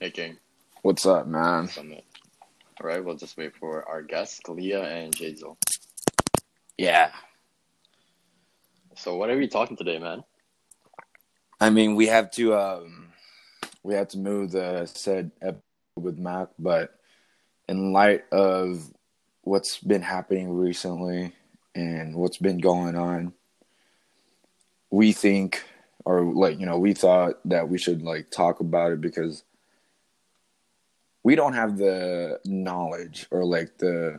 Hey, 0.00 0.12
King. 0.12 0.36
What's 0.82 1.04
up, 1.06 1.26
man? 1.26 1.66
Summit. 1.66 2.04
All 2.80 2.86
right, 2.86 3.04
we'll 3.04 3.16
just 3.16 3.36
wait 3.36 3.56
for 3.56 3.84
our 3.88 4.00
guests, 4.00 4.38
Kalia 4.46 4.84
and 4.84 5.12
Jazel. 5.12 5.56
Yeah. 6.76 7.10
So, 8.94 9.16
what 9.16 9.28
are 9.28 9.36
we 9.36 9.48
talking 9.48 9.76
today, 9.76 9.98
man? 9.98 10.22
I 11.60 11.70
mean, 11.70 11.96
we 11.96 12.06
have 12.06 12.30
to 12.32 12.54
um 12.54 13.08
we 13.82 13.94
have 13.94 14.06
to 14.10 14.18
move 14.18 14.52
the 14.52 14.86
said 14.86 15.32
episode 15.42 15.62
with 15.96 16.16
Mac, 16.16 16.50
but 16.60 16.96
in 17.68 17.92
light 17.92 18.22
of 18.30 18.88
what's 19.42 19.78
been 19.78 20.02
happening 20.02 20.48
recently 20.48 21.32
and 21.74 22.14
what's 22.14 22.38
been 22.38 22.58
going 22.58 22.94
on, 22.94 23.32
we 24.92 25.10
think 25.10 25.64
or 26.04 26.22
like, 26.22 26.60
you 26.60 26.66
know, 26.66 26.78
we 26.78 26.94
thought 26.94 27.40
that 27.46 27.68
we 27.68 27.78
should 27.78 28.02
like 28.02 28.30
talk 28.30 28.60
about 28.60 28.92
it 28.92 29.00
because 29.00 29.42
we 31.28 31.36
don't 31.36 31.52
have 31.52 31.76
the 31.76 32.40
knowledge 32.46 33.26
or 33.30 33.44
like 33.44 33.76
the 33.76 34.18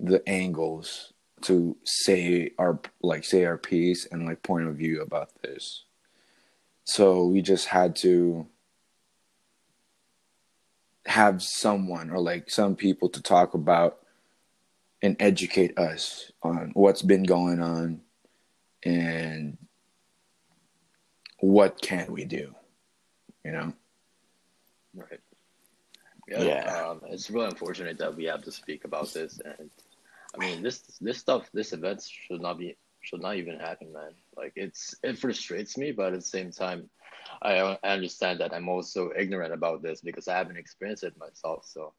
the 0.00 0.26
angles 0.26 1.12
to 1.42 1.76
say 1.84 2.52
our 2.58 2.80
like 3.02 3.22
say 3.22 3.44
our 3.44 3.58
piece 3.58 4.06
and 4.10 4.24
like 4.24 4.42
point 4.42 4.66
of 4.66 4.74
view 4.76 5.02
about 5.02 5.28
this. 5.42 5.84
So 6.84 7.26
we 7.26 7.42
just 7.42 7.66
had 7.66 7.94
to 7.96 8.46
have 11.04 11.42
someone 11.42 12.08
or 12.08 12.18
like 12.18 12.48
some 12.48 12.76
people 12.76 13.10
to 13.10 13.20
talk 13.20 13.52
about 13.52 13.98
and 15.02 15.16
educate 15.20 15.78
us 15.78 16.32
on 16.42 16.70
what's 16.72 17.02
been 17.02 17.24
going 17.24 17.60
on 17.60 18.00
and 18.84 19.58
what 21.40 21.82
can 21.82 22.10
we 22.10 22.24
do 22.24 22.54
you 23.44 23.52
know 23.52 23.74
Right. 24.94 25.20
Yeah. 26.28 26.42
Yeah. 26.42 26.88
Um, 26.90 27.00
it's 27.08 27.30
really 27.30 27.46
unfortunate 27.48 27.98
that 27.98 28.14
we 28.16 28.24
have 28.24 28.42
to 28.44 28.52
speak 28.52 28.84
about 28.84 29.12
this, 29.12 29.40
and 29.44 29.70
I 30.34 30.38
mean, 30.38 30.62
this 30.62 30.80
this 31.00 31.18
stuff, 31.18 31.48
this 31.52 31.72
events 31.72 32.08
should 32.08 32.40
not 32.40 32.58
be 32.58 32.76
should 33.00 33.20
not 33.20 33.36
even 33.36 33.58
happen, 33.58 33.92
man. 33.92 34.12
Like, 34.36 34.52
it's 34.56 34.94
it 35.02 35.18
frustrates 35.18 35.76
me, 35.76 35.92
but 35.92 36.12
at 36.12 36.20
the 36.20 36.22
same 36.26 36.52
time, 36.52 36.88
I, 37.42 37.58
I 37.82 37.88
understand 37.90 38.40
that 38.40 38.54
I'm 38.54 38.68
also 38.68 39.10
ignorant 39.16 39.52
about 39.52 39.82
this 39.82 40.00
because 40.00 40.28
I 40.28 40.36
haven't 40.36 40.56
experienced 40.56 41.02
it 41.04 41.18
myself. 41.18 41.64
So 41.66 41.92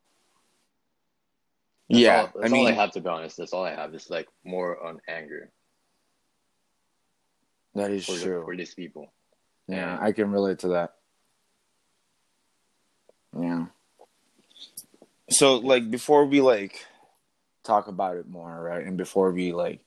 that's 1.89 2.01
yeah 2.01 2.21
all, 2.21 2.33
i 2.41 2.41
that's 2.41 2.53
mean 2.53 2.61
all 2.61 2.67
I 2.67 2.71
have 2.71 2.91
to 2.91 3.01
be 3.01 3.09
honest. 3.09 3.37
That's 3.37 3.53
all 3.53 3.65
I 3.65 3.75
have. 3.75 3.93
is 3.93 4.09
like 4.09 4.27
more 4.43 4.81
on 4.83 4.99
anger 5.07 5.51
that 7.75 7.91
is 7.91 8.05
for, 8.05 8.17
true 8.17 8.43
for 8.45 8.55
these 8.55 8.73
people. 8.73 9.11
yeah 9.67 9.97
i 10.01 10.11
can 10.11 10.31
relate 10.31 10.59
to 10.59 10.69
that 10.69 10.95
yeah 13.39 13.65
so 15.33 15.57
like 15.57 15.89
before 15.89 16.25
we 16.25 16.41
like 16.41 16.85
talk 17.63 17.87
about 17.87 18.17
it 18.17 18.27
more 18.27 18.61
right 18.61 18.85
and 18.85 18.97
before 18.97 19.31
we 19.31 19.53
like 19.53 19.81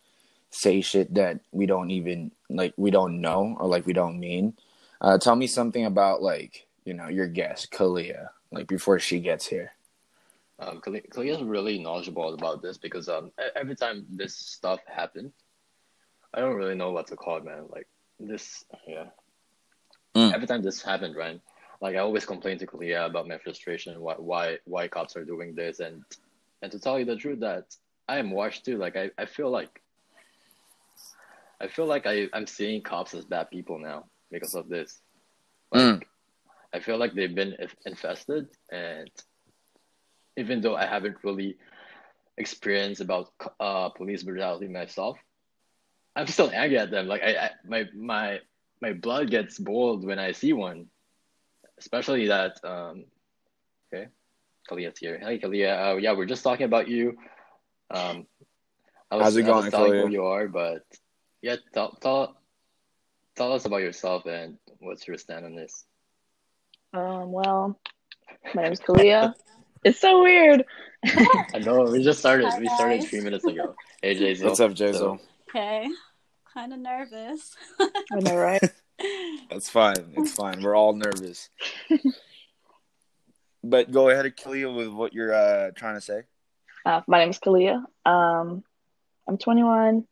say 0.50 0.80
shit 0.80 1.12
that 1.14 1.40
we 1.52 1.66
don't 1.66 1.90
even 1.90 2.30
like 2.48 2.72
we 2.76 2.90
don't 2.90 3.20
know 3.20 3.56
or 3.60 3.66
like 3.66 3.84
we 3.86 3.92
don't 3.92 4.18
mean 4.18 4.54
uh 5.00 5.18
tell 5.18 5.36
me 5.36 5.46
something 5.46 5.84
about 5.84 6.22
like 6.22 6.66
you 6.84 6.94
know 6.94 7.08
your 7.08 7.26
guest 7.26 7.70
kalia 7.70 8.28
like 8.50 8.66
before 8.66 8.98
she 8.98 9.20
gets 9.20 9.46
here 9.46 9.72
Um, 10.58 10.80
Kali- 10.80 11.04
Kalia 11.12 11.36
is 11.36 11.42
really 11.42 11.78
knowledgeable 11.78 12.32
about 12.32 12.62
this 12.62 12.78
because 12.78 13.08
um, 13.12 13.30
every 13.54 13.76
time 13.76 14.06
this 14.08 14.34
stuff 14.34 14.80
happened, 14.88 15.32
I 16.32 16.40
don't 16.40 16.56
really 16.56 16.74
know 16.74 16.92
what 16.92 17.08
to 17.08 17.16
call 17.16 17.36
it, 17.36 17.44
man. 17.44 17.68
Like 17.68 17.86
this, 18.18 18.64
yeah. 18.88 19.12
Mm. 20.16 20.32
Every 20.32 20.46
time 20.46 20.62
this 20.62 20.80
happened, 20.80 21.14
right? 21.14 21.40
Like 21.80 21.96
I 21.96 22.00
always 22.00 22.24
complain 22.24 22.58
to 22.58 22.66
Kalia 22.66 23.06
about 23.06 23.28
my 23.28 23.38
frustration, 23.38 24.00
why 24.00 24.14
why 24.14 24.58
why 24.64 24.88
cops 24.88 25.16
are 25.16 25.24
doing 25.24 25.54
this, 25.54 25.80
and 25.80 26.02
and 26.62 26.72
to 26.72 26.78
tell 26.78 26.98
you 26.98 27.04
the 27.04 27.16
truth, 27.16 27.40
that 27.40 27.64
I 28.08 28.18
am 28.18 28.30
washed 28.30 28.64
too. 28.64 28.78
Like 28.78 28.96
I, 28.96 29.10
I 29.18 29.26
feel 29.26 29.50
like 29.50 29.82
I 31.60 31.68
feel 31.68 31.86
like 31.86 32.06
I 32.06 32.28
I'm 32.32 32.46
seeing 32.46 32.82
cops 32.82 33.14
as 33.14 33.24
bad 33.24 33.50
people 33.50 33.78
now 33.78 34.04
because 34.30 34.54
of 34.54 34.68
this. 34.68 35.00
Like 35.72 35.82
Mm. 35.82 36.02
I 36.72 36.80
feel 36.80 36.98
like 36.98 37.14
they've 37.14 37.34
been 37.34 37.56
infested, 37.86 38.48
and 38.70 39.10
even 40.36 40.60
though 40.60 40.76
I 40.76 40.86
haven't 40.86 41.16
really 41.24 41.56
experienced 42.38 43.00
about 43.00 43.30
uh 43.60 43.88
police 43.90 44.22
brutality 44.22 44.68
myself, 44.68 45.18
I'm 46.14 46.26
still 46.26 46.50
angry 46.50 46.78
at 46.78 46.90
them. 46.90 47.06
Like 47.06 47.22
I, 47.22 47.36
I 47.36 47.50
my 47.64 47.84
my 47.94 48.40
my 48.80 48.92
blood 48.92 49.30
gets 49.30 49.58
boiled 49.58 50.04
when 50.04 50.18
I 50.18 50.32
see 50.32 50.52
one, 50.52 50.86
especially 51.78 52.28
that 52.28 52.58
um. 52.64 53.04
Okay, 53.92 54.08
Kalia's 54.70 54.98
here. 54.98 55.18
Hey 55.18 55.38
Kalia, 55.38 55.92
uh, 55.92 55.96
yeah, 55.96 56.12
we're 56.12 56.26
just 56.26 56.42
talking 56.42 56.66
about 56.66 56.88
you. 56.88 57.16
Um, 57.90 58.26
I 59.10 59.16
was, 59.16 59.24
How's 59.24 59.36
it 59.36 59.46
I 59.46 59.50
was 59.50 59.60
going, 59.60 59.70
telling 59.70 59.92
Kalia? 59.92 60.02
who 60.02 60.12
you 60.12 60.24
are, 60.24 60.48
but 60.48 60.82
yeah, 61.42 61.56
tell 61.72 61.92
tell 62.00 62.36
tell 63.36 63.52
us 63.52 63.64
about 63.64 63.82
yourself 63.82 64.26
and 64.26 64.58
what's 64.80 65.06
your 65.06 65.18
stand 65.18 65.44
on 65.44 65.54
this. 65.54 65.84
Um, 66.92 67.30
well, 67.30 67.78
my 68.54 68.62
name's 68.64 68.80
Kalia. 68.80 69.34
It's 69.84 70.00
so 70.00 70.20
weird. 70.20 70.64
I 71.06 71.60
know 71.60 71.84
we 71.84 72.02
just 72.02 72.18
started. 72.18 72.48
Hi, 72.48 72.58
we 72.58 72.66
started 72.66 73.00
guys. 73.02 73.08
three 73.08 73.20
minutes 73.20 73.44
ago. 73.44 73.76
Hey 74.02 74.14
Jason. 74.16 74.46
what's 74.48 74.58
up 74.58 74.74
jason 74.74 75.20
Okay. 75.48 75.88
Kind 76.52 76.72
of 76.72 76.80
nervous. 76.80 77.54
I 77.78 78.18
know, 78.20 78.34
right? 78.34 78.60
That's 79.50 79.68
fine. 79.68 80.12
It's 80.16 80.32
fine. 80.32 80.62
We're 80.62 80.74
all 80.74 80.94
nervous. 80.94 81.50
but 83.64 83.90
go 83.90 84.08
ahead, 84.08 84.36
Kalia, 84.36 84.74
with 84.74 84.88
what 84.88 85.12
you're 85.12 85.34
uh, 85.34 85.70
trying 85.72 85.94
to 85.94 86.00
say. 86.00 86.22
Uh, 86.84 87.02
my 87.06 87.24
is 87.24 87.38
Kalia. 87.38 87.84
Um, 88.04 88.62
I'm 89.28 89.38
21. 89.38 90.06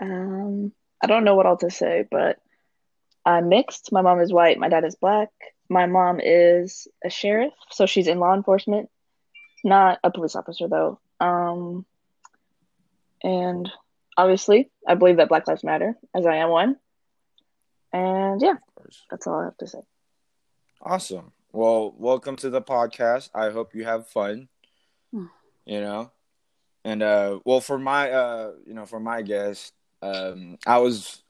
Um, 0.00 0.72
I 1.02 1.06
don't 1.06 1.24
know 1.24 1.34
what 1.34 1.46
all 1.46 1.58
to 1.58 1.70
say, 1.70 2.06
but 2.10 2.38
I'm 3.24 3.48
mixed. 3.48 3.92
My 3.92 4.02
mom 4.02 4.20
is 4.20 4.32
white. 4.32 4.58
My 4.58 4.68
dad 4.68 4.84
is 4.84 4.94
black. 4.96 5.30
My 5.68 5.86
mom 5.86 6.20
is 6.22 6.86
a 7.04 7.10
sheriff, 7.10 7.52
so 7.70 7.86
she's 7.86 8.06
in 8.06 8.20
law 8.20 8.34
enforcement, 8.34 8.88
not 9.64 9.98
a 10.04 10.10
police 10.10 10.36
officer 10.36 10.68
though. 10.68 11.00
Um, 11.18 11.84
and 13.22 13.70
obviously, 14.16 14.70
I 14.86 14.94
believe 14.94 15.16
that 15.16 15.28
Black 15.28 15.48
Lives 15.48 15.64
Matter, 15.64 15.96
as 16.14 16.24
I 16.24 16.36
am 16.36 16.50
one. 16.50 16.76
And 17.96 18.42
yeah, 18.42 18.56
that's 19.10 19.26
all 19.26 19.40
I 19.40 19.44
have 19.44 19.56
to 19.56 19.66
say. 19.66 19.78
Awesome. 20.82 21.32
Well, 21.50 21.94
welcome 21.96 22.36
to 22.36 22.50
the 22.50 22.60
podcast. 22.60 23.30
I 23.34 23.48
hope 23.48 23.74
you 23.74 23.84
have 23.84 24.06
fun. 24.06 24.48
Hmm. 25.12 25.26
You 25.64 25.80
know, 25.80 26.10
and 26.84 27.02
uh, 27.02 27.40
well, 27.46 27.62
for 27.62 27.78
my 27.78 28.10
uh, 28.10 28.52
you 28.66 28.74
know, 28.74 28.84
for 28.84 29.00
my 29.00 29.22
guest, 29.22 29.72
um, 30.02 30.58
I 30.66 30.76
was 30.78 31.22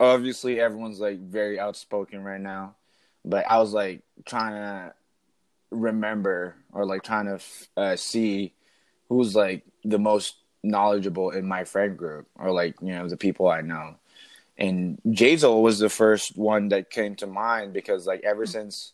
obviously 0.00 0.58
everyone's 0.58 1.00
like 1.00 1.20
very 1.20 1.60
outspoken 1.60 2.24
right 2.24 2.40
now, 2.40 2.76
but 3.22 3.44
I 3.50 3.58
was 3.58 3.74
like 3.74 4.00
trying 4.24 4.54
to 4.54 4.94
remember 5.70 6.56
or 6.72 6.86
like 6.86 7.02
trying 7.02 7.26
to 7.26 7.40
uh, 7.76 7.96
see 7.96 8.54
who's 9.10 9.36
like 9.36 9.66
the 9.84 9.98
most 9.98 10.36
knowledgeable 10.62 11.30
in 11.30 11.46
my 11.46 11.64
friend 11.64 11.98
group 11.98 12.26
or 12.36 12.52
like 12.52 12.74
you 12.80 12.94
know 12.94 13.06
the 13.06 13.18
people 13.18 13.48
I 13.48 13.60
know. 13.60 13.96
And 14.58 14.98
Jazel 15.06 15.62
was 15.62 15.78
the 15.78 15.90
first 15.90 16.36
one 16.36 16.68
that 16.68 16.90
came 16.90 17.14
to 17.16 17.26
mind 17.26 17.72
because 17.72 18.06
like 18.06 18.22
ever 18.24 18.46
since 18.46 18.92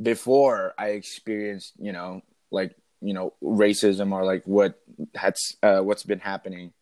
before 0.00 0.72
I 0.78 0.90
experienced, 0.90 1.74
you 1.78 1.92
know, 1.92 2.22
like 2.50 2.76
you 3.00 3.14
know 3.14 3.34
racism 3.42 4.12
or 4.12 4.24
like 4.24 4.44
what 4.44 4.80
has 5.14 5.56
uh, 5.62 5.80
what's 5.80 6.04
been 6.04 6.20
happening. 6.20 6.72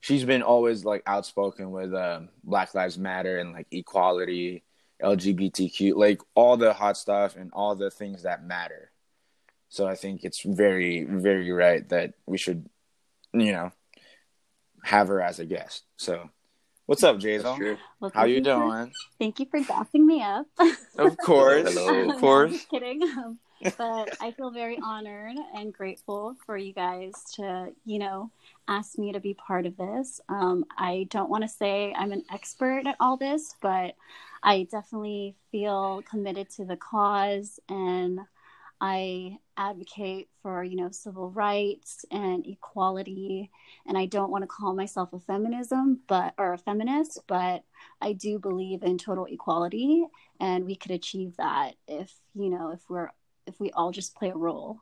She's 0.00 0.24
been 0.24 0.42
always 0.42 0.84
like 0.84 1.02
outspoken 1.06 1.70
with 1.70 1.94
um, 1.94 2.28
Black 2.44 2.74
Lives 2.74 2.98
Matter 2.98 3.38
and 3.38 3.52
like 3.52 3.66
equality, 3.70 4.62
LGBTQ, 5.02 5.96
like 5.96 6.20
all 6.34 6.56
the 6.56 6.72
hot 6.72 6.96
stuff 6.96 7.36
and 7.36 7.50
all 7.52 7.74
the 7.74 7.90
things 7.90 8.22
that 8.22 8.44
matter. 8.44 8.90
So 9.68 9.86
I 9.86 9.96
think 9.96 10.24
it's 10.24 10.42
very, 10.42 11.04
very 11.04 11.50
right 11.50 11.86
that 11.88 12.14
we 12.24 12.38
should, 12.38 12.68
you 13.32 13.52
know, 13.52 13.72
have 14.84 15.08
her 15.08 15.20
as 15.20 15.40
a 15.40 15.44
guest. 15.44 15.84
So, 15.96 16.30
what's 16.86 17.02
up, 17.04 17.16
That's 17.16 17.24
Jason? 17.24 17.78
Well, 18.00 18.10
How 18.14 18.22
thank 18.22 18.30
you 18.30 18.38
for- 18.38 18.44
doing? 18.44 18.92
Thank 19.18 19.40
you 19.40 19.46
for 19.46 19.60
gassing 19.60 20.06
me 20.06 20.22
up. 20.22 20.46
Of 20.98 21.16
course, 21.24 21.72
Hello. 21.74 21.92
No, 21.92 22.10
of 22.10 22.14
I'm 22.16 22.20
course. 22.20 22.52
just 22.52 22.68
kidding. 22.68 23.02
Um, 23.02 23.38
but 23.78 24.16
I 24.20 24.32
feel 24.36 24.50
very 24.50 24.78
honored 24.82 25.36
and 25.54 25.72
grateful 25.72 26.36
for 26.44 26.56
you 26.58 26.72
guys 26.74 27.12
to, 27.36 27.72
you 27.86 27.98
know, 27.98 28.30
ask 28.68 28.98
me 28.98 29.12
to 29.12 29.20
be 29.20 29.32
part 29.34 29.64
of 29.66 29.76
this. 29.78 30.20
Um, 30.28 30.64
I 30.76 31.06
don't 31.10 31.30
want 31.30 31.42
to 31.42 31.48
say 31.48 31.94
I'm 31.96 32.12
an 32.12 32.24
expert 32.30 32.86
at 32.86 32.96
all 33.00 33.16
this, 33.16 33.54
but 33.62 33.94
I 34.42 34.68
definitely 34.70 35.34
feel 35.50 36.02
committed 36.08 36.50
to 36.50 36.64
the 36.66 36.76
cause 36.76 37.58
and 37.68 38.20
I 38.80 39.38
advocate 39.56 40.28
for, 40.42 40.62
you 40.62 40.76
know, 40.76 40.90
civil 40.90 41.30
rights 41.30 42.04
and 42.10 42.46
equality. 42.46 43.50
And 43.86 43.96
I 43.96 44.06
don't 44.06 44.30
want 44.30 44.42
to 44.42 44.48
call 44.48 44.74
myself 44.74 45.12
a 45.12 45.20
feminism, 45.20 46.00
but 46.06 46.34
or 46.38 46.52
a 46.52 46.58
feminist, 46.58 47.20
but 47.26 47.62
I 48.00 48.12
do 48.12 48.38
believe 48.38 48.82
in 48.82 48.98
total 48.98 49.26
equality. 49.26 50.04
And 50.40 50.64
we 50.64 50.76
could 50.76 50.90
achieve 50.90 51.36
that 51.38 51.74
if, 51.88 52.12
you 52.34 52.50
know, 52.50 52.70
if 52.70 52.80
we're 52.88 53.10
if 53.46 53.60
we 53.60 53.70
all 53.70 53.92
just 53.92 54.14
play 54.16 54.30
a 54.30 54.36
role. 54.36 54.80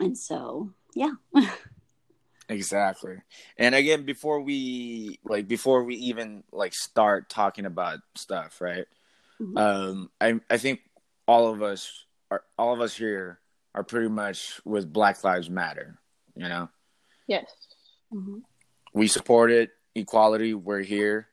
And 0.00 0.16
so, 0.16 0.70
yeah. 0.94 1.12
exactly. 2.48 3.16
And 3.56 3.74
again, 3.74 4.04
before 4.04 4.40
we 4.40 5.20
like 5.24 5.46
before 5.46 5.84
we 5.84 5.96
even 5.96 6.42
like 6.52 6.74
start 6.74 7.28
talking 7.28 7.66
about 7.66 8.00
stuff, 8.14 8.60
right? 8.60 8.86
Mm-hmm. 9.40 9.58
Um, 9.58 10.10
I 10.20 10.40
I 10.50 10.58
think 10.58 10.80
all 11.26 11.52
of 11.52 11.62
us 11.62 12.04
are 12.30 12.42
all 12.58 12.72
of 12.72 12.80
us 12.80 12.96
here 12.96 13.40
are 13.74 13.82
pretty 13.82 14.08
much 14.08 14.60
with 14.64 14.92
Black 14.92 15.22
Lives 15.24 15.50
Matter. 15.50 15.98
You 16.36 16.48
know. 16.48 16.68
Yes. 17.26 17.46
Mm-hmm. 18.12 18.38
We 18.92 19.08
support 19.08 19.50
it. 19.50 19.70
Equality. 19.94 20.54
We're 20.54 20.82
here, 20.82 21.28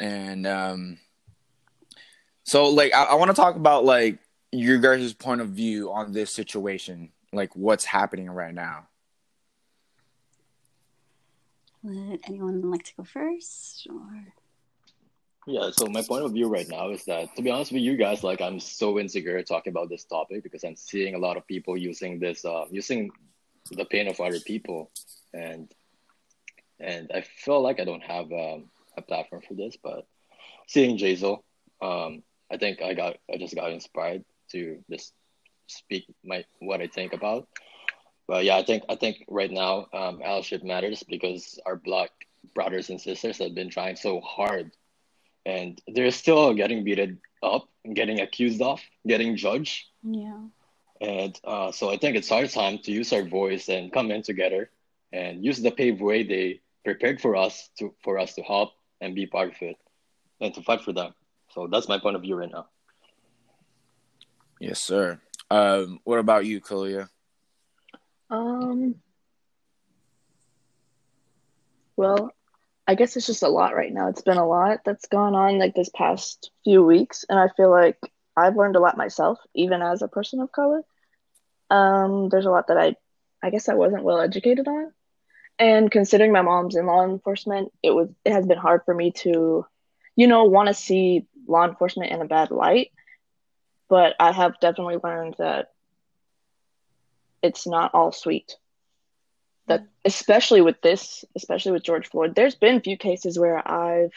and 0.00 0.46
um. 0.46 0.98
So 2.44 2.68
like 2.68 2.94
I, 2.94 3.04
I 3.04 3.14
want 3.14 3.30
to 3.30 3.36
talk 3.36 3.56
about 3.56 3.84
like 3.84 4.18
your 4.52 4.78
guys' 4.78 5.12
point 5.12 5.40
of 5.40 5.50
view 5.50 5.92
on 5.92 6.12
this 6.12 6.32
situation, 6.32 7.10
like 7.32 7.54
what's 7.54 7.84
happening 7.84 8.28
right 8.30 8.54
now. 8.54 8.88
Would 11.82 12.20
anyone 12.26 12.70
like 12.70 12.84
to 12.84 12.92
go 12.96 13.04
first, 13.04 13.86
or? 13.88 14.34
Yeah, 15.46 15.70
so 15.70 15.86
my 15.86 16.02
point 16.02 16.24
of 16.24 16.32
view 16.32 16.48
right 16.48 16.68
now 16.68 16.90
is 16.90 17.04
that 17.06 17.34
to 17.36 17.42
be 17.42 17.50
honest 17.50 17.72
with 17.72 17.82
you 17.82 17.96
guys, 17.96 18.22
like 18.22 18.40
I'm 18.40 18.60
so 18.60 18.98
insecure 18.98 19.42
talking 19.42 19.70
about 19.70 19.88
this 19.88 20.04
topic 20.04 20.42
because 20.42 20.64
I'm 20.64 20.76
seeing 20.76 21.14
a 21.14 21.18
lot 21.18 21.36
of 21.36 21.46
people 21.46 21.76
using 21.76 22.18
this, 22.18 22.44
uh, 22.44 22.66
using 22.70 23.10
the 23.70 23.84
pain 23.86 24.08
of 24.08 24.20
other 24.20 24.40
people, 24.40 24.90
and 25.32 25.72
and 26.78 27.10
I 27.14 27.22
feel 27.22 27.62
like 27.62 27.80
I 27.80 27.84
don't 27.84 28.02
have 28.02 28.30
um, 28.32 28.70
a 28.96 29.02
platform 29.02 29.42
for 29.46 29.54
this. 29.54 29.76
But 29.82 30.06
seeing 30.66 30.98
Jazel, 30.98 31.42
um, 31.80 32.22
I 32.50 32.58
think 32.58 32.82
I 32.82 32.92
got 32.92 33.16
I 33.32 33.38
just 33.38 33.54
got 33.54 33.72
inspired 33.72 34.24
to 34.52 34.78
just 34.90 35.14
speak 35.68 36.04
my 36.22 36.44
what 36.58 36.82
I 36.82 36.86
think 36.86 37.14
about. 37.14 37.48
But 38.28 38.44
yeah, 38.44 38.56
I 38.58 38.64
think 38.64 38.84
I 38.90 38.94
think 38.94 39.24
right 39.26 39.50
now 39.50 39.86
um, 39.94 40.20
allyship 40.20 40.64
matters 40.64 41.02
because 41.02 41.58
our 41.64 41.76
black 41.76 42.10
brothers 42.54 42.90
and 42.90 43.00
sisters 43.00 43.38
have 43.38 43.54
been 43.54 43.70
trying 43.70 43.96
so 43.96 44.20
hard 44.20 44.72
and 45.46 45.80
they're 45.88 46.10
still 46.10 46.54
getting 46.54 46.84
beaten 46.84 47.20
up, 47.42 47.68
getting 47.94 48.20
accused 48.20 48.60
of, 48.60 48.80
getting 49.06 49.36
judged. 49.36 49.86
Yeah. 50.02 50.42
And 51.00 51.38
uh, 51.44 51.72
so 51.72 51.90
I 51.90 51.96
think 51.96 52.16
it's 52.16 52.30
our 52.30 52.46
time 52.46 52.78
to 52.84 52.92
use 52.92 53.12
our 53.12 53.22
voice 53.22 53.68
and 53.68 53.92
come 53.92 54.10
in 54.10 54.22
together 54.22 54.70
and 55.12 55.44
use 55.44 55.60
the 55.60 55.70
paved 55.70 56.00
way 56.00 56.22
they 56.22 56.60
prepared 56.84 57.20
for 57.20 57.36
us 57.36 57.70
to 57.78 57.94
for 58.02 58.18
us 58.18 58.34
to 58.34 58.42
help 58.42 58.72
and 59.00 59.14
be 59.14 59.26
part 59.26 59.50
of 59.50 59.62
it 59.62 59.76
and 60.40 60.52
to 60.54 60.62
fight 60.62 60.82
for 60.82 60.92
them. 60.92 61.14
So 61.54 61.66
that's 61.66 61.88
my 61.88 61.98
point 61.98 62.16
of 62.16 62.22
view 62.22 62.36
right 62.36 62.50
now. 62.50 62.66
Yes, 64.60 64.82
sir. 64.82 65.20
Um, 65.50 66.00
what 66.04 66.18
about 66.18 66.44
you, 66.44 66.60
Kalia? 66.60 67.08
Um. 68.28 68.96
Well, 71.96 72.32
I 72.90 72.96
guess 72.96 73.16
it's 73.16 73.28
just 73.28 73.44
a 73.44 73.48
lot 73.48 73.76
right 73.76 73.92
now. 73.94 74.08
It's 74.08 74.22
been 74.22 74.36
a 74.36 74.48
lot 74.48 74.80
that's 74.84 75.06
gone 75.06 75.36
on 75.36 75.60
like 75.60 75.76
this 75.76 75.90
past 75.90 76.50
few 76.64 76.84
weeks, 76.84 77.24
and 77.28 77.38
I 77.38 77.46
feel 77.56 77.70
like 77.70 77.96
I've 78.36 78.56
learned 78.56 78.74
a 78.74 78.80
lot 78.80 78.96
myself, 78.96 79.38
even 79.54 79.80
as 79.80 80.02
a 80.02 80.08
person 80.08 80.40
of 80.40 80.50
color. 80.50 80.82
Um, 81.70 82.30
there's 82.30 82.46
a 82.46 82.50
lot 82.50 82.66
that 82.66 82.76
I, 82.76 82.96
I 83.44 83.50
guess 83.50 83.68
I 83.68 83.74
wasn't 83.74 84.02
well 84.02 84.20
educated 84.20 84.66
on, 84.66 84.92
and 85.56 85.88
considering 85.88 86.32
my 86.32 86.42
mom's 86.42 86.74
in 86.74 86.86
law 86.86 87.04
enforcement, 87.04 87.72
it 87.80 87.92
was 87.92 88.08
it 88.24 88.32
has 88.32 88.44
been 88.44 88.58
hard 88.58 88.80
for 88.84 88.92
me 88.92 89.12
to, 89.18 89.64
you 90.16 90.26
know, 90.26 90.42
want 90.46 90.66
to 90.66 90.74
see 90.74 91.28
law 91.46 91.64
enforcement 91.64 92.10
in 92.10 92.20
a 92.20 92.24
bad 92.24 92.50
light. 92.50 92.90
But 93.88 94.16
I 94.18 94.32
have 94.32 94.58
definitely 94.58 94.98
learned 95.04 95.36
that 95.38 95.70
it's 97.40 97.68
not 97.68 97.94
all 97.94 98.10
sweet 98.10 98.56
that 99.70 99.86
especially 100.04 100.60
with 100.60 100.80
this 100.82 101.24
especially 101.34 101.72
with 101.72 101.82
george 101.82 102.08
floyd 102.08 102.34
there's 102.34 102.54
been 102.54 102.76
a 102.76 102.80
few 102.80 102.96
cases 102.96 103.38
where 103.38 103.66
i've 103.66 104.12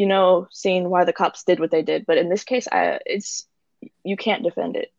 you 0.00 0.06
know 0.06 0.48
seen 0.50 0.88
why 0.88 1.04
the 1.04 1.12
cops 1.12 1.44
did 1.44 1.60
what 1.60 1.70
they 1.70 1.82
did. 1.82 2.06
But 2.06 2.16
in 2.16 2.30
this 2.30 2.42
case 2.42 2.66
i 2.72 3.00
it's 3.04 3.46
you 4.02 4.16
can't 4.16 4.42
defend 4.42 4.76
it. 4.76 4.90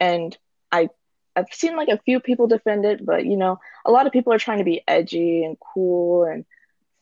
And 0.00 0.34
i 0.72 0.88
i've 1.36 1.52
seen 1.52 1.76
like 1.76 1.88
a 1.88 1.98
few 1.98 2.20
people 2.20 2.46
defend 2.46 2.86
it. 2.86 3.04
But 3.04 3.26
you 3.26 3.36
know 3.36 3.60
a 3.84 3.90
lot 3.90 4.06
of 4.06 4.14
people 4.14 4.32
are 4.32 4.38
trying 4.38 4.58
to 4.58 4.64
be 4.64 4.82
edgy 4.88 5.44
and 5.44 5.58
cool 5.60 6.24
and 6.24 6.46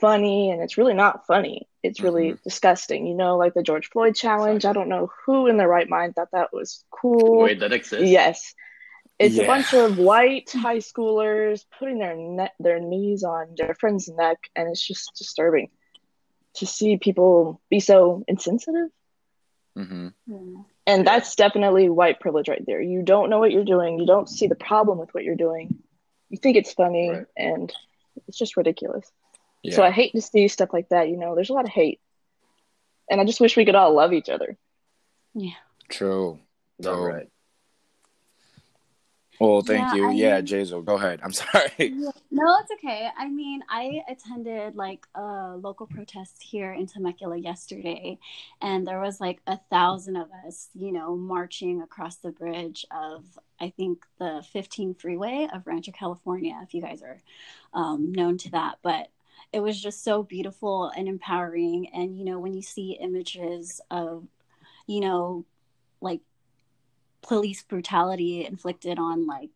funny. 0.01 0.51
And 0.51 0.63
it's 0.63 0.77
really 0.77 0.95
not 0.95 1.29
funny. 1.29 1.69
It's 1.85 2.01
really 2.01 2.31
mm-hmm. 2.31 2.43
disgusting. 2.43 3.07
You 3.07 3.15
know 3.15 3.37
like 3.37 3.55
the 3.55 3.63
george 3.63 3.89
floyd 3.89 4.17
challenge. 4.17 4.65
I 4.65 4.73
don't 4.73 4.89
know 4.89 5.13
who 5.25 5.47
in 5.47 5.57
their 5.57 5.69
right 5.69 5.89
mind 5.89 6.17
thought 6.17 6.33
that 6.33 6.53
was 6.53 6.85
cool. 6.91 7.43
Wait 7.43 7.61
that 7.61 7.73
exists? 7.73 8.11
Yes 8.11 8.53
it's 9.19 9.37
yeah. 9.37 9.45
a 9.45 9.47
bunch 9.47 9.73
of 9.75 9.99
white 9.99 10.51
high 10.53 10.79
schoolers 10.79 11.65
putting 11.79 11.99
their 11.99 12.17
ne- 12.17 12.53
their 12.59 12.81
knees 12.81 13.23
on 13.23 13.55
their 13.57 13.75
friend's 13.75 14.09
neck, 14.09 14.39
and 14.57 14.69
it's 14.69 14.85
just 14.85 15.15
disturbing 15.17 15.71
to 16.55 16.67
see 16.67 16.97
people 16.97 17.61
be 17.71 17.81
so 17.81 18.25
insensitive. 18.27 18.89
Mm-hmm. 19.77 20.63
And 20.87 21.07
that's 21.07 21.35
definitely 21.35 21.89
white 21.89 22.21
privilege 22.21 22.49
right 22.49 22.65
there. 22.67 22.81
You 22.81 23.03
don't 23.03 23.31
know 23.31 23.39
what 23.39 23.51
you're 23.51 23.65
doing. 23.65 23.99
You 23.99 24.07
don't 24.07 24.29
see 24.29 24.47
the 24.47 24.55
problem 24.55 24.99
with 24.99 25.13
what 25.13 25.25
you're 25.25 25.35
doing. 25.35 25.83
You 26.29 26.39
think 26.39 26.57
it's 26.57 26.73
funny, 26.73 27.11
right. 27.11 27.27
and 27.37 27.73
it's 28.27 28.39
just 28.39 28.57
ridiculous. 28.57 29.11
Yeah. 29.63 29.77
So 29.77 29.83
I 29.83 29.91
hate 29.91 30.13
to 30.13 30.21
see 30.21 30.49
stuff 30.49 30.73
like 30.73 30.89
that. 30.91 31.09
You 31.09 31.17
know, 31.17 31.35
there's 31.35 31.51
a 31.51 31.55
lot 31.55 31.65
of 31.65 31.71
hate, 31.71 32.01
and 33.09 33.21
I 33.21 33.25
just 33.25 33.41
wish 33.41 33.57
we 33.57 33.65
could 33.65 33.75
all 33.75 33.95
love 33.95 34.13
each 34.13 34.29
other. 34.29 34.57
Yeah. 35.35 35.51
True. 35.89 36.39
No, 36.79 37.01
right. 37.01 37.29
Well, 39.41 39.63
thank 39.63 39.81
yeah, 39.81 39.95
you. 39.95 40.09
I 40.09 40.13
yeah, 40.13 40.37
mean, 40.37 40.47
Jazel, 40.47 40.85
go 40.85 40.95
ahead. 40.95 41.21
I'm 41.23 41.33
sorry. 41.33 41.91
No, 42.31 42.59
it's 42.61 42.71
okay. 42.73 43.09
I 43.17 43.29
mean, 43.29 43.63
I 43.69 44.03
attended 44.09 44.77
like 44.77 45.07
a 45.15 45.57
local 45.57 45.87
protest 45.87 46.43
here 46.43 46.73
in 46.73 46.87
Temecula 46.87 47.37
yesterday, 47.37 48.19
and 48.63 48.87
there 48.87 49.01
was 49.01 49.21
like 49.21 49.41
a 49.47 49.59
thousand 49.71 50.17
of 50.17 50.29
us, 50.47 50.69
you 50.75 50.93
know, 50.93 51.17
marching 51.17 51.83
across 51.83 52.17
the 52.17 52.31
bridge 52.31 52.87
of, 52.91 53.25
I 53.61 53.71
think, 53.71 54.05
the 54.19 54.45
15 54.53 54.95
freeway 54.95 55.49
of 55.53 55.67
Rancho 55.67 55.93
California, 55.93 56.59
if 56.63 56.75
you 56.75 56.81
guys 56.81 57.03
are 57.03 57.21
um, 57.73 58.13
known 58.13 58.39
to 58.39 58.51
that. 58.53 58.79
But 58.83 59.09
it 59.53 59.61
was 59.61 59.81
just 59.81 60.05
so 60.05 60.23
beautiful 60.23 60.91
and 60.97 61.09
empowering. 61.09 61.89
And, 61.93 62.19
you 62.19 62.25
know, 62.25 62.39
when 62.39 62.55
you 62.55 62.63
see 62.63 62.99
images 63.01 63.81
of, 63.91 64.25
you 64.87 65.01
know, 65.01 65.45
like 66.01 66.21
police 67.27 67.63
brutality 67.63 68.45
inflicted 68.45 68.99
on 68.99 69.27
like 69.27 69.51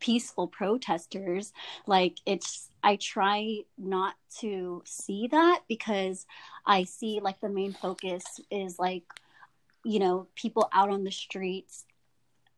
peaceful 0.00 0.46
protesters 0.48 1.52
like 1.86 2.16
it's 2.24 2.70
i 2.82 2.96
try 2.96 3.58
not 3.76 4.14
to 4.38 4.82
see 4.86 5.28
that 5.30 5.60
because 5.68 6.26
i 6.66 6.84
see 6.84 7.20
like 7.22 7.38
the 7.40 7.48
main 7.48 7.72
focus 7.72 8.24
is 8.50 8.78
like 8.78 9.02
you 9.84 9.98
know 9.98 10.26
people 10.34 10.68
out 10.72 10.88
on 10.88 11.04
the 11.04 11.10
streets 11.10 11.84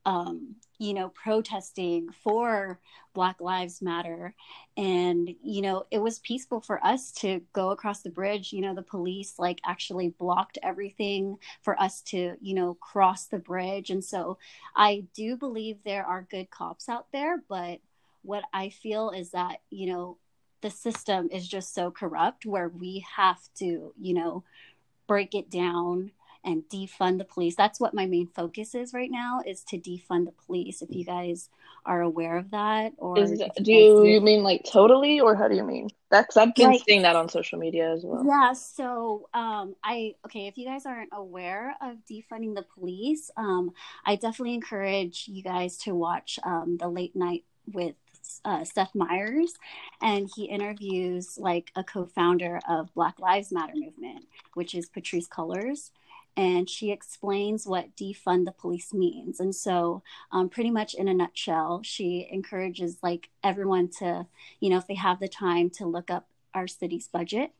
um, 0.04 0.56
you 0.82 0.94
know, 0.94 1.10
protesting 1.10 2.10
for 2.24 2.80
Black 3.14 3.40
Lives 3.40 3.80
Matter. 3.80 4.34
And, 4.76 5.32
you 5.40 5.62
know, 5.62 5.84
it 5.92 5.98
was 5.98 6.18
peaceful 6.18 6.60
for 6.60 6.84
us 6.84 7.12
to 7.12 7.40
go 7.52 7.70
across 7.70 8.02
the 8.02 8.10
bridge. 8.10 8.52
You 8.52 8.62
know, 8.62 8.74
the 8.74 8.82
police 8.82 9.38
like 9.38 9.60
actually 9.64 10.08
blocked 10.08 10.58
everything 10.60 11.38
for 11.60 11.80
us 11.80 12.00
to, 12.06 12.34
you 12.40 12.54
know, 12.54 12.74
cross 12.74 13.26
the 13.26 13.38
bridge. 13.38 13.90
And 13.90 14.04
so 14.04 14.38
I 14.74 15.04
do 15.14 15.36
believe 15.36 15.76
there 15.84 16.04
are 16.04 16.26
good 16.28 16.50
cops 16.50 16.88
out 16.88 17.06
there. 17.12 17.40
But 17.48 17.78
what 18.22 18.42
I 18.52 18.70
feel 18.70 19.10
is 19.10 19.30
that, 19.30 19.60
you 19.70 19.86
know, 19.86 20.18
the 20.62 20.70
system 20.70 21.28
is 21.30 21.46
just 21.46 21.74
so 21.74 21.92
corrupt 21.92 22.44
where 22.44 22.68
we 22.68 23.06
have 23.16 23.38
to, 23.58 23.94
you 23.96 24.14
know, 24.14 24.42
break 25.06 25.36
it 25.36 25.48
down 25.48 26.10
and 26.44 26.62
defund 26.68 27.18
the 27.18 27.24
police. 27.24 27.54
That's 27.56 27.78
what 27.78 27.94
my 27.94 28.06
main 28.06 28.26
focus 28.26 28.74
is 28.74 28.92
right 28.92 29.10
now 29.10 29.40
is 29.46 29.62
to 29.64 29.78
defund 29.78 30.26
the 30.26 30.34
police. 30.46 30.82
If 30.82 30.90
you 30.90 31.04
guys 31.04 31.48
are 31.86 32.00
aware 32.00 32.36
of 32.36 32.50
that, 32.50 32.92
or 32.98 33.18
is, 33.18 33.42
do 33.62 33.72
you, 33.72 34.04
you 34.04 34.20
mean 34.20 34.42
like 34.42 34.64
totally, 34.70 35.20
or 35.20 35.34
how 35.34 35.48
do 35.48 35.56
you 35.56 35.64
mean? 35.64 35.88
That's 36.10 36.36
I've 36.36 36.54
been 36.54 36.70
like, 36.70 36.82
seeing 36.86 37.02
that 37.02 37.16
on 37.16 37.28
social 37.28 37.58
media 37.58 37.92
as 37.92 38.02
well. 38.04 38.24
Yeah. 38.26 38.52
So 38.52 39.28
um, 39.34 39.74
I 39.84 40.14
okay. 40.26 40.46
If 40.46 40.58
you 40.58 40.66
guys 40.66 40.86
aren't 40.86 41.10
aware 41.12 41.74
of 41.80 41.96
defunding 42.10 42.54
the 42.54 42.64
police, 42.74 43.30
um, 43.36 43.72
I 44.04 44.16
definitely 44.16 44.54
encourage 44.54 45.26
you 45.28 45.42
guys 45.42 45.76
to 45.78 45.94
watch 45.94 46.38
um, 46.44 46.76
the 46.78 46.88
late 46.88 47.14
night 47.16 47.44
with 47.72 47.94
uh, 48.44 48.64
Seth 48.64 48.94
Meyers, 48.94 49.54
and 50.00 50.28
he 50.34 50.44
interviews 50.44 51.38
like 51.38 51.70
a 51.76 51.84
co-founder 51.84 52.60
of 52.68 52.92
Black 52.94 53.18
Lives 53.20 53.52
Matter 53.52 53.74
movement, 53.74 54.26
which 54.54 54.74
is 54.74 54.88
Patrisse 54.88 55.28
Cullors 55.28 55.90
and 56.36 56.68
she 56.68 56.90
explains 56.90 57.66
what 57.66 57.96
defund 57.96 58.44
the 58.44 58.52
police 58.52 58.92
means. 58.92 59.40
And 59.40 59.54
so, 59.54 60.02
um, 60.30 60.48
pretty 60.48 60.70
much 60.70 60.94
in 60.94 61.08
a 61.08 61.14
nutshell, 61.14 61.82
she 61.82 62.28
encourages 62.30 62.98
like 63.02 63.30
everyone 63.42 63.88
to, 63.98 64.26
you 64.60 64.70
know, 64.70 64.78
if 64.78 64.86
they 64.86 64.94
have 64.94 65.20
the 65.20 65.28
time 65.28 65.70
to 65.70 65.86
look 65.86 66.10
up 66.10 66.28
our 66.54 66.66
city's 66.66 67.08
budget 67.08 67.52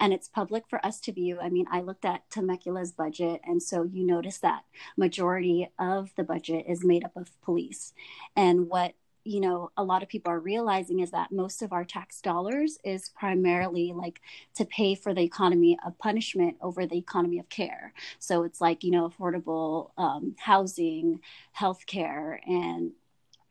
and 0.00 0.12
it's 0.12 0.28
public 0.28 0.64
for 0.68 0.84
us 0.84 1.00
to 1.00 1.12
view. 1.12 1.38
I 1.40 1.48
mean, 1.48 1.66
I 1.70 1.80
looked 1.80 2.04
at 2.04 2.28
Temecula's 2.30 2.92
budget, 2.92 3.40
and 3.44 3.62
so 3.62 3.82
you 3.82 4.04
notice 4.04 4.38
that 4.38 4.64
majority 4.96 5.70
of 5.78 6.12
the 6.16 6.24
budget 6.24 6.66
is 6.68 6.84
made 6.84 7.04
up 7.04 7.16
of 7.16 7.40
police. 7.42 7.92
And 8.36 8.68
what 8.68 8.94
you 9.28 9.40
know 9.40 9.70
a 9.76 9.84
lot 9.84 10.02
of 10.02 10.08
people 10.08 10.32
are 10.32 10.40
realizing 10.40 11.00
is 11.00 11.10
that 11.10 11.30
most 11.30 11.60
of 11.60 11.72
our 11.72 11.84
tax 11.84 12.20
dollars 12.20 12.78
is 12.84 13.10
primarily 13.10 13.92
like 13.94 14.20
to 14.54 14.64
pay 14.64 14.94
for 14.94 15.12
the 15.12 15.22
economy 15.22 15.78
of 15.84 15.98
punishment 15.98 16.56
over 16.62 16.86
the 16.86 16.96
economy 16.96 17.38
of 17.38 17.48
care 17.48 17.92
so 18.18 18.42
it's 18.42 18.60
like 18.60 18.82
you 18.82 18.90
know 18.90 19.08
affordable 19.08 19.90
um, 19.98 20.34
housing 20.38 21.20
healthcare 21.56 22.38
and 22.46 22.92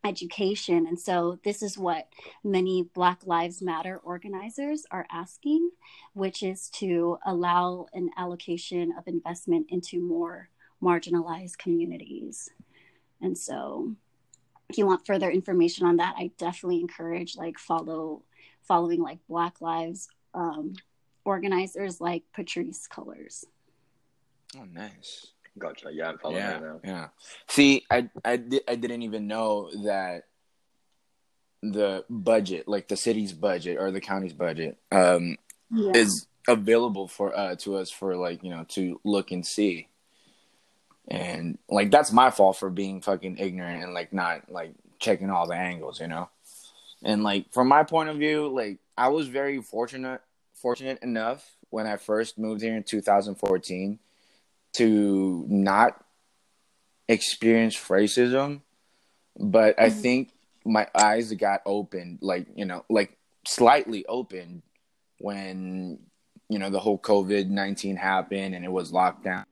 education. 0.06 0.88
And 0.88 1.00
so, 1.00 1.40
this 1.44 1.62
is 1.62 1.78
what 1.78 2.08
many 2.44 2.90
Black 2.94 3.26
Lives 3.26 3.62
Matter 3.62 3.98
organizers 3.98 4.86
are 4.90 5.06
asking, 5.12 5.72
which 6.14 6.44
is 6.44 6.70
to 6.76 7.18
allow 7.26 7.88
an 7.94 8.10
allocation 8.18 8.94
of 8.98 9.08
investment 9.08 9.68
into 9.70 10.00
more 10.00 10.50
marginalized 10.82 11.58
communities. 11.58 12.50
And 13.22 13.38
so, 13.38 13.96
if 14.70 14.78
you 14.78 14.86
want 14.86 15.06
further 15.06 15.30
information 15.30 15.86
on 15.86 15.98
that, 15.98 16.16
I 16.18 16.32
definitely 16.38 16.82
encourage 16.82 17.38
like 17.38 17.58
follow 17.58 18.24
following 18.64 19.02
like 19.02 19.20
Black 19.30 19.62
Lives 19.62 20.10
um, 20.34 20.74
organizers 21.24 22.02
like 22.02 22.24
Patrisse 22.36 22.88
Cullors. 22.90 23.46
Oh, 24.58 24.66
nice. 24.72 25.28
Gotcha. 25.58 25.90
Yeah, 25.92 26.10
I'm 26.10 26.18
following 26.18 26.40
yeah, 26.40 26.52
right 26.54 26.62
now. 26.64 26.80
Yeah. 26.84 27.08
See, 27.48 27.86
I 27.90 28.10
I 28.24 28.38
di- 28.38 28.62
I 28.68 28.76
didn't 28.76 29.04
even 29.04 29.28
know 29.28 29.70
that 29.86 30.24
the 31.64 32.06
budget, 32.10 32.68
like 32.68 32.88
the 32.88 32.98
city's 32.98 33.34
budget 33.34 33.78
or 33.80 33.92
the 33.92 34.02
county's 34.02 34.34
budget, 34.34 34.78
um, 34.92 35.38
Yeah. 35.72 35.94
is 35.96 36.28
available 36.48 37.08
for 37.08 37.36
uh 37.38 37.56
to 37.58 37.76
us 37.76 37.90
for 37.90 38.16
like 38.16 38.44
you 38.44 38.50
know 38.50 38.66
to 38.70 39.00
look 39.04 39.32
and 39.32 39.46
see. 39.46 39.88
And 41.10 41.58
like 41.70 41.90
that's 41.92 42.12
my 42.12 42.32
fault 42.32 42.58
for 42.58 42.70
being 42.70 43.02
fucking 43.02 43.38
ignorant 43.38 43.84
and 43.84 43.94
like 43.94 44.12
not 44.12 44.52
like 44.52 44.74
checking 45.00 45.30
all 45.30 45.48
the 45.48 45.56
angles, 45.56 46.02
you 46.02 46.08
know. 46.08 46.30
And 47.04 47.24
like 47.24 47.52
from 47.54 47.68
my 47.68 47.84
point 47.84 48.10
of 48.10 48.18
view, 48.18 48.48
like 48.50 48.80
I 48.98 49.08
was 49.10 49.28
very 49.28 49.62
fortunate 49.62 50.22
fortunate 50.54 51.02
enough 51.04 51.56
when 51.70 51.86
I 51.88 51.98
first 51.98 52.38
moved 52.38 52.62
here 52.62 52.76
in 52.76 52.84
2014 52.84 54.00
to 54.74 55.46
not 55.48 56.04
experience 57.08 57.76
racism, 57.78 58.62
but 59.40 59.80
I 59.80 59.90
Mhm. 59.90 60.02
think 60.02 60.32
my 60.66 60.88
eyes 60.94 61.32
got 61.34 61.62
opened, 61.66 62.20
like 62.22 62.48
you 62.56 62.66
know, 62.66 62.84
like 62.90 63.18
slightly 63.46 64.06
opened 64.08 64.64
when 65.20 66.00
you 66.50 66.60
know 66.60 66.70
the 66.70 66.80
whole 66.80 67.00
COVID 67.00 67.48
nineteen 67.50 67.96
happened 67.96 68.56
and 68.56 68.66
it 68.66 68.72
was 68.72 68.92
locked 68.92 69.24
down. 69.24 69.46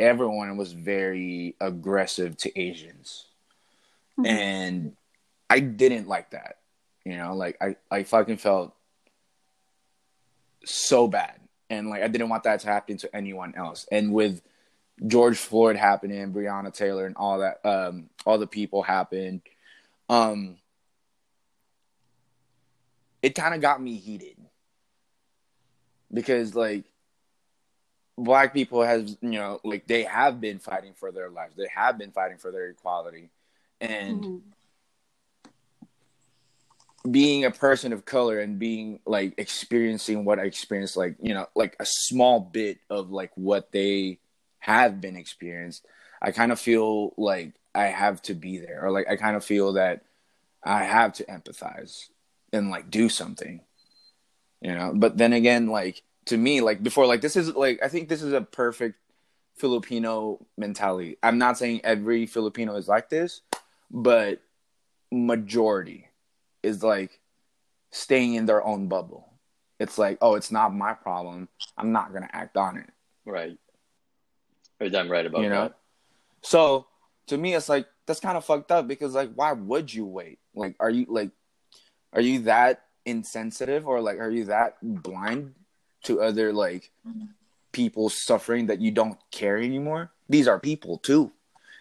Everyone 0.00 0.56
was 0.56 0.72
very 0.72 1.54
aggressive 1.60 2.36
to 2.38 2.58
Asians, 2.58 3.26
Mhm. 4.18 4.26
and 4.26 4.96
I 5.48 5.60
didn't 5.60 6.08
like 6.08 6.30
that. 6.30 6.56
You 7.04 7.16
know, 7.16 7.34
like 7.34 7.56
I, 7.60 7.76
I 7.90 8.02
fucking 8.04 8.38
felt 8.38 8.74
so 10.64 11.06
bad. 11.06 11.38
And 11.68 11.88
like 11.88 12.02
I 12.02 12.08
didn't 12.08 12.28
want 12.30 12.44
that 12.44 12.60
to 12.60 12.66
happen 12.66 12.96
to 12.98 13.14
anyone 13.14 13.54
else. 13.54 13.86
And 13.92 14.12
with 14.12 14.42
George 15.06 15.38
Floyd 15.38 15.76
happening, 15.76 16.32
Breonna 16.32 16.72
Taylor 16.72 17.06
and 17.06 17.16
all 17.16 17.38
that, 17.38 17.64
um, 17.64 18.10
all 18.26 18.38
the 18.38 18.46
people 18.46 18.82
happened, 18.82 19.42
um, 20.08 20.58
it 23.22 23.34
kind 23.34 23.54
of 23.54 23.60
got 23.60 23.82
me 23.82 23.96
heated. 23.96 24.36
Because 26.12 26.54
like 26.54 26.84
black 28.24 28.52
people 28.54 28.82
has 28.82 29.16
you 29.20 29.30
know, 29.30 29.60
like 29.64 29.86
they 29.86 30.04
have 30.04 30.40
been 30.40 30.58
fighting 30.58 30.94
for 30.94 31.10
their 31.10 31.30
lives. 31.30 31.54
They 31.56 31.68
have 31.74 31.98
been 31.98 32.12
fighting 32.12 32.38
for 32.38 32.50
their 32.50 32.68
equality. 32.68 33.30
And 33.80 34.24
Mhm. 34.24 34.42
being 37.10 37.44
a 37.44 37.50
person 37.50 37.92
of 37.92 38.04
color 38.04 38.40
and 38.40 38.58
being 38.58 39.00
like 39.06 39.34
experiencing 39.38 40.24
what 40.24 40.38
I 40.38 40.44
experienced, 40.44 40.96
like 40.96 41.16
you 41.20 41.34
know, 41.34 41.46
like 41.54 41.76
a 41.80 41.86
small 41.86 42.40
bit 42.40 42.78
of 42.90 43.10
like 43.10 43.32
what 43.36 43.72
they 43.72 44.18
have 44.58 45.00
been 45.00 45.16
experienced, 45.16 45.86
I 46.20 46.32
kind 46.32 46.52
of 46.52 46.60
feel 46.60 47.14
like 47.16 47.54
I 47.74 47.86
have 47.86 48.20
to 48.22 48.34
be 48.34 48.58
there, 48.58 48.84
or 48.84 48.90
like 48.90 49.08
I 49.08 49.16
kind 49.16 49.36
of 49.36 49.44
feel 49.44 49.74
that 49.74 50.02
I 50.62 50.84
have 50.84 51.14
to 51.14 51.24
empathize 51.24 52.08
and 52.52 52.70
like 52.70 52.90
do 52.90 53.08
something, 53.08 53.62
you 54.60 54.74
know. 54.74 54.92
But 54.94 55.16
then 55.16 55.32
again, 55.32 55.68
like 55.68 56.02
to 56.30 56.36
me, 56.36 56.60
like 56.60 56.80
before, 56.80 57.06
like 57.06 57.20
this 57.20 57.34
is 57.34 57.54
like 57.56 57.80
I 57.82 57.88
think 57.88 58.08
this 58.08 58.22
is 58.22 58.32
a 58.32 58.40
perfect 58.40 58.96
Filipino 59.56 60.38
mentality. 60.56 61.16
I'm 61.24 61.38
not 61.38 61.58
saying 61.58 61.80
every 61.82 62.26
Filipino 62.26 62.76
is 62.76 62.86
like 62.86 63.10
this, 63.10 63.40
but 63.90 64.40
majority 65.10 66.06
is 66.62 66.84
like 66.84 67.18
staying 67.90 68.34
in 68.34 68.46
their 68.46 68.64
own 68.64 68.86
bubble. 68.86 69.28
It's 69.80 69.98
like, 69.98 70.18
oh, 70.20 70.36
it's 70.36 70.52
not 70.52 70.72
my 70.72 70.94
problem. 70.94 71.48
I'm 71.76 71.90
not 71.90 72.12
gonna 72.12 72.30
act 72.32 72.56
on 72.56 72.76
it. 72.76 72.90
Right. 73.26 73.58
Damn 74.78 75.10
right 75.10 75.26
about 75.26 75.42
you 75.42 75.48
know. 75.48 75.62
that. 75.62 75.78
So 76.42 76.86
to 77.26 77.36
me, 77.36 77.54
it's 77.54 77.68
like 77.68 77.86
that's 78.06 78.20
kind 78.20 78.38
of 78.38 78.44
fucked 78.44 78.70
up 78.70 78.86
because 78.86 79.14
like, 79.14 79.32
why 79.34 79.52
would 79.52 79.92
you 79.92 80.06
wait? 80.06 80.38
Like, 80.54 80.76
are 80.78 80.90
you 80.90 81.06
like, 81.08 81.32
are 82.12 82.20
you 82.20 82.42
that 82.42 82.84
insensitive 83.04 83.88
or 83.88 84.00
like, 84.00 84.20
are 84.20 84.30
you 84.30 84.44
that 84.44 84.76
blind 84.80 85.54
to 86.04 86.20
other 86.20 86.52
like 86.52 86.90
people 87.72 88.08
suffering 88.08 88.66
that 88.66 88.80
you 88.80 88.90
don't 88.90 89.18
care 89.30 89.58
anymore? 89.58 90.12
These 90.28 90.48
are 90.48 90.58
people 90.58 90.98
too, 90.98 91.32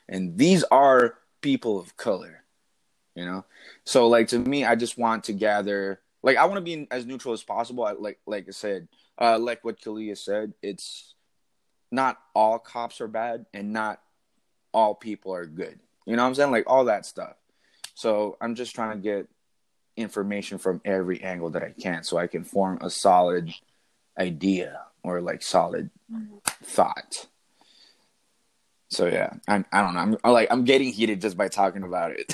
and 0.08 0.38
these 0.38 0.64
are 0.66 1.16
people 1.42 1.80
of 1.80 1.96
color. 1.98 2.44
You 3.16 3.26
know, 3.26 3.46
so 3.84 4.08
like 4.08 4.30
to 4.30 4.40
me, 4.40 4.66
I 4.66 4.76
just 4.76 4.98
want 4.98 5.26
to 5.26 5.34
gather. 5.34 6.00
Like, 6.22 6.38
I 6.38 6.46
want 6.46 6.58
to 6.58 6.62
be 6.62 6.88
as 6.92 7.06
neutral 7.06 7.34
as 7.34 7.44
possible. 7.44 7.86
I, 7.86 7.94
like, 7.94 8.20
like 8.26 8.46
I 8.50 8.52
said, 8.52 8.90
uh, 9.18 9.40
like 9.40 9.64
what 9.64 9.80
Kalia 9.80 10.18
said, 10.18 10.54
it's 10.62 11.14
not 11.92 12.20
all 12.36 12.60
cops 12.60 13.00
are 13.00 13.08
bad, 13.08 13.46
and 13.54 13.72
not 13.72 14.02
all 14.74 14.96
people 14.96 15.34
are 15.34 15.46
good. 15.46 15.80
You 16.06 16.16
know 16.16 16.24
what 16.24 16.30
I'm 16.30 16.36
saying? 16.36 16.52
Like 16.52 16.66
all 16.68 16.86
that 16.86 17.06
stuff. 17.06 17.36
So 17.96 18.38
I'm 18.42 18.56
just 18.56 18.76
trying 18.76 18.98
to 18.98 19.04
get 19.04 19.28
information 19.98 20.58
from 20.58 20.82
every 20.86 21.22
angle 21.22 21.50
that 21.52 21.64
I 21.64 21.74
can 21.80 22.04
so 22.04 22.18
I 22.18 22.28
can 22.28 22.44
form 22.44 22.80
a 22.82 22.90
solid 22.90 23.54
idea 24.20 24.82
or 25.04 25.22
like 25.22 25.42
solid 25.42 25.90
mm-hmm. 26.12 26.38
thought. 26.64 27.28
So 28.90 29.06
yeah, 29.06 29.34
I'm 29.48 29.66
I 29.72 29.82
don't 29.82 29.94
know. 29.94 30.00
I'm 30.00 30.18
I 30.24 30.30
like 30.32 30.48
I'm 30.52 30.64
getting 30.66 30.92
heated 30.92 31.22
just 31.22 31.38
by 31.38 31.48
talking 31.48 31.84
about 31.84 32.12
it. 32.12 32.34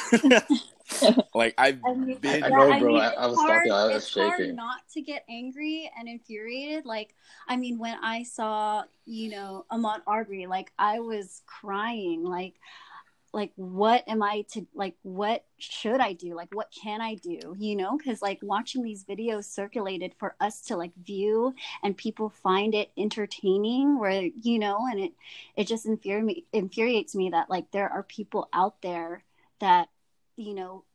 like 1.33 1.53
I've 1.57 1.79
I 1.85 1.93
mean, 1.93 2.17
been 2.17 2.43
I 2.43 2.49
know, 2.49 2.67
yeah, 2.67 2.79
bro. 2.79 2.93
mean, 2.93 3.01
I- 3.01 3.13
I 3.13 3.27
was 3.27 3.37
hard- 3.37 3.67
talking, 3.67 3.71
I 3.71 3.85
was 3.87 4.03
it's 4.05 4.13
hard 4.13 4.55
not 4.55 4.87
to 4.93 5.01
get 5.01 5.25
angry 5.29 5.91
and 5.97 6.07
infuriated. 6.07 6.85
Like, 6.85 7.13
I 7.47 7.57
mean, 7.57 7.77
when 7.77 7.97
I 8.01 8.23
saw, 8.23 8.83
you 9.05 9.31
know, 9.31 9.65
Ahmaud 9.71 10.01
Arbery, 10.07 10.45
like 10.47 10.71
I 10.79 10.99
was 10.99 11.41
crying. 11.45 12.23
Like, 12.23 12.53
like 13.35 13.51
what 13.57 14.07
am 14.07 14.23
I 14.23 14.45
to 14.53 14.65
like? 14.73 14.95
What 15.03 15.43
should 15.57 15.99
I 15.99 16.13
do? 16.13 16.33
Like, 16.35 16.55
what 16.55 16.71
can 16.71 17.01
I 17.01 17.15
do? 17.15 17.53
You 17.59 17.75
know, 17.75 17.97
because 17.97 18.21
like 18.21 18.39
watching 18.41 18.81
these 18.81 19.03
videos 19.03 19.43
circulated 19.43 20.13
for 20.17 20.35
us 20.39 20.61
to 20.67 20.77
like 20.77 20.93
view, 20.95 21.53
and 21.83 21.97
people 21.97 22.29
find 22.29 22.73
it 22.73 22.91
entertaining. 22.97 23.99
Where 23.99 24.29
you 24.41 24.57
know, 24.57 24.87
and 24.89 24.99
it 25.01 25.11
it 25.57 25.67
just 25.67 25.85
infuri- 25.85 26.45
infuriates 26.53 27.13
me 27.13 27.29
that 27.31 27.49
like 27.49 27.69
there 27.71 27.89
are 27.89 28.03
people 28.03 28.47
out 28.53 28.81
there 28.81 29.23
that 29.59 29.89
you 30.37 30.53
know 30.53 30.85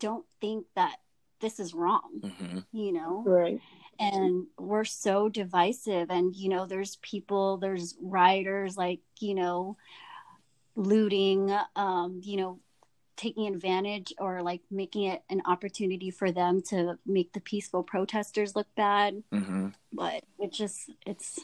don't 0.00 0.26
think 0.40 0.66
that 0.74 0.96
this 1.40 1.60
is 1.60 1.72
wrong 1.74 2.10
Mhm. 2.22 2.64
you 2.72 2.92
know 2.92 3.22
Right. 3.26 3.60
and 3.98 4.46
we're 4.58 4.84
so 4.84 5.28
divisive 5.28 6.10
and 6.10 6.34
you 6.34 6.48
know 6.48 6.66
there's 6.66 6.96
people 6.96 7.58
there's 7.58 7.94
rioters 8.00 8.76
like 8.76 9.00
you 9.20 9.34
know 9.34 9.76
looting 10.76 11.50
um 11.74 12.20
you 12.22 12.36
know 12.36 12.60
taking 13.16 13.46
advantage 13.46 14.12
or 14.18 14.42
like 14.42 14.60
making 14.70 15.04
it 15.04 15.22
an 15.30 15.40
opportunity 15.46 16.10
for 16.10 16.30
them 16.30 16.60
to 16.60 16.98
make 17.06 17.32
the 17.32 17.40
peaceful 17.40 17.82
protesters 17.82 18.54
look 18.54 18.66
bad 18.76 19.22
Mhm. 19.32 19.72
but 19.92 20.22
it 20.38 20.52
just 20.52 20.90
it's 21.06 21.40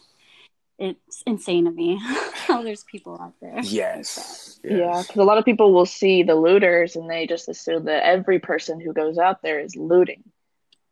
it's 0.78 1.22
insane 1.26 1.64
to 1.64 1.70
me 1.70 1.98
how 2.46 2.62
there's 2.62 2.84
people 2.84 3.18
out 3.20 3.34
there 3.40 3.60
Yes. 3.62 4.58
Yeah, 4.64 5.02
because 5.02 5.16
a 5.16 5.24
lot 5.24 5.38
of 5.38 5.44
people 5.44 5.72
will 5.72 5.86
see 5.86 6.22
the 6.22 6.34
looters 6.34 6.94
and 6.96 7.08
they 7.10 7.26
just 7.26 7.48
assume 7.48 7.84
that 7.86 8.04
every 8.04 8.38
person 8.38 8.80
who 8.80 8.92
goes 8.92 9.16
out 9.18 9.42
there 9.42 9.58
is 9.60 9.74
looting 9.76 10.22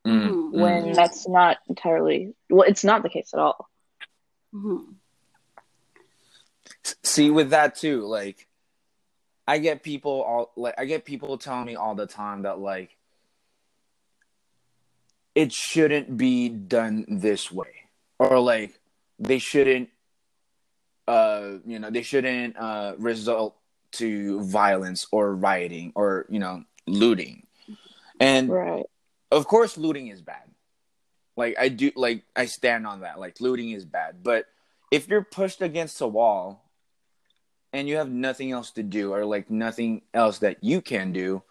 Mm, 0.06 0.30
Mhm. 0.30 0.52
when 0.52 0.86
Yeah. 0.86 0.94
that's 0.94 1.28
not 1.28 1.58
entirely 1.68 2.34
well. 2.48 2.66
It's 2.66 2.84
not 2.84 3.02
the 3.02 3.10
case 3.10 3.34
at 3.34 3.40
all. 3.40 3.68
Mhm. 4.54 4.94
See 7.02 7.30
with 7.30 7.50
that 7.50 7.74
too, 7.76 8.06
like 8.06 8.46
I 9.46 9.58
get 9.58 9.82
people 9.82 10.22
all 10.22 10.52
like 10.56 10.74
I 10.78 10.84
get 10.84 11.04
people 11.04 11.36
telling 11.36 11.66
me 11.66 11.74
all 11.74 11.94
the 11.94 12.06
time 12.06 12.42
that 12.42 12.58
like 12.58 12.96
it 15.34 15.52
shouldn't 15.52 16.16
be 16.16 16.48
done 16.48 17.04
this 17.08 17.50
way. 17.50 17.88
Or 18.18 18.38
like 18.40 18.78
they 19.18 19.38
shouldn't 19.38 19.90
uh 21.08 21.54
you 21.66 21.78
know 21.78 21.90
they 21.90 22.02
shouldn't 22.02 22.56
uh 22.56 22.94
result 22.98 23.56
to 23.92 24.40
violence 24.42 25.06
or 25.10 25.34
rioting 25.34 25.92
or 25.94 26.26
you 26.28 26.38
know 26.38 26.64
looting. 26.86 27.46
And 28.20 28.50
Right. 28.50 28.86
of 29.30 29.46
course 29.46 29.76
looting 29.76 30.08
is 30.08 30.22
bad. 30.22 30.44
Like 31.36 31.56
i 31.58 31.68
do 31.68 31.90
like 31.96 32.24
i 32.36 32.44
stand 32.46 32.86
on 32.86 33.00
that. 33.00 33.18
Like 33.18 33.40
looting 33.40 33.70
is 33.70 33.84
bad. 33.84 34.22
But 34.22 34.46
if 34.90 35.08
you're 35.08 35.22
pushed 35.24 35.62
against 35.62 36.00
a 36.00 36.06
wall 36.06 36.64
and 37.72 37.88
you 37.88 37.96
have 37.96 38.10
nothing 38.10 38.50
else 38.52 38.70
to 38.72 38.82
do 38.82 39.12
or 39.12 39.24
like 39.24 39.50
nothing 39.50 40.02
else 40.12 40.38
that 40.38 40.62
you 40.62 40.80
can 40.80 41.12
do 41.12 41.42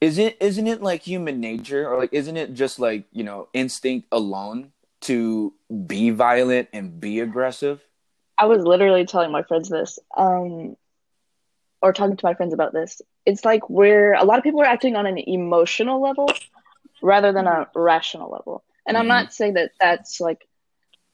isn't 0.00 0.34
isn't 0.40 0.66
it 0.66 0.82
like 0.82 1.02
human 1.02 1.40
nature 1.40 1.88
or 1.88 1.98
like 1.98 2.12
isn't 2.12 2.36
it 2.36 2.54
just 2.54 2.78
like 2.80 3.04
you 3.12 3.22
know 3.22 3.48
instinct 3.52 4.08
alone 4.10 4.72
to 5.00 5.52
be 5.86 6.10
violent 6.10 6.68
and 6.72 7.00
be 7.00 7.20
aggressive 7.20 7.80
I 8.38 8.46
was 8.46 8.64
literally 8.64 9.04
telling 9.06 9.30
my 9.30 9.42
friends 9.42 9.68
this, 9.68 10.00
um, 10.16 10.76
or 11.80 11.92
talking 11.92 12.16
to 12.16 12.26
my 12.26 12.34
friends 12.34 12.52
about 12.54 12.72
this. 12.72 13.00
It's 13.26 13.44
like 13.44 13.68
we're 13.68 14.14
a 14.14 14.24
lot 14.24 14.38
of 14.38 14.42
people 14.42 14.60
are 14.62 14.66
acting 14.66 14.96
on 14.96 15.06
an 15.06 15.18
emotional 15.18 16.00
level 16.02 16.28
rather 17.02 17.32
than 17.32 17.46
a 17.46 17.68
rational 17.74 18.30
level. 18.30 18.64
And 18.86 18.96
I'm 18.96 19.04
Mhm. 19.04 19.08
not 19.08 19.32
saying 19.32 19.54
that 19.54 19.72
that's 19.80 20.20
like 20.20 20.48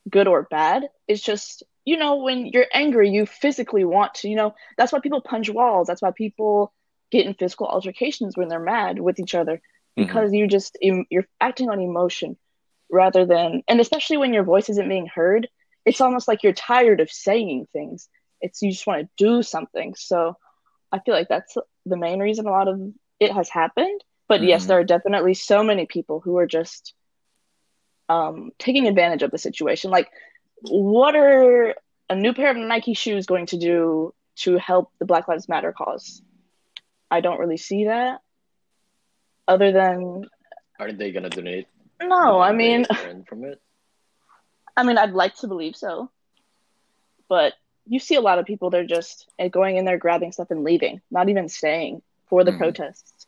good 0.09 0.27
or 0.29 0.45
bad. 0.51 0.89
It's 1.09 1.23
just, 1.23 1.63
you 1.85 1.97
know, 1.97 2.17
when 2.17 2.47
you're 2.47 2.67
angry, 2.73 3.11
you 3.11 3.27
physically 3.27 3.85
want 3.85 4.15
to, 4.15 4.29
you 4.29 4.37
know, 4.37 4.55
that's 4.77 4.93
why 4.93 5.01
people 5.01 5.21
punch 5.21 5.49
walls. 5.51 5.87
That's 5.87 6.03
why 6.03 6.11
people 6.17 6.73
get 7.11 7.27
in 7.27 7.35
physical 7.35 7.67
altercations 7.67 8.37
when 8.37 8.49
they're 8.49 8.59
mad 8.61 8.99
with 9.01 9.19
each 9.21 9.35
other 9.35 9.61
because 9.97 10.33
you 10.33 10.47
just 10.47 10.77
you're 10.83 11.27
acting 11.41 11.69
on 11.71 11.81
emotion 11.81 12.37
rather 12.91 13.25
than 13.27 13.63
and 13.69 13.81
especially 13.81 14.17
when 14.17 14.33
your 14.33 14.45
voice 14.45 14.69
isn't 14.69 14.89
being 14.89 15.07
heard 15.07 15.49
it's 15.85 16.01
almost 16.01 16.29
like 16.29 16.43
you're 16.43 16.53
tired 16.53 17.01
of 17.01 17.11
saying 17.11 17.67
things 17.73 18.09
it's 18.41 18.63
you 18.63 18.71
just 18.71 18.87
want 18.87 19.01
to 19.03 19.09
do 19.25 19.43
something 19.43 19.95
so 19.97 20.37
i 20.93 20.99
feel 21.01 21.15
like 21.15 21.29
that's 21.29 21.57
the 21.87 21.97
main 21.97 22.21
reason 22.21 22.47
a 22.47 22.51
lot 22.51 22.69
of 22.69 22.81
it 23.21 23.33
has 23.33 23.49
happened 23.49 24.01
but 24.29 24.43
yes 24.43 24.65
Mhm. 24.65 24.69
there 24.69 24.79
are 24.79 24.85
definitely 24.85 25.35
so 25.35 25.63
many 25.63 25.87
people 25.87 26.21
who 26.21 26.37
are 26.39 26.47
just 26.47 26.95
um 28.09 28.51
taking 28.59 28.87
advantage 28.87 29.23
of 29.23 29.31
the 29.31 29.39
situation 29.39 29.91
like 29.91 30.09
what 30.63 31.15
are 31.15 31.75
a 32.11 32.15
new 32.17 32.33
pair 32.33 32.51
of 32.51 32.57
nike 32.57 32.95
shoes 32.95 33.27
going 33.27 33.47
to 33.47 33.57
do 33.59 34.13
to 34.37 34.57
help 34.59 34.91
the 34.99 35.05
black 35.07 35.29
lives 35.29 35.49
matter 35.49 35.73
cause 35.73 36.23
i 37.11 37.21
don't 37.21 37.39
really 37.41 37.57
see 37.57 37.85
that 37.85 38.21
other 39.47 39.73
than 39.73 40.25
Aren't 40.81 40.99
they 40.99 41.11
gonna 41.13 41.31
donate? 41.31 41.67
no 42.03 42.41
i 42.41 42.53
mean 42.53 42.85
from 43.29 43.45
it. 43.45 43.61
I 44.77 44.85
mean, 44.85 44.97
I'd 44.97 45.11
like 45.11 45.35
to 45.39 45.49
believe 45.49 45.75
so, 45.75 46.09
but 47.29 47.55
you 47.89 47.99
see 47.99 48.15
a 48.15 48.21
lot 48.21 48.39
of 48.39 48.47
people 48.47 48.71
they're 48.71 48.85
just 48.87 49.29
uh, 49.41 49.49
going 49.49 49.77
in 49.77 49.85
there, 49.85 49.99
grabbing 49.99 50.31
stuff, 50.31 50.53
and 50.53 50.63
leaving, 50.63 51.01
not 51.11 51.29
even 51.29 51.49
staying 51.49 52.01
for 52.29 52.45
the 52.45 52.53
Mhm. 52.53 52.59
protests. 52.59 53.27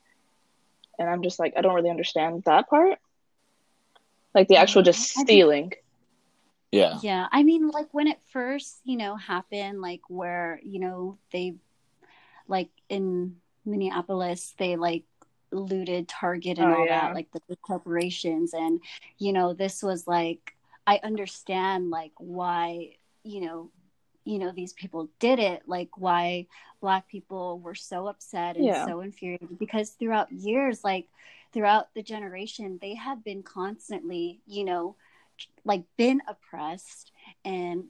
And 0.97 1.11
I'm 1.11 1.25
just 1.25 1.41
like, 1.41 1.55
I 1.57 1.63
don't 1.63 1.75
really 1.75 1.91
understand 1.91 2.45
that 2.45 2.69
part. 2.69 3.01
Like 4.35 4.49
the 4.49 4.57
actual 4.57 4.83
just 4.83 5.03
stealing. 5.15 5.73
yeah 6.71 6.99
Yeah, 7.03 7.27
I 7.33 7.43
mean, 7.43 7.69
like 7.69 7.89
when 7.93 8.07
it 8.07 8.19
first, 8.33 8.81
you 8.85 8.97
know, 8.97 9.17
happened, 9.17 9.81
like 9.81 10.03
where, 10.09 10.61
you 10.65 10.81
know, 10.81 11.19
they, 11.33 11.55
like 12.49 12.71
in 12.89 13.37
Minneapolis, 13.65 14.55
they 14.59 14.77
like 14.77 15.05
looted 15.53 16.09
Target 16.09 16.59
and 16.59 16.71
Oh, 16.71 16.75
all 16.75 16.87
yeah. 16.87 17.09
that, 17.09 17.15
like 17.15 17.31
the 17.33 17.41
big 17.49 17.61
corporations. 17.61 18.55
And, 18.55 18.81
you 19.19 19.33
know, 19.33 19.53
this 19.53 19.83
was 19.83 20.07
like, 20.07 20.55
I 20.87 21.01
understand 21.03 21.91
like 21.91 22.13
why, 22.19 22.97
you 23.25 23.41
know, 23.41 23.71
you 24.25 24.39
know, 24.39 24.53
these 24.53 24.73
people 24.73 25.09
did 25.19 25.39
it, 25.39 25.63
like 25.67 25.91
why 25.97 26.47
black 26.81 27.09
people 27.09 27.59
were 27.61 27.75
so 27.75 28.07
upset 28.07 28.57
and 28.57 28.65
Yeah. 28.67 28.85
so 28.85 29.01
infuriated 29.01 29.59
because 29.59 29.91
throughout 29.91 30.33
years, 30.33 30.85
like 30.85 31.09
throughout 31.53 31.93
the 31.95 32.03
generation, 32.03 32.79
they 32.81 32.95
have 32.95 33.25
been 33.25 33.43
constantly, 33.43 34.41
you 34.47 34.65
know, 34.65 34.97
like 35.65 35.85
been 35.97 36.21
oppressed 36.29 37.13
and 37.45 37.85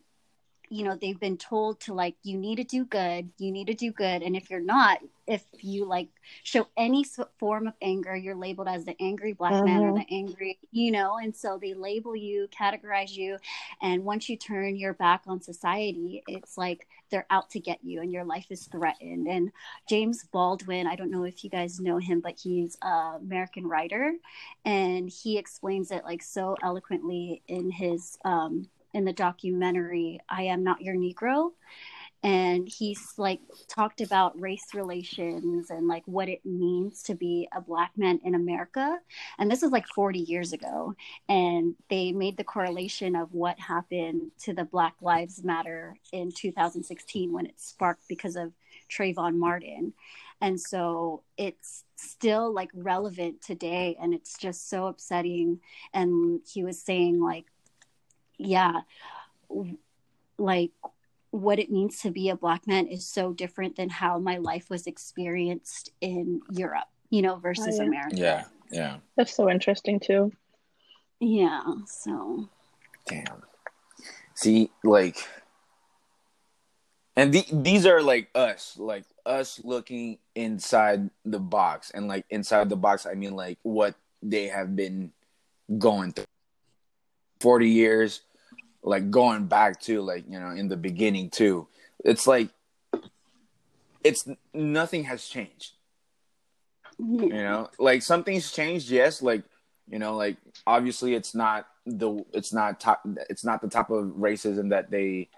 you 0.71 0.85
know 0.85 0.97
they've 0.97 1.21
been 1.21 1.37
told 1.37 1.81
to 1.81 1.93
like 1.93 2.15
you 2.23 2.39
need 2.39 2.57
to 2.57 2.65
do 2.65 2.85
good 2.85 3.29
you 3.39 3.51
need 3.53 3.67
to 3.67 3.75
do 3.75 3.93
good. 3.93 4.23
And 4.23 4.37
if 4.37 4.51
you're 4.51 4.61
not 4.61 5.01
if 5.27 5.43
you 5.61 5.85
like 5.85 6.09
show 6.45 6.67
any 6.77 7.05
form 7.39 7.67
of 7.67 7.75
anger 7.83 8.17
you're 8.17 8.37
labeled 8.37 8.69
as 8.69 8.85
the 8.85 8.95
angry 9.01 9.33
black 9.33 9.63
man 9.65 9.83
or 9.85 9.93
Mhm. 9.93 9.97
the 9.97 10.15
angry 10.15 10.59
you 10.73 10.93
know 10.93 11.19
and 11.19 11.35
so 11.37 11.59
they 11.61 11.75
label 11.75 12.15
you 12.17 12.49
categorize 12.57 13.13
you. 13.17 13.37
And 13.83 14.05
once 14.05 14.29
you 14.29 14.37
turn 14.37 14.77
your 14.77 14.95
back 14.95 15.23
on 15.27 15.41
society 15.43 16.23
it's 16.29 16.57
like 16.57 16.87
they're 17.11 17.27
out 17.31 17.51
to 17.51 17.61
get 17.61 17.81
you 17.83 18.01
and 18.01 18.13
your 18.13 18.25
life 18.25 18.47
is 18.51 18.67
threatened. 18.69 19.27
And 19.29 19.51
james 19.89 20.25
baldwin 20.33 20.87
i 20.87 20.95
don't 20.97 21.11
know 21.11 21.25
if 21.25 21.43
you 21.45 21.51
guys 21.51 21.81
know 21.81 21.99
him 21.99 22.21
but 22.21 22.39
he's 22.41 22.77
a 22.83 23.17
american 23.21 23.67
writer. 23.67 24.15
And 24.65 25.11
he 25.11 25.39
explains 25.39 25.91
it 25.91 26.05
like 26.05 26.23
so 26.23 26.57
eloquently 26.63 27.43
in 27.49 27.71
his 27.71 28.17
um 28.25 28.69
in 28.93 29.05
the 29.05 29.13
documentary 29.13 30.21
i 30.29 30.43
am 30.43 30.65
not 30.65 30.83
your 30.83 30.97
negro. 30.97 31.51
And 32.23 32.69
he's 32.69 33.15
like 33.17 33.41
talked 33.67 34.03
about 34.03 34.39
race 34.39 34.75
relations 34.75 35.71
and 35.71 35.89
like 35.89 36.03
what 36.05 36.29
it 36.29 36.45
means 36.45 37.03
to 37.05 37.15
be 37.15 37.49
a 37.55 37.63
black 37.63 37.93
man 37.97 38.21
in 38.23 38.35
america. 38.35 38.99
And 39.39 39.51
this 39.51 39.63
is 39.63 39.71
like 39.71 39.87
40 39.89 40.19
years 40.19 40.53
ago. 40.53 40.95
And 41.31 41.77
they 41.89 42.13
made 42.13 42.37
the 42.37 42.45
correlation 42.45 43.17
of 43.17 43.33
what 43.33 43.59
happened 43.59 44.33
to 44.41 44.53
the 44.53 44.65
black 44.65 44.97
lives 45.01 45.43
matter 45.43 45.97
in 46.13 46.31
2016 46.31 47.33
when 47.33 47.47
it 47.47 47.59
sparked 47.59 48.07
because 48.07 48.37
of 48.37 48.53
Trayvon 48.91 49.37
Martin. 49.37 49.95
And 50.43 50.61
so 50.61 51.23
it's 51.39 51.85
still 51.97 52.53
like 52.53 52.71
relevant 52.75 53.43
today. 53.43 53.97
And 54.01 54.13
it's 54.13 54.37
just 54.39 54.69
so 54.69 54.87
upsetting. 54.87 55.61
And 55.95 56.41
he 56.51 56.65
was 56.65 56.83
saying 56.83 57.21
like 57.21 57.47
yeah 58.41 58.81
like 60.39 60.71
what 61.31 61.59
it 61.59 61.71
means 61.71 62.01
to 62.01 62.11
be 62.11 62.29
a 62.29 62.37
black 62.37 62.67
man 62.67 62.87
is 62.87 63.07
so 63.07 63.33
different 63.33 63.77
than 63.77 63.89
how 63.89 64.19
my 64.19 64.39
life 64.39 64.69
was 64.71 64.87
experienced 64.87 65.91
in 66.01 66.41
Europe 66.51 66.89
you 67.11 67.23
know 67.23 67.35
oh, 67.35 67.39
versus 67.39 67.79
yeah. 67.79 67.85
America 67.85 68.17
yeah 68.17 68.45
yeah 68.71 68.97
That's 69.17 69.35
so 69.35 69.51
interesting 69.51 70.01
too. 70.01 70.33
yeah 71.21 71.63
so 71.87 72.49
Damn. 73.07 73.43
See, 74.35 74.71
like, 74.85 75.17
and 77.17 77.33
the, 77.33 77.45
these 77.53 77.87
are 77.87 78.01
like 78.01 78.29
us, 78.35 78.77
like 78.79 79.05
us 79.27 79.61
looking 79.65 80.19
inside 80.35 81.11
the 81.25 81.41
box, 81.41 81.91
and 81.91 82.09
like 82.09 82.25
inside 82.31 82.69
the 82.69 82.77
box, 82.77 83.07
I 83.07 83.15
mean 83.15 83.35
like 83.35 83.59
what 83.63 83.97
they 84.23 84.47
have 84.47 84.77
been 84.77 85.13
going 85.79 86.13
through. 86.13 86.25
Forty 87.41 87.69
years, 87.69 88.23
like 88.83 89.11
going 89.11 89.47
back 89.47 89.81
to 89.83 90.03
like 90.03 90.25
you 90.29 90.39
know 90.39 90.51
in 90.51 90.69
the 90.69 90.77
beginning 90.77 91.31
too. 91.31 91.67
It's 92.05 92.27
like 92.27 92.49
it's 94.03 94.27
nothing 94.55 95.05
has 95.05 95.27
changed 95.27 95.73
mm-hmm. 97.01 97.25
you 97.25 97.43
know 97.43 97.69
like 97.79 98.03
something's 98.03 98.51
changed 98.51 98.91
yes 98.91 99.21
like 99.21 99.43
you 99.91 99.99
know 99.99 100.17
like 100.17 100.37
obviously 100.67 101.15
it's 101.15 101.35
not 101.35 101.67
the 101.85 102.25
it's 102.33 102.53
not 102.53 102.81
top 102.81 103.03
it's 103.29 103.45
not 103.45 103.61
the 103.61 103.69
type 103.69 103.91
of 103.91 104.07
racism 104.07 104.71
that 104.71 104.91
they 104.91 105.29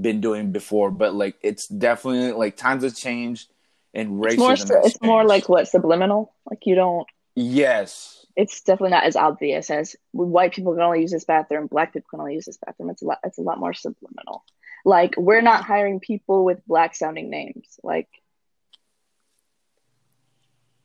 been 0.00 0.20
doing 0.20 0.52
before 0.52 0.90
but 0.90 1.14
like 1.14 1.36
it's 1.42 1.66
definitely 1.66 2.32
like 2.32 2.56
times 2.56 2.82
have 2.82 2.94
changed 2.94 3.48
and 3.94 4.22
racism 4.22 4.50
It's 4.52 4.68
more, 4.68 4.80
it's 4.84 5.02
more 5.02 5.24
like 5.24 5.48
what 5.48 5.68
subliminal. 5.68 6.32
Like 6.50 6.66
you 6.66 6.74
don't. 6.74 7.06
yes 7.36 8.23
It's 8.36 8.62
definitely 8.62 8.90
not 8.90 9.04
as 9.04 9.14
obvious 9.16 9.70
as 9.70 9.94
white 10.12 10.52
people 10.52 10.72
can 10.74 10.82
only 10.82 11.02
use 11.02 11.12
this 11.12 11.24
bathroom, 11.24 11.68
black 11.68 11.92
people 11.92 12.08
can 12.10 12.20
only 12.20 12.34
use 12.34 12.46
this 12.46 12.58
bathroom. 12.64 12.90
It's 12.90 13.02
a 13.02 13.06
lot. 13.06 13.18
It's 13.24 13.38
a 13.38 13.42
lot 13.42 13.60
more 13.60 13.72
subliminal. 13.74 14.44
Like 14.84 15.14
we're 15.16 15.40
not 15.40 15.64
hiring 15.64 16.00
people 16.00 16.44
with 16.44 16.66
black 16.66 16.94
sounding 16.96 17.30
names. 17.30 17.78
Like 17.82 18.08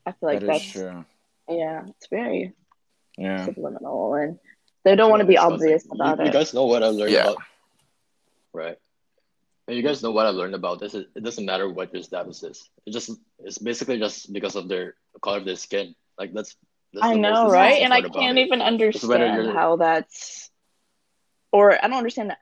I 0.05 0.11
feel 0.11 0.29
like 0.29 0.39
that 0.41 0.45
that's 0.47 0.71
true 0.71 1.05
yeah, 1.49 1.85
it's 1.87 2.07
very 2.07 2.53
yeah 3.17 3.43
subliminal, 3.45 4.13
and 4.13 4.37
they 4.83 4.95
don't 4.95 5.09
want 5.09 5.21
to 5.21 5.25
be 5.25 5.35
So 5.35 5.53
it's 5.55 5.61
like- 5.63 5.81
obvious 5.81 5.85
you- 5.91 6.21
it. 6.21 6.25
you, 6.27 6.31
guys 6.31 6.53
know 6.53 6.65
what 6.65 6.83
I 6.83 6.87
learned 6.87 7.11
Yeah. 7.11 7.23
about, 7.31 7.37
right? 8.53 8.77
And 9.67 9.75
you 9.77 9.83
guys 9.83 10.01
know 10.03 10.11
what 10.11 10.25
I 10.25 10.29
learned 10.29 10.53
about 10.55 10.79
this. 10.79 10.93
It, 10.95 11.09
it 11.15 11.23
doesn't 11.23 11.45
matter 11.45 11.69
what 11.69 11.91
your 11.93 12.03
status 12.03 12.43
is. 12.43 12.69
It 12.85 12.91
just 12.91 13.09
it's 13.39 13.57
basically 13.57 13.97
just 13.99 14.31
because 14.31 14.55
of 14.55 14.67
their 14.67 14.93
color 15.21 15.37
of 15.37 15.45
their 15.45 15.55
skin. 15.55 15.95
Like 16.17 16.33
that's. 16.33 16.55
That's 16.93 17.07
I 17.07 17.11
the 17.11 17.17
most 17.17 17.43
know, 17.43 17.49
right? 17.49 17.81
And 17.81 17.93
I 17.93 18.01
can't 18.01 18.37
it. 18.37 18.39
even 18.39 18.61
understand 18.61 19.45
how 19.47 19.77
that's, 19.77 20.49
or 21.51 21.73
I 21.73 21.87
don't 21.87 21.97
understand 21.97 22.29
that. 22.31 22.39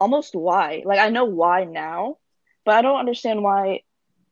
almost 0.00 0.34
why. 0.34 0.82
Like 0.84 0.98
I 0.98 1.08
know 1.10 1.24
why 1.24 1.64
now, 1.64 2.18
but 2.64 2.74
I 2.74 2.82
don't 2.82 2.98
understand 2.98 3.42
why 3.42 3.82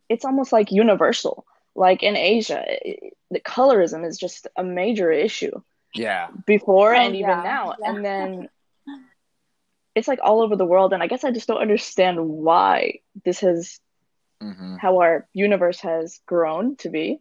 it's 0.09 0.24
almost 0.24 0.52
like 0.52 0.70
universal. 0.72 1.46
Like 1.74 2.02
in 2.02 2.16
Asia, 2.16 2.62
it, 2.66 3.14
the 3.31 3.40
colorism 3.40 4.07
is 4.07 4.18
just 4.18 4.46
a 4.57 4.62
major 4.64 5.11
issue 5.11 5.52
Yeah. 5.94 6.29
before 6.46 6.94
Oh, 6.94 6.96
and 6.96 7.16
even 7.16 7.42
now. 7.42 7.74
Yeah. 7.79 7.90
And 7.90 8.05
then 8.05 8.48
it's 9.94 10.09
like 10.09 10.18
all 10.22 10.42
over 10.42 10.57
the 10.57 10.64
world. 10.66 10.92
And 10.92 11.02
I 11.02 11.07
guess 11.07 11.24
I 11.24 11.31
just 11.31 11.48
don't 11.48 11.61
understand 11.61 12.18
why 12.29 13.00
this 13.24 13.40
has, 13.40 13.81
hmm 14.40 14.76
how 14.76 14.98
our 15.00 15.29
universe 15.33 15.81
has 15.81 16.20
grown 16.26 16.76
to 16.76 16.90
be. 16.90 17.20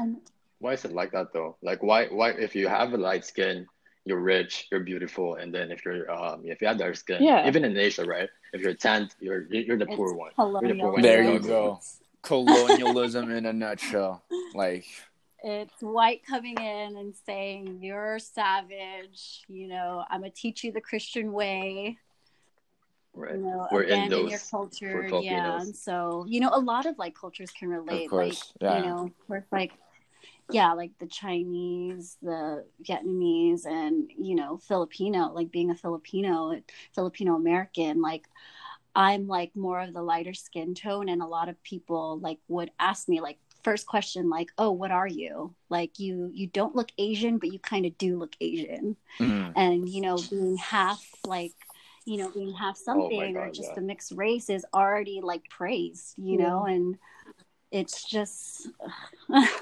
And 0.00 0.16
Why 0.58 0.72
is 0.72 0.84
it 0.84 0.92
like 0.92 1.12
that 1.12 1.32
though? 1.32 1.56
Like 1.62 1.82
why 1.82 2.06
why 2.06 2.30
if 2.46 2.54
you 2.54 2.68
have 2.68 2.92
a 2.92 2.96
light 2.96 3.24
skin, 3.24 3.66
you're 4.04 4.20
rich, 4.20 4.66
you're 4.70 4.80
beautiful, 4.92 5.34
and 5.40 5.48
then 5.54 5.70
if 5.70 5.84
you're 5.84 6.10
um 6.10 6.42
if 6.44 6.60
you 6.60 6.66
have 6.68 6.78
dark 6.78 6.96
skin, 6.96 7.22
Yeah. 7.22 7.46
even 7.48 7.64
in 7.64 7.76
Asia, 7.76 8.04
right? 8.04 8.28
If 8.52 8.60
you're 8.62 8.74
tanned, 8.74 9.14
you're 9.20 9.42
you're 9.52 9.78
the 9.84 9.86
poor 9.86 10.10
one. 10.14 10.32
You're 10.38 10.72
the 10.74 10.80
poor 10.80 10.92
one. 10.92 11.02
There 11.02 11.22
you 11.32 11.38
go. 11.38 11.80
Colonialism 12.22 13.30
in 13.30 13.46
a 13.46 13.52
nutshell. 13.52 14.22
Like, 14.54 14.84
It's 15.42 15.80
white 15.80 16.20
coming 16.26 16.58
in 16.58 16.96
and 16.96 17.14
saying, 17.26 17.78
You're 17.80 18.18
savage. 18.18 19.42
You 19.48 19.68
know, 19.68 20.04
I'm 20.10 20.20
going 20.20 20.30
to 20.32 20.36
teach 20.36 20.62
you 20.64 20.70
the 20.72 20.82
Christian 20.82 21.32
way. 21.32 21.96
Right. 23.14 23.36
You 23.36 23.40
know, 23.42 23.66
We're 23.72 23.82
in 23.82 23.92
abandon 23.92 24.20
your 24.20 24.30
those 24.30 24.50
culture. 24.50 25.08
Yeah. 25.22 25.60
And 25.60 25.74
so, 25.74 26.26
you 26.28 26.40
know, 26.40 26.50
a 26.52 26.60
lot 26.60 26.84
of 26.86 26.98
like 26.98 27.14
cultures 27.14 27.50
can 27.50 27.68
relate. 27.68 28.04
of 28.04 28.10
course. 28.10 28.52
like, 28.60 28.70
yeah. 28.70 28.78
you 28.78 28.86
know, 28.86 29.10
where 29.26 29.38
it's 29.40 29.52
like, 29.52 29.72
yeah, 30.52 30.72
like 30.72 30.92
the 30.98 31.06
Chinese, 31.06 32.16
the 32.22 32.64
Vietnamese, 32.82 33.66
and, 33.66 34.10
you 34.18 34.34
know, 34.34 34.58
Filipino, 34.58 35.32
like 35.32 35.50
being 35.50 35.70
a 35.70 35.74
Filipino, 35.74 36.60
Filipino 36.94 37.34
American, 37.36 38.00
like, 38.02 38.26
I'm 38.94 39.26
like 39.28 39.54
more 39.54 39.80
of 39.80 39.92
the 39.94 40.02
lighter 40.02 40.34
skin 40.34 40.74
tone, 40.74 41.08
and 41.08 41.22
a 41.22 41.26
lot 41.26 41.48
of 41.48 41.62
people 41.62 42.18
like 42.20 42.38
would 42.48 42.70
ask 42.78 43.08
me 43.08 43.20
like 43.20 43.38
first 43.62 43.86
question 43.86 44.28
like, 44.28 44.50
"Oh, 44.58 44.72
what 44.72 44.90
are 44.90 45.06
you?" 45.06 45.54
Like 45.68 45.98
you 46.00 46.30
you 46.34 46.48
don't 46.48 46.74
look 46.74 46.90
Asian, 46.98 47.38
but 47.38 47.52
you 47.52 47.58
kind 47.60 47.86
of 47.86 47.96
do 47.98 48.18
look 48.18 48.34
Asian, 48.40 48.96
Mhm. 49.20 49.52
and 49.56 49.88
you 49.88 50.00
know 50.00 50.16
being 50.30 50.56
half 50.56 51.04
like 51.24 51.54
you 52.04 52.16
know 52.16 52.30
being 52.30 52.52
half 52.54 52.76
something 52.76 53.36
or 53.36 53.46
God, 53.46 53.54
just 53.54 53.70
yeah. 53.74 53.78
a 53.78 53.80
mixed 53.80 54.12
race 54.12 54.50
is 54.50 54.66
already 54.74 55.20
like 55.22 55.48
praised, 55.48 56.14
you 56.18 56.36
know, 56.36 56.64
and 56.64 56.98
it's 57.70 58.04
just 58.04 58.68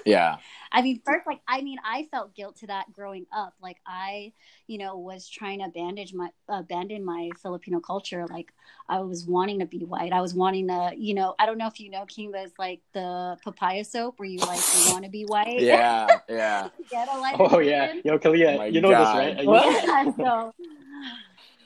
Yeah. 0.04 0.36
I 0.70 0.82
mean, 0.82 1.00
first, 1.02 1.26
like, 1.26 1.40
I 1.48 1.62
mean, 1.62 1.78
I 1.82 2.06
felt 2.10 2.34
guilt 2.34 2.56
to 2.56 2.66
that 2.66 2.92
growing 2.92 3.24
up. 3.32 3.54
Like, 3.62 3.78
I, 3.86 4.32
you 4.66 4.76
know, 4.76 4.98
was 4.98 5.26
trying 5.26 5.60
to 5.60 5.68
bandage 5.68 6.12
my, 6.12 6.28
abandon 6.46 7.06
my 7.06 7.30
Filipino 7.42 7.80
culture. 7.80 8.26
Like, 8.26 8.52
I 8.86 9.00
was 9.00 9.24
wanting 9.24 9.60
to 9.60 9.66
be 9.66 9.78
white. 9.84 10.12
I 10.12 10.20
was 10.20 10.34
wanting 10.34 10.68
to, 10.68 10.92
you 10.94 11.14
know, 11.14 11.34
I 11.38 11.46
don't 11.46 11.56
know 11.56 11.68
if 11.68 11.80
you 11.80 11.88
know, 11.88 12.04
King, 12.04 12.32
but 12.32 12.42
it's 12.42 12.58
like 12.58 12.80
the 12.92 13.38
papaya 13.42 13.82
soap 13.82 14.18
where 14.18 14.28
you 14.28 14.38
like 14.40 14.60
you 14.60 14.92
want 14.92 15.04
to 15.04 15.10
be 15.10 15.24
white. 15.24 15.60
Yeah. 15.60 16.06
Yeah. 16.28 16.68
Get 16.90 17.08
a 17.08 17.18
light 17.18 17.36
Oh 17.38 17.58
yeah. 17.60 17.94
Yo, 18.04 18.18
Kalia, 18.18 18.58
Oh 18.58 18.64
you 18.64 18.80
know 18.82 18.90
God. 18.90 19.16
this, 19.16 19.36
right? 19.36 19.38
I 19.40 19.44
What? 19.44 19.64
used- 19.72 19.86
Yeah, 19.86 20.12
so 20.16 20.54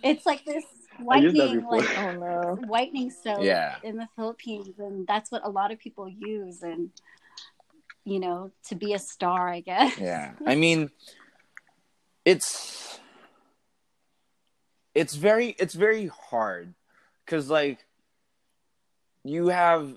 it's 0.05 0.24
like 0.26 0.44
this 0.44 0.64
I 0.64 0.68
used 0.68 0.78
that 0.78 0.82
whitening, 1.04 1.60
before. 1.60 1.78
like 1.78 1.90
Oh 1.96 2.12
no. 2.12 2.58
whitening 2.66 3.10
soap 3.10 3.42
Yeah. 3.42 3.76
in 3.82 3.96
the 3.96 4.08
Philippines, 4.16 4.78
and 4.78 5.06
that's 5.06 5.30
what 5.30 5.44
a 5.44 5.50
lot 5.50 5.72
of 5.72 5.78
people 5.78 6.08
use, 6.08 6.62
and 6.62 6.90
you 8.04 8.18
know, 8.18 8.50
to 8.68 8.74
be 8.74 8.94
a 8.94 8.98
star, 8.98 9.48
I 9.48 9.60
guess. 9.60 9.96
Yeah. 9.98 10.32
I 10.46 10.54
mean, 10.54 10.90
it's 12.24 12.98
it's 14.94 15.14
very 15.14 15.54
it's 15.58 15.74
very 15.74 16.06
hard 16.08 16.74
because 17.24 17.48
like 17.48 17.84
you 19.24 19.48
have 19.48 19.94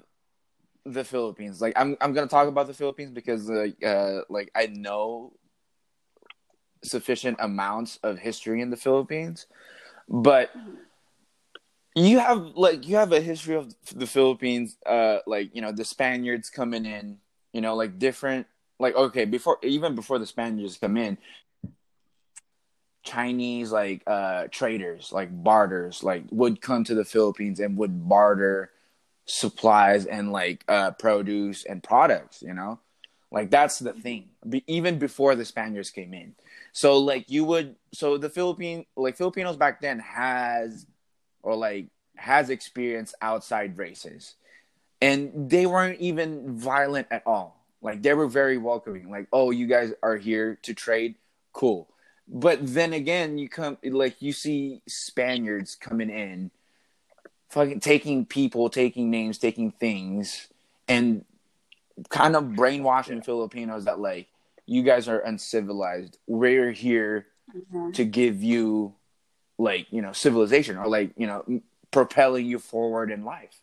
the 0.86 1.04
Philippines. 1.04 1.62
Like 1.62 1.74
I'm 1.76 1.98
I'm 2.00 2.14
gonna 2.14 2.28
talk 2.28 2.48
about 2.48 2.68
the 2.68 2.74
Philippines 2.74 3.12
because 3.12 3.50
like 3.50 3.84
uh 3.84 4.22
like 4.30 4.52
I 4.56 4.68
know 4.68 5.34
sufficient 6.84 7.38
amounts 7.40 7.98
of 8.04 8.20
history 8.20 8.62
in 8.62 8.70
the 8.70 8.78
Philippines, 8.78 9.48
but 10.08 10.52
you 11.96 12.20
have 12.20 12.52
like 12.56 12.88
you 12.88 12.98
have 12.98 13.14
a 13.14 13.22
history 13.22 13.56
of 13.56 13.74
the 13.94 14.06
Philippines. 14.06 14.78
Uh, 14.86 15.20
like 15.26 15.56
you 15.56 15.62
know 15.62 15.72
the 15.72 15.86
Spaniards 15.86 16.50
coming 16.50 16.86
in. 16.86 17.18
You 17.54 17.62
know, 17.62 17.76
like 17.76 17.98
different. 17.98 18.48
Like 18.80 18.96
okay, 18.96 19.26
before 19.26 19.58
even 19.64 19.96
before 19.96 20.20
the 20.20 20.26
Spaniards 20.26 20.78
come 20.78 20.98
in, 20.98 21.18
Chinese 23.04 23.72
like 23.72 24.04
uh 24.08 24.48
traders, 24.52 25.12
like 25.14 25.30
barters, 25.32 26.04
like 26.04 26.26
would 26.32 26.60
come 26.62 26.84
to 26.84 26.96
the 26.96 27.06
Philippines 27.06 27.60
and 27.62 27.78
would 27.78 28.10
barter 28.10 28.72
supplies 29.26 30.06
and 30.06 30.34
like 30.34 30.66
uh 30.68 30.92
produce 30.92 31.64
and 31.64 31.82
products, 31.82 32.42
you 32.42 32.54
know? 32.54 32.80
Like 33.32 33.50
that's 33.52 33.80
the 33.80 33.94
thing. 33.94 34.30
Be- 34.48 34.64
even 34.68 35.00
before 35.00 35.36
the 35.36 35.46
Spaniards 35.46 35.92
came 35.92 36.14
in. 36.14 36.36
So 36.74 36.98
like 36.98 37.30
you 37.30 37.46
would 37.46 37.76
so 37.94 38.18
the 38.18 38.30
Philippine 38.30 38.86
like 38.98 39.16
Filipinos 39.16 39.56
back 39.56 39.80
then 39.80 40.00
has 40.00 40.86
or 41.46 41.56
like 41.56 41.88
has 42.16 42.50
experienced 42.50 43.16
outside 43.22 43.78
races. 43.78 44.36
And 45.02 45.50
they 45.50 45.66
weren't 45.66 46.00
even 46.00 46.58
violent 46.58 47.08
at 47.12 47.24
all. 47.26 47.64
Like 47.82 48.02
they 48.02 48.14
were 48.14 48.28
very 48.28 48.58
welcoming. 48.58 49.10
Like, 49.10 49.28
oh, 49.32 49.52
you 49.52 49.68
guys 49.68 49.94
are 50.02 50.18
here 50.18 50.58
to 50.64 50.74
trade? 50.74 51.16
Cool. 51.54 51.88
But 52.28 52.60
then 52.62 52.94
again, 52.94 53.38
you 53.38 53.48
come 53.48 53.78
like 53.84 54.22
you 54.22 54.34
see 54.34 54.82
Spaniards 54.88 55.76
coming 55.76 56.10
in, 56.10 56.50
fucking 57.50 57.82
taking 57.82 58.26
people, 58.26 58.70
taking 58.70 59.12
names, 59.12 59.38
taking 59.38 59.72
things, 59.72 60.48
and 60.88 61.24
kind 62.10 62.36
of 62.36 62.56
brainwashing 62.56 63.22
Filipinos 63.22 63.86
that 63.86 64.00
like 64.00 64.28
you 64.66 64.82
guys 64.82 65.08
are 65.08 65.20
uncivilized. 65.20 66.18
We're 66.26 66.72
here 66.72 67.28
Mhm. 67.56 67.94
to 67.94 68.04
give 68.06 68.42
you 68.42 68.96
like 69.58 69.88
you 69.92 70.02
know 70.02 70.12
civilization 70.12 70.78
or 70.78 70.88
like 70.88 71.12
you 71.18 71.28
know 71.28 71.62
propelling 71.92 72.46
you 72.46 72.60
forward 72.60 73.12
in 73.12 73.24
life. 73.24 73.62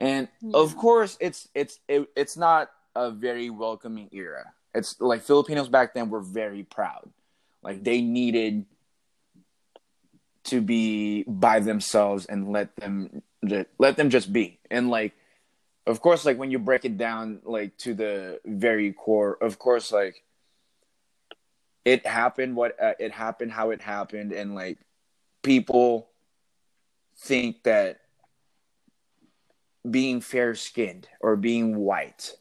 And 0.00 0.28
of 0.52 0.76
course 0.76 1.16
it's 1.20 1.48
it's 1.54 1.78
it, 1.88 2.08
it's 2.16 2.36
not 2.36 2.70
a 2.94 3.10
very 3.10 3.50
welcoming 3.50 4.08
era. 4.12 4.52
It's 4.74 5.00
like 5.00 5.22
filipinos 5.22 5.68
back 5.68 5.94
then 5.94 6.10
were 6.10 6.20
very 6.20 6.62
proud. 6.62 7.10
Like 7.62 7.82
they 7.82 8.00
needed 8.00 8.66
to 10.44 10.60
be 10.60 11.24
by 11.26 11.60
themselves 11.60 12.26
and 12.26 12.52
let 12.52 12.74
them 12.76 13.22
let 13.78 13.96
them 13.96 14.10
just 14.10 14.32
be. 14.32 14.58
And 14.70 14.90
like 14.90 15.14
of 15.86 16.00
course 16.00 16.24
like 16.24 16.38
when 16.38 16.50
you 16.50 16.58
break 16.58 16.84
it 16.84 16.96
down 16.96 17.40
like 17.44 17.76
to 17.78 17.94
the 17.94 18.40
very 18.44 18.92
core 18.92 19.36
of 19.40 19.58
course 19.58 19.92
like 19.92 20.22
it 21.84 22.06
happened 22.06 22.56
what 22.56 22.80
uh, 22.80 22.94
it 22.98 23.12
happened 23.12 23.52
how 23.52 23.70
it 23.70 23.80
happened 23.80 24.32
and 24.32 24.54
like 24.54 24.78
people 25.42 26.10
think 27.18 27.62
that 27.64 28.00
being 29.90 30.20
fair 30.20 30.54
skinned 30.54 31.08
or 31.20 31.36
being 31.36 31.76
white 31.76 32.32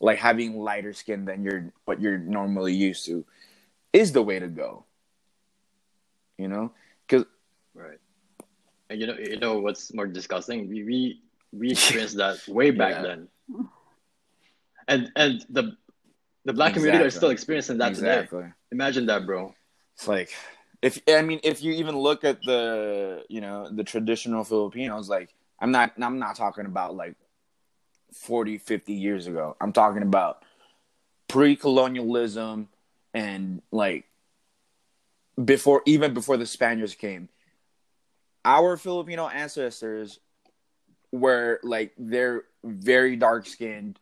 like 0.00 0.18
having 0.18 0.56
lighter 0.58 0.92
skin 0.92 1.24
than 1.24 1.42
you're 1.42 1.72
what 1.84 2.00
you're 2.00 2.18
normally 2.18 2.72
used 2.72 3.04
to 3.06 3.24
is 3.92 4.12
the 4.12 4.22
way 4.22 4.38
to 4.38 4.48
go 4.48 4.84
you 6.38 6.48
know 6.48 6.72
because 7.06 7.26
Right. 7.74 7.98
And 8.88 9.00
you 9.00 9.06
know, 9.06 9.16
you 9.18 9.38
know 9.38 9.58
what's 9.58 9.92
more 9.92 10.06
disgusting? 10.06 10.68
We 10.68 10.84
we, 10.84 11.20
we 11.52 11.70
experienced 11.72 12.16
that 12.16 12.46
way 12.48 12.70
back 12.70 12.96
Yeah. 12.96 13.02
then. 13.02 13.28
And 14.86 15.12
and 15.16 15.44
the 15.50 15.76
the 16.44 16.52
black 16.52 16.74
community 16.74 17.02
are 17.04 17.10
still 17.10 17.30
experiencing 17.30 17.78
that 17.78 17.94
today. 17.94 18.28
Imagine 18.74 19.06
that, 19.06 19.24
bro. 19.24 19.54
It's 19.94 20.08
like 20.08 20.34
if 20.82 20.98
I 21.08 21.22
mean 21.22 21.38
if 21.44 21.62
you 21.62 21.74
even 21.74 21.96
look 21.96 22.24
at 22.24 22.42
the 22.42 23.24
you 23.28 23.40
know 23.40 23.70
the 23.70 23.84
traditional 23.84 24.42
Filipinos 24.42 25.08
like 25.08 25.32
I'm 25.60 25.70
not 25.70 25.92
I'm 26.02 26.18
not 26.18 26.34
talking 26.34 26.66
about 26.66 26.96
like 26.96 27.14
40 28.12 28.58
50 28.58 28.92
years 28.92 29.28
ago. 29.28 29.56
I'm 29.60 29.72
talking 29.72 30.02
about 30.02 30.42
pre-colonialism 31.28 32.68
and 33.14 33.62
like 33.70 34.06
before 35.42 35.82
even 35.86 36.12
before 36.12 36.36
the 36.36 36.44
Spaniards 36.44 36.96
came. 36.96 37.28
Our 38.44 38.76
Filipino 38.76 39.28
ancestors 39.28 40.18
were 41.12 41.60
like 41.62 41.92
they're 41.96 42.42
very 42.64 43.14
dark 43.14 43.46
skinned, 43.46 44.00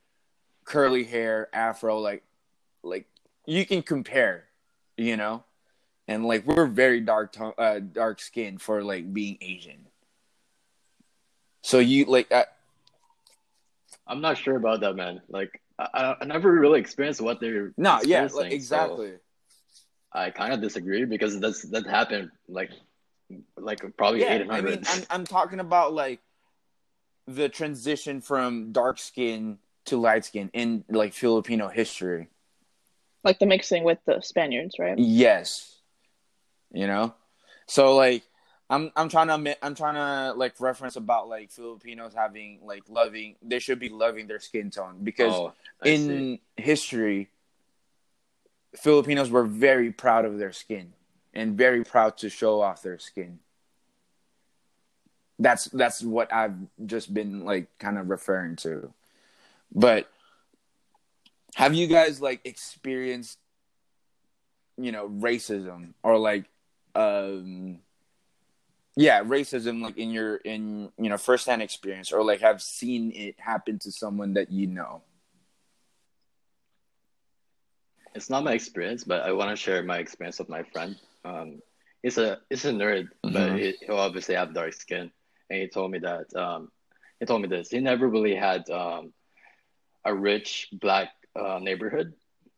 curly 0.65 1.05
hair, 1.05 1.51
afro 1.53 1.99
like 1.99 2.23
like 2.83 3.07
you 3.45 3.67
can 3.67 3.83
compare, 3.83 4.45
you 4.97 5.17
know? 5.17 5.45
and 6.09 6.25
like 6.27 6.47
we're 6.47 6.67
very 6.67 7.01
dark 7.01 7.33
to- 7.33 7.59
uh, 7.59 7.79
dark 7.81 8.21
skinned 8.21 8.61
for 8.61 8.83
like 8.83 9.13
being 9.13 9.39
Asian. 9.41 9.87
So 11.63 11.79
you 11.79 12.07
like 12.07 12.31
uh, 12.33 12.45
I'm 14.07 14.21
not 14.21 14.37
sure 14.37 14.57
about 14.57 14.81
that, 14.81 14.95
man. 14.97 15.23
Like 15.29 15.61
I, 15.79 15.89
I- 15.95 16.17
I 16.21 16.25
never 16.25 16.53
really 16.53 16.81
experienced 16.81 17.21
what 17.21 17.41
they're 17.41 17.73
no, 17.77 18.01
yeah, 18.05 18.23
like, 18.23 18.31
so 18.31 18.41
exactly. 18.41 19.13
I 20.13 20.31
kind 20.31 20.53
of 20.53 20.61
disagree 20.61 21.05
because 21.05 21.41
that's 21.41 21.63
that 21.71 21.87
happened 21.87 22.31
like 22.49 22.71
like 23.57 23.81
probably 23.97 24.21
yeah, 24.21 24.35
eight 24.35 24.51
I 24.51 24.61
mean. 24.61 24.83
I'm 24.87 25.03
I'm 25.09 25.25
talking 25.25 25.61
about 25.61 25.95
like 25.95 26.21
the 27.27 27.49
transition 27.49 28.21
from 28.21 28.73
dark 28.73 28.99
skin 28.99 29.59
to 29.87 29.97
light 29.97 30.25
skin 30.25 30.51
in 30.53 30.85
like 30.89 31.15
Filipino 31.15 31.69
history. 31.69 32.29
Like 33.25 33.39
the 33.39 33.47
mixing 33.47 33.85
with 33.85 33.99
the 34.07 34.21
Spaniards, 34.21 34.79
right? 34.79 34.99
Yes. 34.99 35.77
You 36.73 36.87
know? 36.87 37.15
So 37.67 37.95
like 37.95 38.23
I'm 38.69 38.91
I'm 38.97 39.09
trying 39.09 39.29
to 39.29 39.35
admit, 39.35 39.59
I'm 39.63 39.75
trying 39.75 39.95
to 39.95 40.39
like 40.39 40.61
reference 40.61 40.97
about 40.97 41.29
like 41.29 41.51
Filipinos 41.51 42.15
having 42.15 42.61
like 42.65 42.83
loving 42.89 43.37
they 43.43 43.59
should 43.59 43.79
be 43.79 43.91
loving 43.91 44.27
their 44.27 44.41
skin 44.41 44.71
tone 44.71 44.99
because 45.03 45.35
oh, 45.35 45.53
in 45.85 46.09
see. 46.09 46.41
history 46.57 47.29
Filipinos 48.77 49.31
were 49.31 49.45
very 49.45 49.93
proud 49.93 50.25
of 50.25 50.39
their 50.39 50.53
skin 50.53 50.93
and 51.35 51.57
very 51.57 51.85
proud 51.85 52.17
to 52.19 52.31
show 52.31 52.61
off 52.61 52.83
their 52.83 52.99
skin. 52.99 53.39
That's 55.39 55.67
that's 55.67 56.03
what 56.03 56.33
I've 56.33 56.57
just 56.87 57.13
been 57.13 57.45
like 57.45 57.67
kind 57.79 57.99
of 57.99 58.09
referring 58.09 58.57
to. 58.57 58.93
But 59.75 60.11
have 61.55 61.75
you 61.75 61.87
guys 61.87 62.21
like 62.21 62.41
experienced 62.45 63.39
you 64.79 64.91
know 64.93 65.09
racism 65.09 65.93
or 66.03 66.19
like 66.19 66.47
um 66.95 67.79
yeah 68.97 69.23
racism 69.23 69.83
like 69.83 69.97
in 69.99 70.11
your 70.11 70.37
in 70.37 70.91
you 70.99 71.09
know 71.11 71.19
firsthand 71.19 71.63
experience 71.63 72.13
or 72.13 72.25
like 72.25 72.41
have 72.41 72.63
seen 72.63 73.13
it 73.15 73.35
happen 73.39 73.79
to 73.79 73.93
someone 73.93 74.35
that 74.35 74.51
you 74.51 74.67
know 74.67 75.03
it's 78.15 78.29
not 78.29 78.45
my 78.45 78.53
experience, 78.53 79.05
but 79.05 79.23
I 79.23 79.33
want 79.33 79.49
to 79.51 79.57
share 79.57 79.83
my 79.83 79.97
experience 79.97 80.39
with 80.39 80.51
my 80.51 80.65
friend. 80.65 80.97
Um, 81.25 81.63
he's 82.03 82.19
a 82.19 82.41
he's 82.51 82.65
a 82.67 82.71
nerd, 82.73 83.09
but 83.23 83.53
Mhm. 83.53 83.59
he, 83.59 83.75
he'll 83.87 83.97
obviously 83.97 84.35
have 84.35 84.53
dark 84.53 84.75
skin, 84.75 85.11
and 85.49 85.61
he 85.63 85.67
told 85.69 85.91
me 85.91 85.99
that 86.01 86.35
um, 86.37 86.71
he 87.21 87.25
told 87.25 87.41
me 87.41 87.49
this. 87.49 87.71
He 87.71 87.81
never 87.81 88.07
really 88.09 88.35
had 88.35 88.69
um, 88.69 89.15
a 90.05 90.15
rich 90.15 90.69
black 90.73 91.09
uh, 91.37 91.59
neighborhood. 91.61 92.15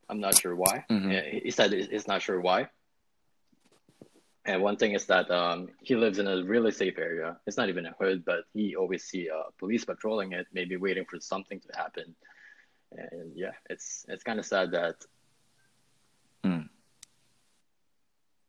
I'm 0.09 0.21
not 0.21 0.39
sure 0.39 0.55
why. 0.55 0.85
Mhm. 0.91 1.43
He 1.43 1.51
said 1.51 1.73
he's 1.73 2.07
not 2.09 2.23
sure 2.23 2.41
why. 2.41 2.69
And 4.47 4.63
one 4.63 4.77
thing 4.77 4.93
is 4.93 5.07
that 5.07 5.31
um, 5.31 5.69
he 5.83 5.97
lives 5.97 6.19
in 6.19 6.27
a 6.27 6.45
really 6.45 6.71
safe 6.71 6.99
area. 6.99 7.39
It's 7.47 7.57
not 7.57 7.71
even 7.71 7.87
a 7.87 7.93
hood, 7.99 8.25
but 8.27 8.45
he 8.53 8.77
always 8.77 9.05
see 9.05 9.31
uh, 9.31 9.45
police 9.59 9.87
patrolling 9.87 10.33
it, 10.33 10.47
maybe 10.53 10.77
waiting 10.77 11.07
for 11.07 11.19
something 11.19 11.61
to 11.61 11.69
happen. 11.75 12.15
And 12.93 13.33
yeah, 13.35 13.53
it's 13.71 14.05
it's 14.09 14.23
kind 14.23 14.39
of 14.39 14.45
sad 14.47 14.73
that 14.73 14.97
Hmm. 16.45 16.69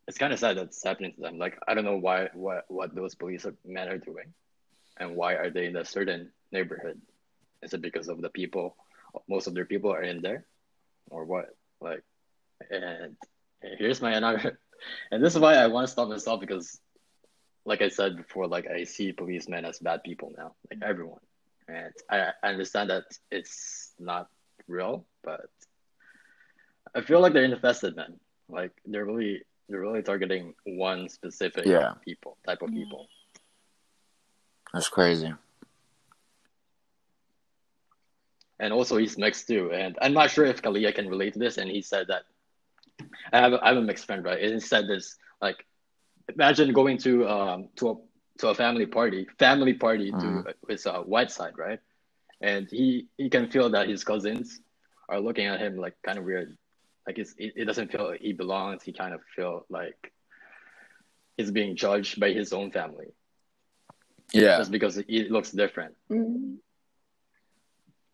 it's 0.08 0.18
kind 0.18 0.34
of 0.34 0.40
sad 0.40 0.58
that's 0.58 0.84
happening 0.84 1.14
to 1.14 1.22
them. 1.22 1.38
Like 1.38 1.58
I 1.66 1.74
don't 1.74 1.86
know 1.86 1.98
why 1.98 2.30
what 2.34 2.66
what 2.68 2.94
those 2.94 3.16
police 3.16 3.48
men 3.64 3.88
are 3.88 3.98
doing, 3.98 4.34
and 5.00 5.16
why 5.16 5.36
are 5.36 5.50
they 5.50 5.66
in 5.68 5.78
a 5.78 5.86
certain 5.86 6.32
neighborhood? 6.52 7.02
Is 7.64 7.74
it 7.74 7.82
because 7.82 8.10
of 8.10 8.22
the 8.22 8.30
people? 8.30 8.76
Most 9.28 9.48
of 9.48 9.54
their 9.54 9.66
people 9.66 9.92
are 9.92 10.04
in 10.04 10.22
there, 10.22 10.46
or 11.10 11.26
what? 11.26 11.46
Like, 11.82 12.04
and 12.70 13.16
here's 13.62 14.02
my 14.02 14.14
another, 14.14 14.60
and 15.12 15.24
this 15.24 15.34
is 15.36 15.40
why 15.40 15.56
I 15.56 15.68
want 15.68 15.88
to 15.88 15.92
stop 15.92 16.10
myself 16.10 16.40
because, 16.40 16.80
like 17.66 17.82
I 17.82 17.90
said 17.90 18.18
before, 18.18 18.48
like 18.48 18.68
I 18.68 18.84
see 18.84 19.12
policemen 19.12 19.66
as 19.66 19.80
bad 19.80 20.04
people 20.04 20.34
now, 20.38 20.56
like 20.70 20.82
everyone, 20.84 21.20
and 21.68 21.94
I, 22.10 22.32
I 22.44 22.50
understand 22.50 22.90
that 22.90 23.06
it's 23.32 23.94
not 24.00 24.28
real, 24.68 25.06
but 25.24 25.50
I 26.94 27.02
feel 27.02 27.20
like 27.20 27.34
they're 27.34 27.44
infested, 27.44 27.96
man. 27.96 28.20
Like 28.48 28.72
they're 28.86 29.06
really 29.06 29.42
they're 29.68 29.82
really 29.82 30.04
targeting 30.04 30.54
one 30.66 31.10
specific 31.10 31.66
Yeah. 31.66 31.94
people 32.04 32.38
type 32.46 32.62
of 32.62 32.70
people. 32.72 33.08
that's 34.74 34.90
crazy 34.90 35.34
And 38.60 38.74
also 38.74 38.98
he's 38.98 39.18
mixed 39.18 39.48
too. 39.48 39.72
And 39.72 39.98
I'm 40.02 40.14
not 40.14 40.32
sure 40.32 40.46
if 40.46 40.62
Kalia 40.62 40.94
can 40.94 41.08
relate 41.10 41.34
to 41.34 41.40
this. 41.40 41.58
And 41.58 41.70
he 41.70 41.82
said 41.82 42.08
that 42.08 42.24
I 43.32 43.40
have 43.40 43.54
a, 43.54 43.64
I 43.64 43.70
have 43.70 43.78
a 43.78 43.82
mixed 43.82 44.06
friend, 44.06 44.24
right? 44.24 44.42
And 44.42 44.54
he 44.54 44.60
said 44.60 44.88
this 44.88 45.18
like 45.42 45.66
imagine 46.34 46.74
going 46.74 46.98
to 47.00 47.28
um 47.28 47.70
to 47.78 47.90
a 47.90 47.96
to 48.40 48.50
a 48.50 48.56
family 48.56 48.86
party, 48.86 49.28
family 49.40 49.74
party 49.74 50.12
to 50.14 50.28
Mhm. 50.28 50.54
his 50.70 50.86
uh, 50.86 51.02
white 51.02 51.32
side, 51.32 51.58
right? 51.58 51.80
And 52.42 52.68
he 52.70 53.08
he 53.18 53.30
can 53.30 53.50
feel 53.50 53.70
that 53.72 53.88
his 53.88 54.04
cousins 54.04 54.60
are 55.10 55.20
looking 55.20 55.46
at 55.48 55.60
him 55.60 55.78
like 55.78 55.96
kind 56.06 56.18
of 56.18 56.26
weird. 56.26 56.58
Like 57.08 57.18
it's 57.20 57.34
it, 57.38 57.54
it 57.56 57.66
doesn't 57.66 57.92
feel 57.92 58.10
like 58.10 58.22
he 58.22 58.34
belongs. 58.34 58.84
He 58.84 58.94
kind 58.94 59.14
of 59.14 59.22
feel 59.36 59.66
like 59.70 60.12
he's 61.38 61.52
being 61.52 61.76
judged 61.76 62.20
by 62.20 62.32
his 62.32 62.54
own 62.54 62.72
family 62.72 63.08
yeah 64.34 64.58
just 64.58 64.72
because 64.72 64.96
he 65.08 65.28
looks 65.30 65.52
different. 65.52 65.96
Mm. 66.12 66.58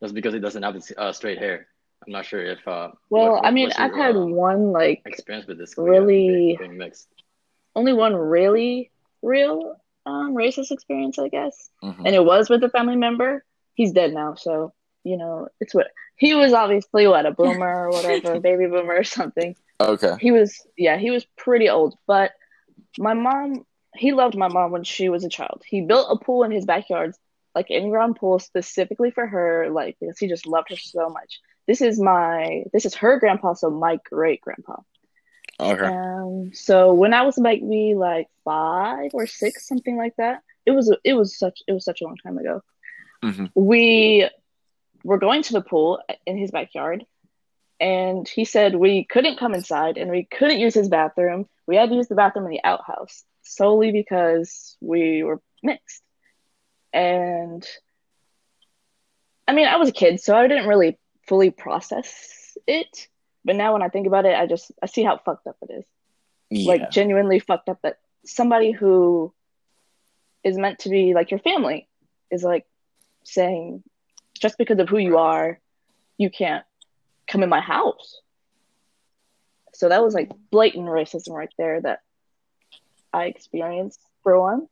Just 0.02 0.14
because 0.14 0.34
he 0.34 0.40
doesn't 0.40 0.64
have 0.64 0.76
uh, 0.98 1.12
straight 1.12 1.38
hair. 1.38 1.68
I'm 2.06 2.12
not 2.14 2.26
sure 2.26 2.44
if. 2.44 2.68
Uh, 2.68 2.90
Well, 3.10 3.34
what- 3.34 3.46
I 3.46 3.52
mean, 3.52 3.72
I've 3.78 3.92
your, 3.92 4.04
had 4.04 4.16
uh, 4.16 4.26
one 4.26 4.72
like 4.72 5.04
experience 5.06 5.48
with 5.48 5.58
this. 5.60 5.78
really- 5.78 6.58
being, 6.60 6.78
mixed. 6.78 7.08
only 7.76 7.94
one 7.94 8.16
really 8.16 8.92
real 9.22 9.76
um 10.08 10.34
racist 10.34 10.72
experience, 10.72 11.20
I 11.20 11.28
guess. 11.28 11.70
Mhm. 11.84 12.06
And 12.06 12.16
it 12.16 12.26
was 12.26 12.50
with 12.50 12.64
a 12.64 12.70
family 12.70 12.96
member. 12.96 13.46
He's 13.76 13.92
dead 13.92 14.14
now, 14.14 14.34
so 14.34 14.74
you 15.04 15.18
know, 15.18 15.48
it's 15.60 15.74
what 15.76 15.88
he 16.16 16.34
was 16.34 16.54
obviously 16.54 17.08
what 17.08 17.26
a 17.26 17.32
boomer 17.32 17.86
or 17.88 17.90
whatever, 17.92 18.40
baby 18.50 18.66
boomer 18.68 18.96
or 18.96 19.04
something. 19.04 19.56
okay 19.80 20.16
He 20.20 20.32
was 20.32 20.66
yeah, 20.76 20.98
he 20.98 21.12
was 21.12 21.24
pretty 21.38 21.70
old, 21.70 21.96
but 22.08 22.32
my 22.98 23.14
mom 23.14 23.66
he 23.96 24.12
loved 24.14 24.36
my 24.36 24.48
mom 24.48 24.72
when 24.72 24.84
she 24.84 25.10
was 25.10 25.24
a 25.24 25.30
child. 25.30 25.62
He 25.68 25.82
built 25.82 26.08
a 26.10 26.18
pool 26.24 26.44
in 26.44 26.52
his 26.52 26.66
backyard, 26.66 27.14
like 27.56 27.70
in-ground 27.70 28.16
pool 28.16 28.40
specifically 28.40 29.12
for 29.12 29.28
her, 29.28 29.70
like 29.70 29.98
because 30.00 30.18
he 30.18 30.28
just 30.28 30.48
loved 30.48 30.70
her 30.70 30.78
so 30.78 31.10
much. 31.10 31.40
This 31.68 31.82
is 31.82 32.00
my 32.00 32.64
this 32.74 32.86
is 32.86 32.96
her 32.96 33.20
grandpa, 33.20 33.54
so 33.54 33.70
my 33.70 34.00
great 34.10 34.42
grandpa. 34.42 34.78
okay 35.60 35.86
Um, 35.86 36.52
so 36.54 36.94
when 36.94 37.14
I 37.14 37.24
was 37.24 37.38
maybe 37.38 37.94
like 37.96 38.28
five 38.44 39.12
or 39.14 39.28
six, 39.28 39.68
something 39.68 39.98
like 39.98 40.16
that, 40.18 40.42
it 40.66 40.72
was 40.72 40.96
it 41.04 41.14
was 41.14 41.38
such 41.38 41.60
it 41.68 41.74
was 41.74 41.86
such 41.86 42.02
a 42.02 42.06
long 42.06 42.18
time 42.18 42.38
ago. 42.38 42.62
Mhm. 43.24 43.52
We 43.56 44.28
were 45.04 45.18
going 45.20 45.44
to 45.44 45.54
the 45.54 45.62
pool 45.62 46.00
in 46.26 46.38
his 46.38 46.52
backyard, 46.52 47.06
and 47.80 48.28
he 48.28 48.46
said 48.46 48.76
we 48.76 49.04
couldn't 49.06 49.38
come 49.38 49.54
inside 49.54 49.98
and 49.98 50.10
we 50.12 50.24
couldn't 50.26 50.60
use 50.60 50.74
his 50.74 50.90
bathroom. 50.90 51.48
We 51.68 51.76
had 51.76 51.90
to 51.90 51.96
use 51.96 52.08
the 52.08 52.16
bathroom 52.16 52.46
in 52.46 52.52
the 52.52 52.64
outhouse 52.64 53.24
solely 53.44 53.92
because 53.92 54.78
we 54.82 55.24
were 55.24 55.42
mixed. 55.64 56.02
And 56.94 57.66
I 59.48 59.54
mean, 59.54 59.68
I 59.68 59.78
was 59.78 59.90
a 59.90 59.94
kid, 59.94 60.22
so 60.22 60.36
I 60.36 60.48
didn't 60.48 60.68
really 60.68 60.98
fully 61.28 61.52
process 61.52 62.58
it. 62.68 63.08
But 63.44 63.56
now 63.56 63.74
when 63.74 63.82
I 63.82 63.90
think 63.90 64.08
about 64.08 64.26
it, 64.26 64.38
I 64.38 64.46
just 64.46 64.72
I 64.82 64.86
see 64.86 65.04
how 65.04 65.18
fucked 65.18 65.48
up 65.48 65.58
it 65.62 65.74
is 65.74 65.86
yeah. 66.52 66.68
like 66.68 66.92
genuinely 66.92 67.40
fucked 67.40 67.70
up 67.70 67.80
that 67.82 67.98
somebody 68.26 68.72
who 68.72 69.34
is 70.44 70.58
meant 70.58 70.80
to 70.80 70.90
be 70.90 71.14
like 71.14 71.32
your 71.32 71.40
family 71.40 71.88
is 72.30 72.44
like 72.44 72.66
saying 73.24 73.82
just 74.40 74.58
because 74.58 74.78
of 74.80 74.90
who 74.90 74.98
you 74.98 75.18
are 75.18 75.60
you 76.18 76.30
can't 76.30 76.66
come 77.28 77.42
in 77.42 77.50
my 77.50 77.62
house 77.62 78.20
so 79.74 79.90
that 79.90 80.04
was 80.04 80.14
like 80.14 80.32
blatant 80.52 80.88
racism 80.88 81.32
right 81.32 81.54
there 81.58 81.80
that 81.82 82.02
i 83.14 83.26
experienced 83.26 84.02
for 84.24 84.40
one 84.40 84.68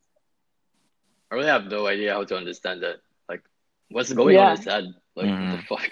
I 1.31 1.35
really 1.35 1.47
have 1.47 1.65
no 1.65 1.85
idea 1.87 2.13
how 2.13 2.23
to 2.23 2.35
understand 2.37 2.81
that. 2.83 2.97
Like, 3.27 3.43
what's 3.89 4.11
going 4.13 4.35
Yeah. 4.35 4.45
on 4.47 4.51
in 4.51 4.57
his 4.57 4.65
head? 4.65 4.83
Like, 5.15 5.25
what 5.27 5.39
Mhm. 5.39 5.57
the 5.57 5.63
fuck? 5.63 5.89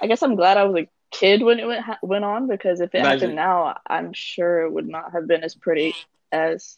i 0.00 0.06
guess 0.06 0.22
i'm 0.22 0.36
glad 0.36 0.56
i 0.56 0.62
was 0.62 0.84
a 0.84 0.88
kid 1.10 1.42
when 1.42 1.58
it 1.58 1.66
went, 1.66 1.82
ha- 1.84 1.98
went 2.02 2.24
on 2.24 2.46
because 2.46 2.80
if 2.80 2.94
it 2.94 2.98
Imagine- 2.98 3.20
happened 3.20 3.34
now 3.34 3.76
i'm 3.84 4.12
sure 4.12 4.60
it 4.64 4.70
would 4.70 4.86
not 4.86 5.10
have 5.10 5.26
been 5.26 5.42
as 5.42 5.56
pretty 5.56 5.92
as 6.30 6.76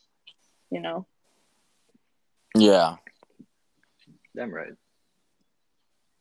you 0.71 0.81
know 0.81 1.05
yeah 2.57 2.97
Damn 4.35 4.55
right. 4.55 4.73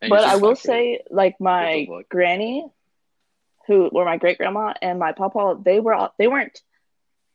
And 0.02 0.10
but 0.10 0.24
I 0.24 0.38
will 0.38 0.56
say, 0.56 1.02
like 1.12 1.39
my 1.39 1.86
What 1.88 1.98
the 2.00 2.04
fuck? 2.04 2.10
granny, 2.10 2.65
who 3.68 3.88
or 3.88 4.04
my 4.04 4.18
great 4.18 4.38
grandma 4.39 4.74
and 4.82 4.98
my 5.00 5.12
papa, 5.13 5.58
they 5.63 5.80
were 5.80 5.94
all- 5.94 6.13
they 6.18 6.28
weren't. 6.28 6.60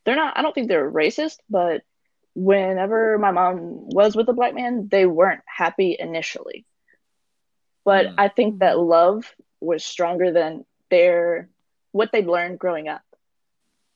They're 0.05 0.17
not. 0.17 0.37
I 0.37 0.43
don't 0.43 0.53
think 0.55 0.69
they're 0.69 0.91
racist, 0.91 1.39
but 1.49 1.83
whenever 2.35 3.19
my 3.19 3.31
mom 3.31 3.89
was 3.89 4.17
with 4.17 4.29
a 4.29 4.33
black 4.35 4.55
man, 4.55 4.89
they 4.91 5.07
weren't 5.07 5.43
happy 5.47 5.97
initially. 5.99 6.67
But 7.85 8.07
Mm. 8.07 8.15
I 8.19 8.29
think 8.29 8.59
that 8.61 8.79
love 8.79 9.35
was 9.61 9.85
stronger 9.85 10.33
than 10.33 10.65
their 10.91 11.49
what 11.93 12.11
they'd 12.13 12.27
learned 12.27 12.59
growing 12.59 12.89
up, 12.89 13.03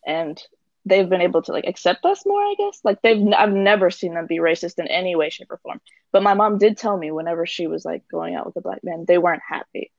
and 0.06 0.40
they've 0.84 1.08
been 1.08 1.20
able 1.20 1.42
to 1.42 1.52
like 1.52 1.66
accept 1.66 2.04
us 2.04 2.24
more. 2.26 2.40
I 2.40 2.54
guess 2.56 2.80
like 2.84 3.02
they've. 3.02 3.26
I've 3.36 3.52
never 3.52 3.90
seen 3.90 4.14
them 4.14 4.26
be 4.26 4.38
racist 4.38 4.78
in 4.78 4.86
any 4.88 5.16
way, 5.16 5.30
shape, 5.30 5.50
or 5.50 5.58
form. 5.58 5.80
But 6.12 6.22
my 6.22 6.34
mom 6.34 6.58
did 6.58 6.76
tell 6.76 6.96
me 6.96 7.10
whenever 7.10 7.46
she 7.46 7.66
was 7.66 7.84
like 7.84 8.06
going 8.08 8.34
out 8.34 8.46
with 8.46 8.56
a 8.56 8.60
black 8.62 8.82
man, 8.84 9.04
they 9.06 9.18
weren't 9.18 9.42
happy. 9.46 9.90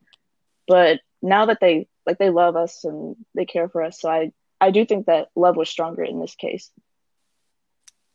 But 0.67 0.99
now 1.21 1.45
that 1.47 1.59
they 1.59 1.87
like 2.05 2.17
they 2.17 2.29
love 2.29 2.55
us 2.55 2.83
and 2.85 3.15
they 3.35 3.45
care 3.45 3.69
for 3.69 3.83
us, 3.83 3.99
so 3.99 4.09
I 4.09 4.31
I 4.61 4.71
do 4.71 4.85
think 4.85 5.05
that 5.07 5.29
love 5.35 5.57
was 5.57 5.69
stronger 5.69 6.03
in 6.03 6.19
this 6.19 6.35
case. 6.35 6.71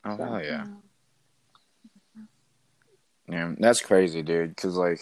Oh 0.05 0.17
So- 0.17 0.25
hell 0.25 0.43
yeah. 0.43 0.67
Yeah, 3.29 3.55
that's 3.59 3.81
crazy, 3.81 4.23
dude. 4.23 4.57
Cause 4.57 4.77
like, 4.77 5.01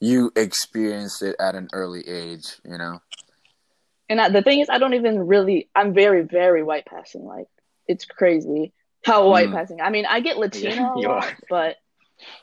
you 0.00 0.30
experienced 0.36 1.22
it 1.22 1.34
at 1.40 1.54
an 1.54 1.68
early 1.72 2.06
age, 2.06 2.46
you 2.64 2.78
know. 2.78 3.00
And 4.08 4.20
I, 4.20 4.28
the 4.28 4.42
thing 4.42 4.60
is, 4.60 4.68
I 4.68 4.78
don't 4.78 4.94
even 4.94 5.26
really. 5.26 5.68
I'm 5.74 5.94
very, 5.94 6.22
very 6.22 6.62
white 6.62 6.86
passing. 6.86 7.24
Like 7.24 7.46
it's 7.88 8.04
crazy 8.04 8.72
how 9.04 9.28
white 9.28 9.48
Mm. 9.48 9.52
passing. 9.54 9.80
I 9.80 9.90
mean, 9.90 10.06
I 10.06 10.20
get 10.20 10.38
Latino 10.38 10.92
Yeah, 10.96 11.08
a 11.08 11.08
lot, 11.08 11.24
are. 11.24 11.36
but 11.50 11.76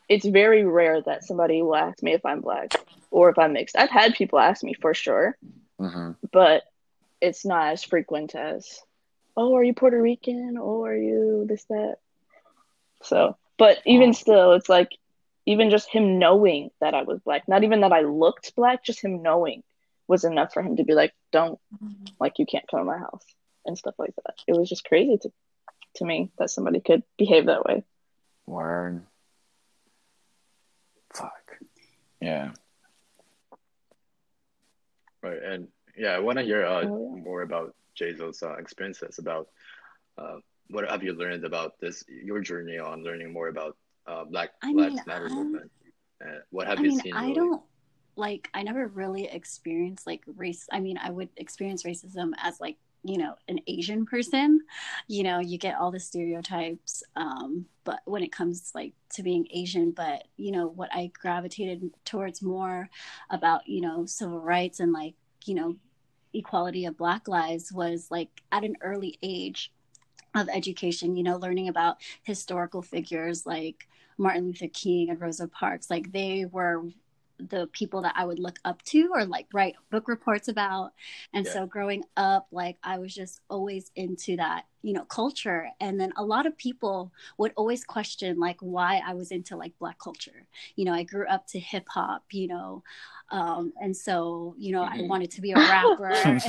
it's 0.10 0.26
very 0.26 0.66
rare 0.66 1.02
that 1.02 1.24
somebody 1.24 1.62
will 1.62 1.76
ask 1.76 2.04
me 2.04 2.14
if 2.14 2.26
I'm 2.26 2.42
black 2.42 2.74
or 3.12 3.30
if 3.30 3.38
I'm 3.40 3.54
mixed. 3.54 3.78
I've 3.78 3.90
had 3.90 4.14
people 4.16 4.40
ask 4.40 4.64
me 4.64 4.74
for 4.74 4.94
sure, 4.94 5.38
hmm 5.80 6.12
but 6.34 6.64
it's 7.22 7.46
not 7.46 7.72
as 7.74 7.84
frequent 7.84 8.36
as, 8.36 8.80
oh, 9.38 9.56
are 9.56 9.64
you 9.64 9.74
Puerto 9.74 10.02
Rican? 10.02 10.58
Oh, 10.60 10.84
are 10.86 10.96
you 10.96 11.46
this 11.48 11.64
that? 11.66 11.98
So, 13.04 13.38
but 13.58 13.80
even 13.86 14.10
Oh. 14.10 14.14
still, 14.14 14.54
it's 14.54 14.70
like 14.70 14.90
even 15.46 15.70
just 15.70 15.90
him 15.90 16.20
knowing 16.20 16.70
that 16.80 16.94
I 16.94 17.02
was 17.04 17.20
black, 17.20 17.48
not 17.48 17.64
even 17.64 17.82
that 17.82 17.92
I 17.92 18.02
looked 18.02 18.56
black, 18.56 18.84
just 18.84 19.04
him 19.04 19.22
knowing 19.24 19.64
was 20.08 20.24
enough 20.24 20.54
for 20.54 20.62
him 20.62 20.76
to 20.78 20.84
be 20.84 20.94
like, 20.94 21.14
don't 21.32 21.60
like 22.20 22.38
you 22.38 22.46
can't 22.46 22.68
come 22.70 22.80
to 22.82 22.86
my 22.86 22.98
house 22.98 23.26
and 23.66 23.78
stuff 23.78 23.96
like 23.98 24.14
that. 24.24 24.36
It 24.48 24.56
was 24.56 24.70
just 24.70 24.84
crazy 24.86 25.18
to 25.20 25.32
to 25.96 26.06
me 26.06 26.32
that 26.38 26.50
somebody 26.50 26.80
could 26.80 27.04
behave 27.18 27.48
that 27.48 27.66
way. 27.66 27.84
Word. 28.46 29.06
Fuck. 31.14 31.58
Yeah. 32.22 32.52
Right, 35.22 35.42
and 35.44 35.68
yeah, 35.98 36.12
I 36.12 36.20
want 36.20 36.38
to 36.40 36.44
hear 36.46 36.66
uh, 36.66 36.86
Oh, 36.86 37.14
yeah. 37.16 37.24
more 37.24 37.42
about 37.42 37.76
Jazel's 38.00 38.44
uh, 38.44 38.54
experiences 38.54 39.20
about 39.20 39.48
uh, 40.18 40.38
what 40.70 40.90
have 40.90 41.04
you 41.04 41.14
learned 41.14 41.46
about 41.46 41.80
this 41.80 42.04
your 42.08 42.40
journey 42.40 42.78
on 42.80 43.04
learning 43.04 43.32
more 43.32 43.50
about 43.50 43.78
uh, 44.08 44.24
Black 44.24 44.52
I 44.64 44.72
Lives 44.72 44.96
mean, 44.96 45.04
Matter 45.06 45.28
um, 45.28 45.36
movement. 45.36 45.72
What 46.52 46.68
have 46.68 46.80
I 46.80 46.84
you 46.84 46.90
mean, 46.90 47.00
seen? 47.00 47.14
I 47.14 47.24
really? 47.24 47.36
don't 47.36 47.62
like 48.16 48.50
I 48.54 48.64
never 48.64 48.88
really 48.88 49.26
experienced 49.26 50.06
like 50.06 50.22
race. 50.36 50.68
I 50.72 50.80
mean, 50.80 50.98
I 50.98 51.10
would 51.10 51.30
experience 51.38 51.84
racism 51.84 52.32
as 52.38 52.60
like, 52.60 52.78
you 53.04 53.18
know, 53.18 53.36
an 53.48 53.60
Asian 53.68 54.06
person. 54.06 54.62
You 55.08 55.24
know, 55.24 55.40
you 55.40 55.58
get 55.58 55.76
all 55.76 55.92
the 55.92 56.00
stereotypes 56.00 57.04
um 57.16 57.66
but 57.84 58.02
when 58.06 58.22
it 58.24 58.32
comes 58.32 58.72
like 58.76 58.94
to 59.14 59.24
being 59.24 59.48
Asian, 59.52 59.92
but 59.92 60.24
you 60.38 60.52
know, 60.52 60.68
what 60.68 60.90
I 60.94 61.12
gravitated 61.20 61.90
towards 62.06 62.42
more 62.42 62.90
about, 63.30 63.68
you 63.68 63.82
know, 63.82 64.06
civil 64.06 64.40
rights 64.40 64.80
and 64.80 64.94
like, 64.94 65.16
you 65.46 65.56
know, 65.56 65.76
equality 66.34 66.86
of 66.86 66.98
black 66.98 67.28
lives 67.28 67.72
was 67.72 68.10
like 68.10 68.42
at 68.52 68.64
an 68.64 68.78
early 68.82 69.18
age 69.22 69.72
of 70.36 70.48
education, 70.50 71.16
you 71.16 71.24
know, 71.24 71.38
learning 71.38 71.68
about 71.68 71.98
historical 72.24 72.82
figures 72.82 73.46
like 73.46 73.88
Martin 74.18 74.46
Luther 74.46 74.68
King 74.68 75.10
and 75.10 75.20
Rosa 75.20 75.48
Parks. 75.48 75.90
Like 75.90 76.12
they 76.12 76.46
were 76.46 76.84
the 77.38 77.68
people 77.74 78.04
that 78.04 78.14
I 78.16 78.24
would 78.26 78.40
look 78.40 78.58
up 78.64 78.82
to 78.84 79.10
or 79.14 79.26
like 79.26 79.48
write 79.54 79.76
book 79.90 80.08
reports 80.08 80.48
about. 80.48 80.94
And 81.34 81.46
Yeah. 81.46 81.54
so 81.54 81.66
growing 81.66 82.04
up, 82.16 82.48
like 82.52 82.78
I 82.84 83.00
was 83.00 83.14
just 83.14 83.42
always 83.50 83.92
into 83.96 84.38
that, 84.38 84.66
you 84.84 84.94
know, 84.94 85.06
culture. 85.06 85.70
And 85.80 86.00
then 86.00 86.12
a 86.18 86.24
lot 86.24 86.46
of 86.46 86.58
people 86.58 87.12
would 87.38 87.54
always 87.56 87.84
question 87.84 88.40
like 88.40 88.58
why 88.62 89.02
I 89.06 89.14
was 89.14 89.32
into 89.32 89.56
like 89.56 89.78
black 89.80 90.00
culture. 90.00 90.46
You 90.76 90.86
know, 90.86 90.94
I 90.94 91.04
grew 91.04 91.28
up 91.28 91.46
to 91.48 91.60
hip 91.60 91.88
hop, 91.88 92.24
you 92.32 92.48
know, 92.48 92.84
um, 93.30 93.72
and 93.82 93.96
so, 93.96 94.56
you 94.58 94.72
know, 94.74 94.84
I 94.84 94.98
Mhm. 94.98 95.08
wanted 95.08 95.32
to 95.32 95.42
be 95.42 95.52
a 95.52 95.56
rapper. 95.56 96.12
and 96.12 96.42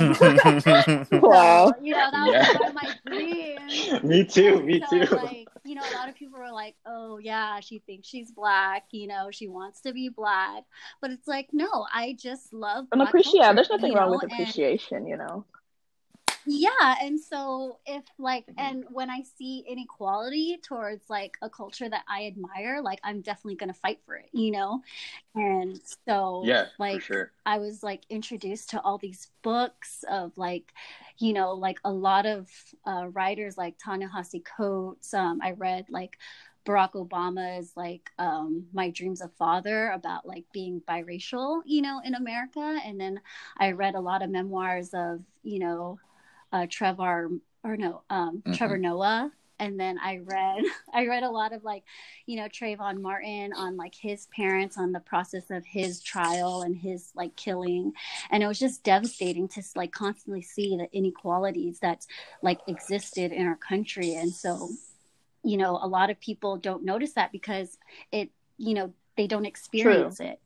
Wow. 1.11 1.67
so, 1.73 1.73
you 1.81 1.93
know, 1.93 2.09
that 2.11 2.25
was 2.27 2.33
Yeah. 2.33 2.57
one 2.59 2.67
of 2.69 2.73
my 2.75 2.93
dreams. 3.05 4.03
me 4.03 4.25
too, 4.25 4.57
And 4.57 4.65
me 4.65 4.81
so, 4.89 5.05
too. 5.05 5.15
Like, 5.15 5.47
you 5.63 5.75
know, 5.75 5.81
a 5.81 5.93
lot 5.95 6.09
of 6.09 6.15
people 6.15 6.39
were 6.39 6.51
like, 6.51 6.75
"Oh, 6.85 7.19
yeah, 7.19 7.59
she 7.61 7.79
thinks 7.79 8.07
she's 8.07 8.31
black. 8.31 8.85
You 8.91 9.07
know, 9.07 9.29
she 9.31 9.47
wants 9.47 9.79
to 9.81 9.93
be 9.93 10.09
black." 10.09 10.63
But 11.01 11.11
it's 11.11 11.27
like, 11.27 11.49
no, 11.53 11.85
I 11.93 12.17
just 12.19 12.51
love 12.53 12.87
And 12.91 12.99
black 12.99 13.09
appreciate 13.09 13.41
culture, 13.41 13.55
there's 13.55 13.69
nothing 13.69 13.91
you 13.91 13.97
wrong 13.97 14.07
know? 14.07 14.13
with 14.15 14.23
And- 14.23 14.33
appreciation, 14.33 15.07
you 15.07 15.17
know. 15.17 15.45
Yeah, 16.45 16.95
and 17.01 17.19
so 17.19 17.79
if 17.85 18.03
like, 18.19 18.45
Mhm. 18.47 18.55
and 18.57 18.85
when 18.89 19.09
I 19.09 19.21
see 19.37 19.63
inequality 19.67 20.59
towards 20.63 21.09
like 21.09 21.37
a 21.41 21.49
culture 21.49 21.89
that 21.89 22.03
I 22.09 22.25
admire, 22.27 22.81
like 22.81 22.99
I'm 23.03 23.21
definitely 23.21 23.55
gonna 23.55 23.73
fight 23.73 23.99
for 24.05 24.15
it, 24.15 24.29
you 24.33 24.51
know. 24.51 24.81
And 25.35 25.79
so, 26.07 26.59
yeah, 26.69 26.69
like, 26.79 27.01
sure. 27.01 27.31
I 27.45 27.59
was 27.59 27.83
like 27.83 28.03
introduced 28.09 28.71
to 28.71 28.81
all 28.81 28.97
these 28.97 29.29
books 29.43 30.03
of 30.09 30.37
like, 30.37 30.73
you 31.19 31.33
know, 31.33 31.53
like 31.53 31.79
a 31.85 31.91
lot 31.91 32.25
of 32.25 32.49
uh, 32.87 33.07
writers 33.13 33.57
like 33.57 33.77
Ta-Nehisi 33.77 34.43
Coates. 34.45 35.13
Um, 35.13 35.41
I 35.43 35.51
read 35.51 35.85
like 35.89 36.17
Barack 36.65 36.93
Obama's 36.93 37.73
like 37.75 38.09
um, 38.19 38.65
My 38.73 38.89
Dreams 38.91 39.21
of 39.21 39.33
Father 39.33 39.89
about 39.91 40.25
like 40.25 40.45
being 40.53 40.81
biracial, 40.87 41.61
you 41.65 41.81
know, 41.81 42.01
in 42.03 42.15
America. 42.15 42.79
And 42.85 42.99
then 42.99 43.19
I 43.57 43.71
read 43.73 43.95
a 43.95 44.01
lot 44.01 44.23
of 44.23 44.29
memoirs 44.29 44.91
of, 44.93 45.21
you 45.43 45.59
know, 45.59 45.99
uh, 46.53 46.67
Trevor 46.69 47.31
or 47.63 47.77
no, 47.77 48.03
um, 48.09 48.43
Mhm. 48.45 48.53
Trevor 48.57 48.77
Noah. 48.77 49.31
And 49.59 49.79
then 49.79 49.97
I 49.99 50.17
read, 50.17 50.63
I 50.93 51.07
read 51.07 51.23
a 51.23 51.29
lot 51.29 51.53
of 51.53 51.63
like, 51.63 51.83
you 52.25 52.37
know, 52.37 52.47
Trayvon 52.49 53.01
Martin 53.01 53.53
on 53.53 53.77
like 53.77 53.95
his 53.95 54.27
parents 54.27 54.77
on 54.77 54.91
the 54.91 54.99
process 54.99 55.49
of 55.51 55.65
his 55.65 56.01
trial 56.01 56.63
and 56.63 56.75
his 56.75 57.11
like 57.15 57.35
killing. 57.35 57.93
And 58.29 58.43
it 58.43 58.47
was 58.47 58.59
just 58.59 58.83
devastating 58.83 59.47
to 59.49 59.63
like 59.75 59.91
constantly 59.93 60.41
see 60.41 60.75
the 60.77 60.89
inequalities 60.91 61.79
that 61.79 62.05
like 62.41 62.59
existed 62.67 63.31
in 63.31 63.47
our 63.47 63.55
country. 63.57 64.15
And 64.15 64.33
so, 64.33 64.69
you 65.43 65.57
know, 65.57 65.79
a 65.81 65.87
lot 65.87 66.09
of 66.09 66.19
people 66.19 66.57
don't 66.57 66.83
notice 66.83 67.13
that 67.13 67.31
because 67.31 67.77
it, 68.11 68.31
you 68.57 68.73
know, 68.73 68.93
they 69.17 69.27
don't 69.27 69.45
experience 69.45 70.19
it, 70.19 70.39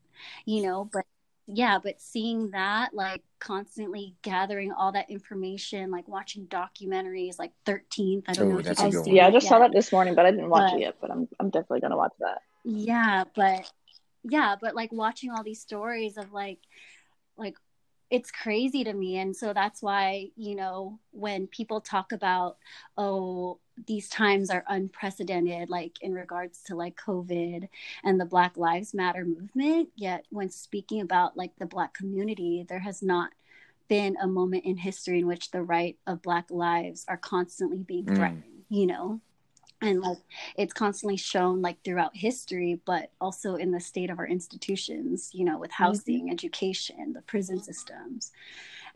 you 0.45 0.63
know, 0.63 0.89
but 0.91 1.05
yeah, 1.47 1.79
but 1.81 2.01
seeing 2.01 2.51
that, 2.51 2.93
like 2.93 3.23
constantly 3.39 4.15
gathering 4.21 4.71
all 4.73 4.91
that 4.91 5.09
information, 5.09 5.89
like 5.91 6.07
watching 6.07 6.45
documentaries 6.47 7.39
like 7.39 7.51
13th. 7.65 8.23
I 8.27 8.33
don't 8.33 8.47
Ooh, 8.47 8.53
know 8.53 8.59
if 8.59 8.67
you 8.67 8.75
guys 8.75 8.93
good. 8.93 9.07
Yeah, 9.07 9.27
I 9.27 9.29
that 9.29 9.37
just 9.37 9.47
saw 9.47 9.59
that 9.59 9.71
this 9.71 9.91
morning, 9.91 10.13
but 10.13 10.25
I 10.25 10.31
didn't 10.31 10.49
watch 10.49 10.71
But- 10.71 10.77
it 10.79 10.81
yet. 10.81 10.95
But 10.99 11.11
I'm 11.11 11.27
I'm 11.39 11.49
definitely 11.49 11.79
gonna 11.79 11.97
watch 11.97 12.13
that. 12.19 12.41
Yeah, 12.65 13.23
but 13.33 13.71
yeah, 14.23 14.55
but 14.59 14.75
like 14.75 14.91
watching 14.91 15.31
all 15.31 15.43
these 15.43 15.61
stories 15.61 16.17
of 16.17 16.33
like 16.33 16.59
like 17.37 17.55
it's 18.09 18.31
crazy 18.31 18.83
to 18.85 18.93
me 18.93 19.17
and 19.17 19.35
so 19.35 19.53
that's 19.53 19.81
why, 19.81 20.29
you 20.37 20.55
know, 20.55 20.97
when 21.11 21.47
people 21.47 21.81
talk 21.81 22.11
about 22.11 22.57
oh 22.97 23.59
these 23.85 24.09
times 24.09 24.49
are 24.49 24.63
unprecedented 24.67 25.69
like 25.69 25.97
in 26.01 26.13
regards 26.13 26.63
to 26.63 26.75
like 26.75 26.95
covid 26.99 27.67
and 28.03 28.19
the 28.19 28.25
black 28.25 28.57
lives 28.57 28.93
matter 28.93 29.23
movement 29.23 29.89
yet 29.95 30.25
when 30.31 30.49
speaking 30.49 31.01
about 31.01 31.37
like 31.37 31.51
the 31.59 31.65
black 31.65 31.93
community 31.93 32.65
there 32.67 32.79
has 32.79 33.03
not 33.03 33.29
been 33.87 34.17
a 34.21 34.27
moment 34.27 34.65
in 34.65 34.77
history 34.77 35.19
in 35.19 35.27
which 35.27 35.51
the 35.51 35.61
right 35.61 35.97
of 36.07 36.21
black 36.23 36.45
lives 36.49 37.05
are 37.07 37.17
constantly 37.17 37.83
being 37.83 38.05
Mm. 38.05 38.15
threatened 38.15 38.43
you 38.69 38.87
know 38.87 39.21
and 39.81 40.01
like 40.01 40.17
it's 40.55 40.73
constantly 40.73 41.17
shown 41.17 41.61
like 41.61 41.83
throughout 41.83 42.15
history 42.15 42.79
but 42.85 43.11
also 43.21 43.55
in 43.55 43.71
the 43.71 43.79
state 43.79 44.09
of 44.09 44.19
our 44.19 44.27
institutions 44.27 45.29
you 45.33 45.45
know 45.45 45.57
with 45.57 45.71
mm-hmm. 45.71 45.83
housing 45.83 46.31
education 46.31 47.13
the 47.13 47.21
prison 47.21 47.57
mm-hmm. 47.57 47.65
systems. 47.65 48.31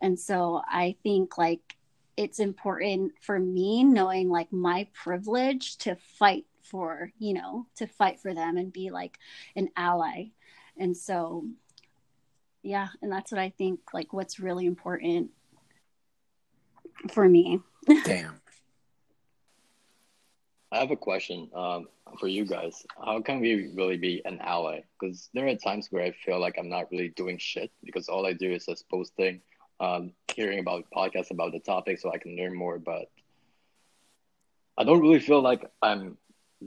And 0.02 0.20
so 0.20 0.62
i 0.68 0.96
think 1.04 1.38
like 1.38 1.78
it's 2.18 2.40
important 2.40 3.14
for 3.22 3.40
me 3.40 3.84
knowing 3.84 4.30
like 4.30 4.52
my 4.52 4.88
privilege 4.94 5.78
to 5.78 5.96
fight 6.20 6.46
for 6.64 7.12
you 7.20 7.34
know 7.34 7.66
to 7.76 7.88
fight 7.88 8.20
for 8.20 8.34
them 8.34 8.58
and 8.58 8.74
be 8.74 8.90
like 8.90 9.18
an 9.56 9.70
ally. 9.76 10.26
And 10.78 10.96
so 10.96 11.46
yeah 12.64 12.90
and 13.02 13.12
that's 13.12 13.32
what 13.32 13.42
i 13.42 13.50
think 13.50 13.80
like 13.92 14.14
what's 14.14 14.40
really 14.40 14.68
important 14.68 15.32
for 17.10 17.28
me. 17.28 17.62
Damn. 18.06 18.41
I 20.72 20.80
have 20.80 20.92
a 20.92 20.96
question 20.96 21.50
um, 21.54 21.88
for 22.20 22.28
you 22.28 22.46
guys. 22.46 22.86
How 23.06 23.22
can 23.22 23.42
we 23.42 23.72
really 23.76 23.98
be 23.98 24.22
an 24.26 24.40
ally? 24.42 24.82
Because 25.00 25.30
there 25.34 25.48
are 25.48 25.56
times 25.56 25.88
where 25.92 26.04
I 26.04 26.12
feel 26.12 26.40
like 26.40 26.56
I'm 26.58 26.70
not 26.70 26.90
really 26.92 27.10
doing 27.10 27.38
shit 27.38 27.72
because 27.84 28.08
all 28.08 28.26
I 28.26 28.34
do 28.34 28.52
is 28.52 28.66
just 28.66 28.88
posting, 28.90 29.42
um, 29.82 30.14
hearing 30.34 30.60
about 30.60 30.86
podcasts 30.96 31.32
about 31.32 31.52
the 31.52 31.60
topic 31.60 32.00
so 32.00 32.12
I 32.14 32.18
can 32.18 32.38
learn 32.38 32.56
more. 32.56 32.80
But 32.80 33.10
I 34.78 34.86
don't 34.86 35.02
really 35.02 35.20
feel 35.20 35.42
like 35.42 35.66
I'm 35.82 36.18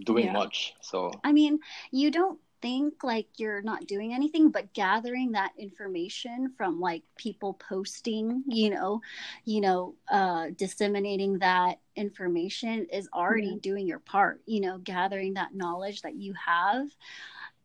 doing 0.05 0.27
Yeah. 0.27 0.33
much. 0.33 0.75
So 0.83 1.11
I 1.25 1.33
mean, 1.33 1.61
you 1.91 2.11
don't 2.11 2.39
think 2.65 3.05
like 3.05 3.29
you're 3.37 3.63
not 3.63 3.87
doing 3.87 4.15
anything, 4.15 4.51
but 4.51 4.73
gathering 4.73 5.33
that 5.33 5.53
information 5.59 6.53
from 6.57 6.81
like 6.81 7.03
people 7.17 7.55
posting, 7.55 8.43
you 8.49 8.71
know, 8.71 9.03
you 9.45 9.61
know, 9.61 9.97
uh, 10.11 10.47
disseminating 10.57 11.39
that 11.41 11.81
information 11.97 12.87
is 12.93 13.09
already 13.13 13.53
Yeah. 13.53 13.61
doing 13.63 13.87
your 13.87 13.99
part. 14.01 14.43
You 14.47 14.63
know, 14.63 14.79
gathering 14.79 15.35
that 15.35 15.55
knowledge 15.55 16.03
that 16.03 16.15
you 16.17 16.35
have 16.47 16.89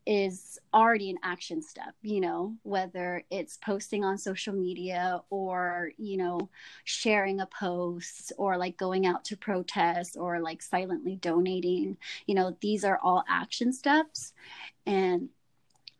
is 0.06 0.58
already 0.72 1.10
an 1.10 1.18
action 1.22 1.62
step, 1.62 1.94
you 2.02 2.20
know, 2.20 2.54
whether 2.62 3.24
it's 3.30 3.56
posting 3.58 4.04
on 4.04 4.18
social 4.18 4.54
media 4.54 5.20
or, 5.30 5.92
you 5.98 6.16
know, 6.16 6.48
sharing 6.84 7.40
a 7.40 7.46
post 7.46 8.32
or 8.38 8.56
like 8.56 8.76
going 8.76 9.06
out 9.06 9.24
to 9.26 9.36
protest 9.36 10.16
or 10.18 10.40
like 10.40 10.62
silently 10.62 11.16
donating, 11.16 11.96
you 12.26 12.34
know, 12.34 12.56
these 12.60 12.84
are 12.84 12.98
all 13.02 13.24
action 13.28 13.72
steps. 13.72 14.32
And 14.86 15.28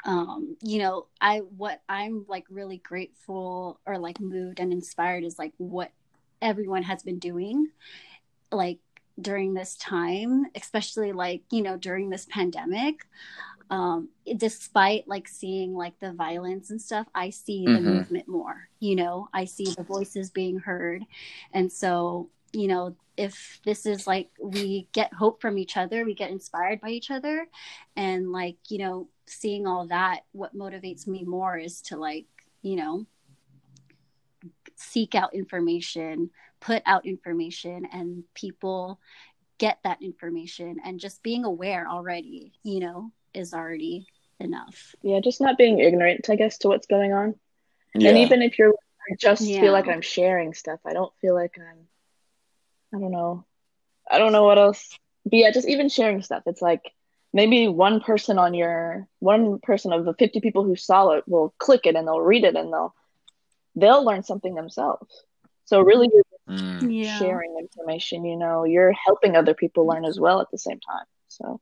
um 0.05 0.57
you 0.63 0.79
know 0.79 1.07
i 1.21 1.39
what 1.59 1.83
i'm 1.89 2.25
like 2.29 2.45
really 2.49 2.79
grateful 2.79 3.79
or 3.85 3.99
like 3.99 4.19
moved 4.19 4.59
and 4.59 4.73
inspired 4.73 5.25
is 5.25 5.39
like 5.39 5.53
what 5.59 5.91
everyone 6.41 6.83
has 6.83 7.03
been 7.03 7.19
doing 7.19 7.69
like 8.51 8.79
during 9.21 9.53
this 9.53 9.77
time 9.77 10.47
especially 10.55 11.13
like 11.13 11.43
you 11.51 11.63
know 11.63 11.77
during 11.77 12.09
this 12.09 12.27
pandemic 12.31 13.07
um 13.71 14.09
despite 14.37 15.07
like 15.09 15.29
seeing 15.29 15.75
like 15.75 15.99
the 16.01 16.13
violence 16.13 16.71
and 16.71 16.81
stuff 16.83 17.07
i 17.15 17.31
see 17.31 17.67
the 17.67 17.73
Mhm. 17.79 17.85
movement 17.85 18.29
more 18.29 18.69
you 18.81 18.97
know? 18.97 19.29
I 19.35 19.45
see 19.45 19.67
the 19.77 19.83
voices 19.85 20.31
being 20.31 20.59
heard. 20.59 21.05
And 21.53 21.71
so 21.71 22.31
you 22.53 22.67
know 22.67 22.97
if 23.17 23.61
this 23.65 23.87
is 23.87 24.07
like 24.07 24.31
we 24.43 24.89
get 24.93 25.13
hope 25.13 25.41
from 25.41 25.59
each 25.59 25.77
other 25.77 26.05
we 26.05 26.15
get 26.15 26.31
inspired 26.31 26.81
by 26.81 26.89
each 26.89 27.11
other 27.11 27.47
and 27.95 28.33
like 28.33 28.57
you 28.69 28.79
know 28.79 29.09
seeing 29.27 29.67
all 29.67 29.87
that 29.87 30.21
what 30.33 30.57
motivates 30.57 31.07
me 31.07 31.23
more 31.23 31.57
is 31.57 31.81
to 31.83 31.97
like 31.97 32.27
you 32.63 32.75
know 32.77 33.07
seek 34.77 35.15
out 35.15 35.35
information 35.35 36.31
put 36.61 36.83
out 36.87 37.07
information 37.07 37.87
and 37.93 38.25
people 38.35 38.99
get 39.59 39.79
that 39.85 40.03
information 40.03 40.79
and 40.85 40.99
just 40.99 41.23
being 41.23 41.45
aware 41.45 41.87
already 41.89 42.53
you 42.65 42.81
know 42.81 43.13
is 43.35 43.53
already 43.55 44.07
enough 44.39 44.95
Yeah, 45.03 45.21
just 45.21 45.41
not 45.41 45.59
being 45.59 45.79
ignorant, 45.81 46.29
I 46.31 46.37
guess, 46.37 46.59
to 46.59 46.69
what's 46.69 46.87
going 46.87 47.13
on. 47.13 47.35
Yeah. 47.95 48.11
And 48.11 48.19
even 48.19 48.43
if 48.43 48.59
you're 48.59 48.71
I 49.11 49.17
just 49.19 49.43
Yeah. 49.43 49.61
feel 49.61 49.73
like 49.73 49.89
I'm 49.89 50.03
sharing 50.03 50.55
stuff, 50.55 50.81
I 50.87 50.93
don't 50.93 51.13
feel 51.21 51.35
like 51.35 51.57
I'm 51.59 51.89
I 52.95 52.99
don't 53.01 53.13
know. 53.13 53.45
I 54.11 54.19
don't 54.19 54.33
know 54.33 54.45
what 54.45 54.59
else. 54.59 54.97
But 55.25 55.35
yeah, 55.35 55.51
just 55.51 55.69
even 55.69 55.89
sharing 55.89 56.23
stuff. 56.23 56.43
It's 56.47 56.63
like 56.63 56.83
maybe 57.33 57.69
one 57.69 58.01
person 58.01 58.39
on 58.39 58.55
your 58.55 59.07
one 59.21 59.59
person 59.61 59.93
of 59.93 60.05
the 60.05 60.15
50 60.15 60.41
people 60.41 60.65
who 60.65 60.77
saw 60.77 61.11
it 61.11 61.25
will 61.27 61.55
click 61.59 61.87
it 61.87 61.95
and 61.97 62.07
they'll 62.07 62.21
read 62.21 62.45
it 62.45 62.57
and 62.57 62.73
they'll 62.73 62.95
they'll 63.77 64.05
learn 64.05 64.23
something 64.23 64.55
themselves. 64.55 65.25
So 65.67 65.81
really 65.81 66.09
you're 66.13 66.25
Mm. 66.49 67.05
sharing 67.05 67.57
information, 67.59 68.25
you 68.25 68.37
know, 68.37 68.65
you're 68.65 68.93
helping 68.93 69.37
other 69.37 69.55
people 69.55 69.87
learn 69.87 70.05
as 70.05 70.19
well 70.19 70.41
at 70.41 70.51
the 70.51 70.59
same 70.59 70.81
time. 70.81 71.05
So 71.29 71.61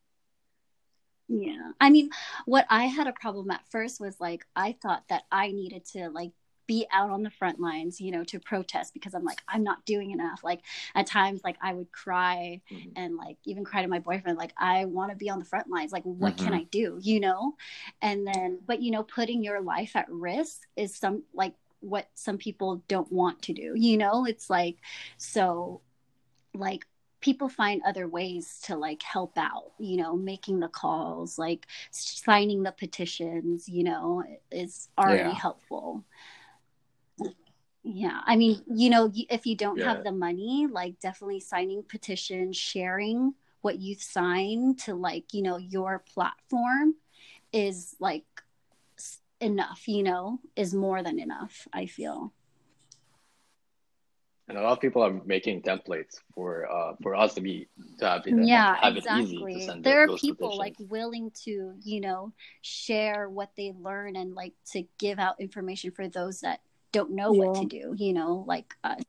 Yeah. 1.29 1.73
I 1.81 1.91
mean, 1.91 2.11
what 2.47 2.67
I 2.71 2.85
had 2.87 3.07
a 3.07 3.13
problem 3.13 3.51
at 3.51 3.67
first 3.71 4.01
was 4.01 4.19
like 4.21 4.47
I 4.57 4.77
thought 4.81 5.05
that 5.09 5.25
I 5.31 5.53
needed 5.53 5.85
to 5.93 6.09
like 6.11 6.33
be 6.67 6.87
out 6.93 7.11
on 7.11 7.23
the 7.23 7.31
front 7.31 7.61
lines, 7.61 8.01
you 8.01 8.11
know, 8.11 8.25
to 8.25 8.39
protest 8.41 8.93
because 8.95 9.15
I'm 9.15 9.25
like 9.25 9.43
I'm 9.49 9.63
not 9.63 9.85
doing 9.85 10.11
enough. 10.11 10.43
Like 10.43 10.61
at 10.95 11.07
times 11.07 11.41
like 11.45 11.57
I 11.63 11.73
would 11.75 11.91
cry 11.93 12.61
Mhm. 12.71 12.93
and 12.97 13.17
like 13.17 13.37
even 13.45 13.65
cry 13.65 13.83
to 13.83 13.89
my 13.89 13.99
boyfriend 13.99 14.39
like 14.39 14.53
I 14.57 14.85
want 14.87 15.11
to 15.11 15.17
be 15.17 15.31
on 15.31 15.39
the 15.39 15.45
front 15.45 15.69
lines. 15.69 15.93
Like 15.93 16.05
what 16.05 16.37
can 16.37 16.53
Mhm. 16.53 16.61
I 16.61 16.65
do, 16.65 16.99
you 17.03 17.21
know? 17.21 17.57
And 18.03 18.27
then 18.27 18.61
but 18.67 18.81
you 18.83 18.91
know, 18.91 19.03
putting 19.03 19.43
your 19.43 19.61
life 19.61 19.97
at 19.97 20.11
risk 20.11 20.63
is 20.77 20.97
some 20.97 21.25
like 21.35 21.55
what 21.81 22.09
some 22.15 22.39
people 22.39 22.83
don't 22.89 23.11
want 23.13 23.43
to 23.43 23.53
do. 23.53 23.75
You 23.77 23.97
know, 23.99 24.25
it's 24.25 24.49
like 24.51 24.77
so 25.19 25.83
like 26.55 26.87
people 27.21 27.49
find 27.49 27.83
other 27.85 28.07
ways 28.09 28.61
to 28.65 28.77
like 28.77 29.03
help 29.03 29.37
out 29.37 29.73
you 29.79 29.97
know 29.97 30.17
making 30.17 30.61
the 30.61 30.69
calls 30.69 31.39
like 31.39 31.67
signing 31.91 32.63
the 32.63 32.73
petitions 32.73 33.69
you 33.69 33.85
know 33.85 34.23
is 34.51 34.89
already 34.99 35.23
Yeah. 35.23 35.35
helpful 35.35 36.05
yeah 37.83 38.21
i 38.27 38.37
mean 38.37 38.61
you 38.67 38.91
know 38.91 39.11
if 39.31 39.47
you 39.47 39.57
don't 39.57 39.79
Yeah. 39.79 39.85
have 39.87 40.05
the 40.05 40.13
money 40.13 40.67
like 40.71 40.99
definitely 41.01 41.41
signing 41.41 41.83
petitions 41.83 42.57
sharing 42.57 43.35
what 43.61 43.79
you've 43.79 44.03
signed 44.03 44.79
to 44.79 44.95
like 44.95 45.33
you 45.33 45.43
know 45.43 45.57
your 45.57 46.03
platform 46.13 46.95
is 47.53 47.97
like 47.99 48.25
enough 49.41 49.87
you 49.87 50.03
know 50.03 50.41
is 50.57 50.75
more 50.75 51.03
than 51.03 51.19
enough 51.19 51.67
i 51.73 51.87
feel 51.87 52.33
And 54.49 54.57
a 54.57 54.63
lot 54.63 54.73
of 54.73 54.81
people 54.81 55.03
are 55.03 55.13
making 55.27 55.63
templates 55.63 56.21
for 56.35 56.71
uh 56.71 56.95
for 57.03 57.15
us 57.15 57.35
to 57.35 57.41
be 57.41 57.69
to 57.99 58.09
have 58.09 58.27
it 58.27 58.35
yeah 58.47 58.77
have 58.81 58.97
it 58.97 59.05
easy 59.13 59.37
exactly 59.37 59.55
to 59.55 59.61
send 59.61 59.85
there 59.85 60.03
are 60.03 60.17
people 60.17 60.57
like 60.57 60.75
willing 60.79 61.31
to 61.45 61.75
you 61.83 62.01
know 62.01 62.33
share 62.63 63.29
what 63.29 63.51
they 63.57 63.73
learn 63.79 64.17
and 64.17 64.35
like 64.35 64.55
to 64.73 64.85
give 64.99 65.19
out 65.19 65.41
information 65.41 65.91
for 65.91 66.09
those 66.09 66.41
that 66.41 66.61
don't 66.93 67.11
know 67.11 67.33
what 67.33 67.55
to 67.57 67.67
do 67.67 67.95
you 67.97 68.13
know 68.13 68.45
like 68.47 68.75
us 68.85 69.03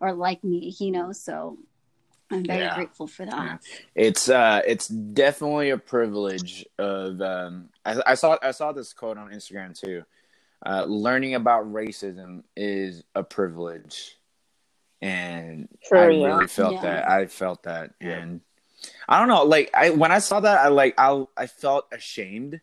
or 0.00 0.12
like 0.12 0.42
me 0.42 0.74
you 0.80 0.90
know 0.90 1.12
so 1.12 1.56
i'm 2.30 2.44
very 2.44 2.58
Yeah. 2.60 2.74
grateful 2.74 3.06
for 3.06 3.24
that 3.26 3.60
It's 3.94 4.28
uh, 4.28 4.60
it's 4.66 4.88
definitely 4.88 5.70
a 5.70 5.78
privilege 5.78 6.64
of. 6.78 7.20
Um, 7.20 7.68
I, 7.84 8.00
I 8.06 8.14
saw 8.14 8.36
I 8.42 8.50
saw 8.52 8.72
this 8.72 8.92
quote 8.92 9.18
on 9.18 9.30
Instagram 9.30 9.78
too. 9.78 10.02
Uh, 10.64 10.84
learning 10.84 11.34
about 11.34 11.72
racism 11.72 12.42
is 12.56 13.02
a 13.14 13.22
privilege, 13.22 14.16
and 15.02 15.68
For 15.88 15.98
I 15.98 16.04
real. 16.06 16.24
really 16.24 16.46
felt 16.46 16.74
Yeah. 16.74 16.82
that. 16.82 17.08
I 17.08 17.26
felt 17.26 17.62
that, 17.64 17.94
Yeah. 18.00 18.18
and 18.18 18.40
I 19.08 19.18
don't 19.18 19.28
know. 19.28 19.44
Like 19.44 19.70
I 19.74 19.90
when 19.90 20.12
I 20.12 20.18
saw 20.18 20.40
that, 20.40 20.60
I 20.60 20.68
like 20.68 20.94
I 20.98 21.24
I 21.36 21.46
felt 21.46 21.86
ashamed 21.92 22.60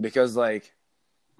because 0.00 0.36
like 0.36 0.72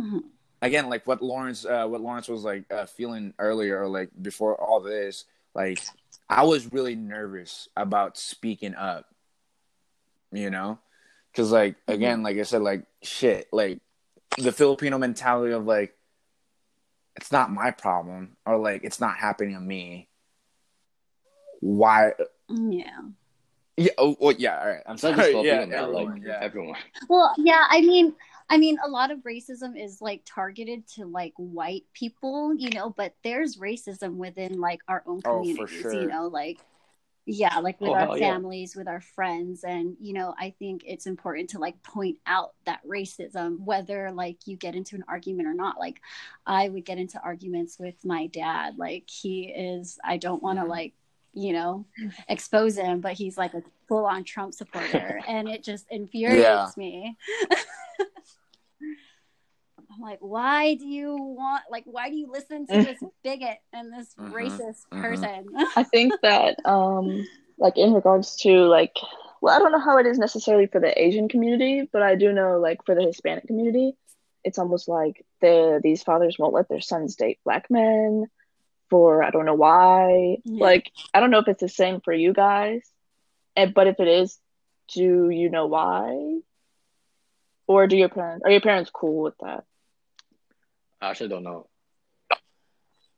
Mhm. 0.00 0.22
again, 0.62 0.88
like 0.88 1.06
what 1.06 1.22
Lawrence 1.22 1.64
uh, 1.64 1.86
what 1.86 2.00
Lawrence 2.00 2.28
was 2.28 2.44
like 2.44 2.70
uh, 2.72 2.86
feeling 2.86 3.34
earlier, 3.38 3.82
or 3.82 3.88
like 3.88 4.10
before 4.20 4.54
all 4.60 4.80
this, 4.80 5.24
like 5.54 5.80
I 6.28 6.44
was 6.44 6.72
really 6.72 6.94
nervous 6.94 7.68
about 7.76 8.16
speaking 8.18 8.74
up, 8.74 9.06
you 10.30 10.50
know, 10.50 10.78
because 11.32 11.50
like 11.50 11.76
again, 11.88 12.22
like 12.22 12.36
I 12.38 12.42
said, 12.42 12.62
like 12.62 12.84
shit, 13.02 13.48
like 13.52 13.80
the 14.36 14.52
Filipino 14.52 14.98
mentality 14.98 15.52
of 15.52 15.64
like 15.66 15.94
it's 17.18 17.32
not 17.32 17.50
my 17.50 17.72
problem 17.72 18.36
or 18.46 18.56
like 18.58 18.84
it's 18.84 19.00
not 19.00 19.16
happening 19.16 19.54
to 19.54 19.60
me. 19.60 20.08
Why? 21.60 22.12
yeah 22.48 23.00
Yeah. 23.76 23.90
Oh, 23.98 24.16
well, 24.20 24.34
yeah. 24.38 24.58
All 24.60 24.68
right. 24.68 24.82
I'm 24.86 24.96
sorry. 24.96 25.16
just 25.16 25.28
Yeah, 25.28 25.32
Filipino, 25.32 25.66
man, 25.66 25.72
everyone, 25.84 26.12
like 26.14 26.22
yeah. 26.24 26.38
everyone. 26.40 26.76
well 27.08 27.34
yeah 27.36 27.64
i 27.68 27.80
mean 27.80 28.14
i 28.48 28.56
mean 28.56 28.78
a 28.84 28.88
lot 28.88 29.10
of 29.10 29.18
racism 29.20 29.76
is 29.76 30.00
like 30.00 30.22
targeted 30.24 30.86
to 30.94 31.04
like 31.06 31.32
white 31.36 31.84
people 31.92 32.54
you 32.56 32.70
know 32.70 32.90
but 32.96 33.12
there's 33.24 33.56
racism 33.56 34.14
within 34.14 34.60
like 34.60 34.80
our 34.88 35.02
own 35.06 35.20
Oh, 35.24 35.42
for 35.54 35.66
communities 35.66 35.80
sure. 35.82 35.92
you 36.00 36.06
know 36.06 36.28
like 36.28 36.58
yeah 37.30 37.58
like 37.58 37.78
with 37.80 37.90
Oh, 37.90 37.94
our 37.94 38.00
hell 38.06 38.18
yeah. 38.18 38.32
families 38.32 38.74
with 38.74 38.88
our 38.88 39.00
friends 39.02 39.62
and 39.62 39.96
you 40.00 40.14
know 40.14 40.34
i 40.38 40.54
think 40.58 40.82
it's 40.86 41.06
important 41.06 41.50
to 41.50 41.58
like 41.58 41.80
point 41.82 42.16
out 42.26 42.54
that 42.64 42.80
racism 42.86 43.60
whether 43.60 44.10
like 44.12 44.46
you 44.46 44.56
get 44.56 44.74
into 44.74 44.96
an 44.96 45.04
argument 45.08 45.46
or 45.46 45.52
not 45.54 45.78
like 45.78 46.00
i 46.46 46.68
would 46.70 46.84
get 46.86 46.96
into 46.96 47.20
arguments 47.22 47.78
with 47.78 48.02
my 48.04 48.26
dad 48.28 48.78
like 48.78 49.04
he 49.10 49.44
is 49.48 49.98
i 50.04 50.16
don't 50.16 50.42
want 50.42 50.58
to 50.58 50.64
Mhm. 50.64 50.68
like 50.70 50.94
you 51.34 51.52
know 51.52 51.84
expose 52.28 52.76
him 52.78 53.00
but 53.00 53.12
he's 53.12 53.36
like 53.36 53.52
a 53.52 53.62
full-on 53.88 54.24
trump 54.24 54.54
supporter 54.54 55.20
and 55.28 55.48
it 55.48 55.62
just 55.62 55.86
infuriates 55.90 56.76
me 56.78 57.16
i'm 59.98 60.04
like 60.04 60.18
why 60.20 60.74
do 60.74 60.86
you 60.86 61.16
want 61.16 61.62
like 61.70 61.84
why 61.86 62.08
do 62.08 62.16
you 62.16 62.30
listen 62.30 62.66
to 62.66 62.72
this 62.80 63.02
bigot 63.24 63.58
and 63.72 63.92
this 63.92 64.14
Mhm, 64.18 64.32
racist 64.32 64.86
mhm. 64.92 65.02
person 65.02 65.46
I 65.76 65.84
think 65.84 66.14
that 66.22 66.58
um 66.64 67.26
like 67.58 67.76
in 67.76 67.92
regards 67.94 68.36
to 68.38 68.50
like 68.66 68.94
well 69.40 69.54
I 69.54 69.58
don't 69.58 69.72
know 69.72 69.80
how 69.80 69.98
it 69.98 70.06
is 70.06 70.18
necessarily 70.18 70.66
for 70.66 70.80
the 70.80 71.00
Asian 71.00 71.28
community, 71.28 71.88
but 71.92 72.02
I 72.02 72.14
do 72.16 72.32
know 72.32 72.58
like 72.58 72.84
for 72.84 72.94
the 72.94 73.02
Hispanic 73.04 73.46
community, 73.46 73.94
it's 74.44 74.58
almost 74.58 74.88
like 74.88 75.24
the 75.40 75.80
these 75.82 76.02
fathers 76.02 76.36
won't 76.38 76.54
let 76.54 76.68
their 76.68 76.80
sons 76.80 77.16
date 77.16 77.38
black 77.44 77.70
men 77.70 78.26
for 78.90 79.22
I 79.22 79.30
don't 79.30 79.46
know 79.46 79.54
why. 79.54 80.38
Yeah. 80.44 80.64
Like 80.64 80.90
I 81.14 81.20
don't 81.20 81.30
know 81.30 81.38
if 81.40 81.48
it's 81.48 81.60
the 81.60 81.68
same 81.68 82.00
for 82.00 82.12
you 82.12 82.32
guys. 82.32 82.82
And 83.56 83.74
but 83.74 83.86
if 83.88 84.00
it 84.00 84.08
is, 84.08 84.38
do 84.94 85.30
you 85.30 85.50
know 85.50 85.66
why? 85.66 86.40
Or 87.68 87.86
do 87.86 87.96
your 87.96 88.08
parents 88.08 88.44
are 88.44 88.50
your 88.50 88.60
parents 88.60 88.90
cool 88.90 89.22
with 89.22 89.38
that? 89.38 89.64
I 91.00 91.10
actually 91.10 91.28
don't 91.28 91.44
know. 91.44 91.68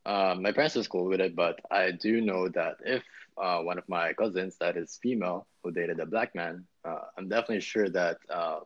Uh, 0.04 0.34
my 0.40 0.52
parents 0.52 0.76
is 0.76 0.88
cool 0.88 1.04
with 1.04 1.20
it, 1.20 1.36
but 1.36 1.60
I 1.70 1.92
do 1.92 2.20
know 2.20 2.48
that 2.48 2.76
if 2.84 3.02
uh, 3.40 3.60
one 3.60 3.78
of 3.78 3.88
my 3.88 4.12
cousins 4.14 4.56
that 4.60 4.76
is 4.76 4.98
female 5.02 5.46
who 5.62 5.70
dated 5.70 6.00
a 6.00 6.06
black 6.06 6.34
man, 6.34 6.64
uh, 6.84 7.00
I'm 7.16 7.28
definitely 7.28 7.60
sure 7.60 7.88
that 7.90 8.16
uh, 8.32 8.60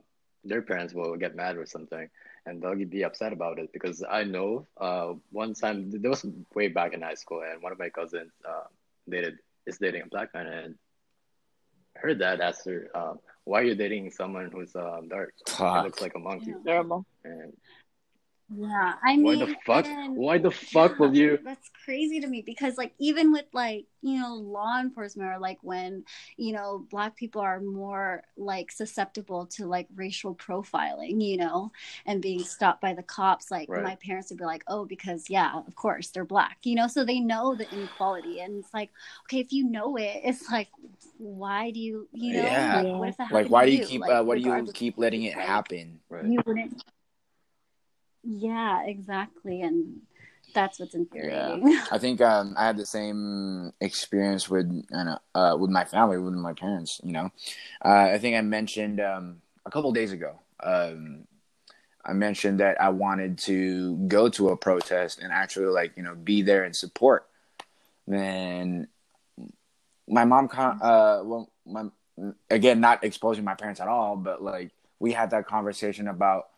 their 0.45 0.63
parents 0.63 0.95
will 0.95 1.17
get 1.17 1.35
mad 1.35 1.57
or 1.57 1.67
something, 1.67 2.09
and 2.47 2.63
they'll 2.63 2.75
be 2.75 3.05
upset 3.05 3.33
about 3.33 3.59
it 3.59 3.73
because 3.73 4.05
I 4.09 4.25
know 4.25 4.67
uh, 4.81 5.15
one 5.31 5.55
time 5.55 5.91
there 5.91 6.11
was 6.11 6.25
way 6.55 6.69
back 6.69 6.93
in 6.93 7.03
high 7.03 7.15
school, 7.15 7.43
and 7.43 7.63
one 7.63 7.73
of 7.73 7.79
my 7.79 7.89
cousins 7.89 8.33
uh, 8.49 8.65
dated 9.09 9.39
is 9.67 9.79
dating 9.79 10.03
a 10.03 10.07
black 10.07 10.33
man, 10.35 10.47
and 10.47 10.75
her 11.97 12.15
dad 12.15 12.41
asked 12.41 12.67
her, 12.67 12.89
um, 12.95 13.19
why 13.45 13.61
are 13.61 13.65
you 13.65 13.75
dating 13.75 14.11
someone 14.11 14.51
who's 14.53 14.75
uh, 14.75 15.01
dark? 15.09 15.33
He 15.47 15.63
looks 15.85 16.01
like 16.01 16.15
a 16.15 16.19
monkey. 16.19 16.51
Yeah. 16.51 16.57
Terrible. 16.65 17.07
And 17.25 17.53
Yeah, 18.51 18.95
I 19.03 19.17
mean, 19.17 19.25
why 19.25 19.37
the 19.37 19.47
fuck? 19.65 19.87
Why 20.17 20.39
the 20.39 20.51
fuck 20.73 20.99
will 20.99 21.15
you? 21.15 21.39
That's 21.45 21.71
crazy 21.85 22.21
to 22.21 22.27
me 22.27 22.43
because, 22.43 22.77
like, 22.77 22.93
even 22.99 23.33
with 23.33 23.47
like 23.53 23.87
you 24.03 24.21
know 24.21 24.35
law 24.35 24.79
enforcement 24.79 25.31
or 25.31 25.39
like 25.39 25.59
when 25.63 26.05
you 26.37 26.53
know 26.53 26.87
black 26.91 27.17
people 27.17 27.41
are 27.41 27.59
more 27.61 28.23
like 28.37 28.71
susceptible 28.71 29.47
to 29.47 29.67
like 29.67 29.89
racial 29.97 30.35
profiling, 30.35 31.23
you 31.23 31.39
know, 31.39 31.73
and 32.07 32.21
being 32.21 32.41
stopped 32.41 32.81
by 32.83 32.93
the 32.93 33.03
cops. 33.03 33.51
Like 33.51 33.69
Right. 33.69 33.83
my 33.83 33.97
parents 33.97 34.31
would 34.31 34.39
be 34.39 34.45
like, 34.45 34.63
"Oh, 34.69 34.85
because 34.85 35.31
yeah, 35.31 35.57
of 35.67 35.75
course 35.75 36.09
they're 36.11 36.25
black," 36.25 36.59
you 36.65 36.75
know, 36.75 36.87
so 36.87 37.05
they 37.05 37.21
know 37.21 37.55
the 37.55 37.71
inequality, 37.73 38.41
and 38.41 38.63
it's 38.63 38.75
like, 38.75 38.91
okay, 39.25 39.41
if 39.41 39.53
you 39.53 39.65
know 39.69 39.97
it, 39.97 40.21
it's 40.23 40.51
like, 40.51 40.69
why 41.19 41.71
do 41.71 41.81
you, 41.81 42.09
you 42.13 42.35
know, 42.35 42.43
Yeah. 42.43 42.77
like, 42.77 43.01
what 43.01 43.09
if 43.09 43.17
that 43.17 43.33
Like, 43.33 43.49
why 43.49 43.67
do 43.67 43.73
you 43.73 43.85
keep? 43.87 44.01
Like, 44.03 44.13
uh, 44.13 44.23
why 44.23 44.37
do 44.37 44.43
you 44.43 44.71
keep 44.73 44.99
letting 44.99 45.23
it 45.23 45.35
happen? 45.35 46.01
Right. 46.11 46.27
You 46.31 46.43
wouldn't. 46.47 46.85
Yeah, 48.25 48.85
exactly, 48.85 49.61
and 49.61 50.01
that's 50.55 50.79
what's 50.81 50.95
infuriating. 50.95 51.79
I 51.91 51.99
think 51.99 52.21
um, 52.21 52.55
I 52.57 52.67
had 52.67 52.77
the 52.77 52.87
same 52.87 53.73
experience 53.81 54.49
with 54.49 54.85
uh, 54.93 55.19
uh, 55.35 55.57
with 55.59 55.71
my 55.71 55.85
family, 55.85 56.19
with 56.19 56.35
my 56.35 56.55
parents. 56.55 57.01
You 57.05 57.13
know, 57.13 57.31
uh, 57.85 58.09
I 58.13 58.19
think 58.19 58.37
I 58.37 58.41
mentioned 58.41 59.01
um, 59.01 59.43
a 59.67 59.71
couple 59.71 59.93
days 59.93 60.13
ago. 60.13 60.39
Um, 60.63 61.27
I 62.05 62.13
mentioned 62.13 62.61
that 62.61 62.81
I 62.81 62.91
wanted 62.91 63.39
to 63.41 63.97
go 64.09 64.29
to 64.31 64.51
a 64.51 64.57
protest 64.57 65.21
and 65.21 65.33
actually, 65.33 65.67
like, 65.67 65.93
you 65.97 66.03
know, 66.03 66.15
be 66.15 66.43
there 66.43 66.65
and 66.65 66.77
support. 66.77 67.27
Then 68.07 68.89
my 70.07 70.25
mom, 70.25 70.49
con- 70.49 70.81
uh, 70.83 71.23
well, 71.25 71.51
my 71.67 71.85
again, 72.51 72.81
not 72.81 73.05
exposing 73.05 73.45
my 73.45 73.55
parents 73.55 73.81
at 73.81 73.89
all, 73.89 74.17
but 74.17 74.43
like 74.43 74.71
we 74.99 75.13
had 75.13 75.31
that 75.31 75.47
conversation 75.47 76.09
about 76.09 76.49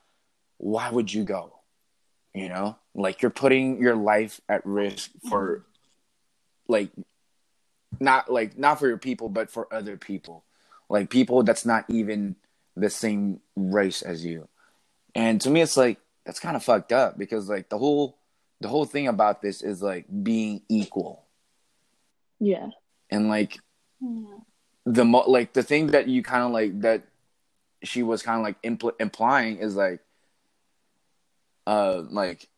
why 0.58 0.90
would 0.90 1.12
you 1.12 1.24
go? 1.24 1.55
You 2.36 2.50
know, 2.50 2.76
like 2.94 3.22
you're 3.22 3.30
putting 3.30 3.78
your 3.80 3.96
life 3.96 4.42
at 4.46 4.60
risk 4.66 5.10
for, 5.30 5.64
like, 6.68 6.90
not 7.98 8.30
like 8.30 8.58
not 8.58 8.78
for 8.78 8.86
your 8.88 8.98
people, 8.98 9.30
but 9.30 9.50
for 9.50 9.72
other 9.72 9.96
people, 9.96 10.44
like 10.90 11.08
people 11.08 11.42
that's 11.44 11.64
not 11.64 11.86
even 11.88 12.36
the 12.76 12.90
same 12.90 13.40
race 13.56 14.02
as 14.02 14.22
you. 14.22 14.48
And 15.14 15.40
to 15.40 15.50
me, 15.50 15.62
it's 15.62 15.78
like 15.78 15.98
that's 16.26 16.38
kind 16.38 16.56
of 16.56 16.62
fucked 16.62 16.92
up 16.92 17.16
because 17.16 17.48
like 17.48 17.70
the 17.70 17.78
whole 17.78 18.18
the 18.60 18.68
whole 18.68 18.84
thing 18.84 19.08
about 19.08 19.40
this 19.40 19.62
is 19.62 19.80
like 19.82 20.04
being 20.22 20.60
equal 20.68 21.24
Yeah. 22.38 22.68
and 23.10 23.28
like 23.28 23.56
Yeah. 24.00 24.38
the 24.84 25.04
mo- 25.06 25.24
like 25.30 25.54
the 25.54 25.62
thing 25.62 25.86
that 25.88 26.06
you 26.08 26.22
kind 26.22 26.42
of 26.44 26.50
like 26.50 26.80
that 26.82 27.04
she 27.82 28.02
was 28.02 28.22
kind 28.22 28.38
of 28.40 28.44
like 28.44 28.60
impl- 28.62 29.00
implying 29.00 29.56
is 29.58 29.74
like 29.76 30.00
uh 31.66 32.02
like 32.10 32.48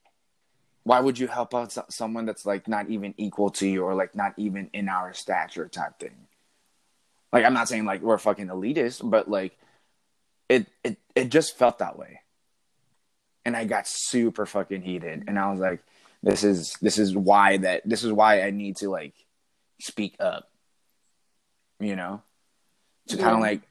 why 0.84 1.00
would 1.00 1.18
you 1.18 1.26
help 1.26 1.54
out 1.54 1.76
someone 1.92 2.24
that's 2.24 2.46
like 2.46 2.66
not 2.66 2.88
even 2.88 3.12
equal 3.18 3.50
to 3.50 3.68
you 3.68 3.84
or 3.84 3.94
like 3.94 4.14
not 4.14 4.32
even 4.38 4.70
in 4.72 4.88
our 4.88 5.12
stature 5.12 5.68
type 5.68 5.98
thing? 5.98 6.26
Like 7.32 7.44
i'm 7.44 7.54
not 7.54 7.68
saying 7.68 7.84
like 7.84 8.00
we're 8.00 8.18
fucking 8.18 8.48
elitist 8.48 9.08
but 9.08 9.30
like 9.30 9.56
it 10.48 10.66
it 10.82 10.98
it 11.14 11.28
just 11.28 11.56
felt 11.58 11.78
that 11.78 11.98
way. 11.98 12.20
And 13.44 13.56
i 13.56 13.64
got 13.64 13.86
super 13.86 14.46
fucking 14.46 14.82
heated. 14.82 15.24
And 15.26 15.38
i 15.38 15.50
was 15.50 15.60
like 15.60 15.82
this 16.22 16.42
is 16.44 16.74
this 16.80 16.98
is 16.98 17.16
why 17.16 17.58
that 17.58 17.82
this 17.84 18.02
is 18.02 18.12
why 18.12 18.42
i 18.42 18.50
need 18.50 18.76
to 18.76 18.88
like 18.88 19.14
speak 19.80 20.16
up 20.18 20.48
you 21.80 21.96
know? 21.96 22.22
To 23.08 23.16
kind 23.16 23.34
of 23.34 23.40
like 23.40 23.62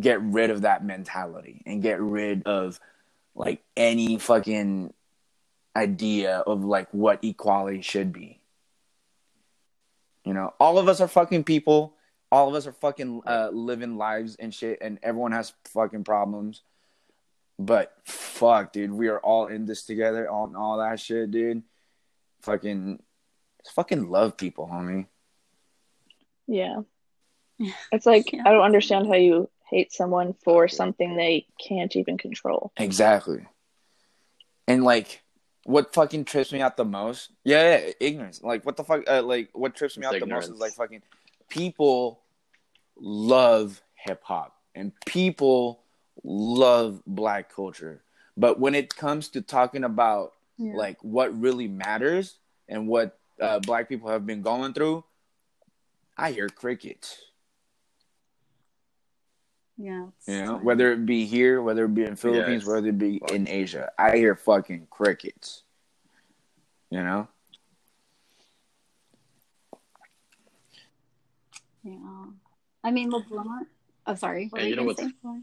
get 0.00 0.20
rid 0.22 0.50
of 0.50 0.62
that 0.62 0.84
mentality 0.84 1.62
and 1.66 1.82
get 1.82 2.00
rid 2.00 2.44
of 2.46 2.80
like 3.34 3.62
any 3.76 4.18
fucking 4.18 4.92
idea 5.76 6.38
of 6.38 6.64
like 6.64 6.88
what 6.92 7.24
equality 7.24 7.80
should 7.80 8.12
be 8.12 8.40
you 10.24 10.34
know 10.34 10.52
all 10.60 10.78
of 10.78 10.88
us 10.88 11.00
are 11.00 11.08
fucking 11.08 11.44
people 11.44 11.94
all 12.30 12.48
of 12.48 12.54
us 12.54 12.66
are 12.66 12.72
fucking 12.72 13.20
uh, 13.26 13.48
living 13.52 13.96
lives 13.96 14.36
and 14.36 14.54
shit 14.54 14.78
and 14.80 14.98
everyone 15.02 15.32
has 15.32 15.52
fucking 15.66 16.04
problems 16.04 16.62
but 17.58 17.94
fuck 18.04 18.72
dude 18.72 18.92
we 18.92 19.08
are 19.08 19.20
all 19.20 19.46
in 19.46 19.64
this 19.64 19.84
together 19.84 20.28
all 20.30 20.52
all 20.56 20.78
that 20.78 21.00
shit 21.00 21.30
dude 21.30 21.62
fucking 22.42 23.00
fucking 23.74 24.10
love 24.10 24.36
people 24.36 24.68
homie 24.70 25.06
Yeah. 26.46 26.82
Yeah. 27.58 27.72
It's 27.92 28.06
like 28.06 28.32
Yeah. 28.32 28.42
I 28.44 28.52
don't 28.52 28.64
understand 28.64 29.06
how 29.06 29.14
you 29.14 29.48
hate 29.72 29.92
someone 29.92 30.34
for 30.44 30.68
something 30.68 31.16
they 31.16 31.46
can't 31.58 31.96
even 31.96 32.18
control. 32.18 32.72
Exactly. 32.76 33.46
And 34.68 34.84
like, 34.84 35.22
what 35.64 35.94
fucking 35.94 36.26
trips 36.26 36.52
me 36.52 36.60
out 36.60 36.76
the 36.76 36.84
most? 36.84 37.30
Yeah, 37.44 37.78
yeah 37.78 37.92
ignorance. 37.98 38.42
Like, 38.42 38.64
what 38.66 38.76
the 38.76 38.84
fuck? 38.84 39.08
Uh, 39.08 39.22
like, 39.22 39.48
what 39.54 39.74
trips 39.74 39.96
me 39.96 40.06
It's 40.06 40.14
out 40.14 40.20
the 40.20 40.26
most 40.26 40.50
is 40.50 40.60
like 40.60 40.74
fucking 40.74 41.02
people 41.48 42.20
love 43.00 43.80
hip 43.94 44.22
hop 44.22 44.54
and 44.74 44.92
people 45.06 45.80
love 46.22 47.02
black 47.06 47.52
culture, 47.52 48.02
but 48.36 48.60
when 48.60 48.74
it 48.74 48.94
comes 48.94 49.28
to 49.30 49.40
talking 49.40 49.84
about 49.84 50.34
Yeah. 50.58 50.74
like 50.76 50.98
what 51.02 51.38
really 51.40 51.66
matters 51.66 52.38
and 52.68 52.86
what 52.86 53.18
uh, 53.40 53.58
black 53.60 53.88
people 53.88 54.10
have 54.10 54.26
been 54.26 54.42
going 54.42 54.72
through, 54.74 55.04
I 56.16 56.32
hear 56.32 56.48
crickets. 56.48 57.20
Yeah. 59.82 60.06
it's 60.18 60.28
You 60.28 60.44
know, 60.44 60.54
fine. 60.56 60.64
whether 60.64 60.92
it 60.92 61.04
be 61.04 61.26
here, 61.26 61.60
whether 61.62 61.84
it 61.86 61.94
be 61.94 62.04
in 62.04 62.14
Philippines, 62.16 62.62
Yes. 62.62 62.70
whether 62.72 62.88
it 62.88 62.98
be 62.98 63.18
Fuck. 63.18 63.32
in 63.32 63.48
Asia, 63.48 63.90
I 63.98 64.16
hear 64.16 64.36
fucking 64.36 64.86
crickets. 64.90 65.64
You 66.90 67.02
know, 67.02 67.26
Yeah. 71.82 72.26
I 72.84 72.90
mean, 72.90 73.10
LeBron. 73.10 73.66
Oh, 74.06 74.14
sorry. 74.14 74.46
What 74.50 74.60
And 74.60 74.66
were 74.66 74.70
you 74.70 74.76
know 74.76 74.82
gonna 74.94 75.08
what's- 75.08 75.42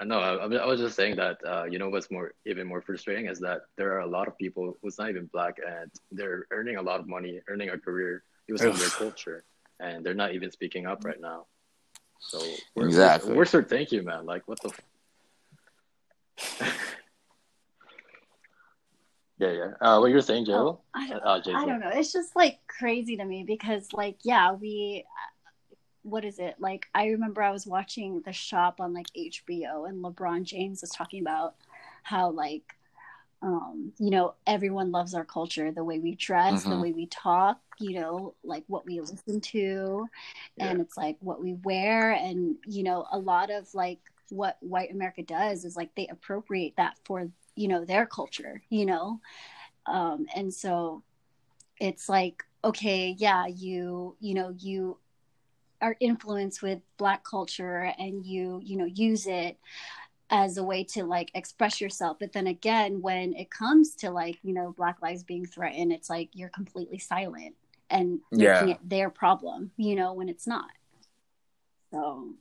I 0.00 0.04
know. 0.04 0.18
I, 0.18 0.34
I 0.56 0.66
was 0.66 0.80
just 0.80 0.96
saying 0.96 1.16
that. 1.16 1.38
Uh, 1.46 1.64
you 1.64 1.78
know 1.78 1.88
what's 1.88 2.10
more 2.10 2.34
even 2.44 2.66
more 2.66 2.82
frustrating 2.82 3.26
is 3.26 3.38
that 3.40 3.62
there 3.76 3.92
are 3.92 4.00
a 4.00 4.06
lot 4.06 4.26
of 4.26 4.36
people 4.36 4.76
who's 4.82 4.98
not 4.98 5.08
even 5.10 5.26
black 5.26 5.58
and 5.64 5.90
they're 6.10 6.46
earning 6.50 6.76
a 6.76 6.82
lot 6.82 6.98
of 6.98 7.06
money, 7.06 7.40
earning 7.48 7.68
a 7.70 7.78
career 7.78 8.24
using 8.48 8.70
Ugh. 8.70 8.76
their 8.76 8.88
culture, 8.88 9.44
and 9.78 10.04
they're 10.04 10.12
not 10.24 10.34
even 10.34 10.50
speaking 10.50 10.86
up 10.86 11.04
right 11.04 11.20
now. 11.20 11.46
So 12.28 12.38
we're, 12.74 12.86
Exactly. 12.86 13.30
we're, 13.32 13.38
we're 13.38 13.44
sort 13.44 13.68
thank 13.68 13.92
you, 13.92 14.02
man. 14.02 14.26
Like 14.26 14.42
what 14.46 14.60
the. 14.60 14.68
F- 14.68 14.80
yeah, 19.38 19.50
yeah. 19.50 19.70
Uh, 19.80 19.98
what 20.00 20.10
you're 20.10 20.20
saying, 20.20 20.46
Joe? 20.46 20.54
Oh, 20.54 20.80
I 20.94 21.08
don't, 21.08 21.22
Uh, 21.26 21.40
I 21.54 21.66
don't 21.66 21.80
know. 21.80 21.90
It's 21.92 22.12
just 22.12 22.34
like 22.36 22.58
crazy 22.66 23.16
to 23.16 23.24
me 23.24 23.44
because, 23.46 23.92
like, 23.92 24.18
yeah, 24.22 24.52
we. 24.52 25.04
What 26.04 26.24
is 26.24 26.40
it 26.40 26.56
like? 26.58 26.86
I 26.96 27.06
remember 27.08 27.42
I 27.42 27.52
was 27.52 27.64
watching 27.66 28.22
The 28.22 28.32
Shop 28.32 28.80
on 28.80 28.92
like 28.92 29.06
HBO, 29.16 29.88
and 29.88 30.02
LeBron 30.02 30.42
James 30.42 30.80
was 30.80 30.90
talking 30.90 31.20
about 31.20 31.54
how 32.02 32.30
like, 32.30 32.74
um, 33.40 33.92
you 33.98 34.10
know, 34.10 34.34
everyone 34.44 34.90
loves 34.90 35.14
our 35.14 35.24
culture, 35.24 35.70
the 35.70 35.84
way 35.84 36.00
we 36.00 36.16
dress, 36.16 36.64
the 36.64 36.70
Mhm. 36.70 36.82
way 36.82 36.92
we 36.92 37.06
talk, 37.06 37.60
you 37.82 38.00
know, 38.00 38.34
like 38.44 38.64
what 38.68 38.86
we 38.86 39.00
listen 39.00 39.40
to, 39.40 40.06
and 40.58 40.80
it's 40.80 40.96
like 40.96 41.16
what 41.20 41.42
we 41.42 41.54
wear, 41.54 42.12
and 42.12 42.56
you 42.66 42.82
know, 42.82 43.06
a 43.12 43.18
lot 43.18 43.50
of 43.50 43.72
like 43.74 43.98
what 44.30 44.56
white 44.60 44.90
America 44.90 45.22
does 45.22 45.64
is 45.64 45.76
like 45.76 45.94
they 45.94 46.06
appropriate 46.08 46.74
that 46.76 46.96
for 47.04 47.28
you 47.56 47.68
know 47.68 47.84
their 47.84 48.06
culture, 48.06 48.62
you 48.70 48.86
know, 48.86 49.20
um, 49.86 50.26
and 50.34 50.52
so 50.52 51.02
it's 51.80 52.08
like 52.08 52.44
okay 52.64 53.16
yeah 53.18 53.46
you 53.46 54.14
you 54.20 54.34
know 54.34 54.54
you 54.58 54.96
are 55.80 55.96
influenced 55.98 56.62
with 56.62 56.78
black 56.96 57.24
culture 57.24 57.92
and 57.98 58.24
you 58.24 58.60
you 58.62 58.76
know 58.76 58.84
use 58.84 59.26
it 59.26 59.58
as 60.30 60.56
a 60.56 60.64
way 60.64 60.82
to 60.82 61.04
like 61.04 61.30
express 61.34 61.80
yourself. 61.80 62.16
But 62.18 62.32
then 62.32 62.46
again 62.46 63.02
when 63.02 63.34
it 63.34 63.50
comes 63.50 63.94
to 63.96 64.10
like 64.10 64.38
you 64.42 64.54
know 64.54 64.72
black 64.76 65.02
lives 65.02 65.22
being 65.24 65.44
threatened 65.44 65.92
it's 65.92 66.08
like 66.08 66.30
you're 66.32 66.48
completely 66.48 66.98
silent 66.98 67.54
and 67.92 68.20
Yeah. 68.32 68.54
making 68.54 68.68
it 68.70 68.88
their 68.88 69.10
problem 69.10 69.70
you 69.76 69.94
know 69.94 70.12
when 70.14 70.28
it's 70.28 70.46
not 70.46 70.70
so 71.92 72.34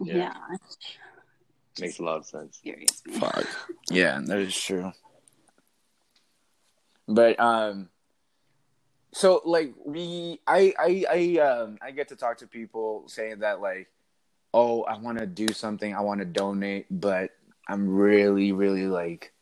Yeah. 0.00 0.14
yeah, 0.14 0.56
Makes 1.80 1.98
a 1.98 2.02
lot 2.02 2.18
of 2.18 2.26
sense. 2.26 2.58
furious 2.62 3.02
fuck. 3.18 3.46
yeah, 3.90 4.20
that 4.24 4.38
is 4.38 4.56
true. 4.56 4.92
But 7.06 7.40
um, 7.40 7.88
so 9.14 9.40
like 9.44 9.74
we, 9.84 10.40
I, 10.46 10.74
I, 10.78 11.04
I, 11.10 11.38
um, 11.40 11.78
I 11.80 11.90
get 11.92 12.08
to 12.08 12.16
talk 12.16 12.38
to 12.38 12.46
people 12.46 13.04
saying 13.08 13.38
that 13.40 13.60
like, 13.60 13.88
oh, 14.52 14.82
I 14.82 14.98
want 14.98 15.18
to 15.18 15.26
do 15.26 15.48
something, 15.52 15.94
I 15.94 16.00
want 16.00 16.20
to 16.20 16.26
donate, 16.26 16.86
but 16.90 17.30
I'm 17.68 17.88
really, 17.88 18.52
really 18.52 18.86
like, 18.86 19.32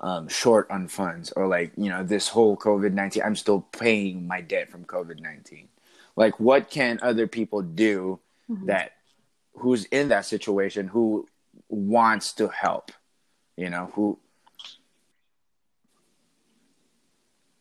um, 0.00 0.28
short 0.28 0.70
on 0.70 0.88
funds, 0.88 1.32
or 1.32 1.46
like, 1.46 1.72
you 1.76 1.88
know, 1.88 2.02
this 2.02 2.28
whole 2.28 2.56
COVID 2.56 2.92
nineteen, 2.92 3.22
I'm 3.22 3.36
still 3.36 3.60
paying 3.60 4.26
my 4.26 4.40
debt 4.40 4.70
from 4.70 4.84
COVID 4.84 5.20
nineteen. 5.20 5.68
Like, 6.16 6.38
what 6.40 6.70
can 6.70 6.98
other 7.02 7.26
people 7.26 7.62
do 7.62 8.20
Mhm. 8.48 8.66
that 8.66 8.92
who's 9.54 9.84
in 9.86 10.08
that 10.08 10.26
situation 10.26 10.88
who 10.88 11.26
wants 11.68 12.34
to 12.34 12.48
help, 12.48 12.92
you 13.56 13.70
know, 13.70 13.86
who 13.94 14.18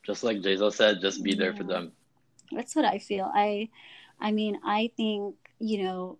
Just 0.05 0.23
like 0.23 0.41
Jason 0.41 0.69
said, 0.69 1.01
just 1.01 1.23
be 1.23 1.33
there 1.33 1.55
for 1.55 1.63
them. 1.63 1.91
That's 2.51 2.75
what 2.75 2.85
I 2.85 2.99
feel. 2.99 3.31
I 3.33 3.69
I 4.19 4.31
mean, 4.31 4.59
I 4.63 4.91
think, 4.95 5.35
you 5.59 5.83
know, 5.83 6.19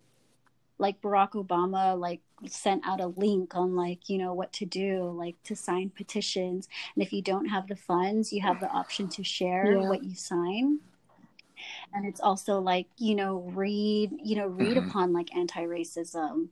like 0.78 1.00
Barack 1.00 1.32
Obama 1.32 1.96
like 1.98 2.20
sent 2.46 2.86
out 2.86 3.00
a 3.00 3.06
link 3.08 3.54
on 3.54 3.74
like, 3.76 4.08
you 4.08 4.18
know, 4.18 4.34
what 4.34 4.52
to 4.54 4.66
do, 4.66 5.10
like 5.10 5.36
to 5.44 5.56
sign 5.56 5.90
petitions. 5.90 6.68
And 6.94 7.02
if 7.04 7.12
you 7.12 7.22
don't 7.22 7.46
have 7.46 7.68
the 7.68 7.76
funds, 7.76 8.32
you 8.32 8.42
have 8.42 8.60
the 8.60 8.68
option 8.70 9.08
to 9.10 9.24
share 9.24 9.80
Yeah. 9.80 9.82
what 9.82 10.02
you 10.02 10.14
sign. 10.14 10.80
And 11.92 12.06
it's 12.06 12.20
also 12.20 12.60
like, 12.60 12.88
you 12.98 13.14
know, 13.14 13.38
read, 13.54 14.10
you 14.22 14.36
know, 14.36 14.46
read 14.46 14.76
Mhm. 14.76 14.78
upon 14.78 15.12
like 15.12 15.34
anti-racism 15.34 16.48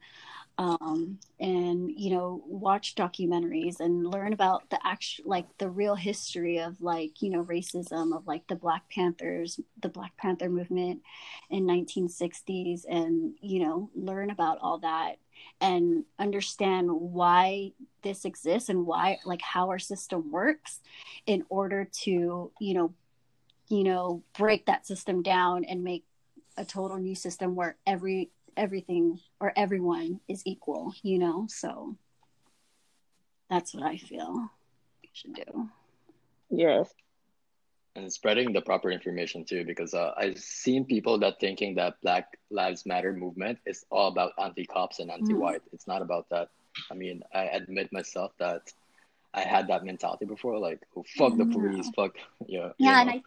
um 0.58 1.18
and 1.40 1.90
you 1.96 2.10
know 2.10 2.42
watch 2.46 2.94
documentaries 2.94 3.80
and 3.80 4.06
learn 4.06 4.32
about 4.32 4.68
the 4.70 4.78
actual 4.86 5.24
like 5.28 5.46
the 5.58 5.70
real 5.70 5.96
history 5.96 6.58
of 6.60 6.80
like 6.82 7.22
you 7.22 7.30
know 7.30 7.44
racism 7.44 8.16
of 8.16 8.26
like 8.26 8.46
the 8.48 8.56
black 8.56 8.82
panthers 8.90 9.60
the 9.82 9.88
black 9.88 10.16
panther 10.18 10.48
movement 10.50 11.02
in 11.50 11.66
1960s 11.66 12.84
and 12.86 13.34
you 13.40 13.60
know 13.64 13.90
learn 13.94 14.30
about 14.30 14.58
all 14.60 14.78
that 14.78 15.16
and 15.60 16.04
understand 16.18 16.88
why 16.90 17.72
this 18.02 18.24
exists 18.24 18.68
and 18.68 18.86
why 18.86 19.18
like 19.24 19.42
how 19.42 19.68
our 19.68 19.78
system 19.78 20.30
works 20.30 20.80
in 21.26 21.44
order 21.48 21.88
to 21.92 22.50
you 22.60 22.74
know 22.74 22.94
you 23.68 23.84
know 23.84 24.22
break 24.36 24.66
that 24.66 24.86
system 24.86 25.22
down 25.22 25.64
and 25.64 25.82
make 25.82 26.04
a 26.56 26.64
total 26.64 26.98
new 26.98 27.14
system 27.14 27.54
where 27.54 27.76
every 27.86 28.30
everything 28.56 29.20
or 29.40 29.52
everyone 29.56 30.20
is 30.28 30.42
equal, 30.44 30.94
you 31.02 31.18
know? 31.18 31.46
So 31.48 31.96
that's 33.50 33.74
what 33.74 33.84
I 33.84 33.96
feel 33.96 34.50
we 35.02 35.10
should 35.12 35.34
do. 35.34 35.68
Yes. 36.50 36.92
And 37.96 38.12
spreading 38.12 38.52
the 38.52 38.60
proper 38.60 38.90
information 38.90 39.44
too 39.44 39.64
because 39.64 39.94
uh, 39.94 40.12
i've 40.16 40.38
seen 40.38 40.84
people 40.84 41.18
that 41.18 41.38
thinking 41.40 41.74
that 41.74 41.94
black 42.02 42.38
lives 42.50 42.84
matter 42.86 43.12
movement 43.12 43.58
is 43.66 43.84
all 43.90 44.08
about 44.08 44.32
anti-cops 44.42 44.98
and 44.98 45.10
anti-white. 45.10 45.62
It's 45.72 45.86
not 45.86 46.02
about 46.02 46.28
that. 46.30 46.48
I 46.90 46.94
mean 46.94 47.22
i 47.32 47.44
admit 47.44 47.92
myself 47.92 48.32
that 48.38 48.62
i 49.32 49.40
had 49.40 49.68
that 49.68 49.84
mentality 49.84 50.24
before 50.24 50.58
like 50.58 50.80
oh, 50.96 51.04
fuck 51.16 51.36
the 51.36 51.46
police 51.46 51.88
fuck 51.94 52.16
yeah 52.46 52.70
Yeah, 52.78 53.00
and 53.00 53.08
know? 53.10 53.14
I 53.16 53.22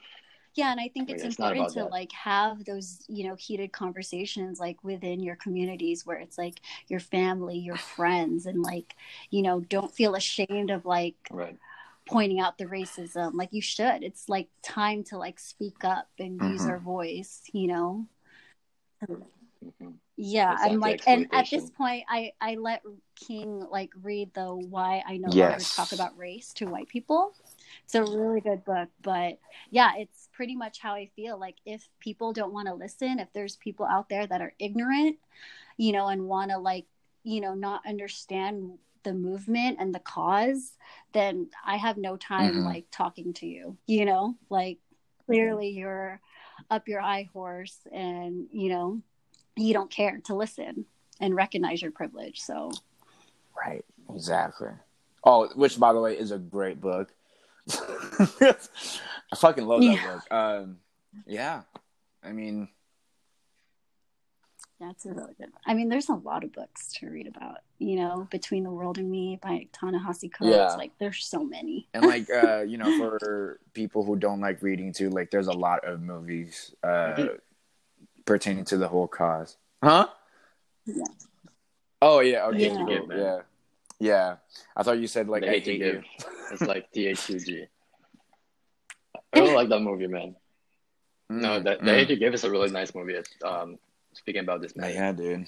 yeah, 0.57 0.71
and 0.71 0.81
I 0.81 0.87
think 0.87 1.11
it's 1.11 1.23
it's 1.23 1.37
important 1.37 1.69
to 1.73 1.81
that. 1.81 1.91
like 1.91 2.11
have 2.13 2.65
those, 2.65 3.05
you 3.07 3.27
know, 3.27 3.35
heated 3.35 3.71
conversations 3.71 4.59
like 4.59 4.83
within 4.83 5.21
your 5.21 5.35
communities 5.35 6.03
where 6.03 6.17
it's 6.17 6.35
like 6.35 6.61
your 6.87 6.99
family, 6.99 7.59
your 7.59 7.75
friends 7.77 8.47
and 8.47 8.63
like, 8.63 8.95
you 9.29 9.43
know, 9.43 9.59
don't 9.59 9.93
feel 9.93 10.15
ashamed 10.15 10.71
of 10.71 10.83
like 10.83 11.15
right 11.29 11.57
pointing 12.07 12.39
out 12.39 12.57
the 12.57 12.65
racism 12.65 13.33
like 13.33 13.49
you 13.51 13.61
should. 13.61 14.03
It's 14.03 14.29
like 14.29 14.47
time 14.63 15.03
to 15.05 15.17
like 15.17 15.39
speak 15.39 15.83
up 15.83 16.09
and 16.19 16.41
use 16.41 16.61
Mhm. 16.63 16.69
our 16.69 16.79
voice, 16.79 17.43
you 17.53 17.67
know. 17.67 18.07
hmm 19.07 19.91
Yeah, 20.15 20.57
I'm 20.59 20.79
like, 20.79 21.07
and 21.07 21.27
at 21.31 21.49
this 21.51 21.69
point, 21.69 22.05
I 22.09 22.33
I 22.41 22.55
let 22.55 22.81
King 23.15 23.59
like 23.69 23.91
read 24.01 24.33
the 24.33 24.55
"Why 24.55 25.03
I 25.05 25.17
No 25.17 25.29
Yes. 25.31 25.51
Longer 25.51 25.63
Talk 25.75 25.91
About 25.91 26.17
Race 26.17 26.53
to 26.53 26.65
White 26.65 26.87
People." 26.87 27.33
It's 27.83 27.95
a 27.95 28.03
really 28.03 28.41
good 28.41 28.63
book, 28.65 28.89
but 29.01 29.39
yeah, 29.69 29.91
it's 29.97 30.29
pretty 30.31 30.55
much 30.55 30.79
how 30.79 30.93
I 30.93 31.07
feel. 31.15 31.37
Like, 31.37 31.57
if 31.65 31.87
people 31.99 32.33
don't 32.33 32.53
want 32.53 32.67
to 32.67 32.73
listen, 32.73 33.19
if 33.19 33.31
there's 33.33 33.57
people 33.57 33.85
out 33.85 34.09
there 34.09 34.25
that 34.25 34.41
are 34.41 34.53
ignorant, 34.57 35.17
you 35.77 35.91
know, 35.91 36.07
and 36.07 36.27
want 36.27 36.51
to 36.51 36.57
like, 36.57 36.85
you 37.23 37.41
know, 37.41 37.53
not 37.53 37.85
understand 37.85 38.79
the 39.07 39.13
movement 39.13 39.77
and 39.79 39.95
the 39.95 39.99
cause, 39.99 40.73
then 41.13 41.49
I 41.63 41.77
have 41.77 41.97
no 41.97 42.17
time 42.17 42.55
Mhm. 42.55 42.65
like 42.65 42.85
talking 42.91 43.33
to 43.35 43.47
you. 43.47 43.77
You 43.87 44.03
know, 44.05 44.35
like 44.49 44.79
clearly 45.25 45.69
you're 45.69 46.19
up 46.69 46.87
your 46.89 47.01
eye 47.01 47.29
horse, 47.31 47.79
and 47.91 48.47
you 48.51 48.69
know 48.69 49.01
you 49.55 49.73
don't 49.73 49.89
care 49.89 50.19
to 50.25 50.35
listen 50.35 50.85
and 51.21 51.33
recognize 51.35 51.81
your 51.81 51.91
privilege. 51.91 52.41
So 52.41 52.71
Right. 53.65 53.83
Exactly. 54.13 54.69
Oh, 55.23 55.47
which 55.55 55.79
by 55.79 55.91
the 55.93 55.99
way 56.01 56.17
is 56.17 56.31
a 56.31 56.37
great 56.37 56.79
book. 56.79 57.13
I 57.69 59.35
fucking 59.35 59.65
love 59.65 59.81
that 59.81 59.91
Yeah. 59.93 60.03
book. 60.03 60.31
Um, 60.31 60.79
yeah. 61.25 61.63
I 62.23 62.31
mean, 62.33 62.69
that's 64.79 65.05
a 65.05 65.09
really 65.09 65.33
good. 65.37 65.51
one. 65.51 65.61
I 65.65 65.73
mean, 65.73 65.89
there's 65.89 66.09
a 66.09 66.13
lot 66.15 66.43
of 66.43 66.53
books 66.53 66.91
to 66.99 67.09
read 67.09 67.27
about. 67.27 67.57
You 67.79 67.97
know, 67.97 68.27
Between 68.31 68.63
the 68.63 68.71
World 68.71 68.97
and 68.97 69.09
Me 69.09 69.39
by 69.41 69.67
Ta-Nehisi 69.71 70.31
Coates. 70.33 70.55
Yeah. 70.55 70.73
Like, 70.75 70.91
there's 70.99 71.25
so 71.25 71.43
many. 71.43 71.87
and 71.93 72.05
like 72.05 72.29
uh, 72.29 72.61
you 72.61 72.77
know, 72.77 72.97
for 72.97 73.59
people 73.73 74.03
who 74.03 74.15
don't 74.15 74.41
like 74.41 74.61
reading 74.61 74.93
too, 74.93 75.09
like 75.09 75.31
there's 75.31 75.47
a 75.47 75.53
lot 75.53 75.83
of 75.85 76.01
movies 76.01 76.73
uh 76.83 77.27
pertaining 78.25 78.65
to 78.65 78.77
the 78.77 78.87
whole 78.87 79.07
cause. 79.07 79.57
Huh? 79.83 80.07
Yeah. 80.85 81.03
Oh 82.01 82.19
yeah. 82.19 82.45
Okay. 82.47 82.69
Yeah. 82.71 82.85
cool, 82.85 83.07
Yeah. 83.15 83.39
Yeah. 83.99 84.35
I 84.75 84.83
thought 84.83 84.99
you 84.99 85.07
said 85.07 85.27
like 85.29 85.41
The 85.43 85.49
I 85.49 85.51
Hate 85.53 85.65
to 85.65 85.71
hate 85.71 85.77
Give. 85.79 85.95
you. 85.95 86.01
it's 86.51 86.61
like 86.61 86.91
th2g 86.93 87.67
i 89.33 89.39
really 89.39 89.53
like 89.53 89.69
that 89.69 89.81
movie 89.81 90.07
man 90.07 90.35
no 91.29 91.59
Mm, 91.59 91.63
the, 91.63 91.69
the 91.85 91.91
mm. 91.91 91.95
hate 91.95 92.07
to 92.07 92.15
give 92.15 92.33
is 92.33 92.43
a 92.45 92.49
really 92.49 92.69
nice 92.71 92.95
movie 92.95 93.13
It's, 93.13 93.29
um 93.43 93.77
speaking 94.17 94.41
about 94.41 94.61
this 94.61 94.75
man 94.75 94.93
Yeah, 94.93 95.11
dude. 95.11 95.45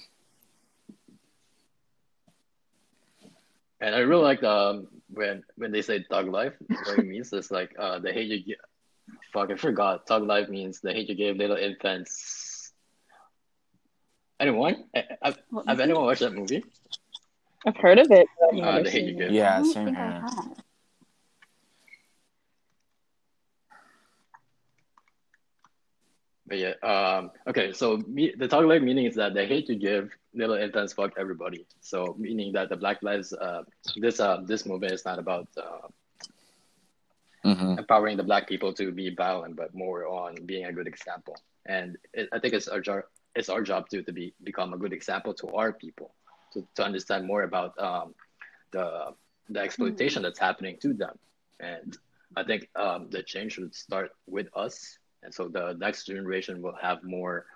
And 3.80 3.94
I 3.94 4.00
really 4.00 4.22
like 4.24 4.42
um 4.42 4.88
when 5.08 5.42
when 5.56 5.72
they 5.72 5.82
say 5.82 6.04
thug 6.10 6.28
life, 6.28 6.52
what 6.68 6.98
it 6.98 7.06
means 7.06 7.32
is 7.32 7.50
like 7.50 7.72
uh 7.78 7.98
the 7.98 8.12
hate 8.12 8.28
you 8.28 8.44
give. 8.44 8.58
Fuck, 9.32 9.50
I 9.50 9.56
forgot. 9.56 10.06
Thug 10.06 10.24
life 10.24 10.48
means 10.48 10.80
the 10.80 10.92
hate 10.92 11.08
you 11.08 11.14
give 11.14 11.36
little 11.36 11.56
infants. 11.56 12.72
Anyone? 14.38 14.84
I- 14.94 15.04
I- 15.22 15.34
Have 15.68 15.80
anyone 15.80 16.04
watched 16.04 16.20
that 16.20 16.32
movie? 16.34 16.64
I've 17.66 17.76
heard 17.76 17.98
of 17.98 18.10
it. 18.10 18.26
Uh, 18.62 18.80
The 18.80 18.90
Hate 18.90 19.04
You 19.04 19.12
Give. 19.14 19.30
Yeah, 19.32 19.58
I 19.60 19.62
same 19.62 19.94
here. 19.94 20.24
But 26.50 26.58
yeah, 26.58 26.74
um, 26.82 27.32
okay. 27.48 27.72
So 27.72 27.98
me, 28.08 28.34
the 28.38 28.48
thug 28.48 28.66
life 28.66 28.82
meaning 28.82 29.06
is 29.06 29.16
that 29.16 29.34
they 29.34 29.46
hate 29.46 29.68
to 29.68 29.76
give 29.76 30.10
little 30.34 30.56
infants 30.56 30.94
fuck 30.94 31.12
everybody. 31.18 31.66
So 31.80 32.16
meaning 32.18 32.52
that 32.54 32.70
the 32.70 32.76
Black 32.76 33.02
Lives, 33.02 33.32
uh, 33.34 33.64
this 33.96 34.20
uh, 34.20 34.42
this 34.46 34.66
movement 34.66 34.94
is 34.94 35.06
not 35.06 35.18
about 35.20 35.48
uh, 35.56 35.88
hmm 37.44 37.76
empowering 37.78 38.16
the 38.18 38.24
black 38.24 38.48
people 38.48 38.72
to 38.74 38.92
be 38.92 39.14
violent, 39.14 39.56
but 39.56 39.74
more 39.74 40.06
on 40.06 40.36
being 40.46 40.66
a 40.66 40.72
good 40.72 40.88
example. 40.88 41.36
And 41.66 41.96
it, 42.14 42.28
I 42.32 42.40
think 42.40 42.54
it's 42.54 42.68
our 42.68 42.80
job. 42.80 43.02
It's 43.34 43.50
our 43.50 43.62
job 43.62 43.88
too 43.90 44.02
to 44.04 44.12
be 44.12 44.34
become 44.42 44.74
a 44.74 44.78
good 44.78 44.92
example 44.92 45.34
to 45.34 45.48
our 45.54 45.72
people, 45.72 46.14
to, 46.54 46.66
to 46.76 46.84
understand 46.84 47.26
more 47.26 47.42
about 47.42 47.78
um, 47.80 48.14
the 48.72 49.14
the 49.50 49.60
exploitation 49.60 50.22
that's 50.22 50.40
happening 50.40 50.78
to 50.82 50.94
them. 50.94 51.16
And 51.60 51.96
I 52.36 52.44
think 52.44 52.68
um, 52.76 53.08
the 53.10 53.22
change 53.22 53.54
should 53.54 53.74
start 53.74 54.10
with 54.26 54.48
us. 54.56 54.98
And 55.22 55.32
so 55.34 55.48
the 55.48 55.76
next 55.78 56.06
generation 56.06 56.62
will 56.62 56.76
have 56.80 57.02
more. 57.02 57.46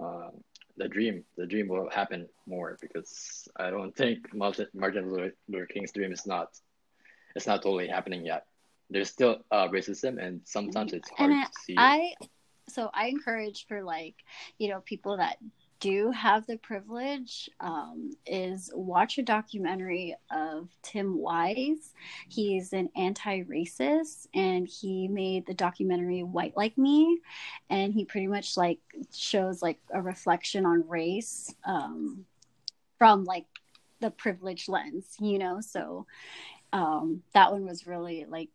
Um, 0.00 0.30
the 0.78 0.88
dream, 0.88 1.24
the 1.36 1.46
dream 1.46 1.68
will 1.68 1.90
happen 1.90 2.28
more 2.46 2.78
because 2.80 3.46
I 3.56 3.70
don't 3.70 3.94
think 3.94 4.32
Martin, 4.34 4.66
Martin 4.72 5.12
Luther 5.12 5.66
King's 5.66 5.92
dream 5.92 6.12
is 6.12 6.26
not, 6.26 6.48
it's 7.36 7.46
not 7.46 7.62
totally 7.62 7.88
happening 7.88 8.24
yet 8.24 8.46
there's 8.92 9.08
still 9.08 9.38
uh, 9.50 9.68
racism 9.68 10.22
and 10.22 10.40
sometimes 10.44 10.92
it's 10.92 11.08
hard 11.10 11.30
And 11.30 11.40
I, 11.40 11.44
to 11.44 11.50
see 11.64 11.74
I 11.78 12.14
so 12.68 12.90
I 12.92 13.06
encourage 13.08 13.66
for 13.66 13.82
like 13.82 14.14
you 14.58 14.68
know 14.68 14.80
people 14.80 15.16
that 15.16 15.38
do 15.82 16.12
have 16.12 16.46
the 16.46 16.58
privilege 16.58 17.50
um, 17.58 18.12
is 18.24 18.70
watch 18.72 19.18
a 19.18 19.22
documentary 19.22 20.14
of 20.30 20.68
Tim 20.80 21.18
Wise. 21.18 21.92
He's 22.28 22.72
an 22.72 22.88
anti-racist, 22.94 24.28
and 24.32 24.68
he 24.68 25.08
made 25.08 25.44
the 25.44 25.54
documentary 25.54 26.22
"White 26.22 26.56
Like 26.56 26.78
Me," 26.78 27.18
and 27.68 27.92
he 27.92 28.04
pretty 28.04 28.28
much 28.28 28.56
like 28.56 28.78
shows 29.12 29.60
like 29.60 29.80
a 29.92 30.00
reflection 30.00 30.64
on 30.64 30.88
race 30.88 31.52
um, 31.64 32.26
from 32.98 33.24
like 33.24 33.46
the 34.00 34.12
privilege 34.12 34.68
lens, 34.68 35.16
you 35.18 35.40
know. 35.40 35.60
So 35.60 36.06
um, 36.72 37.24
that 37.34 37.50
one 37.50 37.66
was 37.66 37.88
really 37.88 38.24
like 38.28 38.50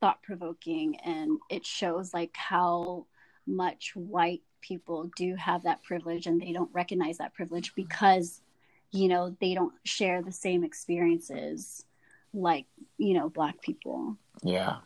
thought 0.00 0.22
provoking 0.22 0.96
and 1.04 1.38
it 1.50 1.66
shows 1.66 2.14
like 2.14 2.34
how 2.36 3.06
much 3.46 3.92
white 3.96 4.42
people 4.60 5.10
do 5.16 5.34
have 5.36 5.62
that 5.62 5.82
privilege 5.82 6.26
and 6.26 6.40
they 6.40 6.52
don't 6.52 6.70
recognize 6.72 7.18
that 7.18 7.34
privilege 7.34 7.74
because 7.74 8.40
you 8.90 9.08
know 9.08 9.36
they 9.40 9.54
don't 9.54 9.74
share 9.84 10.22
the 10.22 10.32
same 10.32 10.64
experiences 10.64 11.84
like 12.32 12.66
you 12.98 13.14
know 13.14 13.28
black 13.28 13.60
people 13.60 14.16
Yeah. 14.42 14.76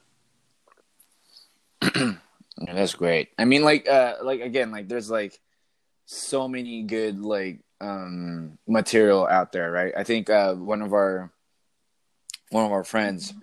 That's 2.59 2.95
great. 2.95 3.31
I 3.39 3.45
mean, 3.45 3.63
like, 3.63 3.89
uh, 3.89 4.15
like 4.23 4.41
again, 4.41 4.71
like 4.71 4.89
there's 4.89 5.11
like 5.11 5.41
so 6.07 6.49
many 6.49 6.83
good 6.83 7.21
like 7.21 7.61
um, 7.81 8.59
material 8.67 9.27
out 9.27 9.53
there, 9.53 9.71
right? 9.71 9.93
I 9.97 10.05
think 10.05 10.31
uh, 10.31 10.55
one 10.55 10.83
of 10.83 10.93
our 10.93 11.33
one 12.51 12.65
of 12.65 12.73
our 12.73 12.85
friends, 12.85 13.35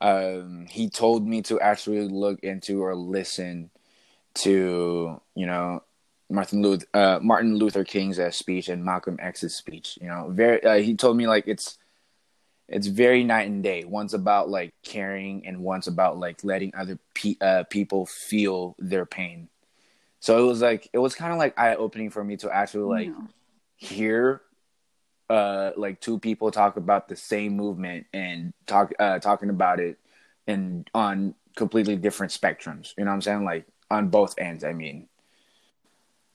um, 0.00 0.66
he 0.68 0.88
told 0.88 1.26
me 1.26 1.42
to 1.42 1.60
actually 1.60 2.08
look 2.08 2.40
into 2.40 2.82
or 2.82 2.94
listen 2.94 3.70
to 4.36 5.20
you 5.34 5.46
know 5.46 5.82
Martin 6.30 6.62
Luther 6.62 6.86
uh, 6.94 7.18
Martin 7.22 7.56
Luther 7.56 7.84
King's 7.84 8.18
uh, 8.18 8.30
speech 8.30 8.68
and 8.68 8.84
Malcolm 8.84 9.16
X's 9.20 9.54
speech. 9.54 9.98
You 10.00 10.08
know, 10.08 10.28
very 10.30 10.62
uh, 10.64 10.78
he 10.78 10.94
told 10.94 11.16
me 11.16 11.26
like 11.26 11.44
it's 11.46 11.78
it's 12.68 12.86
very 12.86 13.24
night 13.24 13.46
and 13.48 13.62
day. 13.62 13.84
One's 13.84 14.14
about 14.14 14.48
like 14.48 14.72
caring, 14.82 15.46
and 15.46 15.60
one's 15.60 15.86
about 15.86 16.18
like 16.18 16.42
letting 16.44 16.72
other 16.74 16.98
pe- 17.14 17.36
uh, 17.40 17.64
people 17.64 18.06
feel 18.06 18.74
their 18.78 19.04
pain. 19.06 19.48
So 20.20 20.42
it 20.42 20.46
was 20.46 20.62
like 20.62 20.88
it 20.92 20.98
was 20.98 21.14
kind 21.14 21.32
of 21.32 21.38
like 21.38 21.58
eye 21.58 21.74
opening 21.74 22.10
for 22.10 22.24
me 22.24 22.36
to 22.38 22.50
actually 22.50 22.84
like 22.84 23.08
Yeah. 23.08 23.26
hear 23.76 24.40
uh 25.28 25.72
like 25.76 26.00
two 26.00 26.18
people 26.18 26.50
talk 26.50 26.76
about 26.76 27.08
the 27.08 27.16
same 27.16 27.56
movement 27.56 28.06
and 28.12 28.52
talk 28.66 28.92
uh 28.98 29.18
talking 29.18 29.48
about 29.50 29.80
it 29.80 29.98
and 30.46 30.88
on 30.94 31.34
completely 31.56 31.96
different 31.96 32.30
spectrums 32.30 32.92
you 32.98 33.04
know 33.04 33.10
what 33.10 33.14
i'm 33.14 33.22
saying 33.22 33.42
like 33.44 33.66
on 33.94 34.08
both 34.08 34.34
ends 34.38 34.64
i 34.64 34.72
mean. 34.72 35.08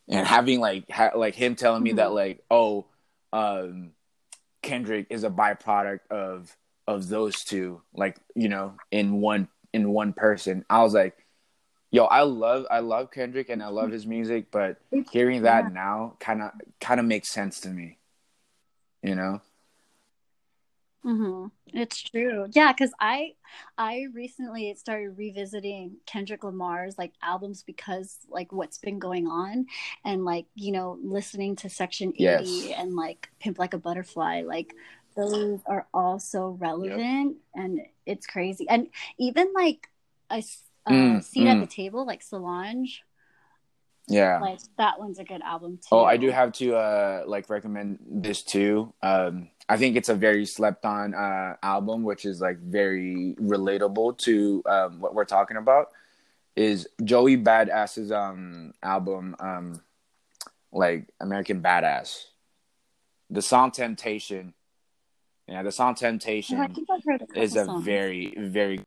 And 0.08 0.26
having 0.26 0.60
like 0.60 0.90
ha- 0.90 1.12
like 1.16 1.36
him 1.36 1.56
telling 1.56 1.84
me 1.84 1.94
that 1.94 2.12
like 2.14 2.44
oh 2.50 2.86
um 3.32 3.92
kendrick 4.64 5.06
is 5.12 5.24
a 5.24 5.30
byproduct 5.30 6.00
of 6.10 6.56
of 6.88 7.08
those 7.08 7.44
two 7.44 7.82
like 7.94 8.18
you 8.34 8.50
know 8.50 8.74
in 8.90 9.22
one 9.22 9.48
in 9.72 9.92
one 9.92 10.14
person. 10.14 10.66
I 10.68 10.82
was 10.82 10.96
like 10.96 11.16
yo 11.92 12.06
i 12.06 12.22
love 12.22 12.66
i 12.70 12.80
love 12.80 13.12
kendrick 13.12 13.50
and 13.50 13.64
i 13.64 13.68
love 13.68 13.92
his 13.92 14.06
music 14.06 14.52
but 14.52 14.78
hearing 15.12 15.44
that 15.44 15.66
yeah. 15.66 15.70
now 15.70 16.16
kind 16.20 16.42
of 16.42 16.52
kind 16.80 17.00
of 17.00 17.06
makes 17.06 17.30
sense 17.30 17.62
to 17.62 17.70
me 17.70 17.98
you 19.02 19.16
know 19.16 19.42
hmm 21.04 21.48
It's 21.74 22.02
true. 22.02 22.48
Yeah, 22.52 22.74
because 22.74 22.92
I 23.00 23.34
I 23.78 24.08
recently 24.14 24.74
started 24.76 25.18
revisiting 25.18 25.98
Kendrick 26.06 26.44
Lamar's 26.44 26.98
like 26.98 27.14
albums 27.22 27.64
because 27.64 28.18
like 28.30 28.52
what's 28.52 28.80
been 28.80 29.00
going 29.00 29.28
on 29.28 29.68
and 30.04 30.26
like, 30.26 30.46
you 30.56 30.72
know, 30.72 30.98
listening 31.04 31.56
to 31.58 31.70
Section 31.70 32.14
80 32.18 32.24
Yes. 32.24 32.74
and 32.74 32.96
like 32.96 33.30
Pimp 33.40 33.60
Like 33.60 33.74
a 33.74 33.78
Butterfly, 33.78 34.44
like 34.44 34.74
those 35.16 35.62
are 35.68 35.88
all 35.94 36.20
so 36.20 36.58
relevant 36.60 37.38
and 37.56 37.82
it's 38.06 38.28
crazy. 38.28 38.68
And 38.70 38.88
even 39.20 39.54
like 39.56 39.88
a 40.30 40.36
s- 40.38 40.64
uh, 40.86 41.20
Mm, 41.20 41.20
seat 41.20 41.48
at 41.48 41.60
mm. 41.60 41.62
the 41.62 41.68
table 41.68 42.06
like 42.06 42.24
Solange, 42.24 43.04
yeah 44.10 44.40
like 44.40 44.60
that 44.78 45.00
one's 45.00 45.20
a 45.20 45.24
good 45.24 45.42
album 45.42 45.78
too. 45.78 45.88
Oh, 45.92 46.04
I 46.04 46.18
do 46.18 46.30
have 46.32 46.52
to 46.54 46.76
uh 46.76 47.24
like 47.28 47.50
recommend 47.50 48.00
this 48.10 48.42
too. 48.44 48.94
Um 49.02 49.50
I 49.68 49.78
think 49.78 49.96
it's 49.96 50.10
a 50.10 50.16
very 50.16 50.46
slept 50.46 50.84
on 50.86 51.14
uh 51.14 51.56
album 51.62 52.04
which 52.04 52.26
is 52.26 52.42
like 52.42 52.58
very 52.60 53.36
relatable 53.40 54.18
to 54.20 54.64
um 54.66 55.00
what 55.00 55.14
we're 55.14 55.26
talking 55.26 55.58
about 55.58 55.90
is 56.56 56.88
Joey 57.04 57.38
Badass's 57.38 58.12
um 58.12 58.74
album 58.84 59.36
um 59.40 59.82
like 60.72 61.08
American 61.20 61.62
Badass. 61.62 62.26
The 63.30 63.42
song 63.42 63.72
Temptation. 63.72 64.54
Yeah, 65.48 65.64
the 65.64 65.72
song 65.72 65.92
Oh, 65.92 65.96
Temptation 65.96 66.74
think 66.74 66.88
a 66.90 67.40
is 67.40 67.56
a 67.56 67.66
songs. 67.66 67.86
very 67.86 68.34
very 68.38 68.82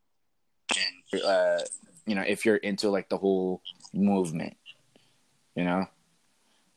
uh 1.24 1.58
you 2.06 2.14
know 2.14 2.22
if 2.22 2.44
you're 2.44 2.56
into 2.56 2.88
like 2.90 3.08
the 3.08 3.18
whole 3.18 3.62
movement 3.92 4.56
you 5.55 5.64
know? 5.64 5.86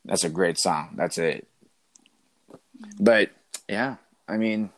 That's 0.04 0.24
a 0.24 0.30
great 0.30 0.58
song. 0.58 0.94
That's 0.96 1.18
it. 1.18 1.48
But 3.00 3.32
yeah 3.68 3.96
i 4.28 4.38
mean 4.38 4.70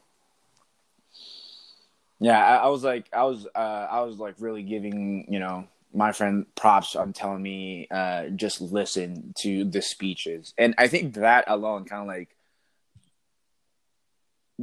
yeah 2.20 2.44
I, 2.44 2.66
I 2.66 2.68
was 2.68 2.84
like 2.84 3.08
i 3.14 3.24
was 3.24 3.46
uh 3.56 3.88
i 3.90 4.02
was 4.02 4.18
like 4.18 4.36
really 4.40 4.64
giving 4.64 5.26
you 5.30 5.40
know 5.40 5.68
my 5.94 6.12
friend 6.12 6.46
props 6.56 6.96
on 6.96 7.14
telling 7.14 7.42
me 7.42 7.88
uh 7.92 8.28
just 8.30 8.62
listen 8.62 9.34
to 9.40 9.64
the 9.66 9.82
speeches. 9.82 10.54
And 10.58 10.76
i 10.78 10.88
think 10.88 11.16
that 11.16 11.46
alone 11.48 11.86
kind 11.86 12.02
of 12.02 12.08
like 12.08 12.36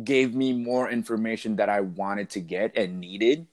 gave 0.02 0.34
me 0.34 0.52
more 0.52 0.90
information 0.90 1.56
that 1.56 1.68
i 1.68 1.80
wanted 1.80 2.30
to 2.30 2.40
get 2.40 2.76
and 2.76 3.00
needed 3.00 3.46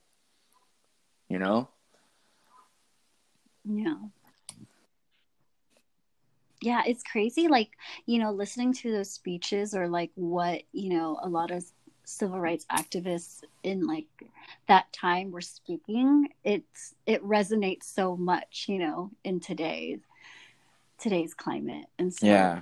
you 1.29 1.39
know? 1.39 1.69
Yeah. 3.63 3.95
Yeah, 6.61 6.83
it's 6.85 7.03
crazy. 7.03 7.47
Like, 7.47 7.71
you 8.05 8.19
know, 8.19 8.31
listening 8.31 8.73
to 8.75 8.91
those 8.91 9.11
speeches 9.11 9.73
or 9.73 9.87
like 9.87 10.11
what, 10.15 10.63
you 10.71 10.89
know, 10.89 11.19
a 11.21 11.27
lot 11.27 11.51
of 11.51 11.65
civil 12.03 12.39
rights 12.39 12.65
activists 12.71 13.43
in 13.63 13.87
like 13.87 14.07
that 14.67 14.91
time 14.93 15.31
were 15.31 15.41
speaking, 15.41 16.29
it's 16.43 16.93
it 17.05 17.23
resonates 17.25 17.83
so 17.83 18.15
much, 18.15 18.65
you 18.67 18.79
know, 18.79 19.11
in 19.23 19.39
today's 19.39 19.99
today's 20.99 21.33
climate. 21.33 21.85
And 21.97 22.13
so 22.13 22.27
yeah 22.27 22.61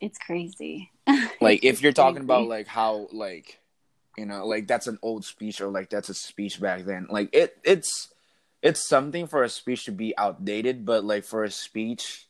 it's 0.00 0.18
crazy. 0.18 0.90
like 1.40 1.64
if 1.64 1.82
you're 1.82 1.92
talking 1.92 2.16
crazy. 2.16 2.24
about 2.24 2.48
like 2.48 2.66
how 2.66 3.08
like 3.12 3.60
you 4.16 4.26
know 4.26 4.46
like 4.46 4.66
that's 4.66 4.86
an 4.86 4.98
old 5.02 5.24
speech 5.24 5.60
or 5.60 5.68
like 5.68 5.90
that's 5.90 6.08
a 6.08 6.14
speech 6.14 6.60
back 6.60 6.84
then 6.84 7.06
like 7.10 7.28
it 7.32 7.56
it's 7.64 8.12
it's 8.62 8.86
something 8.86 9.26
for 9.26 9.42
a 9.42 9.48
speech 9.48 9.84
to 9.84 9.92
be 9.92 10.16
outdated 10.18 10.84
but 10.84 11.04
like 11.04 11.24
for 11.24 11.44
a 11.44 11.50
speech 11.50 12.27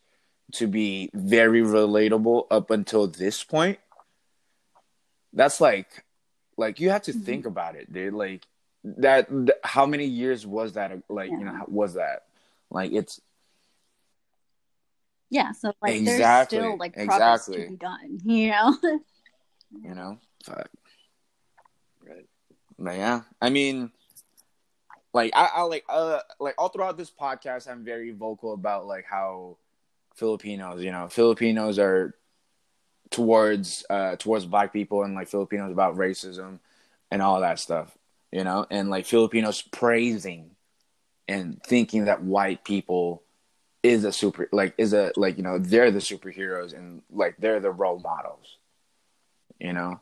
to 0.53 0.67
be 0.67 1.09
very 1.13 1.61
relatable 1.61 2.47
up 2.49 2.71
until 2.71 3.07
this 3.07 3.43
point 3.43 3.79
that's 5.33 5.61
like 5.61 6.03
like 6.57 6.79
you 6.79 6.89
have 6.89 7.03
to 7.03 7.13
Mhm. 7.13 7.23
think 7.23 7.45
about 7.45 7.75
it 7.75 7.91
dude 7.93 8.13
like 8.13 8.45
that 8.83 9.29
th- 9.29 9.49
how 9.63 9.85
many 9.85 10.05
years 10.05 10.45
was 10.47 10.73
that 10.73 10.91
like 11.09 11.29
you 11.29 11.37
know 11.43 11.51
how- 11.53 11.65
was 11.67 11.93
that 11.95 12.25
like 12.71 12.91
it's 12.91 13.19
Yeah, 15.31 15.51
so 15.51 15.73
like 15.81 15.93
Exactly, 15.93 16.57
there's 16.57 16.65
still 16.69 16.77
like 16.79 16.93
progress 16.95 17.47
exactly. 17.47 17.63
to 17.65 17.69
be 17.69 17.77
done, 17.77 18.19
you 18.25 18.49
know? 18.49 18.77
you 19.83 19.93
know 19.93 20.17
fuck 20.43 20.67
Right. 22.01 22.25
But 22.79 22.95
yeah, 22.97 23.21
I 23.39 23.49
mean, 23.51 23.91
like 25.13 25.31
I, 25.35 25.49
I 25.57 25.61
like 25.63 25.83
uh 25.87 26.21
like 26.39 26.55
all 26.57 26.69
throughout 26.69 26.97
this 26.97 27.11
podcast, 27.11 27.69
I'm 27.69 27.83
very 27.83 28.09
vocal 28.11 28.53
about 28.53 28.87
like 28.87 29.05
how 29.05 29.57
Filipinos, 30.19 30.83
you 30.83 30.91
know, 30.91 31.07
Filipinos 31.07 31.79
are 31.79 32.15
towards 33.09 33.83
uh 33.89 34.15
towards 34.17 34.45
black 34.45 34.71
people 34.71 35.03
and 35.03 35.15
like 35.15 35.27
Filipinos 35.27 35.71
about 35.71 35.95
racism 35.95 36.59
and 37.09 37.21
all 37.21 37.41
that 37.41 37.59
stuff, 37.59 37.97
you 38.31 38.43
know, 38.43 38.67
and 38.69 38.89
like 38.89 39.05
Filipinos 39.05 39.61
praising 39.61 40.51
and 41.27 41.61
thinking 41.63 42.05
that 42.05 42.21
white 42.21 42.63
people 42.63 43.23
is 43.81 44.03
a 44.03 44.11
super 44.11 44.49
like 44.51 44.73
is 44.77 44.93
a 44.93 45.11
like 45.15 45.37
you 45.37 45.43
know 45.43 45.57
they're 45.57 45.91
the 45.91 45.99
superheroes 45.99 46.77
and 46.77 47.01
like 47.09 47.37
they're 47.37 47.59
the 47.59 47.71
role 47.71 47.99
models, 47.99 48.57
you 49.59 49.73
know, 49.73 49.99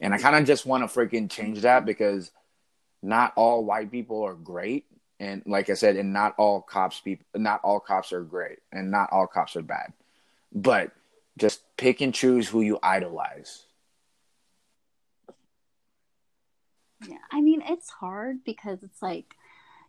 and 0.00 0.14
I 0.14 0.18
kind 0.18 0.36
of 0.36 0.46
just 0.46 0.66
want 0.66 0.90
to 0.90 0.98
freaking 0.98 1.30
change 1.30 1.60
that 1.60 1.84
because 1.84 2.30
not 3.02 3.32
all 3.36 3.64
white 3.64 3.90
people 3.90 4.22
are 4.24 4.34
great 4.34 4.86
and 5.20 5.42
like 5.46 5.68
i 5.70 5.74
said 5.74 5.96
and 5.96 6.12
not 6.12 6.34
all 6.38 6.60
cops 6.60 7.00
people 7.00 7.26
not 7.34 7.60
all 7.64 7.80
cops 7.80 8.12
are 8.12 8.22
great 8.22 8.58
and 8.72 8.90
not 8.90 9.08
all 9.12 9.26
cops 9.26 9.56
are 9.56 9.62
bad. 9.62 9.92
But 10.52 10.92
just 11.38 11.60
pick 11.76 12.00
and 12.00 12.12
choose 12.12 12.48
who 12.48 12.60
you 12.60 12.78
idolize. 12.82 13.64
Yeah, 17.06 17.18
I 17.30 17.40
mean, 17.40 17.62
it's 17.64 17.90
hard 17.90 18.44
because 18.44 18.82
it's 18.82 19.00
like, 19.00 19.34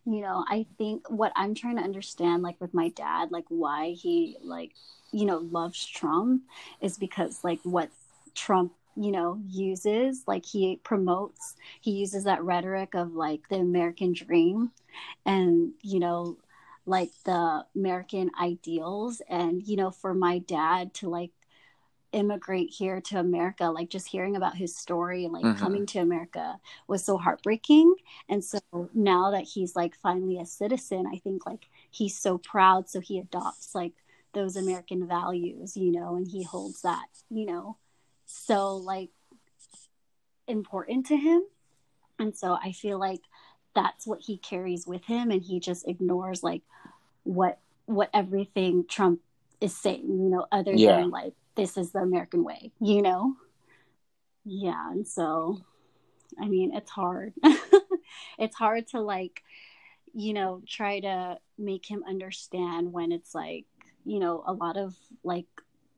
you 0.06 0.20
know, 0.20 0.44
I 0.48 0.66
think 0.78 1.10
what 1.10 1.32
I'm 1.34 1.54
trying 1.54 1.76
to 1.76 1.82
understand, 1.82 2.42
like 2.42 2.60
with 2.60 2.72
my 2.72 2.90
dad, 2.90 3.32
like 3.32 3.46
why 3.48 3.90
he, 3.90 4.36
like, 4.42 4.72
you 5.12 5.24
know, 5.24 5.38
loves 5.38 5.84
Trump 5.84 6.42
is 6.80 6.96
because, 6.96 7.42
like, 7.42 7.58
what 7.64 7.90
Trump, 8.34 8.72
you 8.96 9.10
know, 9.10 9.40
uses, 9.48 10.22
like, 10.28 10.46
he 10.46 10.76
promotes, 10.84 11.56
he 11.80 11.90
uses 11.90 12.24
that 12.24 12.44
rhetoric 12.44 12.94
of, 12.94 13.14
like, 13.14 13.48
the 13.48 13.56
American 13.56 14.12
dream 14.12 14.70
and, 15.26 15.72
you 15.82 15.98
know, 16.00 16.38
like 16.86 17.10
the 17.24 17.64
American 17.76 18.30
ideals. 18.40 19.20
And, 19.28 19.62
you 19.66 19.76
know, 19.76 19.90
for 19.90 20.14
my 20.14 20.38
dad 20.38 20.94
to, 20.94 21.08
like, 21.08 21.30
immigrate 22.12 22.70
here 22.70 23.00
to 23.00 23.18
America, 23.20 23.66
like 23.66 23.88
just 23.88 24.08
hearing 24.08 24.34
about 24.34 24.56
his 24.56 24.76
story 24.76 25.24
and 25.24 25.32
like 25.32 25.44
Mhm. 25.44 25.56
coming 25.56 25.86
to 25.86 26.00
America 26.00 26.58
was 26.88 27.04
so 27.04 27.16
heartbreaking. 27.18 27.94
And 28.28 28.44
so 28.44 28.60
now 28.94 29.30
that 29.30 29.44
he's 29.44 29.76
like 29.76 29.94
finally 29.94 30.38
a 30.38 30.46
citizen, 30.46 31.06
I 31.06 31.18
think 31.18 31.46
like 31.46 31.68
he's 31.90 32.18
so 32.18 32.38
proud. 32.38 32.88
So 32.88 33.00
he 33.00 33.18
adopts 33.18 33.74
like 33.76 33.92
those 34.32 34.56
American 34.56 35.06
values, 35.06 35.76
you 35.76 35.92
know, 35.92 36.16
and 36.16 36.26
he 36.26 36.42
holds 36.42 36.82
that, 36.82 37.06
you 37.30 37.46
know, 37.46 37.76
so 38.26 38.76
like 38.76 39.10
important 40.48 41.06
to 41.06 41.16
him. 41.16 41.42
And 42.18 42.36
so 42.36 42.58
I 42.62 42.72
feel 42.72 42.98
like 42.98 43.22
that's 43.74 44.06
what 44.06 44.20
he 44.20 44.36
carries 44.38 44.86
with 44.86 45.04
him 45.04 45.30
and 45.30 45.42
he 45.42 45.60
just 45.60 45.86
ignores 45.88 46.42
like 46.42 46.62
what 47.24 47.58
what 47.86 48.10
everything 48.14 48.84
Trump 48.88 49.20
is 49.60 49.76
saying, 49.76 50.04
you 50.06 50.30
know, 50.30 50.46
other 50.52 50.74
Yeah. 50.74 50.96
than 50.96 51.10
like 51.10 51.34
this 51.56 51.76
is 51.76 51.92
the 51.92 51.98
American 52.00 52.44
way, 52.44 52.72
you 52.80 53.02
know? 53.02 53.36
Yeah. 54.44 54.90
And 54.90 55.06
so, 55.06 55.60
I 56.40 56.48
mean, 56.48 56.74
it's 56.74 56.90
hard. 56.90 57.34
it's 58.38 58.56
hard 58.56 58.86
to 58.88 59.00
like, 59.00 59.42
you 60.14 60.32
know, 60.32 60.62
try 60.66 61.00
to 61.00 61.38
make 61.58 61.86
him 61.86 62.02
understand 62.08 62.92
when 62.92 63.12
it's 63.12 63.34
like, 63.34 63.66
you 64.04 64.18
know, 64.18 64.42
a 64.46 64.52
lot 64.52 64.76
of 64.76 64.96
like 65.24 65.46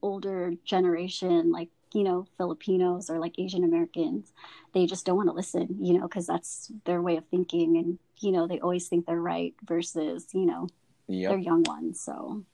older 0.02 0.54
generation, 0.64 1.52
like, 1.52 1.68
you 1.94 2.04
know, 2.04 2.26
Filipinos 2.36 3.10
or 3.10 3.18
like 3.18 3.38
Asian 3.38 3.64
Americans, 3.64 4.32
they 4.74 4.86
just 4.86 5.04
don't 5.06 5.16
want 5.16 5.28
to 5.28 5.34
listen, 5.34 5.76
you 5.80 5.94
know, 5.98 6.02
because 6.08 6.26
that's 6.26 6.70
their 6.84 7.02
way 7.02 7.16
of 7.16 7.26
thinking. 7.26 7.76
And, 7.76 7.98
you 8.20 8.32
know, 8.32 8.46
they 8.46 8.60
always 8.60 8.88
think 8.88 9.06
they're 9.06 9.20
right 9.20 9.54
versus, 9.64 10.26
you 10.32 10.46
know, 10.46 10.68
Yep. 11.08 11.28
they're 11.30 11.38
young 11.38 11.62
ones. 11.64 12.00
So, 12.00 12.44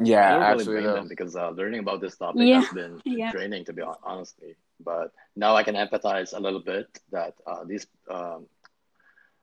Yeah, 0.00 0.26
I 0.26 0.32
don't 0.32 0.40
really 0.48 0.62
actually, 0.62 0.80
blame 0.82 0.92
them 0.94 1.08
because 1.08 1.36
uh, 1.36 1.50
learning 1.50 1.80
about 1.80 2.00
this 2.00 2.16
topic 2.16 2.48
Yeah, 2.48 2.60
has 2.60 2.68
been 2.70 3.00
yeah. 3.04 3.30
draining, 3.30 3.64
to 3.66 3.72
be 3.72 3.82
hon- 3.82 3.96
honestly. 4.02 4.56
But 4.80 5.12
now 5.36 5.54
I 5.54 5.62
can 5.62 5.74
empathize 5.76 6.36
a 6.36 6.40
little 6.40 6.60
bit 6.60 6.88
that 7.12 7.34
uh, 7.46 7.64
these 7.64 7.86
um, 8.10 8.46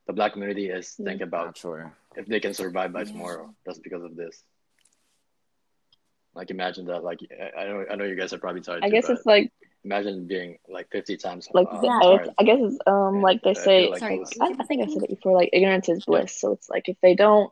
the 0.08 0.14
black 0.14 0.34
community 0.34 0.70
is 0.70 0.96
Mm. 1.00 1.06
thinking 1.06 1.28
about 1.28 1.48
Actually, 1.50 1.84
if 2.18 2.26
they 2.28 2.40
can 2.40 2.54
survive 2.54 2.92
by 2.92 3.04
Yeah. 3.04 3.12
tomorrow 3.12 3.54
just 3.66 3.84
because 3.84 4.04
of 4.04 4.16
this. 4.16 4.44
Like 6.36 6.52
imagine 6.52 6.86
that. 6.86 7.04
Like 7.04 7.20
I 7.32 7.62
I 7.62 7.68
know 7.68 7.86
I 7.92 7.96
know 7.96 8.06
you 8.06 8.16
guys 8.16 8.34
are 8.34 8.40
probably 8.40 8.62
tired. 8.62 8.84
I 8.84 8.90
too, 8.90 8.98
guess 8.98 9.02
but 9.02 9.10
it's 9.10 9.26
like 9.26 9.52
imagine 9.84 10.28
being 10.28 10.58
like 10.68 10.90
fifty 10.92 11.18
times 11.18 11.48
like 11.54 11.68
uh, 11.72 11.80
Yeah. 11.84 12.00
I 12.40 12.44
guess 12.44 12.60
it's 12.62 12.78
um 12.88 13.22
And 13.22 13.22
like 13.22 13.42
they 13.44 13.54
I 13.54 13.54
say 13.54 13.88
like 13.90 14.00
Sorry, 14.00 14.20
I, 14.42 14.54
I 14.60 14.64
think 14.66 14.84
I 14.84 14.88
said 14.88 15.04
it 15.04 15.10
before 15.10 15.34
like 15.34 15.50
ignorance 15.54 15.90
is 15.90 16.06
bliss 16.06 16.40
so 16.40 16.52
it's 16.54 16.70
like 16.70 16.88
if 16.90 16.98
they 17.02 17.16
don't 17.16 17.52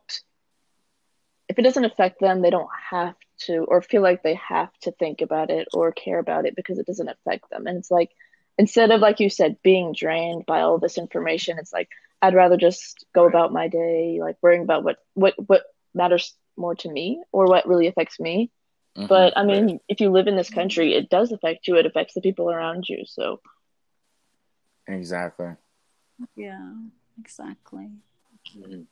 if 1.48 1.58
it 1.58 1.62
doesn't 1.62 1.84
affect 1.84 2.20
them 2.20 2.40
they 2.42 2.50
don't 2.50 2.68
have 2.90 3.14
to 3.38 3.64
or 3.68 3.80
feel 3.82 4.02
like 4.02 4.22
they 4.22 4.34
have 4.34 4.70
to 4.82 4.92
think 4.92 5.20
about 5.20 5.50
it 5.50 5.68
or 5.72 5.92
care 5.92 6.18
about 6.18 6.46
it 6.46 6.54
because 6.56 6.78
it 6.78 6.86
doesn't 6.86 7.08
affect 7.08 7.48
them 7.50 7.66
and 7.66 7.78
it's 7.78 7.90
like 7.90 8.10
instead 8.58 8.90
of 8.90 9.00
like 9.00 9.20
you 9.20 9.28
said 9.30 9.56
being 9.62 9.92
drained 9.96 10.44
by 10.46 10.60
all 10.60 10.78
this 10.78 10.98
information 10.98 11.58
it's 11.58 11.72
like 11.72 11.88
I'd 12.22 12.34
rather 12.34 12.56
just 12.56 13.04
go 13.14 13.24
Right. 13.24 13.34
about 13.34 13.52
my 13.52 13.68
day 13.68 14.18
like 14.20 14.36
worrying 14.42 14.62
about 14.62 14.84
what 14.84 14.96
what 15.14 15.34
what 15.46 15.62
matters 15.94 16.34
more 16.56 16.74
to 16.76 16.90
me 16.90 17.22
or 17.32 17.46
what 17.46 17.66
really 17.68 17.86
affects 17.86 18.18
me 18.20 18.50
Mhm. 18.96 19.08
but 19.08 19.36
I 19.36 19.44
mean 19.44 19.80
if 19.88 20.00
you 20.00 20.10
live 20.10 20.26
in 20.26 20.36
this 20.36 20.50
country 20.50 20.94
it 20.94 21.08
does 21.10 21.32
affect 21.32 21.66
you 21.66 21.76
it 21.76 21.86
affects 21.86 22.14
the 22.14 22.20
people 22.20 22.50
around 22.50 22.88
you 22.88 23.04
so 23.04 23.40
exactly. 24.86 25.56
yeah, 26.36 26.72
exactly. 27.18 27.88
Mhm. 28.54 28.86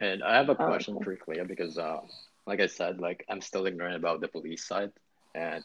And 0.00 0.22
I 0.22 0.36
have 0.36 0.48
a 0.48 0.56
Oh, 0.58 0.64
question 0.64 0.98
okay. 0.98 1.04
for 1.04 1.16
Clea 1.16 1.42
because, 1.46 1.78
uh, 1.78 2.00
like 2.46 2.60
I 2.60 2.66
said, 2.66 3.00
like 3.00 3.24
I'm 3.28 3.40
still 3.40 3.66
ignorant 3.66 3.96
about 3.96 4.20
the 4.20 4.28
police 4.28 4.66
side. 4.66 4.90
And 5.34 5.64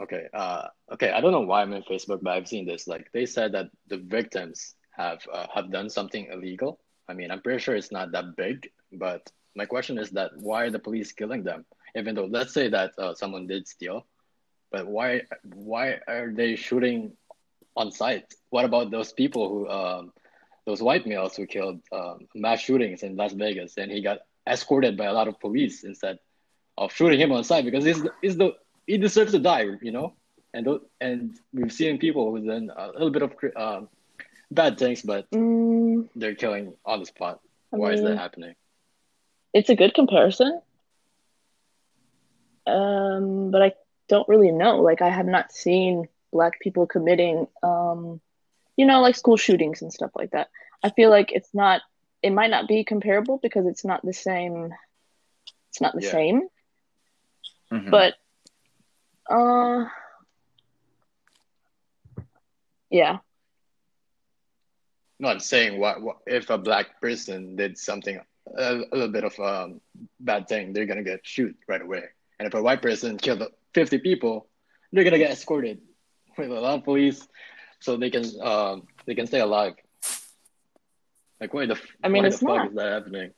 okay, 0.00 0.26
uh, 0.32 0.68
okay, 0.92 1.10
I 1.10 1.20
don't 1.20 1.32
know 1.32 1.40
why 1.42 1.62
I'm 1.62 1.72
in 1.72 1.82
Facebook, 1.82 2.20
but 2.22 2.32
I've 2.32 2.48
seen 2.48 2.66
this. 2.66 2.86
Like 2.86 3.10
they 3.12 3.26
said 3.26 3.52
that 3.52 3.66
the 3.88 3.98
victims 3.98 4.74
have 4.96 5.20
uh, 5.32 5.46
have 5.54 5.70
done 5.70 5.88
something 5.90 6.26
illegal. 6.32 6.78
I 7.08 7.14
mean, 7.14 7.30
I'm 7.30 7.40
pretty 7.42 7.58
sure 7.60 7.74
it's 7.76 7.92
not 7.92 8.12
that 8.12 8.36
big, 8.36 8.70
but 8.92 9.30
my 9.58 9.66
question 9.66 9.98
is 9.98 10.10
that 10.18 10.30
why 10.48 10.64
are 10.64 10.70
the 10.70 10.78
police 10.88 11.10
killing 11.12 11.42
them? 11.42 11.64
Even 11.96 12.14
though 12.14 12.28
let's 12.36 12.54
say 12.54 12.68
that 12.68 12.92
uh, 12.98 13.14
someone 13.14 13.46
did 13.46 13.66
steal, 13.66 14.06
but 14.72 14.86
why 14.86 15.22
why 15.42 15.98
are 16.06 16.30
they 16.40 16.56
shooting 16.56 17.12
on 17.76 17.90
sight? 17.90 18.26
What 18.50 18.64
about 18.64 18.90
those 18.90 19.12
people 19.12 19.44
who 19.52 19.68
um, 19.68 20.12
those 20.66 20.82
white 20.82 21.06
males 21.06 21.36
who 21.36 21.46
killed 21.46 21.80
um, 21.92 22.28
mass 22.34 22.60
shootings 22.60 23.02
in 23.02 23.16
Las 23.16 23.32
Vegas, 23.32 23.76
and 23.78 23.90
he 23.90 24.00
got 24.02 24.18
escorted 24.46 24.96
by 24.96 25.06
a 25.06 25.12
lot 25.12 25.28
of 25.28 25.40
police 25.40 25.84
instead 25.84 26.18
of 26.76 26.92
shooting 26.92 27.20
him 27.20 27.32
on 27.32 27.42
sight 27.44 27.64
because 27.64 27.84
he's 27.84 28.00
he's 28.22 28.36
the 28.36 28.52
he 28.86 28.96
deserves 28.98 29.32
to 29.32 29.38
die, 29.38 29.66
you 29.82 29.92
know. 29.92 30.14
And 30.54 30.66
tho- 30.66 30.86
and 31.00 31.36
we've 31.52 31.72
seen 31.72 31.98
people 31.98 32.30
who've 32.30 32.46
done 32.46 32.70
a 32.76 32.88
little 32.92 33.10
bit 33.10 33.22
of 33.22 33.32
um, 33.56 33.88
bad 34.50 34.78
things, 34.78 35.02
but 35.02 35.30
mm, 35.30 36.08
they're 36.16 36.34
killing 36.34 36.74
on 36.84 37.00
the 37.00 37.06
spot. 37.06 37.40
I 37.72 37.76
Why 37.76 37.92
is 37.92 38.02
that 38.02 38.16
happening? 38.16 38.54
It's 39.52 39.70
a 39.70 39.76
good 39.76 39.94
comparison. 39.94 40.60
Um, 42.66 43.50
but 43.50 43.62
I 43.62 43.72
don't 44.08 44.28
really 44.28 44.50
know. 44.52 44.80
Like 44.82 45.02
I 45.02 45.08
have 45.10 45.26
not 45.26 45.52
seen 45.52 46.08
black 46.32 46.60
people 46.60 46.86
committing 46.86 47.46
um, 47.62 48.20
you 48.76 48.86
know, 48.86 49.00
like 49.00 49.16
school 49.16 49.36
shootings 49.36 49.82
and 49.82 49.92
stuff 49.92 50.10
like 50.16 50.30
that. 50.32 50.48
I 50.82 50.90
feel 50.90 51.10
like 51.10 51.32
it's 51.32 51.54
not 51.54 51.82
it 52.22 52.30
might 52.32 52.50
not 52.50 52.68
be 52.68 52.84
comparable 52.84 53.38
because 53.42 53.66
it's 53.66 53.84
not 53.84 54.04
the 54.04 54.12
same 54.12 54.70
it's 55.70 55.80
not 55.80 55.94
the 55.94 56.00
Yeah. 56.00 56.02
same. 56.02 56.42
Mhm. 57.70 57.90
But 57.90 58.14
uh 59.30 59.84
yeah. 62.90 63.18
Not 65.20 65.42
saying 65.42 65.78
what, 65.78 66.02
what 66.02 66.18
if 66.26 66.50
a 66.50 66.58
black 66.58 67.00
person 67.00 67.56
did 67.56 67.78
something 67.78 68.20
a, 68.56 68.74
a 68.92 68.94
little 68.94 69.12
bit 69.12 69.24
of 69.24 69.38
a 69.38 69.74
bad 70.20 70.48
thing, 70.48 70.72
they're 70.72 70.86
gonna 70.86 71.02
get 71.02 71.20
shoot 71.22 71.56
right 71.68 71.82
away. 71.82 72.04
And 72.38 72.46
if 72.46 72.54
a 72.54 72.62
white 72.62 72.82
person 72.82 73.18
killed 73.18 73.42
50 73.74 73.98
people, 73.98 74.48
they're 74.92 75.04
gonna 75.04 75.18
get 75.18 75.30
escorted 75.30 75.80
with 76.36 76.50
a 76.50 76.60
lot 76.60 76.78
of 76.78 76.84
police, 76.84 77.26
so 77.80 77.96
they 77.96 78.10
can 78.10 78.24
um, 78.40 78.86
they 79.06 79.14
can 79.14 79.26
stay 79.26 79.40
alive. 79.40 79.74
Like 81.40 81.54
why 81.54 81.66
the 81.66 81.78
I 82.02 82.08
mean, 82.08 82.22
why 82.22 82.28
it's 82.28 82.40
the 82.40 82.46
fuck 82.46 82.56
not. 82.56 82.68
is 82.70 82.74
that 82.76 82.92
happening? 82.92 83.30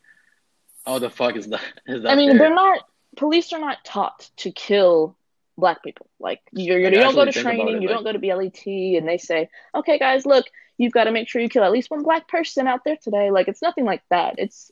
How 0.86 0.98
the 0.98 1.10
fuck 1.10 1.36
is 1.36 1.46
that? 1.48 1.60
Is 1.86 2.02
that 2.02 2.12
I 2.12 2.16
mean, 2.16 2.30
fair? 2.30 2.38
they're 2.38 2.54
not 2.54 2.80
police 3.16 3.52
are 3.52 3.60
not 3.60 3.84
taught 3.84 4.30
to 4.38 4.50
kill 4.50 5.16
black 5.58 5.82
people. 5.82 6.08
Like 6.18 6.40
you're, 6.52 6.82
Like, 6.82 6.94
you 6.94 7.00
don't 7.00 7.14
go 7.14 7.24
to 7.24 7.28
actually 7.28 7.42
think 7.42 7.54
about 7.54 7.64
training, 7.64 7.76
it, 7.76 7.82
you 7.82 7.88
like- 7.88 7.96
don't 7.96 8.04
go 8.04 8.12
to 8.12 8.18
BLET, 8.18 8.66
and 8.98 9.08
they 9.08 9.18
say, 9.18 9.48
"Okay, 9.74 9.98
guys, 9.98 10.24
look, 10.26 10.46
you've 10.78 10.92
got 10.92 11.04
to 11.04 11.12
make 11.12 11.28
sure 11.28 11.42
you 11.42 11.48
kill 11.48 11.64
at 11.64 11.72
least 11.72 11.90
one 11.90 12.02
black 12.02 12.28
person 12.28 12.66
out 12.66 12.80
there 12.84 12.96
today." 12.96 13.30
Like 13.30 13.48
it's 13.48 13.62
nothing 13.62 13.84
like 13.84 14.02
that. 14.10 14.36
It's 14.38 14.70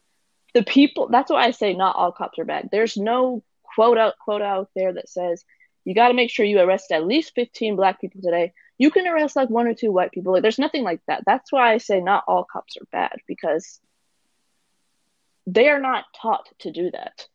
the 0.59 0.64
people. 0.64 1.09
That's 1.11 1.30
why 1.30 1.44
I 1.44 1.50
say 1.52 1.74
not 1.74 1.96
all 1.96 2.12
cops 2.12 2.38
are 2.38 2.44
bad. 2.44 2.68
There's 2.72 2.96
no 2.96 3.42
quote 3.62 3.98
out 3.98 4.14
quote 4.18 4.42
out 4.42 4.70
there 4.74 4.92
that 4.92 5.09
says 5.09 5.44
you 5.84 5.94
got 5.94 6.09
to 6.09 6.14
make 6.14 6.30
sure 6.30 6.44
you 6.44 6.59
arrest 6.61 6.92
at 6.92 7.06
least 7.06 7.34
15 7.34 7.76
black 7.76 8.00
people 8.00 8.20
today. 8.20 8.52
You 8.76 8.90
can 8.90 9.06
arrest 9.06 9.36
like 9.36 9.50
one 9.50 9.66
or 9.66 9.74
two 9.74 9.92
white 9.92 10.12
people. 10.12 10.32
Like 10.32 10.42
there's 10.42 10.59
nothing 10.59 10.84
like 10.84 11.00
that. 11.06 11.22
That's 11.26 11.52
why 11.52 11.72
I 11.72 11.78
say 11.78 12.00
not 12.00 12.24
all 12.28 12.44
cops 12.44 12.76
are 12.76 12.86
bad 12.92 13.18
because 13.26 13.80
they 15.46 15.68
are 15.68 15.80
not 15.80 16.04
taught 16.20 16.48
to 16.61 16.70
do 16.70 16.90
that 16.90 17.26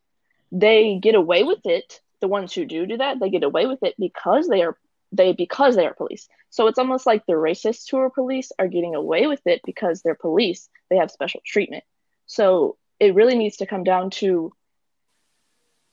they 0.53 0.99
get 1.01 1.15
away 1.15 1.43
with 1.43 1.65
it 1.65 1.99
the 2.21 2.28
ones 2.28 2.53
who 2.53 2.63
do 2.63 2.86
do 2.86 2.97
that 2.97 3.19
they 3.19 3.30
get 3.30 3.43
away 3.43 3.65
with 3.65 3.82
it 3.82 3.95
because 3.99 4.47
they 4.47 4.61
are 4.61 4.78
they 5.11 5.34
because 5.34 5.76
they 5.76 5.86
are 5.86 5.95
police 5.95 6.30
so 6.51 6.67
it's 6.67 6.78
almost 6.78 7.07
like 7.07 7.26
the 7.26 7.34
racists 7.34 7.89
who 7.89 7.97
are 7.97 8.09
police 8.09 8.51
are 8.59 8.67
getting 8.67 8.93
away 8.93 9.26
with 9.26 9.41
it 9.45 9.61
because 9.65 10.01
they're 10.01 10.15
police 10.15 10.69
they 10.89 10.95
have 10.95 11.09
special 11.09 11.41
treatment 11.43 11.84
so 12.28 12.78
it 12.99 13.15
really 13.15 13.35
needs 13.37 13.57
to 13.57 13.65
come 13.65 13.83
down 13.83 14.09
to 14.09 14.51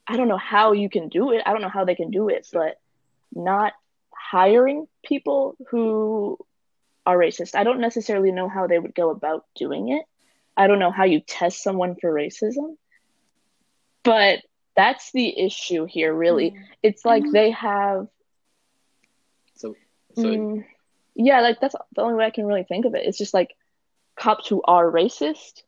i 0.08 0.16
don't 0.16 0.28
know 0.28 0.36
how 0.38 0.72
you 0.72 0.88
can 0.88 1.08
do 1.08 1.30
it. 1.32 1.42
I 1.46 1.52
don't 1.52 1.62
know 1.62 1.68
how 1.68 1.84
they 1.84 1.94
can 1.94 2.10
do 2.10 2.28
it 2.28 2.46
but 2.52 2.76
not 3.32 3.72
hiring 4.30 4.86
people 5.04 5.56
who 5.70 6.38
are 7.06 7.16
racist. 7.18 7.54
I 7.54 7.64
don't 7.64 7.80
necessarily 7.80 8.32
know 8.32 8.48
how 8.48 8.66
they 8.66 8.78
would 8.78 8.94
go 8.94 9.10
about 9.10 9.44
doing 9.54 9.88
it. 9.90 10.04
I 10.56 10.66
don't 10.66 10.78
know 10.78 10.90
how 10.90 11.04
you 11.04 11.20
test 11.20 11.62
someone 11.62 11.96
for 12.00 12.12
racism 12.12 12.76
but 14.04 14.40
that's 14.76 15.10
the 15.12 15.38
issue 15.44 15.84
here 15.86 16.14
really. 16.14 16.54
It's 16.82 17.04
like 17.04 17.24
Mhm. 17.24 17.32
they 17.32 17.50
have 17.50 18.08
So 19.54 19.76
so 20.14 20.40
mm, 20.40 20.64
yeah 21.14 21.40
like 21.40 21.60
that's 21.60 21.74
the 21.94 22.02
only 22.02 22.14
way 22.14 22.24
i 22.26 22.30
can 22.30 22.46
really 22.46 22.64
think 22.64 22.84
of 22.84 22.94
it. 22.94 23.04
It's 23.06 23.18
just 23.18 23.34
like 23.34 23.50
cops 24.16 24.48
who 24.48 24.62
are 24.64 24.90
racist 24.90 25.62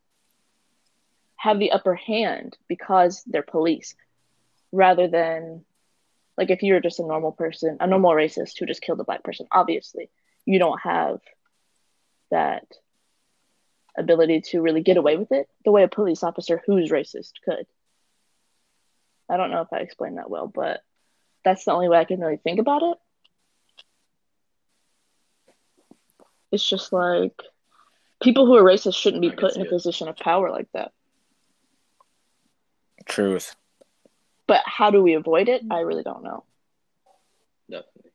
have 1.43 1.59
the 1.59 1.73
upper 1.73 1.97
hand 1.97 2.57
because 2.69 3.25
they're 3.27 3.43
police 3.43 3.97
rather 4.71 5.09
than 5.09 5.65
like 6.39 6.51
if 6.51 6.63
you're 6.63 6.79
just 6.79 7.01
a 7.01 7.03
normal 7.03 7.33
person 7.33 7.79
a 7.81 7.87
normal 7.89 8.13
racist 8.13 8.57
who 8.61 8.65
just 8.65 8.81
killed 8.81 9.01
a 9.01 9.05
black 9.05 9.25
person 9.25 9.45
obviously 9.51 10.09
you 10.47 10.61
don't 10.61 10.81
have 10.83 11.19
that 12.31 12.63
ability 13.99 14.41
to 14.41 14.61
really 14.61 14.83
get 14.83 14.97
away 14.97 15.17
with 15.17 15.33
it 15.33 15.49
the 15.65 15.73
way 15.73 15.83
a 15.83 15.89
police 15.89 16.23
officer 16.23 16.63
who's 16.65 16.93
racist 16.93 17.33
could. 17.45 17.67
I 19.29 19.37
don't 19.37 19.51
know 19.51 19.63
if 19.63 19.73
i 19.73 19.79
explained 19.79 20.19
that 20.19 20.31
well 20.31 20.47
but 20.47 20.85
that's 21.45 21.65
the 21.65 21.73
only 21.73 21.89
way 21.89 21.99
i 21.99 22.05
can 22.05 22.21
really 22.21 22.37
think 22.37 22.61
about 22.61 22.85
it. 22.85 22.99
It's 26.53 26.65
just 26.65 26.93
like 26.93 27.35
people 28.23 28.47
who 28.47 28.55
are 28.55 28.63
racist 28.63 28.95
shouldn't 28.95 29.23
be 29.23 29.31
put 29.31 29.57
in 29.57 29.63
a 29.63 29.65
it. 29.65 29.71
position 29.71 30.07
of 30.07 30.17
power 30.17 30.49
like 30.49 30.69
that 30.75 30.93
Truth. 33.07 33.57
but 34.47 34.63
how 34.67 34.91
do 34.91 35.03
we 35.03 35.15
avoid 35.15 35.49
it 35.49 35.63
i 35.71 35.81
really 35.81 36.03
don't 36.03 36.23
know 36.23 36.45
definitely. 37.71 38.11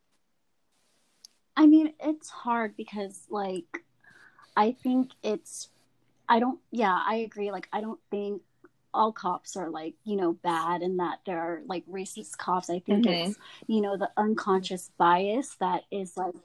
I 1.55 1.65
mean, 1.65 1.93
it's 1.99 2.29
hard 2.29 2.75
because, 2.77 3.23
like, 3.29 3.83
I 4.55 4.73
think 4.73 5.11
it's 5.23 5.69
I 6.29 6.39
don't. 6.39 6.59
Yeah, 6.71 6.99
I 7.05 7.15
agree. 7.17 7.51
Like, 7.51 7.67
I 7.71 7.81
don't 7.81 7.99
think 8.11 8.41
all 8.93 9.11
cops 9.11 9.55
are 9.55 9.69
like 9.69 9.93
you 10.03 10.15
know 10.15 10.33
bad 10.33 10.81
and 10.81 10.99
that 10.99 11.19
there 11.25 11.39
are 11.39 11.61
like 11.67 11.85
racist 11.87 12.37
cops. 12.37 12.69
I 12.69 12.79
think 12.79 13.05
Mhm. 13.05 13.27
it's 13.29 13.37
you 13.67 13.81
know 13.81 13.97
the 13.97 14.11
unconscious 14.17 14.91
bias 14.97 15.55
that 15.59 15.83
is 15.91 16.15
like 16.17 16.35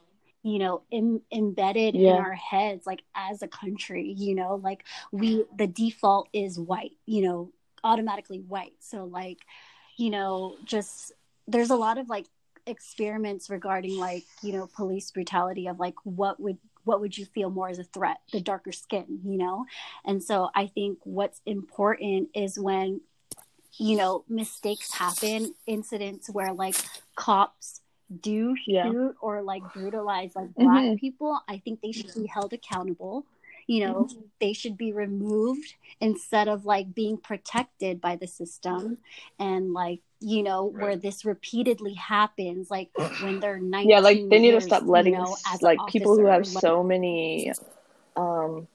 you 0.42 0.58
know 0.58 0.82
in, 0.90 1.20
embedded 1.32 1.94
in 1.94 2.16
our 2.16 2.34
heads 2.34 2.86
like 2.86 3.02
as 3.14 3.42
a 3.42 3.48
country 3.48 4.12
you 4.12 4.34
know 4.34 4.56
like 4.56 4.84
we 5.12 5.44
the 5.56 5.66
default 5.68 6.28
is 6.32 6.58
white 6.58 6.96
you 7.06 7.22
know 7.22 7.52
automatically 7.84 8.38
white 8.38 8.74
so 8.80 9.04
like 9.04 9.38
you 9.96 10.10
know 10.10 10.56
just 10.64 11.12
there's 11.48 11.70
a 11.70 11.76
lot 11.76 11.98
of 11.98 12.08
like 12.08 12.26
experiments 12.66 13.50
regarding 13.50 13.96
like 13.98 14.24
you 14.42 14.52
know 14.52 14.68
police 14.76 15.10
brutality 15.10 15.66
of 15.66 15.80
like 15.80 15.94
what 16.04 16.38
would 16.40 16.58
what 16.84 17.00
would 17.00 17.16
you 17.16 17.24
feel 17.26 17.50
more 17.50 17.68
as 17.68 17.78
a 17.78 17.84
threat 17.84 18.18
the 18.32 18.40
darker 18.40 18.70
skin 18.72 19.20
you 19.24 19.36
know 19.36 19.64
and 20.04 20.22
so 20.22 20.48
i 20.54 20.66
think 20.66 20.98
what's 21.02 21.40
important 21.44 22.28
is 22.34 22.58
when 22.58 23.00
you 23.78 23.96
know 23.96 24.24
mistakes 24.28 24.92
happen 24.94 25.52
incidents 25.66 26.30
where 26.30 26.52
like 26.52 26.76
cops 27.16 27.80
do 28.20 28.54
Yeah. 28.66 28.90
shoot 28.90 29.16
or 29.20 29.42
like 29.42 29.62
brutalize 29.72 30.36
like 30.36 30.54
black 30.54 30.84
Mhm. 30.84 30.98
people 30.98 31.40
i 31.48 31.58
think 31.58 31.80
they 31.80 31.92
should 31.92 32.12
be 32.14 32.26
held 32.26 32.52
accountable 32.52 33.24
you 33.66 33.86
know 33.86 34.08
they 34.40 34.52
should 34.52 34.76
be 34.76 34.92
removed 34.92 35.74
instead 36.00 36.48
of 36.48 36.64
like 36.64 36.94
being 36.94 37.16
protected 37.16 38.00
by 38.00 38.16
the 38.16 38.26
system 38.26 38.98
and 39.38 39.72
like 39.72 40.00
you 40.20 40.42
know 40.42 40.64
where 40.64 40.96
this 40.96 41.24
repeatedly 41.24 41.94
happens 41.94 42.70
like 42.70 42.90
when 43.22 43.40
they're 43.40 43.58
19 43.58 43.88
yeah 43.90 44.00
like 44.00 44.16
they 44.28 44.38
need 44.38 44.50
to 44.50 44.52
years, 44.52 44.64
stop 44.64 44.82
you 44.82 44.88
letting 44.90 45.14
know, 45.14 45.36
as 45.52 45.62
like 45.62 45.78
people 45.88 46.16
who 46.16 46.26
have 46.26 46.46
so 46.46 46.82
many 46.82 47.52
um 48.16 48.66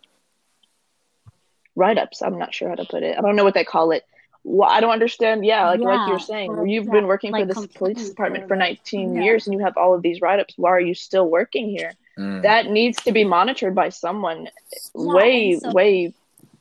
write-ups. 1.77 2.21
I'm 2.21 2.37
not 2.37 2.53
sure 2.53 2.69
how 2.69 2.75
to 2.75 2.85
put 2.85 3.03
it. 3.03 3.17
I 3.17 3.21
don't 3.21 3.35
know 3.35 3.43
what 3.43 3.53
they 3.53 3.63
call 3.63 3.91
it. 3.91 4.03
Well, 4.43 4.69
i 4.69 4.79
don't 4.79 4.91
understand. 4.91 5.45
Yeah 5.45 5.69
like 5.69 5.79
like 5.79 6.09
you're 6.09 6.19
saying 6.19 6.67
you've 6.67 6.85
yeah, 6.85 6.91
been 6.91 7.07
working 7.07 7.31
for 7.31 7.45
this 7.45 7.67
police 7.67 8.09
department 8.09 8.47
for 8.47 8.55
19 8.55 9.15
yeah. 9.15 9.23
years 9.23 9.47
and 9.47 9.53
you 9.53 9.59
have 9.63 9.77
all 9.77 9.93
of 9.93 10.01
these 10.01 10.21
write-ups. 10.21 10.55
Why 10.57 10.71
are 10.71 10.81
you 10.81 10.95
still 10.95 11.29
working 11.29 11.69
here 11.69 11.93
Mm. 12.17 12.41
that 12.41 12.65
needs 12.67 12.97
to 13.03 13.11
be 13.11 13.23
monitored 13.23 13.75
by 13.75 13.89
someone 13.89 14.45
Yeah, 14.45 15.13
way 15.13 15.59
so- 15.59 15.71
way 15.71 16.13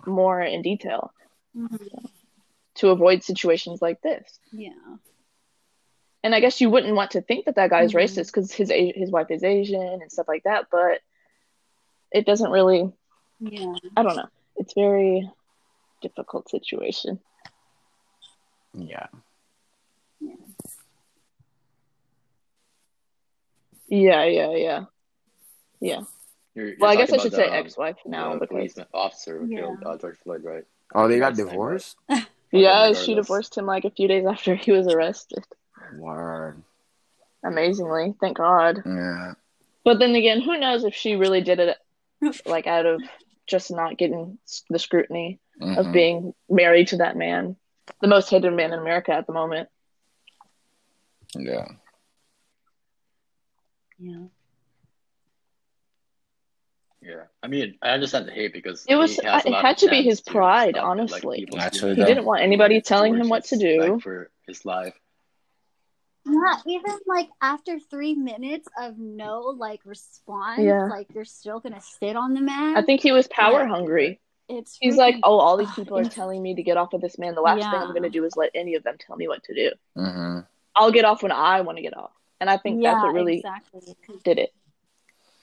more 0.06 0.40
in 0.42 0.60
detail 0.62 1.12
Mhm. 1.56 2.10
to 2.74 2.90
avoid 2.90 3.24
situations 3.24 3.80
like 3.80 4.00
this 4.02 4.38
yeah 4.52 4.96
and 6.22 6.34
I 6.34 6.40
guess 6.40 6.60
you 6.60 6.68
wouldn't 6.70 6.94
want 6.94 7.12
to 7.12 7.22
think 7.22 7.44
that 7.46 7.54
that 7.54 7.70
guy 7.70 7.82
is 7.82 7.92
Mhm. 7.92 8.00
racist 8.02 8.26
because 8.26 8.52
his 8.52 8.70
his 8.70 9.10
wife 9.10 9.30
is 9.30 9.42
Asian 9.44 9.80
and 10.02 10.10
stuff 10.12 10.26
like 10.28 10.42
that, 10.42 10.66
but 10.70 11.00
it 12.10 12.26
doesn't 12.26 12.50
really. 12.50 12.92
yeah 13.38 13.74
I 13.96 14.02
don't 14.02 14.16
know. 14.16 14.28
It's 14.56 14.74
very 14.74 15.30
difficult 16.02 16.48
situation. 16.50 17.20
Yeah. 18.74 19.06
Yeah, 20.20 20.34
yeah, 23.88 24.24
yeah, 24.24 24.50
yeah. 24.56 24.84
You're, 25.80 26.06
you're 26.54 26.74
Well, 26.80 26.90
I 26.90 26.96
guess 26.96 27.12
I 27.12 27.18
should 27.18 27.34
about 27.34 27.44
say 27.44 27.50
the, 27.50 27.54
ex-wife 27.56 27.96
now 28.06 28.34
the 28.34 28.40
because 28.40 28.48
policeman 28.56 28.86
officer 28.94 29.38
who 29.40 29.46
Yeah. 29.46 29.58
killed 29.58 29.78
uh, 29.84 29.96
George 29.98 30.18
Floyd, 30.24 30.42
right? 30.44 30.64
Oh, 30.94 31.08
they 31.08 31.18
got 31.18 31.36
divorced. 31.36 31.96
yeah, 32.08 32.24
Regardless. 32.52 33.04
she 33.04 33.14
divorced 33.14 33.56
him 33.58 33.66
like 33.66 33.84
a 33.84 33.90
few 33.90 34.08
days 34.08 34.24
after 34.26 34.54
he 34.54 34.72
was 34.72 34.86
arrested. 34.88 35.44
Word. 35.96 36.62
Amazingly, 37.44 38.14
thank 38.20 38.36
God. 38.38 38.82
Yeah. 38.84 39.32
But 39.84 39.98
then 39.98 40.14
again, 40.14 40.40
who 40.40 40.58
knows 40.58 40.84
if 40.84 40.94
she 40.94 41.14
really 41.16 41.42
did 41.42 41.60
it 41.60 41.76
like 42.44 42.66
out 42.66 42.86
of 42.86 43.02
just 43.46 43.70
not 43.70 43.96
getting 43.98 44.38
the 44.70 44.78
scrutiny 44.78 45.38
of 45.60 45.86
Mhm. 45.86 45.92
being 45.92 46.34
married 46.48 46.88
to 46.88 46.96
that 46.96 47.16
man, 47.16 47.56
the 48.00 48.08
most 48.08 48.30
hated 48.30 48.52
man 48.52 48.72
in 48.72 48.78
America 48.80 49.12
at 49.12 49.26
the 49.26 49.32
moment. 49.32 49.68
Yeah. 51.36 51.68
yeah 53.98 54.24
Yeah, 57.08 57.22
I 57.42 57.46
mean, 57.46 57.78
I 57.82 57.90
understand 57.90 58.26
the 58.26 58.32
hate 58.32 58.52
because 58.52 58.84
It 58.88 58.96
was- 58.96 59.14
he 59.16 59.24
has 59.26 59.44
a 59.44 59.48
it 59.48 59.54
had 59.54 59.78
to 59.78 59.88
be 59.88 60.02
his 60.02 60.20
pride, 60.20 60.70
stop 60.74 60.82
it, 60.82 60.82
like, 60.82 60.84
honestly. 60.90 61.38
people 61.40 61.58
Naturally, 61.58 61.78
screaming 61.94 61.96
He 61.96 62.02
though. 62.02 62.06
didn't 62.08 62.24
want 62.24 62.42
anybody 62.42 62.80
telling 62.80 63.14
him 63.14 63.28
what 63.28 63.44
to 63.44 63.56
do. 63.56 63.80
like, 63.92 64.02
for 64.02 64.30
his 64.46 64.64
life. 64.64 64.98
Yeah, 66.28 66.56
even 66.66 66.98
like 67.06 67.28
after 67.40 67.78
three 67.78 68.14
minutes 68.14 68.66
of 68.80 68.98
no 68.98 69.42
like 69.56 69.80
response, 69.84 70.60
Yeah. 70.62 70.86
like 70.86 71.06
you're 71.14 71.24
still 71.24 71.60
gonna 71.60 71.80
sit 71.80 72.16
on 72.16 72.34
the 72.34 72.40
man. 72.40 72.76
I 72.76 72.82
think 72.82 73.00
he 73.00 73.12
was 73.12 73.28
power 73.28 73.60
Yeah. 73.62 73.68
hungry. 73.68 74.20
it's 74.48 74.76
He's 74.80 74.96
like, 74.96 75.16
oh, 75.24 75.38
all 75.38 75.56
these 75.56 75.68
Ugh, 75.70 75.74
people 75.76 75.98
are 75.98 76.04
telling 76.04 76.40
me 76.42 76.54
to 76.54 76.62
get 76.62 76.76
off 76.76 76.92
of 76.92 77.00
this 77.00 77.18
man. 77.18 77.34
The 77.34 77.40
last 77.40 77.58
thing 77.62 77.80
I'm 77.80 77.88
going 77.90 78.04
to 78.04 78.10
do 78.10 78.24
is 78.24 78.36
let 78.36 78.50
any 78.54 78.74
of 78.76 78.84
them 78.84 78.96
tell 78.96 79.16
me 79.16 79.26
what 79.26 79.42
to 79.44 79.54
do. 79.54 79.72
Mm-hmm. 79.98 80.40
I'll 80.76 80.92
get 80.92 81.04
off 81.04 81.22
when 81.24 81.32
I 81.32 81.62
want 81.62 81.78
to 81.78 81.82
get 81.82 81.96
off. 81.96 82.12
And 82.40 82.48
I 82.48 82.56
think 82.56 82.80
yeah, 82.80 82.92
that's 82.92 83.02
what 83.02 83.12
really 83.14 83.38
exactly. 83.38 83.96
did 84.24 84.38
it. 84.38 84.52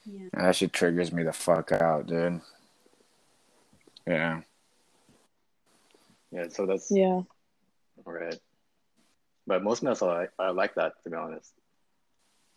Yeah. 0.06 0.28
That 0.34 0.56
shit 0.56 0.74
triggers 0.74 1.12
me 1.12 1.24
the 1.24 1.34
fuck 1.34 1.72
out, 1.72 2.08
dude. 2.08 2.42
Yeah. 4.08 4.42
Yeah, 6.32 6.48
so 6.50 6.66
that's 6.66 6.92
Yeah. 6.92 7.22
right. 8.06 8.40
But 9.46 9.64
most 9.64 9.84
men 9.84 9.96
are 10.02 10.08
like, 10.20 10.32
are 10.40 10.54
like 10.54 10.76
that, 10.76 10.94
to 11.04 11.10
be 11.10 11.16
honest. 11.16 11.54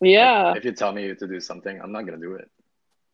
Yeah. 0.00 0.54
If 0.56 0.64
you 0.64 0.72
tell 0.72 0.92
me 0.92 1.14
to 1.14 1.26
do 1.26 1.40
something, 1.40 1.80
I'm 1.80 1.92
not 1.92 2.02
gonna 2.06 2.18
do 2.18 2.34
it. 2.34 2.50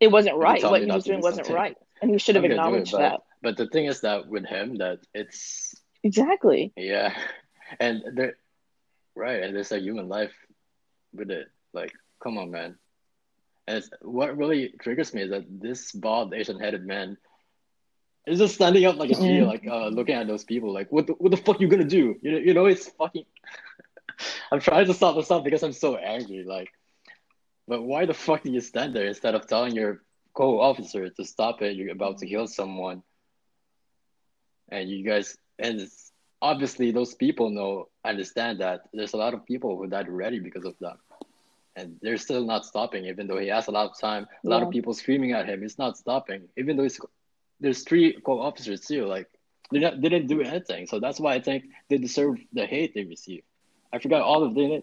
It 0.00 0.08
wasn't 0.08 0.36
right. 0.36 0.62
What 0.62 0.80
he 0.82 0.86
was 0.90 1.04
do 1.04 1.10
doing 1.12 1.22
wasn't 1.22 1.46
something, 1.46 1.54
right. 1.54 1.76
And 2.00 2.10
he 2.10 2.18
should 2.18 2.34
have 2.34 2.42
do 2.42 2.50
it, 2.50 2.52
acknowledged 2.52 2.92
but- 2.92 2.98
that. 2.98 3.20
But 3.42 3.56
the 3.56 3.66
thing 3.66 3.86
is 3.86 4.02
that 4.02 4.28
with 4.28 4.44
him, 4.46 4.76
that 4.76 5.00
it's 5.14 5.74
Exactly. 6.04 6.72
yeah, 6.76 7.12
and 7.80 8.02
there, 8.14 8.36
right, 9.16 9.42
and 9.42 9.54
there's 9.54 9.72
a 9.72 9.80
human 9.80 10.08
life 10.08 10.32
with 11.12 11.30
it. 11.30 11.48
Like, 11.72 11.92
come 12.22 12.38
on, 12.38 12.50
man. 12.52 12.78
And 13.66 13.84
what 14.02 14.36
really 14.36 14.74
triggers 14.80 15.14
me 15.14 15.22
is 15.22 15.30
that 15.30 15.44
this 15.48 15.92
bald 15.92 16.34
Asian-headed 16.34 16.84
man 16.84 17.16
is 18.26 18.38
just 18.38 18.54
standing 18.54 18.84
up 18.84 18.96
like 18.96 19.10
a 19.10 19.14
G, 19.14 19.40
Mm. 19.40 19.46
like 19.46 19.66
uh, 19.66 19.88
looking 19.88 20.14
at 20.14 20.26
those 20.26 20.44
people, 20.44 20.72
like, 20.72 20.90
what 20.92 21.06
the, 21.06 21.12
what 21.14 21.30
the 21.30 21.36
fuck 21.36 21.60
you 21.60 21.68
gonna 21.68 21.84
do? 21.84 22.16
You 22.22 22.32
know, 22.32 22.38
you 22.38 22.54
know, 22.54 22.66
it's 22.66 22.88
fucking. 22.90 23.24
I'm 24.52 24.60
trying 24.60 24.86
to 24.86 24.94
stop 24.94 25.16
myself 25.16 25.44
because 25.44 25.62
I'm 25.62 25.72
so 25.72 25.96
angry, 25.96 26.44
like. 26.44 26.70
But 27.68 27.82
why 27.82 28.06
the 28.06 28.14
fuck 28.14 28.42
do 28.42 28.50
you 28.50 28.60
stand 28.60 28.94
there 28.94 29.06
instead 29.06 29.34
of 29.34 29.46
telling 29.46 29.74
your 29.74 30.02
co-officer 30.34 31.08
to 31.10 31.24
stop 31.24 31.62
it? 31.62 31.76
You're 31.76 31.92
about 31.92 32.18
to 32.18 32.26
kill 32.26 32.46
someone, 32.46 33.02
and 34.70 34.88
you 34.88 35.04
guys, 35.04 35.36
and 35.58 35.80
it's, 35.80 36.12
obviously 36.40 36.90
those 36.90 37.14
people 37.14 37.50
know, 37.50 37.88
understand 38.04 38.60
that 38.60 38.82
there's 38.92 39.12
a 39.14 39.16
lot 39.16 39.34
of 39.34 39.46
people 39.46 39.76
who 39.76 39.86
died 39.86 40.08
already 40.08 40.40
because 40.40 40.64
of 40.64 40.74
that, 40.80 40.96
and 41.76 41.96
they're 42.02 42.18
still 42.18 42.44
not 42.44 42.64
stopping, 42.64 43.06
even 43.06 43.26
though 43.26 43.38
he 43.38 43.48
has 43.48 43.66
a 43.68 43.70
lot 43.70 43.90
of 43.90 43.98
time, 43.98 44.26
a 44.44 44.48
lot 44.48 44.62
of 44.62 44.70
people 44.70 44.94
screaming 44.94 45.32
at 45.32 45.48
him. 45.48 45.62
He's 45.62 45.78
not 45.78 45.96
stopping, 45.96 46.48
even 46.56 46.76
though 46.76 46.84
it's, 46.84 47.00
there's 47.60 47.82
three 47.82 48.12
co-officers 48.20 48.80
too. 48.80 49.06
Like 49.06 49.28
they 49.70 49.78
not, 49.78 50.00
they 50.00 50.08
didn't 50.08 50.28
do 50.28 50.42
anything, 50.42 50.86
so 50.86 51.00
that's 51.00 51.18
why 51.18 51.34
I 51.34 51.40
think 51.40 51.64
they 51.88 51.98
deserve 51.98 52.38
the 52.52 52.66
hate 52.66 52.94
they 52.94 53.04
receive. 53.04 53.42
I 53.92 53.98
forgot 53.98 54.22
all 54.22 54.42
of 54.44 54.54
their 54.54 54.82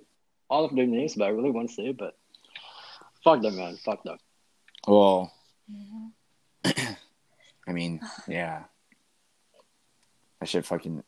all 0.50 0.66
of 0.66 0.76
their 0.76 0.88
names, 0.88 1.16
but 1.16 1.26
I 1.26 1.30
really 1.30 1.52
want 1.52 1.70
to 1.70 1.76
say 1.76 1.88
it, 1.88 1.98
but 1.98 2.18
fuck 3.24 3.42
them, 3.42 3.58
man, 3.58 3.78
fuck 3.78 4.04
them. 4.04 4.18
Well, 4.88 5.32
I 6.66 7.72
mean, 7.72 8.02
yeah. 8.28 8.64
I 10.42 10.46
should 10.46 10.66
fucking. 10.66 11.04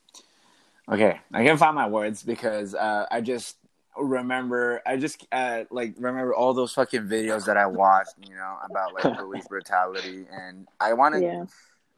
Okay, 0.92 1.20
I 1.34 1.46
can't 1.46 1.60
find 1.60 1.76
my 1.76 1.88
words 1.88 2.22
because 2.22 2.76
uh, 2.76 3.06
I 3.10 3.22
just 3.22 3.56
remember. 3.98 4.82
I 4.86 4.98
just 4.98 5.26
uh, 5.32 5.64
like 5.72 5.96
remember 5.98 6.34
all 6.34 6.54
those 6.54 6.74
fucking 6.74 7.04
videos 7.04 7.46
that 7.46 7.58
I 7.58 7.66
watched. 7.68 8.14
You 8.28 8.36
know 8.36 8.58
about 8.64 8.94
like 8.94 9.18
police 9.18 9.48
brutality, 9.48 10.26
and 10.32 10.68
I 10.80 10.94
want 10.94 11.16
to. 11.16 11.22
Yeah. 11.22 11.46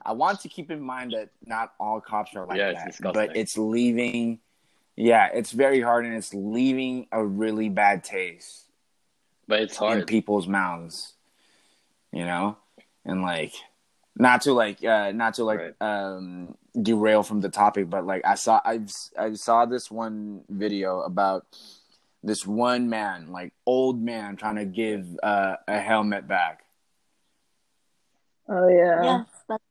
I 0.06 0.12
want 0.12 0.42
to 0.42 0.50
keep 0.50 0.70
in 0.70 0.82
mind 0.82 1.14
that 1.14 1.30
not 1.46 1.74
all 1.80 2.02
cops 2.02 2.36
are 2.36 2.46
like 2.46 2.58
Yeah, 2.58 2.74
that, 2.74 2.88
disgusting. 2.88 3.14
but 3.28 3.38
it's 3.38 3.58
leaving. 3.58 4.40
Yeah, 4.98 5.30
it's 5.34 5.52
very 5.52 5.80
hard, 5.80 6.06
and 6.06 6.14
it's 6.14 6.34
leaving 6.34 7.08
a 7.12 7.26
really 7.26 7.70
bad 7.70 8.04
taste 8.04 8.66
But 9.48 9.62
it's 9.62 9.78
hard 9.78 10.00
in 10.00 10.06
people's 10.06 10.48
mouths 10.48 11.14
you 12.12 12.24
know 12.26 12.58
and 13.06 13.24
like 13.24 13.54
not 14.16 14.42
to 14.44 14.54
like 14.54 14.84
uh 14.86 15.12
not 15.14 15.34
to 15.36 15.44
like 15.44 15.74
Right. 15.82 15.82
um 15.82 16.56
derail 16.80 17.24
from 17.24 17.42
the 17.42 17.50
topic 17.50 17.90
but 17.90 18.06
like 18.06 18.22
i 18.24 18.36
saw 18.36 18.62
i 18.64 18.82
i 19.18 19.34
saw 19.34 19.66
this 19.66 19.90
one 19.90 20.42
video 20.48 21.02
about 21.02 21.48
this 22.24 22.48
one 22.48 22.90
man 22.90 23.32
like 23.32 23.54
old 23.66 24.02
man 24.02 24.36
trying 24.36 24.56
to 24.56 24.66
give 24.66 25.06
uh 25.22 25.56
a 25.68 25.80
helmet 25.80 26.28
back 26.28 26.62
Oh 28.50 28.68
yeah. 28.68 29.04
Yes, 29.04 29.28
that's, 29.48 29.64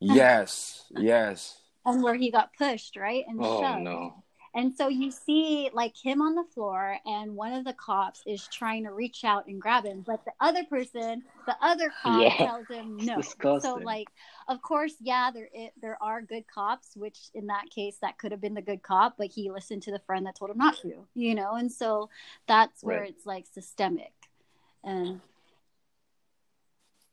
yes 0.00 0.84
yes 0.90 1.58
and 1.84 2.02
where 2.02 2.14
he 2.14 2.30
got 2.30 2.50
pushed, 2.56 2.96
right? 2.96 3.24
And 3.28 3.40
Oh 3.42 3.60
shoved. 3.60 3.82
no. 3.82 4.23
And 4.54 4.74
so 4.74 4.88
you 4.88 5.10
see 5.10 5.70
like 5.72 5.96
him 5.96 6.22
on 6.22 6.34
the 6.34 6.44
floor 6.54 6.98
and 7.04 7.34
one 7.34 7.52
of 7.52 7.64
the 7.64 7.72
cops 7.74 8.22
is 8.26 8.48
trying 8.48 8.84
to 8.84 8.92
reach 8.92 9.24
out 9.24 9.46
and 9.46 9.60
grab 9.60 9.84
him, 9.84 10.02
but 10.06 10.24
the 10.24 10.32
other 10.40 10.64
person, 10.64 11.24
the 11.46 11.56
other 11.60 11.90
cop 11.90 12.30
Yeah. 12.30 12.36
tells 12.40 12.68
him 12.68 12.96
no. 13.04 13.20
So 13.58 13.78
like 13.78 14.08
of 14.48 14.62
course, 14.62 14.94
yeah, 15.00 15.30
there 15.32 15.48
it, 15.52 15.72
there 15.80 15.98
are 16.02 16.22
good 16.22 16.46
cops, 16.46 16.96
which 16.96 17.18
in 17.34 17.46
that 17.48 17.70
case 17.70 17.98
that 18.02 18.18
could 18.18 18.32
have 18.32 18.40
been 18.40 18.54
the 18.54 18.62
good 18.62 18.82
cop, 18.82 19.16
but 19.18 19.28
he 19.28 19.50
listened 19.50 19.82
to 19.84 19.90
the 19.92 20.00
friend 20.00 20.26
that 20.26 20.36
told 20.36 20.50
him 20.50 20.58
not 20.58 20.78
to, 20.82 21.06
you 21.14 21.34
know, 21.34 21.54
and 21.54 21.72
so 21.72 22.08
that's 22.46 22.84
where 22.84 23.02
Right. 23.02 23.04
it's 23.04 23.26
like 23.26 23.46
systemic, 23.46 24.12
and 24.84 25.20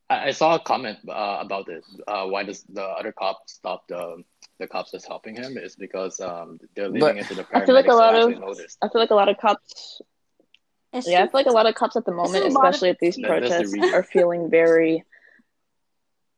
I, 0.10 0.28
I 0.28 0.32
saw 0.32 0.56
a 0.56 0.60
comment 0.60 1.00
uh, 1.10 1.38
about 1.42 1.70
it. 1.70 1.84
Uh, 2.08 2.26
why 2.28 2.44
does 2.44 2.64
the 2.64 2.84
other 2.84 3.12
cop 3.12 3.44
stop 3.48 3.88
the 3.88 4.24
the 4.62 4.68
cops 4.68 4.91
that's 4.91 5.05
helping 5.05 5.36
him? 5.36 5.57
Is 5.57 5.76
because 5.76 6.20
um, 6.20 6.59
they're 6.76 6.88
leaving 6.88 6.99
But- 6.99 7.18
it 7.18 7.28
to 7.28 7.36
the 7.36 7.47
I 7.53 7.66
feel 7.66 7.76
like 7.76 7.88
a 7.88 7.93
lot 7.93 8.16
of 8.16 8.30
actually 8.30 8.45
notice. 8.45 8.78
I 8.82 8.88
feel 8.88 9.01
like 9.01 9.12
a 9.12 9.16
lot 9.16 9.30
of 9.30 9.38
cops 9.38 10.01
it's 10.93 11.07
yeah, 11.07 11.20
I 11.20 11.22
feel 11.24 11.32
like 11.34 11.45
a 11.45 11.51
lot 11.51 11.68
of 11.68 11.76
cops 11.76 11.95
at 11.95 12.05
the 12.05 12.12
moment, 12.12 12.43
a 12.43 12.47
of 12.47 12.53
especially 12.53 12.89
at 12.89 12.99
these 12.99 13.16
fatigue. 13.16 13.30
That- 13.30 13.49
that's 13.49 13.72
the 13.72 13.78
protests, 13.78 13.93
are 13.93 14.03
feeling 14.03 14.49
very 14.49 15.03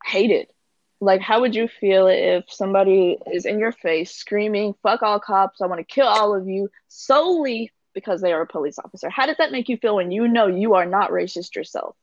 hated. 0.05 0.47
Like, 0.99 1.21
how 1.21 1.41
would 1.41 1.55
you 1.55 1.67
feel 1.67 2.07
if 2.07 2.45
somebody 2.47 3.17
is 3.31 3.45
in 3.45 3.59
your 3.59 3.71
face 3.71 4.11
screaming, 4.11 4.73
fuck 4.83 5.01
all 5.01 5.19
cops, 5.19 5.59
I 5.61 5.67
want 5.67 5.79
to 5.79 5.83
kill 5.85 6.07
all 6.07 6.35
of 6.35 6.47
you, 6.47 6.69
solely 6.87 7.71
because 7.93 8.21
they 8.21 8.31
are 8.31 8.41
a 8.41 8.47
police 8.47 8.79
officer? 8.79 9.09
How 9.09 9.25
does 9.25 9.37
that 9.37 9.51
make 9.51 9.69
you 9.69 9.77
feel 9.77 9.95
when 9.95 10.11
you 10.11 10.27
know 10.27 10.47
you 10.47 10.75
are 10.75 10.85
not 10.85 11.09
racist 11.11 11.55
yourself? 11.55 11.95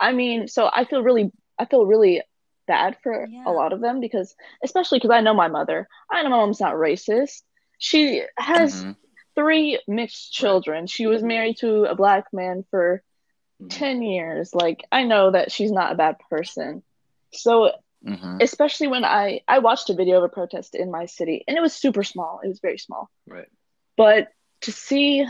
I 0.00 0.12
mean, 0.12 0.48
so 0.48 0.68
I 0.72 0.86
feel 0.86 1.02
really, 1.04 1.30
I 1.58 1.66
feel 1.66 1.86
really 1.86 2.22
bad 2.66 2.96
for 3.02 3.26
Yeah. 3.26 3.44
a 3.46 3.52
lot 3.52 3.72
of 3.72 3.80
them 3.80 4.00
because, 4.00 4.34
especially 4.62 4.98
because 4.98 5.10
I 5.10 5.20
know 5.20 5.34
my 5.34 5.48
mother. 5.48 5.88
I 6.10 6.22
know 6.22 6.30
my 6.30 6.36
mom's 6.36 6.60
not 6.60 6.74
racist. 6.74 7.42
She 7.78 8.22
has 8.36 8.84
Mhm. 8.84 8.96
three 9.34 9.80
mixed 9.88 10.32
children. 10.32 10.86
She 10.86 11.06
was 11.06 11.22
married 11.22 11.58
to 11.58 11.84
a 11.84 11.94
black 11.94 12.32
man 12.32 12.64
for 12.70 13.02
Mhm. 13.60 13.70
10 13.70 14.02
years. 14.02 14.54
Like, 14.54 14.84
I 14.92 15.04
know 15.04 15.30
that 15.30 15.50
she's 15.52 15.72
not 15.72 15.92
a 15.92 15.96
bad 15.96 16.16
person. 16.30 16.82
So, 17.32 17.72
Mhm. 18.04 18.42
especially 18.42 18.88
when 18.88 19.04
I 19.04 19.40
I 19.48 19.60
watched 19.60 19.90
a 19.90 19.94
video 19.94 20.18
of 20.18 20.24
a 20.24 20.28
protest 20.28 20.74
in 20.74 20.90
my 20.90 21.06
city 21.06 21.44
and 21.46 21.56
it 21.56 21.60
was 21.60 21.72
super 21.72 22.02
small. 22.02 22.40
It 22.42 22.48
was 22.48 22.60
very 22.60 22.78
small. 22.78 23.08
Right. 23.26 23.48
But 23.96 24.28
to 24.62 24.72
see 24.72 25.24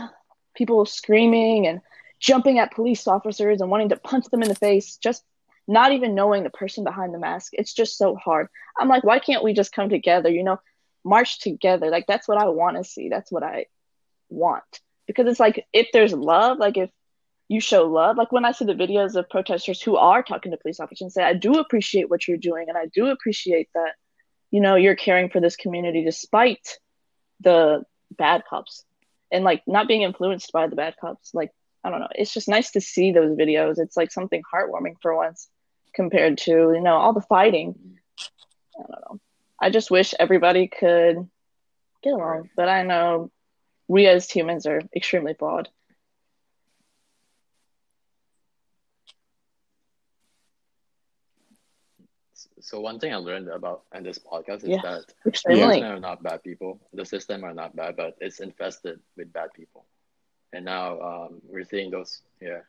people 0.55 0.85
screaming 0.85 1.67
and 1.67 1.81
jumping 2.19 2.59
at 2.59 2.71
police 2.71 3.07
officers 3.07 3.61
and 3.61 3.69
wanting 3.69 3.89
to 3.89 3.97
punch 3.97 4.25
them 4.25 4.41
in 4.43 4.49
the 4.49 4.55
face 4.55 4.97
just 4.97 5.23
not 5.67 5.93
even 5.93 6.15
knowing 6.15 6.43
the 6.43 6.49
person 6.49 6.83
behind 6.83 7.13
the 7.13 7.19
mask, 7.19 7.53
it's 7.53 7.73
just 7.73 7.97
so 7.97 8.15
hard. 8.15 8.47
I'm 8.77 8.89
like, 8.89 9.03
why 9.03 9.19
can't 9.19 9.43
we 9.43 9.53
just 9.53 9.71
come 9.71 9.89
together, 9.89 10.29
you 10.29 10.43
know, 10.43 10.59
march 11.03 11.39
together? 11.39 11.89
Like 11.89 12.05
that's 12.07 12.27
what 12.27 12.37
I 12.37 12.45
want 12.47 12.77
to 12.77 12.83
see. 12.83 13.09
That's 13.09 13.31
what 13.31 13.43
I 13.43 13.67
want. 14.29 14.63
Because 15.07 15.27
it's 15.27 15.39
like 15.39 15.65
if 15.73 15.87
there's 15.93 16.13
love, 16.13 16.57
like 16.57 16.77
if 16.77 16.89
you 17.47 17.61
show 17.61 17.85
love, 17.85 18.17
like 18.17 18.31
when 18.31 18.45
I 18.45 18.51
see 18.51 18.65
the 18.65 18.73
videos 18.73 19.15
of 19.15 19.29
protesters 19.29 19.81
who 19.81 19.95
are 19.95 20.23
talking 20.23 20.51
to 20.51 20.57
police 20.57 20.79
officers 20.79 21.01
and 21.01 21.11
say, 21.11 21.23
I 21.23 21.33
do 21.33 21.53
appreciate 21.53 22.09
what 22.09 22.27
you're 22.27 22.37
doing 22.37 22.65
and 22.67 22.77
I 22.77 22.87
do 22.93 23.07
appreciate 23.07 23.69
that, 23.73 23.93
you 24.51 24.61
know, 24.61 24.75
you're 24.75 24.95
caring 24.95 25.29
for 25.29 25.39
this 25.39 25.55
community 25.55 26.03
despite 26.03 26.77
the 27.39 27.83
bad 28.11 28.43
cops 28.49 28.83
and 29.31 29.43
like 29.43 29.63
not 29.65 29.87
being 29.87 30.03
influenced 30.03 30.51
by 30.51 30.67
the 30.67 30.75
bad 30.75 30.95
cops. 30.99 31.31
Like, 31.33 31.51
I 31.83 31.89
don't 31.89 31.99
know. 31.99 32.07
It's 32.15 32.33
just 32.33 32.47
nice 32.47 32.71
to 32.71 32.81
see 32.81 33.11
those 33.11 33.35
videos. 33.37 33.77
It's 33.77 33.97
like 33.97 34.11
something 34.11 34.41
heartwarming 34.53 34.95
for 35.01 35.15
once 35.15 35.49
compared 35.93 36.37
to, 36.39 36.51
you 36.51 36.81
know, 36.81 36.95
all 36.95 37.13
the 37.13 37.21
fighting. 37.21 37.75
I 38.77 38.83
don't 38.83 39.01
know. 39.09 39.19
I 39.61 39.69
just 39.69 39.91
wish 39.91 40.13
everybody 40.19 40.67
could 40.67 41.27
get 42.03 42.13
along, 42.13 42.49
but 42.55 42.69
I 42.69 42.83
know 42.83 43.31
we 43.87 44.07
as 44.07 44.29
humans 44.29 44.65
are 44.65 44.81
extremely 44.95 45.33
flawed. 45.33 45.69
So 52.61 52.79
one 52.79 52.99
thing 52.99 53.13
I 53.13 53.17
learned 53.17 53.49
about 53.49 53.83
in 53.93 54.03
this 54.03 54.19
podcast 54.19 54.63
is 54.63 54.69
Yeah. 54.69 54.81
that 54.81 55.13
Extremely. 55.25 55.63
policemen 55.63 55.91
are 55.91 55.99
not 55.99 56.23
bad 56.23 56.43
people. 56.43 56.79
The 56.93 57.05
system 57.05 57.43
are 57.43 57.53
not 57.53 57.75
bad, 57.75 57.95
but 57.95 58.15
it's 58.19 58.39
infested 58.39 58.99
with 59.15 59.31
bad 59.33 59.53
people. 59.53 59.85
And 60.53 60.65
now 60.65 60.99
um, 61.01 61.41
we're 61.47 61.65
seeing 61.65 61.91
those. 61.91 62.21
Yeah. 62.41 62.61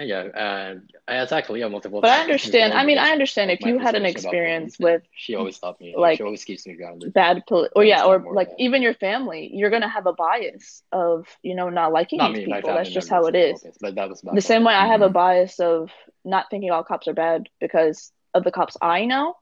Yeah, 0.00 0.28
and 0.34 0.90
I 1.06 1.16
attacked 1.16 1.50
Leah 1.50 1.68
multiple 1.68 2.00
But 2.00 2.10
I 2.10 2.20
understand. 2.22 2.72
I 2.72 2.84
mean, 2.84 2.98
I 2.98 3.10
understand 3.10 3.50
if 3.50 3.60
you 3.60 3.78
had 3.78 3.94
an 3.94 4.06
experience 4.06 4.78
with 4.78 5.02
She 5.14 5.34
always 5.34 5.56
stopped 5.56 5.80
me. 5.80 5.94
like, 5.96 6.18
she 6.18 6.22
always 6.22 6.44
keeps 6.44 6.66
me 6.66 6.74
grounded. 6.74 7.12
bad 7.12 7.42
poli- 7.46 7.68
or 7.76 7.84
yeah, 7.84 8.04
or 8.04 8.18
like 8.34 8.48
about- 8.48 8.60
even 8.60 8.82
your 8.82 8.94
family, 8.94 9.50
you're 9.52 9.70
gonna 9.70 9.88
have 9.88 10.06
a 10.06 10.12
bias 10.12 10.82
of 10.92 11.26
you 11.42 11.54
know 11.54 11.68
not 11.68 11.92
liking 11.92 12.18
Not 12.18 12.32
these 12.34 12.46
me, 12.46 12.54
people. 12.54 12.74
That's 12.74 12.90
just 12.90 13.08
how 13.10 13.26
it 13.26 13.34
is. 13.34 13.62
But 13.80 13.94
that 13.96 14.08
was 14.08 14.20
The 14.22 14.40
same 14.40 14.64
way 14.64 14.74
I 14.74 14.86
have 14.86 15.02
a 15.02 15.08
bias 15.10 15.60
of 15.60 15.90
not 16.24 16.50
thinking 16.50 16.70
all 16.70 16.84
cops 16.84 17.08
are 17.08 17.14
bad 17.14 17.48
because 17.60 18.12
of 18.34 18.44
the 18.44 18.52
cops 18.52 18.76
I 18.80 19.04
know, 19.04 19.36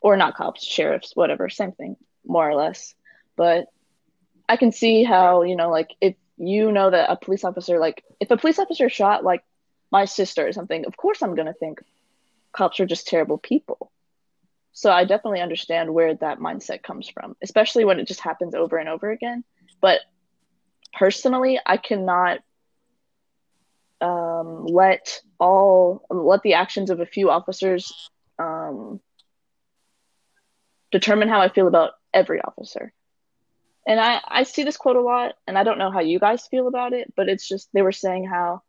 or 0.00 0.16
not 0.16 0.34
cops, 0.34 0.64
sheriffs, 0.64 1.14
whatever, 1.14 1.48
same 1.48 1.72
thing, 1.72 1.96
more 2.24 2.48
or 2.48 2.54
less. 2.54 2.94
But 3.36 3.66
I 4.48 4.56
can 4.56 4.72
see 4.72 5.04
how 5.04 5.42
you 5.42 5.56
know, 5.56 5.70
like 5.70 5.94
if 6.00 6.14
you 6.40 6.72
know 6.72 6.90
that 6.90 7.10
a 7.10 7.16
police 7.16 7.44
officer, 7.44 7.78
like 7.78 8.02
if 8.18 8.30
a 8.30 8.36
police 8.36 8.58
officer 8.58 8.88
shot 8.88 9.22
like 9.22 9.44
my 9.92 10.06
sister 10.06 10.46
or 10.46 10.52
something, 10.52 10.86
of 10.86 10.96
course 10.96 11.22
I'm 11.22 11.34
gonna 11.34 11.52
think 11.52 11.80
cops 12.52 12.80
are 12.80 12.86
just 12.86 13.06
terrible 13.06 13.38
people. 13.38 13.92
So 14.72 14.90
I 14.90 15.04
definitely 15.04 15.40
understand 15.40 15.92
where 15.92 16.14
that 16.14 16.38
mindset 16.38 16.82
comes 16.82 17.08
from, 17.08 17.36
especially 17.42 17.84
when 17.84 18.00
it 18.00 18.08
just 18.08 18.20
happens 18.20 18.54
over 18.54 18.78
and 18.78 18.88
over 18.88 19.10
again. 19.10 19.44
But 19.80 20.00
personally, 20.92 21.60
I 21.64 21.76
cannot 21.76 22.38
um, 24.00 24.64
let 24.64 25.20
all 25.38 26.06
let 26.08 26.42
the 26.42 26.54
actions 26.54 26.88
of 26.88 27.00
a 27.00 27.06
few 27.06 27.30
officers 27.30 28.10
um, 28.38 29.00
determine 30.90 31.28
how 31.28 31.40
I 31.40 31.48
feel 31.48 31.68
about 31.68 31.92
every 32.14 32.40
officer. 32.40 32.94
And 33.86 33.98
I, 33.98 34.20
I 34.26 34.42
see 34.42 34.62
this 34.62 34.76
quote 34.76 34.96
a 34.96 35.00
lot, 35.00 35.34
and 35.46 35.58
I 35.58 35.64
don't 35.64 35.78
know 35.78 35.90
how 35.90 36.00
you 36.00 36.18
guys 36.18 36.46
feel 36.46 36.68
about 36.68 36.92
it, 36.92 37.12
but 37.16 37.28
it's 37.28 37.48
just 37.48 37.68
they 37.72 37.82
were 37.82 37.92
saying 37.92 38.26
how 38.26 38.62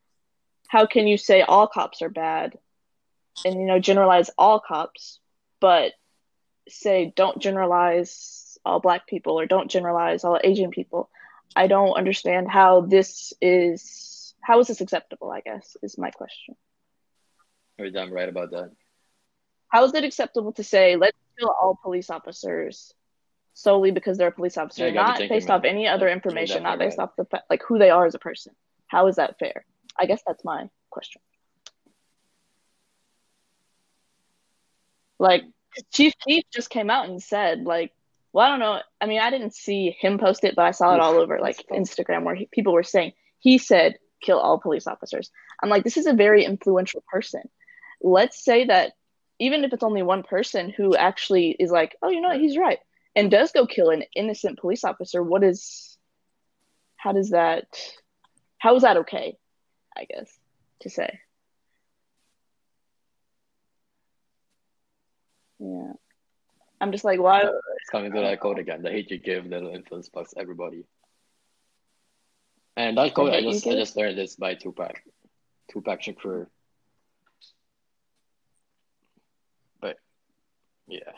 how 0.67 0.85
can 0.85 1.05
you 1.05 1.17
say 1.17 1.41
all 1.41 1.67
cops 1.67 2.01
are 2.01 2.09
bad 2.09 2.57
and 3.45 3.55
you 3.55 3.67
know 3.67 3.79
generalize 3.79 4.29
all 4.37 4.59
cops, 4.59 5.19
but 5.59 5.93
say 6.69 7.11
don't 7.15 7.39
generalize 7.39 8.57
all 8.63 8.79
black 8.79 9.07
people 9.07 9.39
or 9.39 9.45
don't 9.45 9.69
generalize 9.69 10.23
all 10.23 10.39
Asian 10.43 10.71
people. 10.71 11.09
I 11.55 11.67
don't 11.67 11.93
understand 11.93 12.49
how 12.49 12.81
this 12.81 13.33
is 13.41 14.33
how 14.41 14.59
is 14.59 14.67
this 14.67 14.81
acceptable, 14.81 15.29
I 15.31 15.41
guess, 15.41 15.75
is 15.83 15.97
my 15.97 16.11
question. 16.11 16.55
You're 17.77 17.91
damn 17.91 18.13
right 18.13 18.29
about 18.29 18.51
that. 18.51 18.71
How 19.67 19.83
is 19.83 19.93
it 19.93 20.03
acceptable 20.03 20.53
to 20.53 20.63
say 20.63 20.95
let's 20.95 21.17
kill 21.37 21.49
all 21.49 21.79
police 21.81 22.09
officers 22.09 22.93
solely 23.53 23.91
because 23.91 24.17
they're 24.17 24.29
a 24.29 24.31
police 24.31 24.57
officer, 24.57 24.83
Yeah, 24.83 24.89
you 24.89 24.93
got 24.95 25.19
me 25.19 25.25
not 25.27 25.29
based 25.29 25.49
off 25.49 25.63
any 25.63 25.87
other 25.87 26.07
information, 26.09 26.63
not 26.63 26.79
based 26.79 26.97
right. 26.97 27.03
off 27.05 27.15
the 27.17 27.25
fa- 27.25 27.43
like 27.49 27.61
who 27.67 27.77
they 27.77 27.89
are 27.89 28.05
as 28.05 28.15
a 28.15 28.19
person? 28.19 28.53
How 28.87 29.07
is 29.07 29.15
that 29.17 29.39
fair? 29.39 29.65
I 29.97 30.05
guess 30.05 30.21
that's 30.25 30.43
my 30.43 30.69
question. 30.89 31.21
Like 35.19 35.43
Chief 35.91 36.13
Keef 36.27 36.45
just 36.53 36.69
came 36.69 36.89
out 36.89 37.07
and 37.07 37.21
said 37.21 37.63
like, 37.63 37.91
well, 38.33 38.45
I 38.45 38.49
don't 38.49 38.59
know. 38.59 38.79
I 38.99 39.05
mean, 39.05 39.19
I 39.19 39.29
didn't 39.29 39.53
see 39.53 39.95
him 39.99 40.17
post 40.17 40.43
it, 40.43 40.55
but 40.55 40.65
I 40.65 40.71
saw 40.71 40.93
it 40.93 40.99
all 40.99 41.15
over 41.17 41.39
like 41.39 41.65
Instagram 41.71 42.23
where 42.23 42.35
he, 42.35 42.47
people 42.51 42.73
were 42.73 42.83
saying 42.83 43.13
he 43.39 43.57
said 43.57 43.97
kill 44.21 44.39
all 44.39 44.59
police 44.59 44.87
officers. 44.87 45.29
I'm 45.61 45.69
like, 45.69 45.83
this 45.83 45.97
is 45.97 46.05
a 46.05 46.13
very 46.13 46.45
influential 46.45 47.03
person. 47.11 47.41
Let's 48.01 48.43
say 48.43 48.65
that 48.65 48.93
even 49.39 49.63
if 49.63 49.73
it's 49.73 49.83
only 49.83 50.03
one 50.03 50.23
person 50.23 50.69
who 50.69 50.95
actually 50.95 51.55
is 51.59 51.71
like, 51.71 51.95
oh, 52.01 52.09
you 52.09 52.21
know, 52.21 52.29
what, 52.29 52.39
he's 52.39 52.57
right, 52.57 52.79
and 53.15 53.29
does 53.29 53.51
go 53.51 53.65
kill 53.65 53.89
an 53.89 54.03
innocent 54.15 54.59
police 54.59 54.83
officer, 54.83 55.21
what 55.21 55.43
is, 55.43 55.97
how 56.97 57.11
does 57.11 57.31
that, 57.31 57.65
how 58.57 58.75
is 58.75 58.83
that 58.83 58.97
okay? 58.97 59.37
I 59.95 60.05
guess 60.05 60.31
to 60.81 60.89
say. 60.89 61.19
Yeah. 65.59 65.93
I'm 66.79 66.91
just 66.91 67.03
like, 67.03 67.19
why? 67.19 67.41
It's 67.41 67.89
coming 67.91 68.11
to 68.13 68.21
that 68.21 68.39
quote 68.39 68.57
again. 68.57 68.81
The 68.81 68.89
hate 68.89 69.11
you 69.11 69.19
give, 69.19 69.45
little 69.45 69.73
influence 69.73 70.09
fucks 70.09 70.33
everybody. 70.35 70.85
And 72.75 72.97
that 72.97 73.13
quote, 73.13 73.33
I 73.33 73.41
just 73.41 73.67
I 73.67 73.73
just 73.73 73.95
learned 73.95 74.17
this 74.17 74.35
by 74.35 74.55
Tupac, 74.55 75.03
Tupac 75.69 76.01
Shakur. 76.01 76.47
But 79.79 79.97
yeah, 80.87 81.11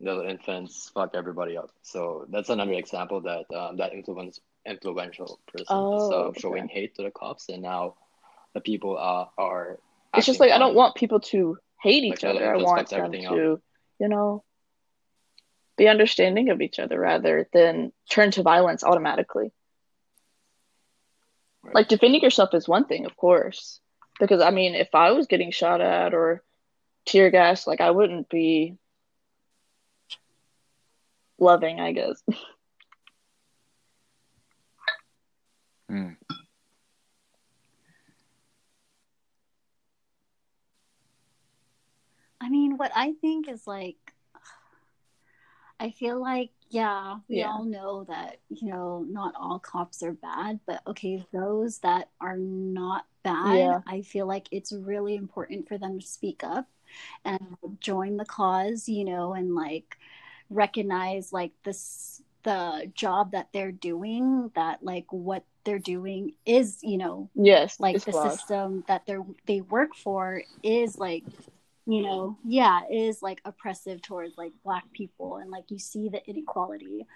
little 0.00 0.22
infants 0.22 0.90
fuck 0.94 1.10
everybody 1.14 1.56
up. 1.56 1.70
So 1.82 2.26
that's 2.30 2.48
another 2.50 2.72
example 2.72 3.20
that 3.22 3.44
um, 3.54 3.76
that 3.78 3.92
influence 3.92 4.40
influential 4.66 5.40
person 5.52 5.66
Oh, 5.76 6.12
okay. 6.28 6.40
showing 6.40 6.68
hate 6.68 6.94
to 6.96 7.02
the 7.02 7.10
cops, 7.10 7.48
and 7.48 7.62
now 7.62 7.94
the 8.54 8.60
people 8.60 8.96
are 8.96 9.30
are. 9.38 9.78
It's 10.14 10.26
just 10.26 10.40
like 10.40 10.52
I 10.52 10.58
don't 10.58 10.74
want 10.74 10.94
people 10.96 11.20
to 11.32 11.58
hate 11.82 12.04
each 12.04 12.22
Like, 12.22 12.36
other. 12.36 12.52
I 12.54 12.56
want 12.56 12.88
them 12.90 13.06
everything 13.06 13.26
up. 13.26 13.34
to, 13.34 13.60
you 14.00 14.08
know, 14.08 14.44
be 15.76 15.88
understanding 15.88 16.50
of 16.50 16.60
each 16.60 16.78
other 16.78 16.98
rather 16.98 17.48
than 17.52 17.92
turn 18.10 18.30
to 18.32 18.42
violence 18.42 18.82
automatically. 18.84 19.52
Right. 21.62 21.74
Like 21.74 21.88
defending 21.88 22.22
yourself 22.22 22.54
is 22.54 22.68
one 22.68 22.84
thing, 22.86 23.04
of 23.06 23.16
course, 23.16 23.80
because 24.20 24.40
I 24.40 24.50
mean, 24.50 24.74
if 24.74 24.94
I 24.94 25.12
was 25.12 25.26
getting 25.26 25.50
shot 25.50 25.80
at 25.80 26.14
or 26.14 26.42
tear 27.06 27.30
gas, 27.30 27.66
like 27.66 27.80
I 27.80 27.90
wouldn't 27.90 28.28
be 28.28 28.76
loving, 31.38 31.80
I 31.80 31.92
guess. 31.92 32.22
Mm. 35.90 36.16
I 42.40 42.50
mean, 42.50 42.76
what 42.76 42.92
I 42.94 43.14
think 43.20 43.48
is 43.48 43.66
like, 43.66 43.96
I 45.80 45.90
feel 45.90 46.20
like, 46.20 46.50
yeah, 46.70 47.18
we 47.28 47.38
Yeah. 47.38 47.50
all 47.52 47.64
know 47.64 48.04
that, 48.04 48.40
you 48.48 48.68
know, 48.70 49.04
not 49.08 49.34
all 49.36 49.58
cops 49.58 50.02
are 50.02 50.12
bad, 50.12 50.60
but 50.66 50.82
okay, 50.86 51.24
those 51.32 51.78
that 51.78 52.10
are 52.20 52.36
not 52.36 53.06
bad, 53.22 53.56
Yeah. 53.56 53.80
I 53.86 54.02
feel 54.02 54.26
like 54.26 54.48
it's 54.50 54.72
really 54.72 55.14
important 55.14 55.68
for 55.68 55.78
them 55.78 56.00
to 56.00 56.06
speak 56.06 56.42
up 56.44 56.68
and 57.24 57.56
join 57.80 58.16
the 58.16 58.24
cause, 58.24 58.88
you 58.88 59.04
know, 59.04 59.34
and 59.34 59.54
like 59.54 59.98
recognize 60.50 61.32
like 61.32 61.52
this, 61.64 62.22
the 62.44 62.90
job 62.94 63.32
that 63.32 63.48
they're 63.52 63.72
doing, 63.72 64.50
that 64.54 64.82
like 64.82 65.06
what 65.12 65.44
they're 65.64 65.78
doing 65.78 66.32
is, 66.46 66.78
you 66.82 66.98
know, 66.98 67.30
Yes, 67.34 67.78
like 67.80 68.04
the 68.04 68.12
flawed. 68.12 68.32
system 68.32 68.84
that 68.88 69.06
they're 69.06 69.24
they 69.46 69.60
work 69.60 69.94
for 69.94 70.42
is 70.62 70.98
like 70.98 71.24
you 71.86 72.02
know 72.02 72.36
yeah 72.44 72.80
is 72.90 73.22
like 73.22 73.40
oppressive 73.44 74.02
towards 74.02 74.36
like 74.36 74.52
black 74.64 74.84
people 74.92 75.36
and 75.38 75.50
like 75.50 75.70
you 75.70 75.78
see 75.78 76.08
the 76.10 76.22
inequality 76.28 77.06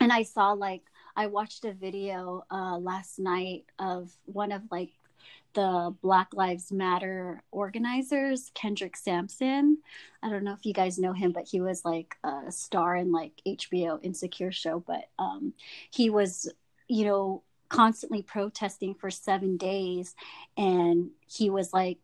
and 0.00 0.12
i 0.12 0.22
saw 0.22 0.52
like 0.52 0.82
i 1.16 1.26
watched 1.26 1.64
a 1.64 1.72
video 1.72 2.44
uh 2.50 2.76
last 2.78 3.18
night 3.18 3.64
of 3.78 4.10
one 4.26 4.52
of 4.52 4.62
like 4.70 4.90
the 5.54 5.94
black 6.02 6.28
lives 6.32 6.70
matter 6.70 7.42
organizers 7.50 8.50
kendrick 8.54 8.96
sampson. 8.96 9.78
I 10.22 10.28
don't 10.30 10.44
know 10.44 10.52
if 10.52 10.64
you 10.64 10.72
guys 10.72 10.98
know 10.98 11.12
him 11.12 11.32
but 11.32 11.48
he 11.48 11.60
was 11.60 11.84
like 11.84 12.16
a 12.24 12.50
star 12.52 12.96
in 12.96 13.12
like 13.12 13.32
hbo 13.46 13.98
insecure 14.02 14.52
show 14.52 14.82
but 14.86 15.08
um 15.18 15.52
he 15.90 16.10
was 16.10 16.52
you 16.88 17.04
know 17.04 17.42
constantly 17.68 18.22
protesting 18.22 18.94
for 18.94 19.10
seven 19.10 19.56
days 19.56 20.14
and 20.56 21.10
he 21.26 21.50
was 21.50 21.72
like 21.72 21.98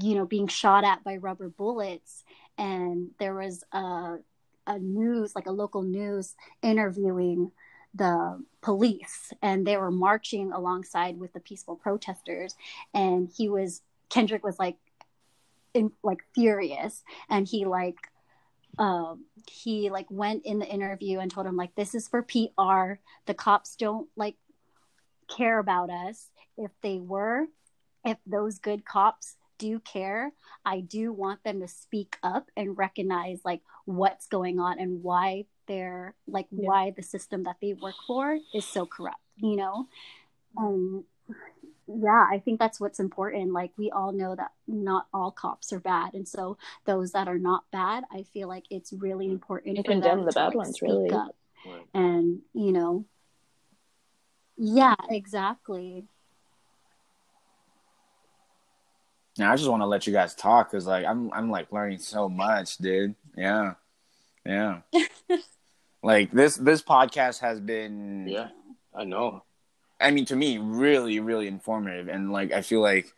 you 0.00 0.14
know 0.14 0.26
being 0.26 0.46
shot 0.46 0.84
at 0.84 1.02
by 1.04 1.16
rubber 1.16 1.48
bullets. 1.48 2.24
And 2.58 3.10
there 3.18 3.34
was 3.34 3.64
a 3.72 4.16
a 4.66 4.78
news 4.78 5.34
like 5.34 5.46
a 5.46 5.52
local 5.52 5.82
news 5.82 6.34
interviewing 6.62 7.52
the 7.96 8.42
police 8.60 9.32
and 9.42 9.66
they 9.66 9.76
were 9.76 9.90
marching 9.90 10.52
alongside 10.52 11.18
with 11.18 11.32
the 11.32 11.40
peaceful 11.40 11.76
protesters. 11.76 12.54
And 12.94 13.30
he 13.34 13.48
was 13.48 13.82
Kendrick 14.08 14.44
was 14.44 14.58
like 14.58 14.76
in 15.74 15.92
like 16.02 16.22
furious. 16.34 17.02
And 17.28 17.46
he 17.46 17.64
like 17.64 17.96
um 18.78 19.24
he 19.50 19.88
like 19.90 20.06
went 20.10 20.44
in 20.44 20.58
the 20.58 20.68
interview 20.68 21.18
and 21.18 21.30
told 21.30 21.46
him 21.46 21.56
like 21.56 21.74
this 21.74 21.94
is 21.94 22.08
for 22.08 22.22
PR 22.22 23.00
the 23.24 23.34
cops 23.34 23.76
don't 23.76 24.08
like 24.16 24.36
care 25.28 25.58
about 25.58 25.90
us. 25.90 26.30
If 26.56 26.70
they 26.82 26.98
were 26.98 27.46
if 28.04 28.18
those 28.26 28.58
good 28.58 28.84
cops 28.84 29.36
do 29.58 29.80
care 29.80 30.32
i 30.66 30.80
do 30.80 31.12
want 31.12 31.42
them 31.42 31.60
to 31.60 31.68
speak 31.68 32.18
up 32.22 32.50
and 32.56 32.76
recognize 32.76 33.40
like 33.42 33.62
what's 33.86 34.26
going 34.26 34.60
on 34.60 34.78
and 34.78 35.02
why 35.02 35.46
they're 35.66 36.14
like 36.26 36.46
Yeah. 36.50 36.68
why 36.68 36.90
the 36.90 37.02
system 37.02 37.44
that 37.44 37.56
they 37.60 37.74
work 37.74 37.94
for 38.06 38.38
is 38.54 38.64
so 38.64 38.86
corrupt 38.86 39.20
you 39.36 39.56
know 39.56 39.86
and 40.56 41.04
yeah 41.88 42.26
i 42.30 42.38
think 42.44 42.58
that's 42.58 42.80
what's 42.80 42.98
important 43.00 43.52
like 43.52 43.70
we 43.76 43.90
all 43.90 44.12
know 44.12 44.34
that 44.34 44.50
not 44.66 45.06
all 45.12 45.30
cops 45.30 45.72
are 45.72 45.80
bad 45.80 46.14
and 46.14 46.26
so 46.26 46.56
those 46.84 47.12
that 47.12 47.28
are 47.28 47.38
not 47.38 47.64
bad 47.70 48.04
i 48.12 48.22
feel 48.22 48.48
like 48.48 48.64
it's 48.70 48.92
really 48.92 49.26
important 49.30 49.76
And 49.76 49.84
for 49.86 49.92
them 49.92 50.02
condemn 50.02 50.24
the 50.24 50.32
to, 50.32 50.34
bad 50.34 50.46
like, 50.48 50.56
ones, 50.56 50.76
speak 50.76 50.88
really. 50.90 51.10
up 51.10 51.34
Right. 51.66 51.86
and 51.94 52.40
you 52.54 52.72
know 52.72 53.04
yeah 54.56 54.94
exactly 55.10 56.04
now 59.38 59.52
I 59.52 59.56
just 59.56 59.68
want 59.68 59.82
to 59.82 59.86
let 59.86 60.06
you 60.06 60.14
guys 60.14 60.34
talk 60.34 60.70
because 60.70 60.86
like 60.86 61.04
I'm 61.04 61.30
I'm 61.34 61.50
like 61.50 61.70
learning 61.70 61.98
so 61.98 62.26
much, 62.26 62.78
dude. 62.78 63.14
Yeah, 63.36 63.74
yeah. 64.46 64.80
like 66.06 66.30
this 66.30 66.56
this 66.56 66.82
podcast 66.82 67.40
has 67.40 67.58
been 67.58 68.28
Yeah, 68.28 68.50
I 68.94 69.02
know. 69.02 69.42
I 70.00 70.12
mean, 70.12 70.24
to 70.26 70.36
me, 70.36 70.58
really, 70.58 71.18
really 71.18 71.48
informative, 71.48 72.06
and 72.06 72.32
like 72.32 72.52
I 72.52 72.62
feel 72.62 72.80
like 72.80 73.12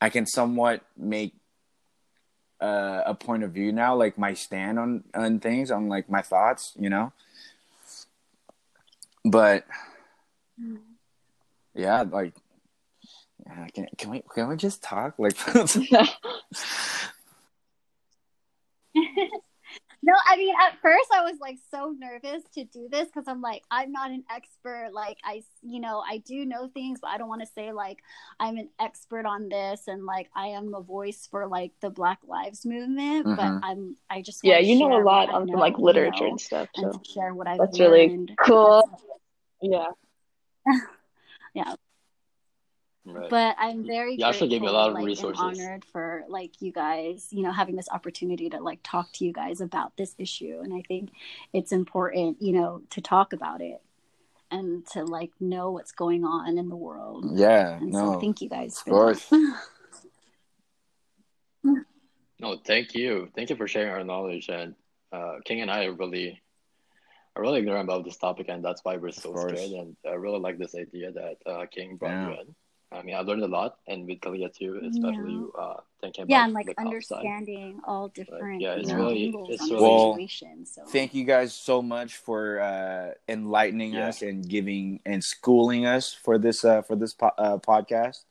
I 0.00 0.08
can 0.08 0.24
somewhat 0.24 0.80
make 0.96 1.34
uh, 2.58 3.02
a 3.04 3.14
point 3.14 3.42
of 3.42 3.52
view 3.52 3.70
now, 3.70 3.94
like 3.94 4.16
my 4.16 4.32
stand 4.32 4.78
on 4.78 5.04
on 5.12 5.40
things, 5.40 5.70
on 5.70 5.88
like 5.88 6.08
my 6.08 6.22
thoughts, 6.22 6.72
you 6.78 6.88
know. 6.88 7.12
But 9.26 9.66
yeah, 11.74 12.02
like, 12.10 12.32
yeah, 13.44 13.66
can 13.74 13.86
can 13.98 14.10
we 14.10 14.22
can 14.34 14.48
we 14.48 14.56
just 14.56 14.82
talk? 14.82 15.18
Like, 15.18 15.36
No, 20.08 20.14
I 20.26 20.38
mean, 20.38 20.54
at 20.66 20.80
first 20.80 21.10
I 21.12 21.20
was 21.20 21.34
like 21.38 21.58
so 21.70 21.94
nervous 21.98 22.42
to 22.54 22.64
do 22.64 22.88
this 22.90 23.08
because 23.08 23.28
I'm 23.28 23.42
like, 23.42 23.62
I'm 23.70 23.92
not 23.92 24.10
an 24.10 24.24
expert. 24.34 24.88
Like, 24.94 25.18
I, 25.22 25.42
you 25.60 25.80
know, 25.80 26.00
I 26.00 26.16
do 26.16 26.46
know 26.46 26.66
things, 26.72 27.00
but 27.02 27.08
I 27.08 27.18
don't 27.18 27.28
want 27.28 27.42
to 27.42 27.46
say 27.54 27.72
like 27.72 27.98
I'm 28.40 28.56
an 28.56 28.70
expert 28.80 29.26
on 29.26 29.50
this 29.50 29.86
and 29.86 30.06
like 30.06 30.30
I 30.34 30.46
am 30.46 30.72
a 30.74 30.80
voice 30.80 31.28
for 31.30 31.46
like 31.46 31.72
the 31.82 31.90
Black 31.90 32.20
Lives 32.26 32.64
Movement. 32.64 33.26
Mhm. 33.26 33.36
But 33.36 33.66
I'm, 33.68 33.96
I 34.08 34.22
just 34.22 34.40
yeah, 34.42 34.58
you 34.60 34.78
know 34.78 34.98
a 34.98 35.04
lot 35.04 35.28
what 35.28 35.42
on 35.42 35.46
know, 35.46 35.58
like 35.58 35.76
you 35.76 35.84
literature 35.84 36.24
know, 36.24 36.30
and 36.30 36.40
stuff. 36.40 36.70
and 36.76 36.90
So 36.94 36.98
to 36.98 37.10
share 37.12 37.34
what 37.34 37.46
I've 37.46 37.58
that's 37.58 37.78
really 37.78 38.34
cool. 38.40 38.88
Yeah. 39.60 39.88
yeah. 41.52 41.74
Right. 43.10 43.30
but 43.30 43.56
I'm 43.58 43.86
very 43.86 44.16
You 44.16 44.24
actually 44.24 44.50
gave 44.50 44.60
me 44.60 44.66
a 44.68 44.72
lot 44.72 44.90
of 44.90 44.94
grateful, 44.96 45.30
like, 45.30 45.38
resources. 45.40 45.60
honored 45.64 45.84
for 45.86 46.24
like 46.28 46.60
you 46.60 46.72
guys, 46.72 47.28
you 47.30 47.42
know, 47.42 47.52
having 47.52 47.76
this 47.76 47.88
opportunity 47.90 48.48
to 48.50 48.60
like 48.60 48.80
talk 48.82 49.10
to 49.14 49.24
you 49.24 49.32
guys 49.32 49.60
about 49.60 49.96
this 49.96 50.14
issue, 50.18 50.60
and 50.62 50.74
I 50.74 50.82
think 50.82 51.10
it's 51.52 51.72
important, 51.72 52.40
you 52.42 52.52
know, 52.52 52.82
to 52.90 53.00
talk 53.00 53.32
about 53.32 53.60
it 53.60 53.80
and 54.50 54.86
to 54.88 55.04
like 55.04 55.30
know 55.40 55.70
what's 55.72 55.92
going 55.92 56.24
on 56.24 56.58
in 56.58 56.68
the 56.68 56.76
world. 56.76 57.24
yeah, 57.38 57.76
And 57.76 57.90
no, 57.92 58.14
so, 58.14 58.20
thank 58.20 58.40
you 58.40 58.48
guys 58.48 58.78
of 58.78 58.84
for 58.84 58.90
course. 58.90 59.26
that. 59.28 59.60
No, 62.40 62.56
thank 62.64 62.94
you. 62.94 63.28
Thank 63.34 63.50
you 63.50 63.56
for 63.56 63.66
sharing 63.66 63.90
our 63.90 64.04
knowledge. 64.04 64.48
And 64.48 64.76
uh, 65.12 65.38
King 65.44 65.60
and 65.60 65.70
I 65.70 65.86
are 65.86 65.92
really, 65.92 66.40
are 67.34 67.42
really 67.42 67.58
ignorant 67.58 67.82
about 67.84 68.04
this 68.04 68.16
topic, 68.16 68.46
and 68.48 68.64
that's 68.64 68.80
why 68.84 68.96
we're 68.96 69.10
so 69.10 69.34
scared. 69.34 69.58
And 69.72 69.96
I 70.06 70.10
really 70.14 70.38
like 70.38 70.56
this 70.56 70.74
idea 70.76 71.10
that 71.10 71.36
uh, 71.44 71.66
King 71.66 71.96
brought 71.96 72.10
Yeah. 72.12 72.26
you 72.28 72.32
in. 72.42 72.54
I 72.90 73.02
mean, 73.02 73.14
I 73.14 73.20
learned 73.20 73.42
a 73.42 73.48
lot, 73.48 73.76
and 73.86 74.06
with 74.06 74.20
Kalia 74.20 74.52
too, 74.52 74.80
especially 74.82 75.32
Yeah. 75.32 75.38
you 75.44 75.52
uh, 75.58 75.80
thinking 76.00 76.22
about 76.24 76.30
yeah, 76.32 76.44
and 76.44 76.54
like 76.54 76.66
the 76.66 76.74
cop 76.74 76.84
side. 76.84 76.86
understanding 76.86 77.80
all 77.84 78.08
different 78.08 78.62
Yeah, 78.62 78.74
it's 78.74 78.88
you 78.88 78.96
know, 78.96 79.04
really- 79.04 79.26
angles 79.26 79.50
it's 79.50 79.62
on 79.62 79.68
the 79.68 79.74
really- 79.74 79.84
Well. 80.40 80.64
So 80.64 80.84
Thank 80.86 81.12
you 81.14 81.24
guys 81.24 81.52
so 81.54 81.82
much 81.82 82.16
for 82.16 82.60
uh, 82.60 83.12
enlightening 83.28 83.92
Yeah. 83.92 84.08
us 84.08 84.22
and 84.22 84.46
giving 84.48 85.00
and 85.04 85.22
schooling 85.22 85.84
us 85.84 86.14
for 86.14 86.38
this 86.38 86.64
uh, 86.64 86.80
for 86.82 86.96
this 86.96 87.12
po- 87.12 87.36
uh, 87.36 87.58
podcast. 87.58 88.24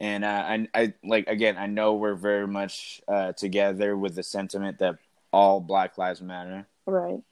And 0.00 0.24
uh, 0.24 0.44
I, 0.46 0.68
I 0.74 0.92
like 1.02 1.26
again, 1.28 1.56
I 1.56 1.66
know 1.66 1.94
we're 1.94 2.14
very 2.14 2.46
much 2.46 3.00
uh, 3.08 3.32
together 3.32 3.96
with 3.96 4.16
the 4.16 4.22
sentiment 4.22 4.80
that 4.80 4.98
all 5.32 5.60
Black 5.60 5.96
Lives 5.96 6.20
Matter. 6.20 6.66
Right. 6.84 7.22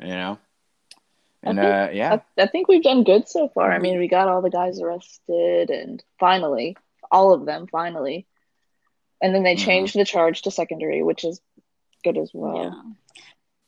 You 0.00 0.08
know, 0.08 0.38
I 0.40 0.43
and 1.46 1.58
think- 1.58 1.72
uh, 1.72 1.88
yeah, 1.92 2.18
I, 2.38 2.42
I 2.42 2.46
think 2.46 2.68
we've 2.68 2.82
done 2.82 3.04
good 3.04 3.28
so 3.28 3.48
far. 3.48 3.70
I 3.72 3.78
mean, 3.78 3.98
we 3.98 4.08
got 4.08 4.28
all 4.28 4.42
the 4.42 4.50
guys 4.50 4.80
arrested, 4.80 5.70
and 5.70 6.02
finally, 6.18 6.76
all 7.10 7.32
of 7.32 7.46
them 7.46 7.66
finally. 7.66 8.26
And 9.22 9.34
then 9.34 9.42
they 9.42 9.54
Mhm. 9.54 9.64
changed 9.64 9.94
the 9.96 10.04
charge 10.04 10.42
to 10.42 10.50
secondary, 10.50 11.02
which 11.02 11.24
is 11.24 11.40
good 12.02 12.18
as 12.18 12.30
well. 12.34 12.64
yeah, 12.64 12.82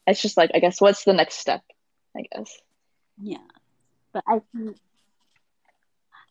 It's 0.07 0.21
just 0.21 0.37
like, 0.37 0.51
I 0.55 0.59
guess, 0.59 0.81
what's 0.81 1.05
the 1.05 1.13
next 1.15 1.37
step? 1.37 1.63
I 2.17 2.23
guess. 2.33 2.59
yeah, 3.21 3.39
but 4.13 4.25
I 4.27 4.41
think. 4.55 4.77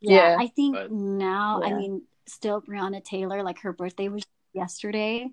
Yeah, 0.01 0.31
Yeah. 0.31 0.37
I 0.39 0.47
think 0.47 0.75
But- 0.75 0.91
now, 0.91 1.61
I 1.63 1.73
mean, 1.73 2.03
still 2.27 2.61
Breonna 2.61 3.03
Taylor, 3.03 3.41
like 3.43 3.59
her 3.59 3.73
birthday 3.73 4.09
was 4.09 4.23
yesterday. 4.55 5.29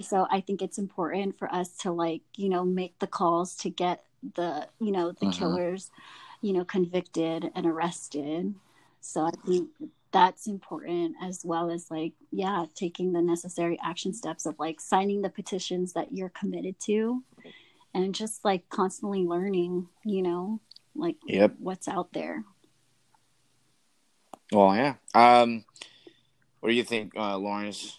So 0.00 0.26
I 0.30 0.40
think 0.40 0.60
it's 0.60 0.78
important 0.78 1.38
for 1.38 1.52
us 1.52 1.76
to 1.78 1.92
like, 1.92 2.22
you 2.36 2.48
know, 2.48 2.64
make 2.64 2.98
the 2.98 3.06
calls 3.06 3.56
to 3.58 3.70
get 3.70 4.04
the, 4.34 4.68
you 4.80 4.90
know, 4.92 5.12
the 5.12 5.26
Mhm. 5.26 5.38
killers, 5.38 5.90
you 6.42 6.52
know, 6.52 6.64
convicted 6.64 7.50
and 7.54 7.66
arrested. 7.66 8.54
So 9.00 9.26
I 9.26 9.30
think 9.46 9.70
that's 10.10 10.46
important 10.46 11.16
as 11.22 11.44
well 11.44 11.70
as 11.70 11.90
like, 11.90 12.12
yeah, 12.30 12.66
taking 12.74 13.12
the 13.12 13.22
necessary 13.22 13.78
action 13.82 14.12
steps 14.12 14.46
of 14.46 14.58
like 14.58 14.80
signing 14.80 15.22
the 15.22 15.30
petitions 15.30 15.92
that 15.92 16.12
you're 16.12 16.28
committed 16.28 16.78
to 16.80 17.22
and 17.92 18.14
just 18.14 18.44
like 18.44 18.68
constantly 18.68 19.24
learning, 19.24 19.88
you 20.04 20.22
know, 20.22 20.60
like 20.94 21.16
Yep. 21.26 21.56
what's 21.58 21.88
out 21.88 22.12
there. 22.12 22.44
well, 24.52 24.74
yeah. 24.76 24.94
Um, 25.14 25.64
what 26.60 26.68
do 26.70 26.74
you 26.76 26.84
think, 26.84 27.16
uh, 27.16 27.36
Lawrence? 27.38 27.98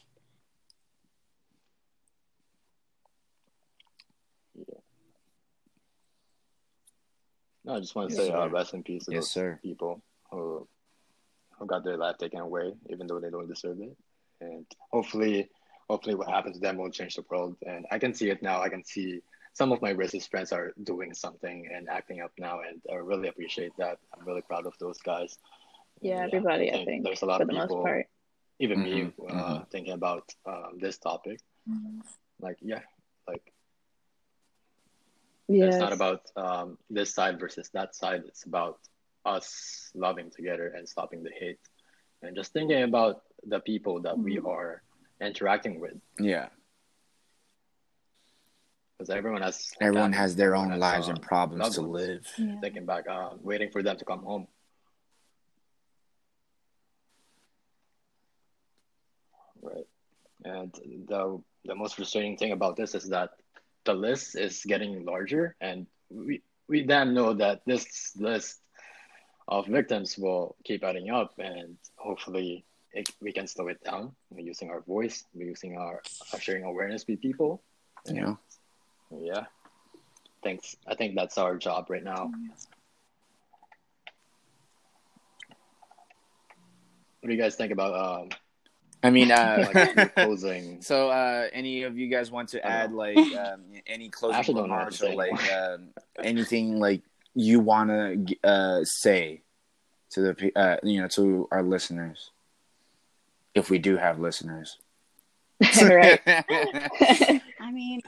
No, 7.66 7.76
I 7.76 7.80
just 7.80 7.96
want 7.96 8.10
to 8.12 8.16
Yes, 8.16 8.26
say 8.28 8.32
uh, 8.32 8.44
sir. 8.46 8.50
rest 8.50 8.74
in 8.74 8.84
peace 8.84 9.06
to 9.06 9.12
Yes, 9.12 9.24
those 9.24 9.32
sir. 9.32 9.60
people 9.64 10.02
who 10.32 10.68
who 11.58 11.66
got 11.66 11.84
their 11.84 11.98
life 11.98 12.18
taken 12.18 12.40
away, 12.40 12.74
even 12.90 13.08
though 13.08 13.20
they 13.20 13.30
don't 13.30 13.48
deserve 13.48 13.80
it. 13.80 13.96
And 14.42 14.66
hopefully, 14.92 15.50
hopefully, 15.90 16.16
what 16.16 16.28
happens 16.28 16.56
to 16.56 16.62
them 16.62 16.78
will 16.78 16.92
change 16.92 17.16
the 17.16 17.24
world. 17.30 17.56
And 17.66 17.86
I 17.92 17.98
can 17.98 18.14
see 18.14 18.30
it 18.30 18.44
now. 18.44 18.62
I 18.62 18.70
can 18.70 18.84
see 18.84 19.22
some 19.54 19.72
of 19.72 19.82
my 19.82 19.94
racist 19.94 20.30
friends 20.30 20.52
are 20.52 20.74
doing 20.84 21.14
something 21.14 21.70
and 21.74 21.88
acting 21.90 22.20
up 22.22 22.32
now, 22.38 22.60
and 22.60 22.82
I 22.92 22.96
really 22.96 23.30
appreciate 23.30 23.72
that. 23.78 23.98
I'm 24.14 24.26
really 24.26 24.42
proud 24.42 24.66
of 24.66 24.74
those 24.80 25.00
guys. 25.00 25.38
Yeah, 26.02 26.24
And, 26.24 26.34
everybody, 26.34 26.74
I 26.74 26.84
think, 26.84 27.06
there's 27.06 27.22
a 27.22 27.26
lot 27.26 27.38
for 27.38 27.44
of 27.44 27.48
the 27.48 27.54
people, 27.54 27.78
most 27.78 27.84
part. 27.84 28.08
even 28.60 28.84
me, 28.84 28.92
Mhm, 29.04 29.14
uh, 29.30 29.34
mhm. 29.62 29.70
thinking 29.72 29.94
about 29.94 30.30
um, 30.46 30.78
this 30.78 30.98
topic. 30.98 31.40
Like, 32.42 32.58
yeah, 32.62 32.82
like 33.30 33.54
Yes. 35.48 35.76
it's 35.76 35.78
not 35.78 35.94
about 35.94 36.22
um, 36.36 36.78
this 36.90 37.14
side 37.14 37.40
versus 37.40 37.70
that 37.74 37.96
side. 37.96 38.24
It's 38.26 38.46
about 38.46 38.80
us 39.26 39.92
loving 39.96 40.32
together 40.32 40.74
and 40.76 40.88
stopping 40.90 41.22
the 41.24 41.32
hate, 41.40 41.60
and 42.24 42.36
just 42.36 42.52
thinking 42.54 42.84
about 42.84 43.22
the 43.46 43.60
people 43.60 44.02
that 44.04 44.18
we 44.18 44.38
Mm-hmm. 44.38 44.48
are 44.48 44.82
interacting 45.22 45.80
with, 45.80 45.98
Yeah. 46.20 46.50
because 48.98 49.10
everyone 49.10 49.42
has 49.42 49.72
Everyone 49.82 50.12
families, 50.14 50.20
has 50.20 50.36
their 50.36 50.56
own 50.56 50.72
has, 50.72 50.80
lives 50.80 51.08
uh, 51.08 51.12
and 51.12 51.22
problems 51.22 51.76
to 51.76 51.82
live. 51.82 52.26
Yeah. 52.38 52.60
Thinking 52.62 52.86
back, 52.86 53.08
uh, 53.08 53.32
waiting 53.42 53.70
for 53.72 53.82
them 53.84 53.98
to 53.98 54.06
come 54.06 54.24
home. 54.24 54.48
Right. 59.62 59.88
And 60.44 60.74
the 61.08 61.42
the 61.66 61.76
most 61.76 61.96
frustrating 61.96 62.38
thing 62.38 62.52
about 62.52 62.76
this 62.76 62.94
is 62.96 63.10
that 63.10 63.32
the 63.86 63.94
list 63.94 64.36
is 64.36 64.64
getting 64.66 65.06
larger, 65.06 65.56
and 65.62 65.88
we 66.10 66.42
we 66.68 66.84
damn 66.84 67.14
know 67.14 67.34
that 67.34 67.62
this 67.66 68.12
list 68.18 68.60
of 69.48 69.68
victims 69.68 70.18
will 70.18 70.56
keep 70.64 70.84
adding 70.84 71.10
up, 71.10 71.34
and 71.38 71.78
hopefully 71.96 72.66
it, 72.92 73.10
we 73.22 73.32
can 73.32 73.48
slow 73.48 73.68
it 73.68 73.84
down 73.84 74.16
using 74.36 74.70
our 74.70 74.82
voice, 74.82 75.24
using 75.34 75.78
our 75.78 76.02
sharing 76.40 76.64
awareness 76.64 77.06
with 77.08 77.22
people. 77.22 77.62
Know. 78.08 78.38
Yeah. 79.22 79.46
Thanks. 80.44 80.76
I 80.88 80.96
think 80.96 81.16
that's 81.16 81.38
our 81.38 81.58
job 81.58 81.90
right 81.90 82.04
now. 82.04 82.32
What 87.20 87.30
do 87.30 87.34
you 87.34 87.42
guys 87.42 87.56
think 87.56 87.72
about 87.72 87.94
um 87.94 88.30
I 89.06 89.12
mean, 89.12 89.32
uh, 89.32 89.72
like 89.74 90.16
closing? 90.16 90.82
so, 90.82 91.10
uh, 91.10 91.48
any 91.54 91.84
of 91.84 91.98
you 91.98 92.08
guys 92.08 92.32
want 92.32 92.50
to 92.50 92.66
add 92.66 92.92
like 92.92 93.18
um, 93.18 93.62
any 93.86 94.08
I 94.08 94.10
closing 94.10 94.40
actually 94.40 94.54
don't 94.56 94.70
know 94.70 94.76
what 94.76 94.94
to 94.94 95.06
remarks 95.06 95.32
or 95.32 95.38
like 95.38 95.52
um, 95.52 95.90
anything 96.24 96.80
like 96.80 97.02
you 97.36 97.60
want 97.60 97.90
to 97.90 98.36
uh, 98.44 98.84
say 98.84 99.42
to 100.12 100.22
the 100.22 100.34
pe- 100.34 100.54
uh, 100.56 100.78
you 100.84 101.02
know 101.02 101.08
to 101.10 101.48
our 101.52 101.62
listeners, 101.62 102.32
if 103.54 103.70
we 103.70 103.78
do 103.78 103.98
have 103.98 104.20
listeners? 104.20 104.78
right. 105.82 106.20
I 106.26 107.72
mean, 107.72 108.02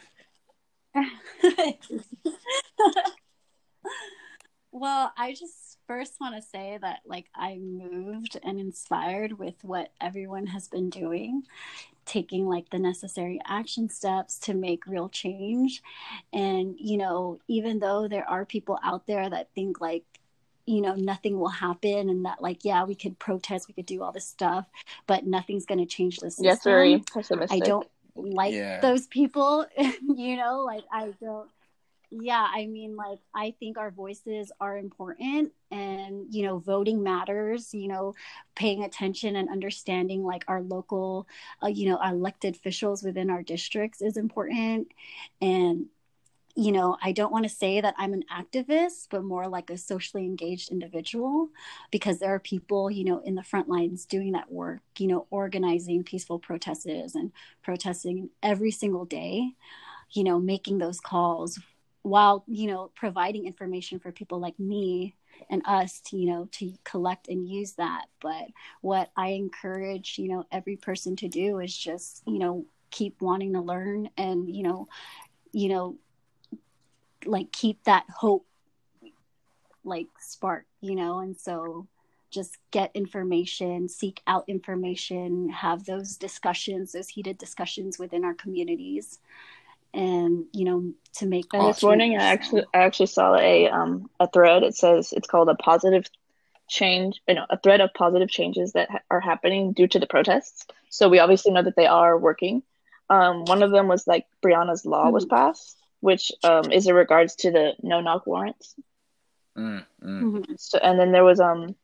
well, 4.71 5.13
I 5.17 5.31
just 5.31 5.76
first 5.87 6.19
want 6.19 6.35
to 6.35 6.41
say 6.41 6.77
that 6.81 6.99
like 7.05 7.25
I'm 7.35 7.77
moved 7.77 8.37
and 8.43 8.59
inspired 8.59 9.39
with 9.39 9.55
what 9.63 9.91
everyone 10.01 10.47
has 10.47 10.67
been 10.67 10.89
doing, 10.89 11.43
taking 12.05 12.47
like 12.47 12.69
the 12.69 12.79
necessary 12.79 13.39
action 13.45 13.89
steps 13.89 14.37
to 14.39 14.53
make 14.53 14.85
real 14.87 15.09
change. 15.09 15.81
And, 16.33 16.75
you 16.79 16.97
know, 16.97 17.39
even 17.47 17.79
though 17.79 18.07
there 18.07 18.29
are 18.29 18.45
people 18.45 18.79
out 18.83 19.07
there 19.07 19.29
that 19.29 19.49
think 19.55 19.81
like, 19.81 20.03
you 20.65 20.81
know, 20.81 20.95
nothing 20.95 21.39
will 21.39 21.47
happen 21.49 22.09
and 22.09 22.25
that 22.25 22.41
like, 22.41 22.65
yeah, 22.65 22.83
we 22.83 22.95
could 22.95 23.17
protest, 23.19 23.67
we 23.67 23.73
could 23.73 23.85
do 23.85 24.03
all 24.03 24.11
this 24.11 24.27
stuff, 24.27 24.65
but 25.07 25.25
nothing's 25.25 25.65
going 25.65 25.79
to 25.79 25.85
change 25.85 26.19
this. 26.19 26.39
Yes, 26.41 26.63
very 26.63 27.03
pessimistic. 27.13 27.63
I 27.63 27.65
don't 27.65 27.87
like 28.15 28.53
Yeah. 28.53 28.81
those 28.81 29.07
people, 29.07 29.65
you 29.77 30.35
know, 30.35 30.63
like 30.63 30.83
I 30.91 31.13
don't 31.21 31.49
yeah, 32.09 32.47
I 32.49 32.67
mean 32.67 32.95
like 32.95 33.19
I 33.33 33.53
think 33.59 33.77
our 33.77 33.91
voices 33.91 34.51
are 34.61 34.77
important 34.77 35.51
and 35.71 36.33
you 36.33 36.43
know 36.45 36.59
voting 36.59 37.03
matters, 37.03 37.73
you 37.73 37.87
know, 37.89 38.13
paying 38.55 38.83
attention 38.83 39.35
and 39.35 39.49
understanding 39.49 40.23
like 40.23 40.45
our 40.47 40.61
local 40.61 41.27
uh, 41.63 41.67
you 41.67 41.89
know, 41.89 41.99
elected 42.03 42.55
officials 42.55 43.03
within 43.03 43.29
our 43.29 43.43
districts 43.43 44.01
is 44.01 44.17
important. 44.17 44.87
And 45.41 45.87
you 46.55 46.71
know, 46.71 46.97
I 47.03 47.11
don't 47.13 47.31
want 47.31 47.45
to 47.45 47.49
say 47.49 47.81
that 47.81 47.95
I'm 47.97 48.13
an 48.13 48.25
activist, 48.35 49.07
but 49.11 49.23
more 49.23 49.47
like 49.47 49.69
a 49.69 49.77
socially 49.77 50.25
engaged 50.25 50.71
individual 50.71 51.49
because 51.91 52.19
there 52.19 52.33
are 52.33 52.39
people, 52.39 52.91
you 52.91 53.05
know, 53.05 53.19
in 53.19 53.35
the 53.35 53.43
front 53.43 53.69
lines 53.69 54.05
doing 54.05 54.33
that 54.33 54.51
work, 54.51 54.81
you 54.97 55.07
know, 55.07 55.27
organizing 55.31 56.03
peaceful 56.03 56.39
protests 56.39 57.15
and 57.15 57.31
protesting 57.63 58.29
every 58.43 58.71
single 58.71 59.05
day, 59.05 59.51
you 60.11 60.23
know, 60.23 60.39
making 60.39 60.79
those 60.79 60.99
calls 60.99 61.59
while, 62.01 62.43
you 62.47 62.67
know, 62.67 62.91
providing 62.95 63.45
information 63.45 63.99
for 63.99 64.11
people 64.11 64.39
like 64.39 64.59
me 64.59 65.15
and 65.49 65.61
us 65.65 65.99
to, 65.99 66.17
you 66.17 66.27
know, 66.27 66.47
to 66.51 66.73
collect 66.83 67.27
and 67.27 67.47
use 67.47 67.73
that. 67.73 68.05
But 68.19 68.47
what 68.81 69.11
I 69.15 69.29
encourage, 69.29 70.17
you 70.17 70.29
know, 70.29 70.45
every 70.51 70.75
person 70.75 71.15
to 71.17 71.27
do 71.27 71.59
is 71.59 71.75
just, 71.75 72.23
you 72.25 72.39
know, 72.39 72.65
keep 72.91 73.21
wanting 73.21 73.53
to 73.53 73.61
learn 73.61 74.09
and, 74.17 74.49
you 74.53 74.63
know, 74.63 74.87
you 75.51 75.69
know, 75.69 75.97
like 77.25 77.51
keep 77.51 77.83
that 77.83 78.05
hope 78.09 78.45
like 79.83 80.07
spark 80.19 80.65
you 80.81 80.95
know 80.95 81.19
and 81.19 81.37
so 81.37 81.87
just 82.29 82.57
get 82.71 82.91
information 82.93 83.87
seek 83.87 84.21
out 84.27 84.43
information 84.47 85.49
have 85.49 85.85
those 85.85 86.17
discussions 86.17 86.91
those 86.91 87.09
heated 87.09 87.37
discussions 87.37 87.97
within 87.97 88.23
our 88.25 88.33
communities 88.33 89.19
and 89.93 90.45
you 90.53 90.65
know 90.65 90.93
to 91.15 91.25
make 91.25 91.45
And 91.53 91.63
that 91.63 91.67
this 91.67 91.83
morning. 91.83 92.17
I 92.17 92.25
actually 92.25 92.63
I 92.73 92.79
actually 92.79 93.07
saw 93.07 93.35
a 93.35 93.69
um 93.69 94.09
a 94.19 94.27
thread. 94.27 94.63
It 94.63 94.75
says 94.75 95.13
it's 95.13 95.27
called 95.27 95.49
a 95.49 95.55
positive 95.55 96.05
change. 96.67 97.21
You 97.27 97.35
know, 97.35 97.45
a 97.49 97.57
thread 97.57 97.81
of 97.81 97.93
positive 97.93 98.29
changes 98.29 98.73
that 98.73 98.89
ha- 98.89 98.99
are 99.09 99.19
happening 99.19 99.73
due 99.73 99.87
to 99.87 99.99
the 99.99 100.07
protests. 100.07 100.65
So 100.89 101.09
we 101.09 101.19
obviously 101.19 101.51
know 101.51 101.63
that 101.63 101.75
they 101.75 101.87
are 101.87 102.17
working. 102.17 102.63
Um, 103.09 103.45
one 103.45 103.63
of 103.63 103.71
them 103.71 103.87
was 103.87 104.05
like 104.05 104.25
Breonna's 104.41 104.85
law 104.85 105.09
was 105.09 105.25
passed, 105.25 105.77
which 106.01 106.31
um 106.43 106.71
is 106.71 106.87
in 106.87 106.95
regards 106.95 107.35
to 107.37 107.51
the 107.51 107.73
no 107.81 108.01
knock 108.01 108.27
warrants. 108.27 108.75
Mm, 109.57 109.85
mm. 110.03 110.21
Mhm. 110.21 110.59
So 110.59 110.77
and 110.77 110.99
then 110.99 111.11
there 111.11 111.23
was 111.23 111.39
um 111.39 111.75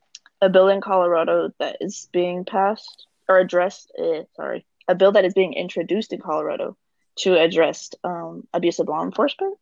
a 0.41 0.49
bill 0.49 0.67
in 0.67 0.81
Colorado 0.81 1.51
that 1.59 1.77
is 1.79 2.09
being 2.11 2.45
passed 2.45 3.07
or 3.27 3.39
addressed. 3.39 3.91
Eh, 3.97 4.23
sorry, 4.35 4.65
a 4.87 4.95
bill 4.95 5.13
that 5.13 5.25
is 5.25 5.33
being 5.33 5.53
introduced 5.53 6.13
in 6.13 6.19
Colorado 6.19 6.77
to 7.17 7.39
address 7.39 7.91
um, 8.03 8.47
abuse 8.53 8.79
of 8.79 8.87
law 8.87 9.03
enforcement. 9.03 9.57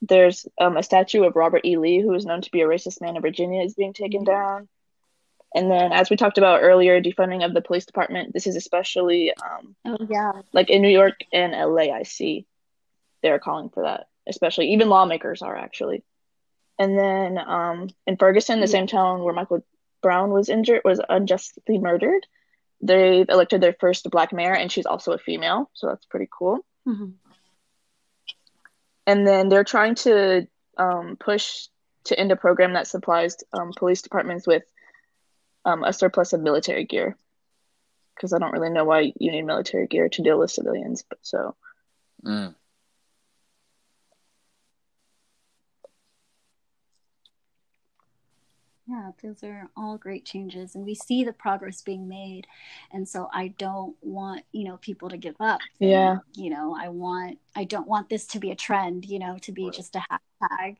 There's 0.00 0.46
um, 0.60 0.76
a 0.76 0.82
statue 0.82 1.24
of 1.24 1.34
Robert 1.36 1.64
E. 1.64 1.76
Lee, 1.76 2.00
who 2.00 2.14
is 2.14 2.24
known 2.24 2.40
to 2.42 2.50
be 2.50 2.60
a 2.62 2.66
racist 2.66 3.00
man 3.00 3.16
in 3.16 3.22
Virginia, 3.22 3.62
is 3.62 3.74
being 3.74 3.92
taken 3.92 4.24
down. 4.24 4.68
And 5.54 5.70
then, 5.70 5.92
as 5.92 6.10
we 6.10 6.16
talked 6.16 6.38
about 6.38 6.62
earlier, 6.62 7.00
defunding 7.00 7.44
of 7.44 7.54
the 7.54 7.62
police 7.62 7.86
department. 7.86 8.32
This 8.32 8.46
is 8.46 8.54
especially 8.54 9.32
um, 9.34 9.74
oh 9.86 9.96
yeah 10.08 10.32
like 10.52 10.68
in 10.70 10.82
New 10.82 10.88
York 10.90 11.14
and 11.32 11.52
LA. 11.52 11.92
I 11.94 12.02
see 12.02 12.46
they're 13.22 13.38
calling 13.38 13.70
for 13.70 13.82
that, 13.84 14.06
especially 14.28 14.72
even 14.72 14.88
lawmakers 14.88 15.42
are 15.42 15.56
actually. 15.56 16.04
And 16.78 16.96
then 16.96 17.38
um, 17.38 17.88
in 18.06 18.16
Ferguson, 18.18 18.60
the 18.60 18.66
Yeah. 18.66 18.72
same 18.72 18.86
town 18.86 19.24
where 19.24 19.34
Michael 19.34 19.64
Brown 20.00 20.30
was 20.30 20.48
injured, 20.48 20.82
was 20.84 21.00
unjustly 21.08 21.78
murdered. 21.78 22.24
They've 22.80 23.28
elected 23.28 23.60
their 23.60 23.74
first 23.80 24.08
black 24.10 24.32
mayor, 24.32 24.54
and 24.54 24.70
she's 24.70 24.86
also 24.86 25.12
a 25.12 25.18
female, 25.18 25.68
so 25.72 25.88
that's 25.88 26.06
pretty 26.06 26.28
cool. 26.30 26.60
Mhm. 26.88 27.14
And 29.06 29.26
then 29.26 29.48
they're 29.48 29.64
trying 29.64 29.94
to 29.96 30.46
um, 30.76 31.16
push 31.18 31.68
to 32.04 32.18
end 32.18 32.32
a 32.32 32.36
program 32.36 32.74
that 32.74 32.86
supplies 32.86 33.36
um, 33.52 33.72
police 33.76 34.02
departments 34.02 34.46
with 34.46 34.64
um, 35.64 35.84
a 35.84 35.92
surplus 35.92 36.32
of 36.32 36.40
military 36.40 36.84
gear. 36.84 37.16
Because 38.14 38.32
I 38.32 38.38
don't 38.38 38.52
really 38.52 38.70
know 38.70 38.84
why 38.84 39.12
you 39.18 39.30
need 39.30 39.42
military 39.42 39.86
gear 39.86 40.08
to 40.08 40.22
deal 40.22 40.38
with 40.38 40.50
civilians, 40.50 41.04
but 41.08 41.18
so 41.22 41.54
Mm. 42.24 42.54
Yeah, 48.88 49.10
those 49.22 49.42
are 49.44 49.68
all 49.76 49.98
great 49.98 50.24
changes, 50.24 50.74
and 50.74 50.84
we 50.86 50.94
see 50.94 51.22
the 51.22 51.32
progress 51.34 51.82
being 51.82 52.08
made. 52.08 52.46
And 52.90 53.06
so 53.06 53.28
I 53.34 53.48
don't 53.48 53.94
want 54.02 54.44
you 54.52 54.64
know 54.64 54.78
people 54.78 55.10
to 55.10 55.18
give 55.18 55.36
up. 55.40 55.60
And, 55.82 55.90
Yeah. 55.90 56.18
you 56.34 56.48
know, 56.50 56.74
I 56.78 56.88
want 56.88 57.38
I 57.54 57.64
don't 57.64 57.86
want 57.88 58.08
this 58.08 58.26
to 58.28 58.38
be 58.38 58.50
a 58.50 58.56
trend. 58.56 59.04
You 59.04 59.18
know, 59.18 59.38
to 59.42 59.52
be 59.52 59.64
Right. 59.66 59.74
just 59.74 59.94
a 59.96 60.00
hashtag. 60.10 60.78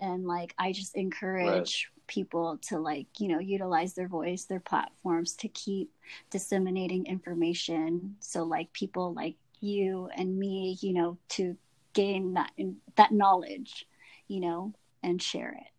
And 0.00 0.26
like 0.26 0.54
I 0.58 0.72
just 0.72 0.96
encourage 0.96 1.90
people 2.08 2.58
to 2.68 2.78
like 2.78 3.06
you 3.20 3.28
know 3.28 3.38
utilize 3.38 3.94
their 3.94 4.08
voice, 4.08 4.44
their 4.44 4.60
platforms 4.60 5.34
to 5.36 5.48
keep 5.48 5.90
disseminating 6.30 7.06
information. 7.06 8.16
So 8.20 8.42
like 8.44 8.72
people 8.74 9.14
like 9.14 9.36
you 9.60 10.10
and 10.14 10.38
me, 10.38 10.76
you 10.82 10.92
know, 10.92 11.16
to 11.30 11.56
gain 11.94 12.34
that 12.34 12.52
that 12.96 13.12
knowledge, 13.12 13.86
you 14.28 14.40
know, 14.40 14.74
and 15.02 15.22
share 15.22 15.52
it. 15.52 15.70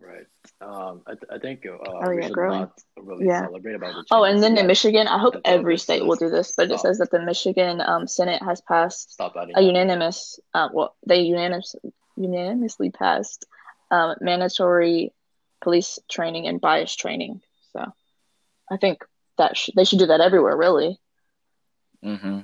Right. 0.00 0.26
Um, 0.60 1.02
I, 1.06 1.12
th- 1.14 1.24
I 1.30 1.38
think 1.38 1.66
uh, 1.66 1.76
Oh, 1.82 2.10
we 2.10 2.16
yeah, 2.16 2.26
should 2.26 2.32
growing. 2.32 2.60
not 2.60 2.72
really 2.96 3.26
Yeah. 3.26 3.44
celebrate 3.46 3.74
about 3.74 3.94
the 3.94 4.04
Oh, 4.10 4.22
and 4.24 4.42
then 4.42 4.56
in 4.56 4.66
Michigan, 4.66 5.08
I 5.08 5.18
hope 5.18 5.34
every 5.44 5.74
this 5.74 5.82
state 5.82 6.04
will 6.06 6.16
do 6.16 6.30
this, 6.30 6.52
but 6.56 6.70
it 6.70 6.78
says 6.80 6.98
that 6.98 7.10
the 7.10 7.20
Michigan 7.20 7.80
um, 7.80 8.06
Senate 8.06 8.42
has 8.42 8.60
passed 8.60 9.12
Stop 9.12 9.34
adding 9.36 9.54
a 9.56 9.60
unanimous, 9.60 10.38
uh, 10.54 10.68
well, 10.72 10.94
they 11.06 11.20
unanimous, 11.20 11.74
unanimously 12.16 12.90
passed 12.90 13.46
um, 13.90 14.14
mandatory 14.20 15.12
police 15.60 15.98
training 16.08 16.46
and 16.46 16.60
bias 16.60 16.94
training. 16.94 17.40
So 17.72 17.92
I 18.70 18.76
think 18.76 19.04
that 19.36 19.56
sh- 19.56 19.70
they 19.74 19.84
should 19.84 19.98
do 19.98 20.06
that 20.06 20.20
everywhere, 20.20 20.56
really. 20.56 20.98
Mm-hmm. 22.04 22.40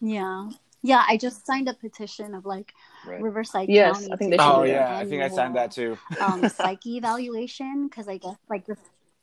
Yeah. 0.00 0.50
Yeah, 0.82 1.04
I 1.06 1.16
just 1.18 1.46
signed 1.46 1.68
a 1.68 1.74
petition 1.74 2.34
of 2.34 2.46
like 2.46 2.72
Right. 3.06 3.22
Riverside 3.22 3.68
Yes, 3.68 3.96
County. 3.96 4.12
I 4.12 4.16
think 4.16 4.30
they 4.30 4.36
should 4.38 4.46
Oh 4.46 4.62
do 4.62 4.68
their 4.68 4.80
yeah, 4.80 4.96
I 4.96 5.04
think 5.04 5.22
I 5.22 5.28
signed 5.28 5.56
that 5.56 5.70
too. 5.70 5.98
um 6.20 6.48
psyche 6.48 6.96
evaluation 6.96 7.88
because 7.88 8.08
I 8.08 8.18
guess 8.18 8.36
like 8.48 8.66
the, 8.66 8.76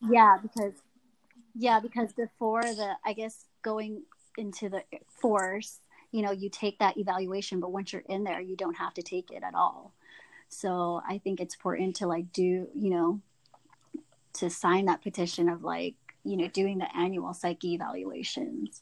yeah 0.09 0.37
because 0.41 0.73
yeah 1.55 1.79
because 1.79 2.11
before 2.13 2.61
the 2.63 2.93
I 3.05 3.13
guess 3.13 3.45
going 3.61 4.03
into 4.37 4.69
the 4.69 4.83
force 5.21 5.79
you 6.11 6.21
know 6.21 6.31
you 6.31 6.49
take 6.49 6.79
that 6.79 6.97
evaluation 6.97 7.59
but 7.59 7.71
once 7.71 7.91
you're 7.91 8.03
in 8.07 8.23
there 8.23 8.39
you 8.39 8.55
don't 8.55 8.75
have 8.75 8.93
to 8.93 9.01
take 9.01 9.31
it 9.31 9.43
at 9.43 9.55
all 9.55 9.93
so 10.49 11.01
I 11.07 11.17
think 11.17 11.39
it's 11.39 11.55
important 11.55 11.95
to 11.97 12.07
like 12.07 12.31
do 12.31 12.67
you 12.73 12.89
know 12.89 13.21
to 14.33 14.49
sign 14.49 14.85
that 14.85 15.01
petition 15.01 15.49
of 15.49 15.63
like 15.63 15.95
you 16.23 16.37
know 16.37 16.47
doing 16.47 16.77
the 16.77 16.95
annual 16.95 17.33
psyche 17.33 17.73
evaluations. 17.73 18.81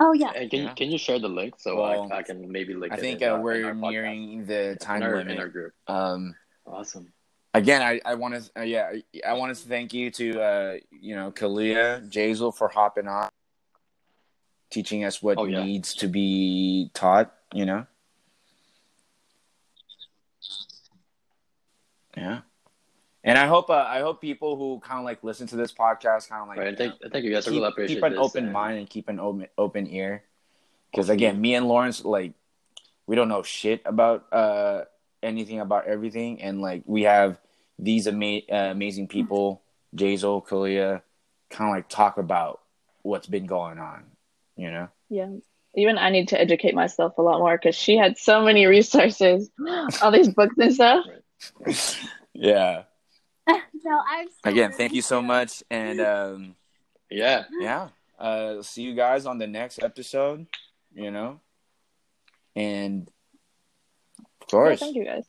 Right. 0.00 0.06
Oh 0.06 0.12
yeah, 0.12 0.30
And 0.34 0.50
can 0.50 0.60
Yeah. 0.62 0.68
you 0.70 0.74
can 0.76 0.90
you 0.90 0.98
share 0.98 1.18
the 1.18 1.28
link 1.28 1.54
so 1.58 1.76
Well, 1.82 2.08
I, 2.12 2.18
I 2.18 2.22
can 2.22 2.50
maybe 2.50 2.74
link 2.74 2.92
I 2.92 2.96
it 2.96 3.00
think 3.00 3.20
in 3.22 3.28
uh, 3.28 3.32
our- 3.32 3.38
in 3.38 3.42
we're 3.42 3.66
our 3.66 3.74
podcast. 3.74 3.90
nearing 3.90 4.46
the 4.46 4.76
time 4.80 5.02
in 5.02 5.08
our, 5.08 5.16
limit. 5.16 5.32
in 5.34 5.40
our 5.40 5.48
group. 5.48 5.72
Um, 5.86 6.34
Awesome. 6.66 7.12
again, 7.54 7.82
I, 7.82 8.00
I 8.04 8.14
want 8.14 8.34
to, 8.34 8.60
uh, 8.60 8.62
yeah, 8.62 8.92
I 9.26 9.32
want 9.32 9.56
to 9.56 9.68
thank 9.68 9.92
you 9.94 10.10
to, 10.12 10.40
uh, 10.40 10.76
you 10.90 11.16
know, 11.16 11.30
Kalia, 11.32 12.06
Jazel 12.08 12.54
for 12.54 12.68
hopping 12.68 13.08
on, 13.08 13.28
teaching 14.70 15.02
us 15.04 15.22
what 15.22 15.38
Oh, 15.38 15.44
yeah. 15.46 15.64
needs 15.64 15.94
to 15.94 16.08
be 16.08 16.90
taught, 16.94 17.34
you 17.54 17.64
know? 17.66 17.86
Yeah. 22.16 22.40
And 23.28 23.36
I 23.38 23.46
hope, 23.46 23.68
uh, 23.68 23.84
I 23.86 24.00
hope 24.00 24.20
people 24.20 24.56
who 24.56 24.80
kind 24.80 24.98
of 24.98 25.04
like 25.04 25.22
listen 25.22 25.46
to 25.48 25.56
this 25.56 25.72
podcast 25.72 26.28
kind 26.30 26.42
of 26.42 26.48
like 26.48 26.58
right. 26.58 26.80
I 26.80 26.84
you 26.84 26.88
know, 26.88 26.96
I 27.04 27.08
think 27.10 27.24
you 27.24 27.32
guys 27.32 27.44
keep, 27.44 27.52
really 27.52 27.68
appreciate 27.68 27.96
keep 27.96 28.04
an 28.04 28.12
this 28.12 28.20
open 28.20 28.44
and- 28.44 28.52
mind 28.52 28.78
and 28.78 28.88
keep 28.88 29.08
an 29.08 29.20
open, 29.20 29.46
open 29.58 29.86
ear. 29.86 30.22
Because 30.90 31.10
again, 31.10 31.38
me 31.38 31.54
and 31.54 31.68
Lawrence, 31.68 32.02
like, 32.04 32.32
we 33.06 33.16
don't 33.16 33.28
know 33.28 33.42
shit 33.42 33.82
about 33.84 34.32
uh, 34.32 34.84
anything 35.22 35.60
about 35.60 35.86
everything, 35.86 36.40
and 36.40 36.62
like 36.62 36.82
we 36.86 37.02
have 37.02 37.38
these 37.78 38.06
ama- 38.08 38.40
uh, 38.50 38.70
amazing 38.70 39.08
people, 39.08 39.60
Jazel, 39.94 40.46
Kalia, 40.46 41.02
kind 41.50 41.70
of 41.70 41.76
like 41.76 41.88
talk 41.90 42.16
about 42.16 42.60
what's 43.02 43.26
been 43.26 43.46
going 43.46 43.78
on. 43.78 44.04
You 44.56 44.70
know? 44.70 44.88
Yeah. 45.10 45.28
Even 45.74 45.98
I 45.98 46.08
need 46.10 46.28
to 46.28 46.40
educate 46.40 46.74
myself 46.74 47.18
a 47.18 47.22
lot 47.22 47.38
more 47.40 47.56
because 47.56 47.74
she 47.74 47.96
had 47.98 48.16
so 48.16 48.42
many 48.42 48.64
resources, 48.66 49.50
all 50.02 50.10
these 50.10 50.28
books 50.28 50.56
and 50.58 50.74
stuff. 50.74 51.04
Yeah. 52.34 52.84
no, 53.84 54.02
I'm 54.08 54.28
still 54.28 54.52
Again, 54.52 54.72
thank 54.72 54.92
you 54.92 55.02
so 55.02 55.22
much, 55.22 55.62
and 55.70 56.00
um, 56.00 56.54
Yeah. 57.10 57.44
yeah, 57.60 57.88
uh, 58.18 58.62
see 58.62 58.82
you 58.82 58.94
guys 58.94 59.26
on 59.26 59.38
the 59.38 59.46
next 59.46 59.82
episode. 59.82 60.46
You 60.94 61.10
know, 61.10 61.40
and 62.56 63.08
of 64.18 64.24
Yeah, 64.40 64.50
course, 64.50 64.80
thank 64.80 64.96
you 64.96 65.04
guys. 65.04 65.24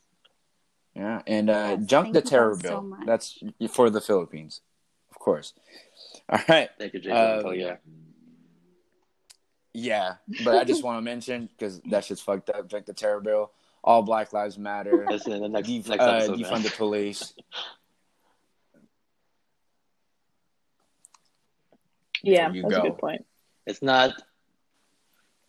Yeah, 0.94 1.22
and 1.26 1.48
uh, 1.50 1.76
Yes, 1.78 1.86
junk 1.86 2.12
the 2.12 2.22
terror 2.22 2.56
guys 2.56 2.62
so 2.62 2.80
bill. 2.80 2.98
That's 3.06 3.38
for 3.70 3.90
the 3.90 4.00
Philippines, 4.00 4.60
of 5.10 5.18
course. 5.18 5.54
All 6.28 6.40
right. 6.48 6.68
Thank 6.78 6.94
you, 6.94 7.00
Jason. 7.00 7.16
Um, 7.16 7.42
Oh, 7.46 7.50
yeah. 7.52 7.76
Yeah, 9.72 10.14
but 10.44 10.56
I 10.56 10.64
just 10.64 10.82
want 10.82 10.98
to 10.98 11.02
mention 11.02 11.48
because 11.56 11.80
that 11.90 12.04
shit's 12.04 12.20
fucked 12.20 12.50
up. 12.50 12.68
Junk 12.68 12.86
the 12.86 12.92
terror 12.92 13.20
bill. 13.20 13.52
All 13.84 14.02
Black 14.02 14.32
Lives 14.32 14.58
Matter. 14.58 15.06
Listen 15.08 15.32
in 15.34 15.42
the 15.42 15.48
next 15.48 15.68
Def- 15.68 15.88
next 15.88 16.02
uh, 16.02 16.20
defund 16.28 16.50
man. 16.50 16.62
the 16.62 16.70
police. 16.70 17.34
Yeah, 22.22 22.52
you 22.52 22.62
that's 22.62 22.74
go. 22.74 22.80
a 22.80 22.82
good 22.90 22.98
point. 22.98 23.26
It's 23.66 23.82
not. 23.82 24.14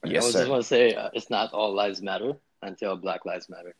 Yes, 0.03 0.23
I 0.23 0.26
was 0.26 0.34
sir. 0.34 0.39
just 0.39 0.49
want 0.52 0.61
to 0.64 0.68
say 0.68 0.93
uh, 0.95 1.10
it's 1.14 1.30
not 1.30 1.53
all 1.53 1.73
lives 1.73 2.02
matter 2.02 2.34
until 2.61 2.95
Black 2.95 3.26
Lives 3.26 3.49
Matter. 3.49 3.76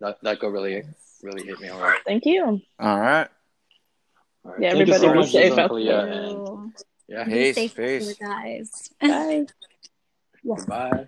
That 0.00 0.18
that 0.22 0.40
could 0.40 0.52
really 0.52 0.82
really 1.22 1.46
hit 1.46 1.60
me 1.60 1.68
hard. 1.68 1.96
Thank 2.04 2.26
you. 2.26 2.60
All 2.78 3.00
right. 3.00 3.28
All 4.44 4.52
right. 4.52 4.60
Yeah, 4.60 4.72
Thank 4.74 4.88
you 4.88 4.94
so 4.94 5.06
everybody 5.08 5.26
be 5.26 5.32
safe 5.32 5.58
out 5.58 5.70
there. 5.74 6.06
and 6.06 6.72
yeah, 7.08 7.24
Be 7.24 7.30
Peace, 7.30 7.54
safe 7.54 7.76
peace. 7.76 8.14
guys. 8.14 8.90
Bye. 9.00 9.46
Yes. 10.42 10.64
bye. 10.66 11.06